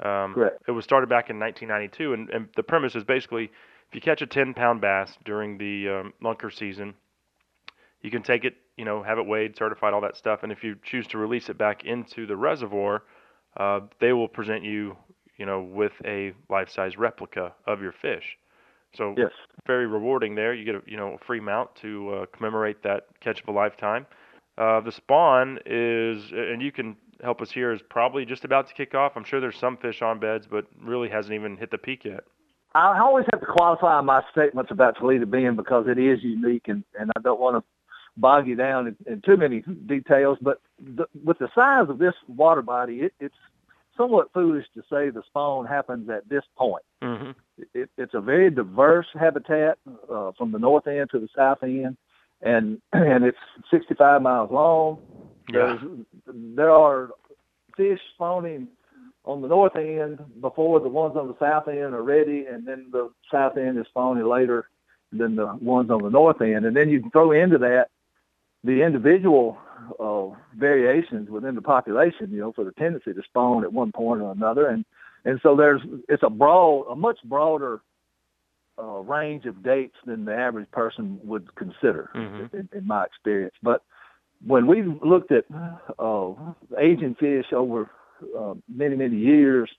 Um, 0.00 0.32
Correct. 0.34 0.62
It 0.66 0.70
was 0.72 0.84
started 0.84 1.08
back 1.08 1.28
in 1.28 1.38
1992, 1.38 2.14
and, 2.14 2.30
and 2.30 2.48
the 2.56 2.62
premise 2.62 2.94
is 2.94 3.04
basically 3.04 3.50
if 3.88 3.94
you 3.94 4.00
catch 4.00 4.22
a 4.22 4.26
10-pound 4.26 4.80
bass 4.80 5.16
during 5.24 5.58
the 5.58 5.88
um, 5.88 6.14
Lunker 6.22 6.54
season, 6.54 6.94
you 8.02 8.10
can 8.10 8.22
take 8.22 8.44
it, 8.44 8.54
you 8.76 8.84
know, 8.84 9.02
have 9.02 9.18
it 9.18 9.26
weighed, 9.26 9.56
certified, 9.56 9.94
all 9.94 10.00
that 10.02 10.16
stuff, 10.16 10.40
and 10.42 10.52
if 10.52 10.62
you 10.62 10.76
choose 10.82 11.06
to 11.08 11.18
release 11.18 11.48
it 11.48 11.58
back 11.58 11.84
into 11.84 12.26
the 12.26 12.36
reservoir, 12.36 13.02
uh, 13.56 13.80
they 14.00 14.12
will 14.12 14.28
present 14.28 14.62
you, 14.62 14.96
you 15.36 15.46
know, 15.46 15.62
with 15.62 15.92
a 16.04 16.32
life-size 16.48 16.96
replica 16.96 17.54
of 17.66 17.80
your 17.80 17.92
fish. 17.92 18.36
So 18.96 19.14
Yes. 19.16 19.32
very 19.66 19.86
rewarding 19.86 20.34
there. 20.34 20.54
You 20.54 20.64
get 20.64 20.74
a 20.76 20.82
you 20.86 20.96
know 20.96 21.14
a 21.14 21.18
free 21.18 21.40
mount 21.40 21.74
to 21.76 22.10
uh, 22.10 22.26
commemorate 22.34 22.82
that 22.82 23.06
catch 23.20 23.40
of 23.42 23.48
a 23.48 23.52
lifetime. 23.52 24.06
Uh, 24.56 24.80
the 24.80 24.92
spawn 24.92 25.58
is, 25.66 26.32
and 26.32 26.60
you 26.60 26.72
can 26.72 26.96
help 27.22 27.40
us 27.40 27.50
here, 27.50 27.72
is 27.72 27.82
probably 27.82 28.24
just 28.24 28.44
about 28.44 28.66
to 28.68 28.74
kick 28.74 28.94
off. 28.94 29.12
I'm 29.14 29.24
sure 29.24 29.40
there's 29.40 29.58
some 29.58 29.76
fish 29.76 30.02
on 30.02 30.18
beds, 30.18 30.46
but 30.50 30.66
really 30.80 31.08
hasn't 31.08 31.34
even 31.34 31.56
hit 31.56 31.70
the 31.70 31.78
peak 31.78 32.04
yet. 32.04 32.24
I 32.74 32.98
always 33.00 33.24
have 33.32 33.40
to 33.40 33.46
qualify 33.46 34.00
my 34.02 34.22
statements 34.30 34.70
about 34.70 34.96
Toledo 34.98 35.26
Bend 35.26 35.56
because 35.56 35.86
it 35.88 35.98
is 35.98 36.22
unique, 36.22 36.68
and, 36.68 36.84
and 36.98 37.10
I 37.16 37.20
don't 37.20 37.40
want 37.40 37.56
to 37.56 37.64
bog 38.16 38.46
you 38.46 38.56
down 38.56 38.88
in, 38.88 38.96
in 39.10 39.22
too 39.22 39.36
many 39.36 39.62
details. 39.86 40.38
But 40.40 40.60
the, 40.78 41.06
with 41.24 41.38
the 41.38 41.48
size 41.54 41.88
of 41.88 41.98
this 41.98 42.14
water 42.26 42.62
body, 42.62 42.98
it, 42.98 43.14
it's 43.20 43.34
somewhat 43.96 44.32
foolish 44.32 44.66
to 44.74 44.82
say 44.82 45.10
the 45.10 45.22
spawn 45.26 45.66
happens 45.66 46.08
at 46.10 46.28
this 46.28 46.44
point. 46.56 46.84
Mm-hmm. 47.02 47.30
It, 47.74 47.90
it's 47.96 48.14
a 48.14 48.20
very 48.20 48.50
diverse 48.50 49.06
habitat 49.18 49.78
uh, 50.12 50.32
from 50.36 50.52
the 50.52 50.58
north 50.58 50.86
end 50.86 51.08
to 51.10 51.18
the 51.18 51.28
south 51.34 51.62
end, 51.62 51.96
and 52.42 52.80
and 52.92 53.24
it's 53.24 53.38
65 53.70 54.22
miles 54.22 54.50
long. 54.50 54.98
Yeah. 55.52 55.76
There's, 55.80 55.80
there 56.56 56.70
are 56.70 57.10
fish 57.76 58.00
spawning 58.14 58.68
on 59.28 59.42
the 59.42 59.48
north 59.48 59.76
end 59.76 60.18
before 60.40 60.80
the 60.80 60.88
ones 60.88 61.14
on 61.14 61.28
the 61.28 61.36
south 61.38 61.68
end 61.68 61.94
are 61.94 62.02
ready, 62.02 62.46
and 62.46 62.66
then 62.66 62.86
the 62.90 63.10
south 63.30 63.58
end 63.58 63.78
is 63.78 63.86
spawning 63.88 64.24
later 64.24 64.68
than 65.12 65.36
the 65.36 65.46
ones 65.60 65.90
on 65.90 66.02
the 66.02 66.08
north 66.08 66.40
end. 66.40 66.64
And 66.64 66.74
then 66.74 66.88
you 66.88 67.00
can 67.02 67.10
throw 67.10 67.32
into 67.32 67.58
that 67.58 67.88
the 68.64 68.82
individual 68.82 69.58
uh, 70.00 70.28
variations 70.56 71.28
within 71.28 71.54
the 71.54 71.62
population, 71.62 72.30
you 72.30 72.40
know, 72.40 72.52
for 72.52 72.64
the 72.64 72.72
tendency 72.72 73.12
to 73.12 73.22
spawn 73.22 73.64
at 73.64 73.72
one 73.72 73.92
point 73.92 74.22
or 74.22 74.32
another. 74.32 74.66
And 74.68 74.84
and 75.26 75.38
so 75.42 75.54
there's 75.54 75.82
it's 76.08 76.22
a 76.22 76.30
broad, 76.30 76.86
a 76.90 76.96
much 76.96 77.18
broader 77.24 77.82
uh, 78.78 79.00
range 79.00 79.44
of 79.44 79.62
dates 79.62 79.96
than 80.06 80.24
the 80.24 80.34
average 80.34 80.70
person 80.70 81.20
would 81.24 81.54
consider, 81.54 82.10
Mhm. 82.14 82.54
in, 82.54 82.68
in 82.72 82.86
my 82.86 83.04
experience. 83.04 83.54
But 83.62 83.82
when 84.46 84.66
we 84.66 84.82
looked 84.82 85.32
at 85.32 85.44
uh, 85.98 86.32
aging 86.78 87.16
fish 87.16 87.52
over 87.52 87.90
uh, 88.38 88.54
many 88.68 88.96
many 88.96 89.16
years, 89.16 89.70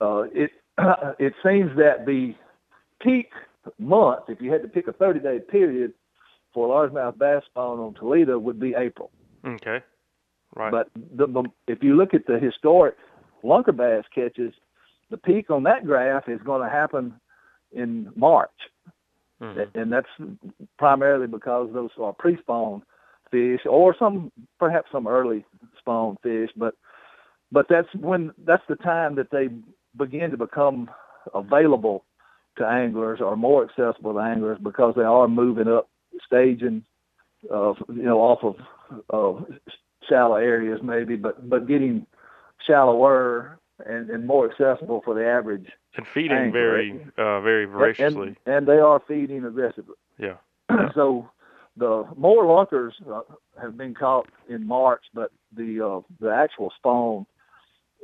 uh, 0.00 0.22
it 0.32 0.50
it 1.18 1.34
seems 1.44 1.76
that 1.76 2.06
the 2.06 2.34
peak 3.00 3.30
month, 3.78 4.24
if 4.28 4.40
you 4.40 4.50
had 4.52 4.62
to 4.62 4.68
pick 4.68 4.88
a 4.88 4.92
30 4.92 5.20
day 5.20 5.38
period 5.38 5.92
for 6.52 6.68
largemouth 6.68 7.18
bass 7.18 7.42
spawn 7.46 7.78
on 7.78 7.94
Toledo, 7.94 8.38
would 8.38 8.58
be 8.58 8.74
April. 8.76 9.10
Okay. 9.46 9.80
Right. 10.54 10.72
But 10.72 10.88
the, 11.16 11.26
the, 11.26 11.44
if 11.68 11.82
you 11.82 11.94
look 11.94 12.12
at 12.14 12.26
the 12.26 12.38
historic 12.38 12.96
lunker 13.44 13.76
bass 13.76 14.04
catches, 14.14 14.52
the 15.10 15.16
peak 15.16 15.50
on 15.50 15.62
that 15.64 15.86
graph 15.86 16.28
is 16.28 16.40
going 16.42 16.62
to 16.62 16.68
happen 16.68 17.14
in 17.72 18.10
March, 18.16 18.50
Mhm. 19.40 19.74
and 19.74 19.92
that's 19.92 20.08
primarily 20.78 21.26
because 21.26 21.72
those 21.72 21.90
are 21.98 22.12
pre-spawn 22.12 22.82
fish, 23.30 23.60
or 23.64 23.94
some 23.96 24.30
perhaps 24.58 24.90
some 24.90 25.06
early 25.06 25.44
spawn 25.78 26.16
fish. 26.22 26.50
But 26.56 26.74
but 27.52 27.66
that's 27.68 27.88
when 27.94 28.32
that's 28.44 28.62
the 28.68 28.76
time 28.76 29.16
that 29.16 29.30
they 29.30 29.48
begin 29.96 30.30
to 30.30 30.36
become 30.36 30.90
available 31.34 32.04
to 32.58 32.66
anglers 32.66 33.20
or 33.20 33.36
more 33.36 33.64
accessible 33.64 34.14
to 34.14 34.20
anglers 34.20 34.58
because 34.62 34.94
they 34.96 35.02
are 35.02 35.28
moving 35.28 35.68
up 35.68 35.88
staging, 36.26 36.84
uh, 37.52 37.74
you 37.88 38.02
know, 38.02 38.20
off 38.20 38.42
of 38.42 38.56
uh, 39.12 39.44
shallow 40.08 40.36
areas 40.36 40.80
maybe, 40.82 41.16
but 41.16 41.48
but 41.48 41.66
getting 41.66 42.06
shallower 42.66 43.58
and, 43.86 44.10
and 44.10 44.26
more 44.26 44.50
accessible 44.50 45.00
for 45.04 45.14
the 45.14 45.26
average. 45.26 45.66
and 45.96 46.06
feeding 46.06 46.36
angler. 46.36 46.60
very 46.60 47.06
uh, 47.18 47.40
very 47.40 47.64
voraciously. 47.64 48.36
And, 48.46 48.54
and 48.54 48.68
they 48.68 48.78
are 48.78 49.00
feeding 49.06 49.44
aggressively. 49.44 49.96
yeah. 50.18 50.36
so 50.94 51.28
the 51.76 52.04
more 52.16 52.44
lunkers 52.44 52.94
uh, 53.10 53.22
have 53.60 53.76
been 53.76 53.94
caught 53.94 54.28
in 54.48 54.66
March, 54.66 55.02
but 55.14 55.30
the 55.56 55.80
uh, 55.84 56.00
the 56.20 56.30
actual 56.30 56.72
spawn 56.76 57.26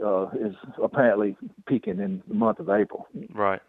uh, 0.04 0.26
is 0.40 0.54
apparently 0.82 1.36
peaking 1.66 1.98
in 1.98 2.22
the 2.28 2.34
month 2.34 2.58
of 2.58 2.68
April. 2.68 3.06
Right. 3.34 3.60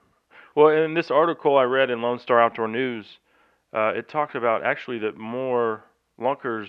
Well, 0.56 0.70
in 0.70 0.94
this 0.94 1.12
article 1.12 1.58
I 1.58 1.64
read 1.64 1.90
in 1.90 2.02
Lone 2.02 2.20
Star 2.20 2.42
Outdoor 2.42 2.68
News, 2.68 3.06
uh, 3.74 3.94
it 3.96 4.10
talked 4.10 4.36
about 4.36 4.64
actually 4.64 5.00
that 5.00 5.18
more 5.18 5.84
lunkers 6.20 6.68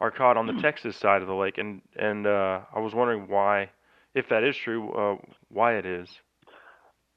are 0.00 0.10
caught 0.10 0.36
on 0.36 0.46
the 0.46 0.60
Texas 0.60 0.96
side 0.96 1.22
of 1.22 1.28
the 1.28 1.34
lake, 1.34 1.58
and 1.58 1.80
and 1.96 2.26
uh, 2.26 2.60
I 2.74 2.78
was 2.80 2.94
wondering 2.94 3.28
why, 3.28 3.70
if 4.14 4.28
that 4.28 4.44
is 4.44 4.56
true, 4.56 4.92
uh, 4.92 5.16
why 5.48 5.76
it 5.76 5.86
is. 5.86 6.08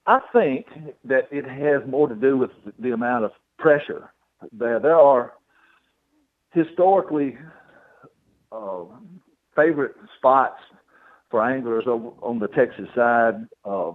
I 0.06 0.20
think 0.32 0.66
that 1.04 1.28
it 1.30 1.44
has 1.44 1.88
more 1.88 2.08
to 2.08 2.14
do 2.14 2.38
with 2.38 2.50
the 2.78 2.92
amount 2.92 3.26
of 3.26 3.32
pressure. 3.58 4.10
There, 4.52 4.80
there 4.80 4.96
are 4.96 5.34
historically 6.52 7.36
uh, 8.50 8.84
favorite 9.54 9.96
spots 10.16 10.60
for 11.30 11.42
anglers 11.42 11.84
over 11.86 12.08
on 12.22 12.38
the 12.38 12.48
Texas 12.48 12.88
side. 12.94 13.46
Uh, 13.64 13.92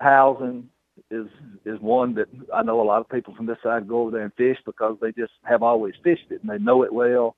Housen 0.00 0.68
is 1.10 1.26
is 1.64 1.80
one 1.80 2.14
that 2.14 2.28
I 2.54 2.62
know 2.62 2.80
a 2.80 2.84
lot 2.84 3.00
of 3.00 3.08
people 3.08 3.34
from 3.34 3.46
this 3.46 3.58
side 3.62 3.88
go 3.88 4.02
over 4.02 4.10
there 4.10 4.22
and 4.22 4.34
fish 4.34 4.58
because 4.64 4.96
they 5.00 5.12
just 5.12 5.32
have 5.44 5.62
always 5.62 5.94
fished 6.02 6.30
it 6.30 6.40
and 6.42 6.50
they 6.50 6.58
know 6.58 6.82
it 6.82 6.92
well. 6.92 7.36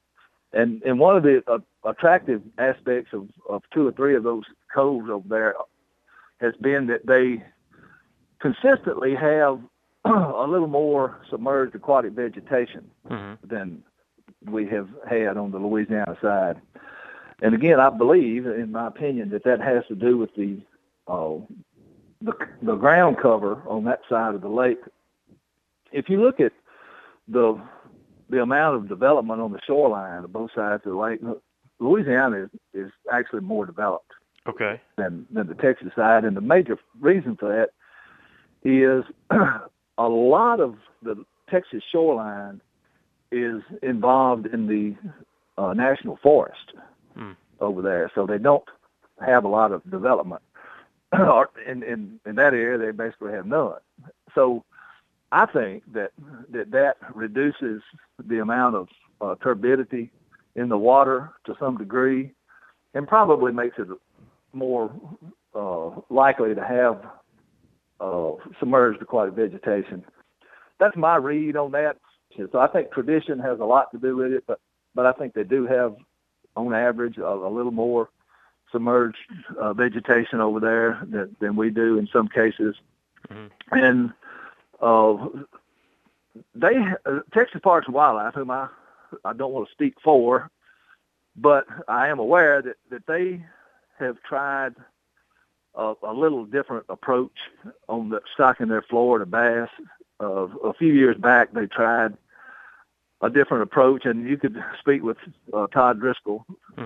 And 0.52 0.82
and 0.82 0.98
one 0.98 1.16
of 1.16 1.22
the 1.22 1.42
uh, 1.46 1.58
attractive 1.88 2.42
aspects 2.58 3.12
of 3.12 3.28
of 3.48 3.62
two 3.72 3.86
or 3.86 3.92
three 3.92 4.14
of 4.16 4.22
those 4.22 4.44
coves 4.72 5.08
over 5.10 5.28
there 5.28 5.54
has 6.40 6.54
been 6.60 6.86
that 6.88 7.06
they 7.06 7.42
consistently 8.40 9.14
have 9.14 9.60
a 10.04 10.46
little 10.46 10.68
more 10.68 11.20
submerged 11.30 11.74
aquatic 11.74 12.12
vegetation 12.12 12.90
Mm-hmm. 13.10 13.46
than 13.46 13.82
we 14.46 14.66
have 14.68 14.88
had 15.08 15.36
on 15.36 15.50
the 15.50 15.58
Louisiana 15.58 16.16
side. 16.20 16.60
And 17.44 17.54
again, 17.54 17.78
I 17.78 17.90
believe, 17.90 18.46
in 18.46 18.72
my 18.72 18.86
opinion, 18.86 19.28
that 19.30 19.44
that 19.44 19.60
has 19.60 19.84
to 19.88 19.94
do 19.94 20.16
with 20.16 20.34
the 20.34 20.56
uh, 21.06 21.36
the, 22.22 22.32
the 22.62 22.74
ground 22.74 23.18
cover 23.20 23.62
on 23.68 23.84
that 23.84 24.00
side 24.08 24.34
of 24.34 24.40
the 24.40 24.48
lake. 24.48 24.78
If 25.92 26.08
you 26.08 26.22
look 26.22 26.40
at 26.40 26.52
the 27.28 27.60
the 28.30 28.40
amount 28.40 28.76
of 28.76 28.88
development 28.88 29.42
on 29.42 29.52
the 29.52 29.60
shoreline 29.66 30.24
of 30.24 30.32
both 30.32 30.52
sides 30.54 30.84
of 30.86 30.92
the 30.92 30.98
lake, 30.98 31.20
Louisiana 31.80 32.44
is, 32.44 32.50
is 32.72 32.92
actually 33.12 33.42
more 33.42 33.66
developed 33.66 34.10
Okay. 34.48 34.80
than 34.96 35.26
than 35.30 35.46
the 35.46 35.54
Texas 35.54 35.92
side, 35.94 36.24
and 36.24 36.34
the 36.34 36.40
major 36.40 36.78
reason 36.98 37.36
for 37.36 37.50
that 37.50 37.68
is 38.66 39.04
a 39.98 40.08
lot 40.08 40.60
of 40.60 40.76
the 41.02 41.22
Texas 41.50 41.82
shoreline 41.92 42.62
is 43.30 43.60
involved 43.82 44.46
in 44.46 44.66
the 44.66 44.96
uh, 45.60 45.74
national 45.74 46.18
forest 46.22 46.72
Hmm. 47.14 47.32
over 47.60 47.82
there, 47.82 48.10
so 48.14 48.26
they 48.26 48.38
don't 48.38 48.64
have 49.24 49.44
a 49.44 49.48
lot 49.48 49.72
of 49.72 49.88
development. 49.90 50.42
In, 51.66 51.82
in 51.84 52.18
in 52.26 52.34
that 52.34 52.54
area, 52.54 52.76
they 52.76 52.90
basically 52.90 53.32
have 53.32 53.46
none. 53.46 53.74
So 54.34 54.64
I 55.30 55.46
think 55.46 55.84
that 55.92 56.10
that 56.50 56.72
that 56.72 56.96
reduces 57.14 57.82
the 58.26 58.40
amount 58.40 58.74
of 58.74 58.88
uh, 59.20 59.34
turbidity 59.42 60.10
in 60.56 60.68
the 60.68 60.78
water 60.78 61.30
to 61.46 61.54
some 61.60 61.76
degree, 61.76 62.32
and 62.94 63.06
probably 63.06 63.52
makes 63.52 63.78
it 63.78 63.86
more 64.52 64.90
uh, 65.54 65.90
likely 66.10 66.54
to 66.54 66.64
have 66.64 67.04
uh, 68.00 68.32
submerged 68.58 69.00
aquatic 69.02 69.34
vegetation. 69.34 70.04
That's 70.80 70.96
my 70.96 71.16
read 71.16 71.56
on 71.56 71.72
that. 71.72 71.96
So 72.50 72.58
I 72.58 72.66
think 72.66 72.90
tradition 72.90 73.38
has 73.38 73.60
a 73.60 73.64
lot 73.64 73.92
to 73.92 73.98
do 73.98 74.16
with 74.16 74.32
it, 74.32 74.44
but 74.46 74.58
but 74.94 75.06
I 75.06 75.12
think 75.12 75.34
they 75.34 75.44
do 75.44 75.66
have, 75.66 75.96
on 76.56 76.74
average, 76.74 77.18
a, 77.18 77.26
a 77.26 77.50
little 77.50 77.72
more 77.72 78.08
submerged 78.72 79.16
uh, 79.58 79.72
vegetation 79.72 80.40
over 80.40 80.60
there 80.60 81.00
than, 81.08 81.36
than 81.40 81.56
we 81.56 81.70
do 81.70 81.98
in 81.98 82.08
some 82.12 82.28
cases. 82.28 82.74
And 83.70 84.12
uh, 84.80 85.28
they 86.54 86.76
uh, 87.06 87.20
Texas 87.32 87.60
Parks 87.62 87.86
and 87.86 87.94
Wildlife, 87.94 88.34
whom 88.34 88.50
I 88.50 88.68
I 89.24 89.32
don't 89.32 89.52
want 89.52 89.68
to 89.68 89.72
speak 89.72 89.94
for, 90.02 90.50
but 91.36 91.66
I 91.88 92.08
am 92.08 92.18
aware 92.18 92.60
that 92.62 92.76
that 92.90 93.06
they 93.06 93.44
have 93.98 94.20
tried 94.22 94.74
a, 95.74 95.94
a 96.02 96.12
little 96.12 96.44
different 96.44 96.84
approach 96.88 97.38
on 97.88 98.10
the 98.10 98.20
stocking 98.34 98.68
their 98.68 98.82
Florida 98.82 99.26
bass. 99.26 99.68
Uh, 100.20 100.46
a 100.64 100.72
few 100.74 100.92
years 100.92 101.16
back, 101.16 101.52
they 101.52 101.66
tried 101.66 102.16
a 103.24 103.30
different 103.30 103.62
approach, 103.62 104.04
and 104.04 104.28
you 104.28 104.36
could 104.36 104.62
speak 104.78 105.02
with 105.02 105.16
uh, 105.54 105.66
Todd 105.68 105.98
Driscoll 105.98 106.44
uh, 106.76 106.82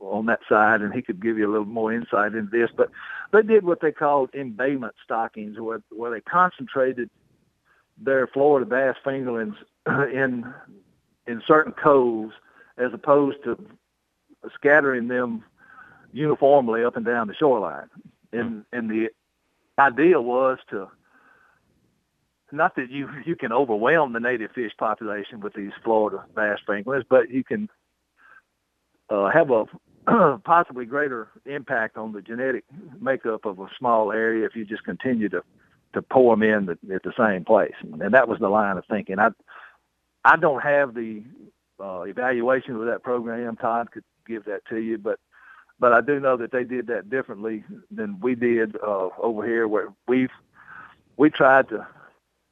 on, 0.00 0.26
that 0.26 0.40
side, 0.48 0.80
and 0.80 0.94
he 0.94 1.02
could 1.02 1.22
give 1.22 1.36
you 1.36 1.46
a 1.46 1.52
little 1.52 1.66
more 1.66 1.92
insight 1.92 2.34
into 2.34 2.50
this. 2.50 2.70
But 2.74 2.90
they 3.32 3.42
did 3.42 3.64
what 3.64 3.80
they 3.82 3.92
called 3.92 4.30
embayment 4.32 4.94
stockings, 5.04 5.60
where 5.60 5.82
where 5.90 6.10
they 6.10 6.22
concentrated 6.22 7.10
their 7.98 8.26
Florida 8.26 8.64
bass 8.64 8.96
fingerlings 9.04 9.56
in 9.86 10.52
in 11.26 11.42
certain 11.46 11.72
coves, 11.72 12.32
as 12.78 12.94
opposed 12.94 13.44
to 13.44 13.58
scattering 14.54 15.08
them 15.08 15.44
uniformly 16.12 16.82
up 16.82 16.96
and 16.96 17.04
down 17.04 17.28
the 17.28 17.34
shoreline. 17.34 17.90
And 18.32 18.64
and 18.72 18.90
the 18.90 19.10
idea 19.78 20.18
was 20.18 20.58
to 20.70 20.88
not 22.54 22.76
that 22.76 22.90
you 22.90 23.08
you 23.24 23.36
can 23.36 23.52
overwhelm 23.52 24.12
the 24.12 24.20
native 24.20 24.52
fish 24.52 24.72
population 24.78 25.40
with 25.40 25.54
these 25.54 25.72
Florida 25.82 26.24
bass 26.34 26.58
fingerlings, 26.66 27.04
but 27.08 27.30
you 27.30 27.44
can 27.44 27.68
uh, 29.10 29.30
have 29.30 29.50
a 29.50 29.64
possibly 30.44 30.84
greater 30.84 31.28
impact 31.46 31.96
on 31.96 32.12
the 32.12 32.20
genetic 32.20 32.64
makeup 33.00 33.44
of 33.44 33.58
a 33.58 33.68
small 33.78 34.12
area 34.12 34.44
if 34.46 34.54
you 34.54 34.64
just 34.64 34.84
continue 34.84 35.28
to 35.28 35.42
to 35.94 36.02
pour 36.02 36.34
them 36.34 36.42
in 36.42 36.66
the, 36.66 36.94
at 36.94 37.02
the 37.04 37.12
same 37.16 37.44
place. 37.44 37.74
And 37.82 38.14
that 38.14 38.28
was 38.28 38.40
the 38.40 38.48
line 38.48 38.76
of 38.76 38.84
thinking. 38.86 39.18
I 39.18 39.30
I 40.24 40.36
don't 40.36 40.62
have 40.62 40.94
the 40.94 41.22
uh, 41.80 42.02
evaluation 42.02 42.76
of 42.76 42.86
that 42.86 43.02
program. 43.02 43.56
Todd 43.56 43.90
could 43.90 44.04
give 44.26 44.44
that 44.44 44.64
to 44.70 44.76
you, 44.76 44.98
but 44.98 45.18
but 45.80 45.92
I 45.92 46.00
do 46.00 46.20
know 46.20 46.36
that 46.36 46.52
they 46.52 46.64
did 46.64 46.86
that 46.88 47.10
differently 47.10 47.64
than 47.90 48.20
we 48.20 48.34
did 48.34 48.76
uh, 48.76 49.08
over 49.18 49.46
here, 49.46 49.66
where 49.66 49.88
we've 50.06 50.30
we 51.16 51.30
tried 51.30 51.68
to 51.70 51.86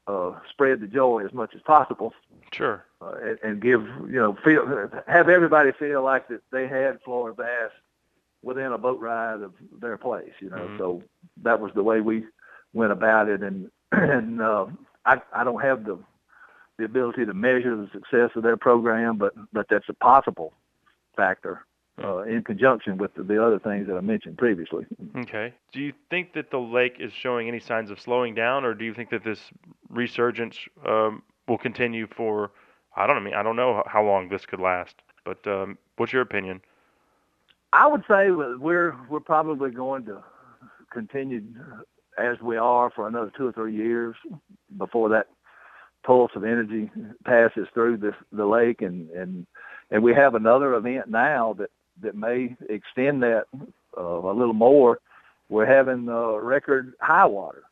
uh, 0.07 0.33
spread 0.49 0.79
the 0.81 0.87
joy 0.87 1.23
as 1.25 1.33
much 1.33 1.55
as 1.55 1.61
possible 1.61 2.13
Sure. 2.51 2.85
uh, 3.01 3.15
and, 3.21 3.39
and 3.43 3.61
give 3.61 3.81
you 4.07 4.19
know 4.19 4.37
feel 4.43 4.89
have 5.07 5.29
everybody 5.29 5.71
feel 5.71 6.03
like 6.03 6.27
that 6.27 6.41
they 6.51 6.67
had 6.67 6.99
Florida 7.03 7.35
bass 7.35 7.71
within 8.43 8.73
a 8.73 8.77
boat 8.77 8.99
ride 8.99 9.41
of 9.41 9.53
their 9.79 9.97
place. 9.97 10.33
You 10.39 10.49
know, 10.49 10.67
Mhm. 10.67 10.77
so 10.77 11.03
that 11.43 11.59
was 11.61 11.71
the 11.73 11.83
way 11.83 12.01
we 12.01 12.25
went 12.73 12.91
about 12.91 13.29
it, 13.29 13.41
and 13.41 13.71
and 13.91 14.41
uh, 14.41 14.65
I 15.05 15.21
I 15.31 15.43
don't 15.43 15.61
have 15.61 15.85
the 15.85 15.97
the 16.77 16.85
ability 16.85 17.25
to 17.25 17.33
measure 17.33 17.75
the 17.75 17.87
success 17.91 18.31
of 18.35 18.43
their 18.43 18.57
program, 18.57 19.17
but 19.17 19.33
but 19.53 19.67
that's 19.69 19.87
a 19.89 19.93
possible 19.93 20.53
factor 21.15 21.65
uh, 22.01 22.23
in 22.23 22.43
conjunction 22.43 22.97
with 22.97 23.13
the, 23.13 23.23
the 23.23 23.43
other 23.43 23.59
things 23.59 23.87
that 23.87 23.95
I 23.95 24.01
mentioned 24.01 24.37
previously. 24.37 24.85
Okay. 25.17 25.53
Do 25.71 25.79
you 25.79 25.93
think 26.09 26.33
that 26.33 26.49
the 26.49 26.57
lake 26.57 26.97
is 26.99 27.13
showing 27.13 27.47
any 27.47 27.59
signs 27.59 27.91
of 27.91 27.99
slowing 27.99 28.33
down, 28.33 28.65
or 28.65 28.73
do 28.73 28.85
you 28.85 28.93
think 28.93 29.09
that 29.11 29.23
this 29.23 29.39
resurgence 29.89 30.57
um, 30.87 31.21
will 31.47 31.57
continue 31.57 32.07
for? 32.07 32.51
I 32.95 33.05
don't 33.05 33.15
know. 33.15 33.21
I 33.21 33.25
mean, 33.25 33.33
I 33.35 33.43
don't 33.43 33.55
know 33.55 33.83
how 33.85 34.03
long 34.03 34.29
this 34.29 34.45
could 34.45 34.59
last, 34.59 34.95
but 35.23 35.45
um, 35.47 35.77
what's 35.97 36.13
your 36.13 36.21
opinion? 36.21 36.61
I 37.73 37.87
would 37.87 38.03
say 38.07 38.29
we're 38.31 38.95
we're 39.09 39.19
probably 39.19 39.71
going 39.71 40.05
to 40.05 40.23
continue 40.91 41.43
as 42.17 42.39
we 42.41 42.57
are 42.57 42.91
for 42.91 43.07
another 43.07 43.31
two 43.35 43.47
or 43.47 43.51
three 43.51 43.75
years 43.75 44.15
before 44.77 45.09
that 45.09 45.27
pulse 46.05 46.31
of 46.35 46.43
energy 46.43 46.91
passes 47.25 47.67
through 47.73 47.97
this 47.97 48.13
the 48.31 48.45
lake 48.45 48.81
and 48.81 49.09
and 49.11 49.47
and 49.89 50.03
we 50.03 50.13
have 50.13 50.35
another 50.35 50.75
event 50.75 51.07
now 51.07 51.53
that 51.57 51.69
that 52.01 52.15
may 52.15 52.55
extend 52.69 53.23
that 53.23 53.45
uh, 53.97 54.01
a 54.01 54.33
little 54.33 54.53
more. 54.53 54.99
We're 55.49 55.65
having 55.65 56.09
uh, 56.09 56.37
record 56.37 56.93
high 56.99 57.25
water, 57.25 57.63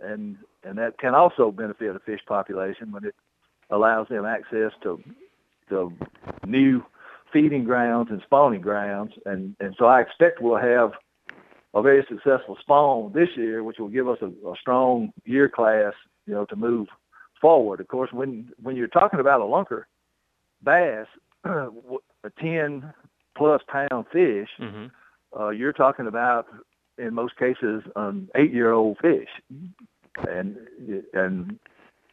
and 0.00 0.36
and 0.64 0.78
that 0.78 0.98
can 0.98 1.14
also 1.14 1.50
benefit 1.50 1.94
a 1.94 2.00
fish 2.00 2.20
population 2.26 2.92
when 2.92 3.04
it 3.04 3.14
allows 3.70 4.08
them 4.08 4.24
access 4.24 4.72
to 4.82 5.02
to 5.68 5.92
new 6.46 6.82
feeding 7.32 7.64
grounds 7.64 8.08
and 8.10 8.20
spawning 8.24 8.60
grounds, 8.60 9.12
and 9.26 9.54
and 9.60 9.74
so 9.78 9.86
I 9.86 10.00
expect 10.00 10.40
we'll 10.40 10.58
have 10.58 10.92
a 11.74 11.82
very 11.82 12.04
successful 12.08 12.56
spawn 12.60 13.12
this 13.12 13.28
year, 13.36 13.62
which 13.62 13.78
will 13.78 13.88
give 13.88 14.08
us 14.08 14.18
a, 14.22 14.26
a 14.26 14.54
strong 14.60 15.12
year 15.24 15.48
class, 15.48 15.92
you 16.26 16.34
know, 16.34 16.44
to 16.46 16.56
move 16.56 16.88
forward. 17.40 17.80
Of 17.80 17.88
course, 17.88 18.10
when 18.12 18.50
when 18.62 18.76
you're 18.76 18.88
talking 18.88 19.20
about 19.20 19.40
a 19.40 19.44
lunker 19.44 19.84
bass, 20.62 21.06
a 21.44 22.30
ten 22.40 22.92
plus 23.40 23.62
pound 23.68 24.04
fish, 24.12 24.50
uh, 25.38 25.48
you're 25.48 25.72
talking 25.72 26.06
about 26.06 26.46
in 26.98 27.14
most 27.14 27.36
cases 27.38 27.82
an 27.96 28.28
eight 28.34 28.52
year 28.52 28.70
old 28.72 28.98
fish, 28.98 29.28
and 30.28 30.56
and 31.14 31.58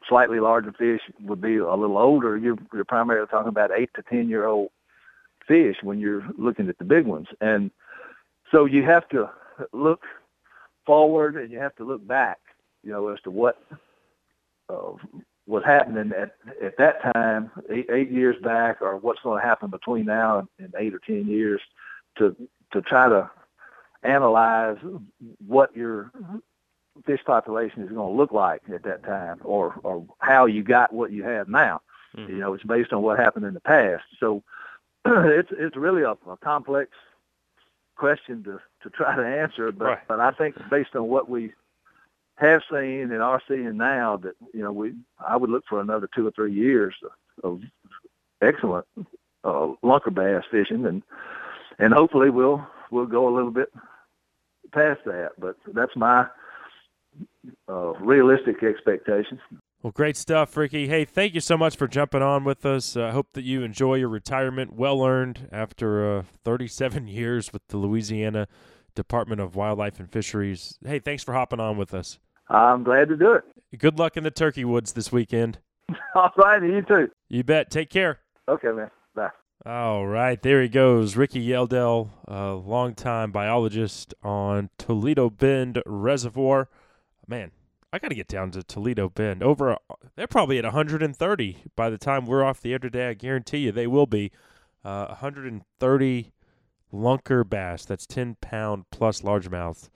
slightly 0.08 0.40
larger 0.40 0.72
fish 0.72 1.02
would 1.22 1.42
be 1.42 1.58
a 1.58 1.76
little 1.76 1.98
older. 1.98 2.38
You're, 2.38 2.58
you're 2.74 2.86
primarily 2.86 3.28
talking 3.28 3.50
about 3.50 3.72
eight 3.78 3.90
to 3.96 4.04
ten 4.04 4.30
year 4.30 4.46
old 4.46 4.70
fish 5.46 5.76
when 5.84 6.00
you're 6.00 6.26
looking 6.38 6.70
at 6.70 6.78
the 6.78 6.86
big 6.86 7.06
ones, 7.06 7.28
and 7.42 7.72
so 8.52 8.64
you 8.64 8.84
have 8.84 9.08
to 9.10 9.30
look 9.74 10.04
forward 10.86 11.36
and 11.36 11.52
you 11.52 11.60
have 11.60 11.76
to 11.76 11.84
look 11.84 12.08
back. 12.08 12.40
you 12.84 12.92
know, 12.94 13.10
as 13.10 13.20
to 13.26 13.32
what 13.32 13.62
uh, 14.70 14.94
was 15.48 15.64
happening 15.66 16.12
at 16.12 16.36
at 16.62 16.78
that 16.78 17.02
time, 17.14 17.50
eight, 17.72 17.90
eight 17.92 18.12
years 18.12 18.36
back, 18.44 18.82
or 18.82 18.98
what's 18.98 19.22
going 19.22 19.42
to 19.42 19.48
happen 19.48 19.70
between 19.70 20.06
now 20.06 20.40
and, 20.40 20.48
and 20.60 20.74
eight 20.78 20.94
or 20.94 21.00
ten 21.00 21.26
years, 21.28 21.62
to 22.18 22.36
to 22.74 22.82
try 22.82 23.10
to 23.10 23.30
analyze 24.04 24.78
what 25.48 25.76
your 25.76 26.12
fish 27.06 27.22
population 27.26 27.82
is 27.84 27.90
going 27.90 28.12
to 28.12 28.18
look 28.18 28.32
like 28.32 28.62
at 28.74 28.84
that 28.84 29.04
time, 29.04 29.40
or 29.44 29.80
or 29.84 30.06
how 30.20 30.46
you 30.46 30.64
got 30.64 30.94
what 30.94 31.12
you 31.12 31.24
have 31.24 31.48
now. 31.48 31.82
Mm-hmm. 32.16 32.34
You 32.34 32.38
know, 32.40 32.54
it's 32.54 32.64
based 32.64 32.94
on 32.94 33.02
what 33.02 33.18
happened 33.20 33.46
in 33.46 33.54
the 33.54 33.62
past. 33.62 34.04
So 34.20 34.44
it's 35.06 35.50
it's 35.52 35.76
really 35.76 36.04
a, 36.04 36.12
a 36.12 36.38
complex 36.44 36.92
question 37.96 38.44
to 38.44 38.60
to 38.84 38.90
try 38.90 39.16
to 39.16 39.26
answer, 39.26 39.72
but 39.72 39.86
Right. 39.86 40.08
but 40.08 40.20
I 40.20 40.32
think 40.32 40.56
based 40.70 40.96
on 40.96 41.08
what 41.08 41.30
we 41.30 41.54
have 42.38 42.62
seen 42.72 43.12
and 43.12 43.22
are 43.22 43.42
seeing 43.48 43.78
now, 43.78 44.18
that 44.18 44.36
you 44.54 44.62
know 44.62 44.72
we 44.72 44.94
I 45.26 45.36
would 45.36 45.50
look 45.50 45.66
for 45.68 45.82
another 45.82 46.08
two 46.16 46.26
or 46.28 46.32
three 46.32 46.54
years 46.54 46.96
of 47.44 47.62
excellent 48.42 48.86
uh, 49.44 49.74
lunker 49.84 50.14
bass 50.14 50.44
fishing, 50.50 50.86
and 50.86 51.04
and 51.80 51.94
hopefully 51.94 52.30
we'll 52.30 52.66
we'll 52.92 53.06
go 53.06 53.28
a 53.28 53.36
little 53.36 53.52
bit 53.52 53.70
past 54.72 55.02
that. 55.06 55.32
But 55.40 55.56
that's 55.74 55.96
my 55.96 56.28
uh, 57.68 57.94
realistic 58.00 58.64
expectations. 58.64 59.40
Well, 59.82 59.92
great 59.92 60.18
stuff, 60.18 60.58
Ricky. 60.58 60.88
Hey, 60.88 61.06
thank 61.06 61.36
you 61.36 61.40
so 61.40 61.56
much 61.56 61.76
for 61.76 61.88
jumping 61.88 62.22
on 62.22 62.44
with 62.44 62.66
us. 62.66 62.98
I 62.98 63.12
hope 63.12 63.34
that 63.34 63.44
you 63.44 63.64
enjoy 63.64 63.96
your 63.96 64.10
retirement, 64.10 64.74
well 64.74 65.04
earned 65.06 65.48
after 65.52 66.18
uh, 66.18 66.24
37 66.44 67.08
years 67.08 67.54
with 67.54 67.68
the 67.68 67.78
Louisiana 67.78 68.48
Department 68.96 69.40
of 69.40 69.56
Wildlife 69.56 70.00
and 70.00 70.12
Fisheries. 70.12 70.78
Hey, 70.84 71.00
thanks 71.00 71.24
for 71.24 71.34
hopping 71.34 71.60
on 71.60 71.78
with 71.78 71.94
us. 71.94 72.18
I'm 72.50 72.84
glad 72.84 73.10
to 73.10 73.18
do 73.18 73.34
it. 73.34 73.44
Good 73.78 74.00
luck 74.00 74.18
in 74.18 74.24
the 74.24 74.32
turkey 74.32 74.66
woods 74.66 74.94
this 74.94 75.12
weekend. 75.12 75.60
All 76.16 76.32
right, 76.38 76.62
you 76.62 76.82
too. 76.82 77.10
You 77.30 77.44
bet. 77.44 77.70
Take 77.70 77.90
care. 77.90 78.20
Okay, 78.48 78.72
man. 78.72 78.90
Bye. 79.14 79.30
All 79.66 80.08
right, 80.08 80.42
there 80.42 80.62
he 80.62 80.70
goes, 80.70 81.18
Ricky 81.18 81.46
Yeldell, 81.46 82.10
a 82.26 82.54
longtime 82.54 83.32
biologist 83.32 84.14
on 84.24 84.70
Toledo 84.78 85.30
Bend 85.30 85.82
Reservoir. 85.86 86.70
Man, 87.28 87.52
I 87.92 88.00
got 88.00 88.10
to 88.10 88.16
get 88.16 88.30
down 88.30 88.52
to 88.52 88.64
Toledo 88.64 89.10
Bend. 89.10 89.44
Over, 89.44 89.72
a, 89.72 89.78
they're 90.16 90.28
probably 90.28 90.58
at 90.58 90.64
130 90.64 91.58
by 91.76 91.90
the 91.90 91.98
time 91.98 92.26
we're 92.26 92.44
off 92.46 92.62
the 92.62 92.72
air 92.72 92.80
today. 92.80 93.10
I 93.10 93.14
guarantee 93.14 93.60
you 93.60 93.72
they 93.74 93.88
will 93.88 94.06
be. 94.06 94.32
Uh, 94.86 95.08
130 95.08 96.32
lunker 96.94 97.50
bass, 97.50 97.84
that's 97.84 98.08
10 98.08 98.38
pound 98.40 98.86
plus 98.90 99.22
largemouth, 99.22 99.90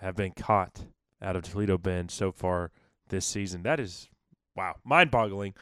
have 0.00 0.14
been 0.14 0.32
caught 0.32 0.84
out 1.22 1.36
of 1.36 1.42
Toledo 1.42 1.78
Bend 1.78 2.10
so 2.10 2.32
far 2.32 2.70
this 3.08 3.26
season. 3.26 3.62
That 3.62 3.80
is, 3.80 4.08
wow, 4.56 4.76
mind 4.84 5.10
boggling. 5.10 5.54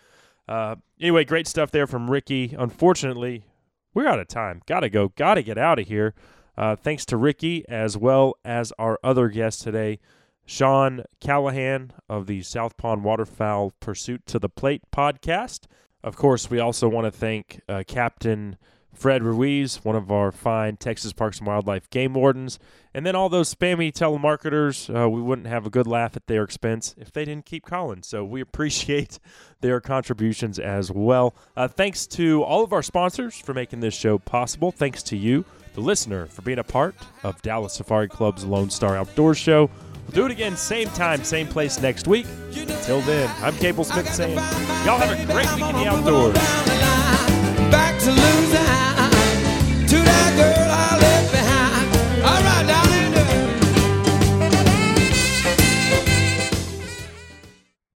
Uh, 0.49 0.77
anyway, 1.01 1.24
great 1.24 1.47
stuff 1.47 1.70
there 1.70 1.87
from 1.87 2.11
Ricky. 2.11 2.55
Unfortunately, 2.57 3.47
we're 3.95 4.07
out 4.07 4.20
of 4.20 4.28
time. 4.28 4.62
Gotta 4.66 4.89
go. 4.89 5.09
Gotta 5.16 5.43
get 5.43 5.59
out 5.59 5.78
of 5.78 5.89
here. 5.89 6.15
Uh, 6.57 6.77
thanks 6.77 7.05
to 7.07 7.16
Ricky 7.16 7.69
as 7.69 7.97
well 7.97 8.35
as 8.45 8.73
our 8.78 8.99
other 9.03 9.28
guest 9.28 9.62
today, 9.62 9.99
Sean 10.47 11.03
Callahan 11.20 11.93
of 12.09 12.27
the 12.27 12.43
South 12.43 12.77
Pond 12.77 13.05
Waterfowl 13.05 13.73
Pursuit 13.81 14.24
to 14.27 14.39
the 14.39 14.49
Plate 14.49 14.83
podcast. 14.95 15.66
Of 16.03 16.16
course, 16.16 16.49
we 16.49 16.61
also 16.61 16.89
want 16.89 17.07
to 17.07 17.11
thank 17.11 17.61
uh, 17.69 17.83
Captain 17.87 18.57
Fred 18.97 19.23
Ruiz, 19.23 19.85
one 19.85 19.94
of 19.94 20.10
our 20.10 20.32
fine 20.32 20.77
Texas 20.77 21.12
Parks 21.12 21.39
and 21.39 21.47
Wildlife 21.47 21.90
game 21.90 22.14
wardens, 22.14 22.59
and 22.94 23.05
then 23.05 23.14
all 23.14 23.28
those 23.28 23.55
spammy 23.55 23.93
telemarketers. 23.93 24.89
Uh, 24.89 25.09
we 25.09 25.20
wouldn't 25.20 25.47
have 25.47 25.66
a 25.66 25.70
good 25.70 25.86
laugh 25.86 26.16
at 26.16 26.27
their 26.27 26.43
expense 26.43 26.94
if 26.98 27.12
they 27.12 27.24
didn't 27.24 27.44
keep 27.44 27.66
calling. 27.66 28.02
So 28.02 28.24
we 28.24 28.40
appreciate 28.47 29.18
their 29.60 29.81
contributions 29.81 30.59
as 30.59 30.90
well. 30.90 31.36
Uh, 31.56 31.68
thanks 31.68 32.06
to 32.09 32.43
all 32.43 32.64
of 32.64 32.73
our 32.73 32.82
sponsors 32.82 33.39
for 33.39 33.52
making 33.52 33.81
this 33.81 33.94
show 33.94 34.18
possible. 34.18 34.73
Thanks 34.73 35.02
to 35.05 35.16
you, 35.16 35.44
the 35.74 35.81
listener, 35.82 36.27
for 36.27 36.43
being 36.43 36.59
a 36.59 36.64
part 36.64 36.94
of 37.23 37.40
Dallas 37.43 37.74
Safari 37.74 38.09
Club's 38.09 38.44
Lone 38.44 38.70
Star 38.70 38.97
Outdoors 38.97 39.39
Show. 39.39 39.70
We'll 40.06 40.14
do 40.14 40.24
it 40.27 40.31
again, 40.31 40.56
same 40.56 40.89
time, 40.90 41.24
same 41.24 41.48
place 41.48 41.81
next 41.81 42.06
week. 42.06 42.27
Until 42.56 43.01
then, 43.02 43.31
I'm 43.43 43.55
Cable 43.56 43.85
Smith 43.85 44.09
saying, 44.12 44.36
y'all 44.86 44.98
have 44.98 45.10
a 45.10 45.32
great 45.32 45.52
week 45.55 45.64
in 45.64 45.77
the 45.77 45.86
outdoors 45.86 47.15
back 47.70 47.98
to 48.01 48.10
losing 48.10 49.86
to 49.88 49.97
that 50.05 50.32
girl. 50.36 50.65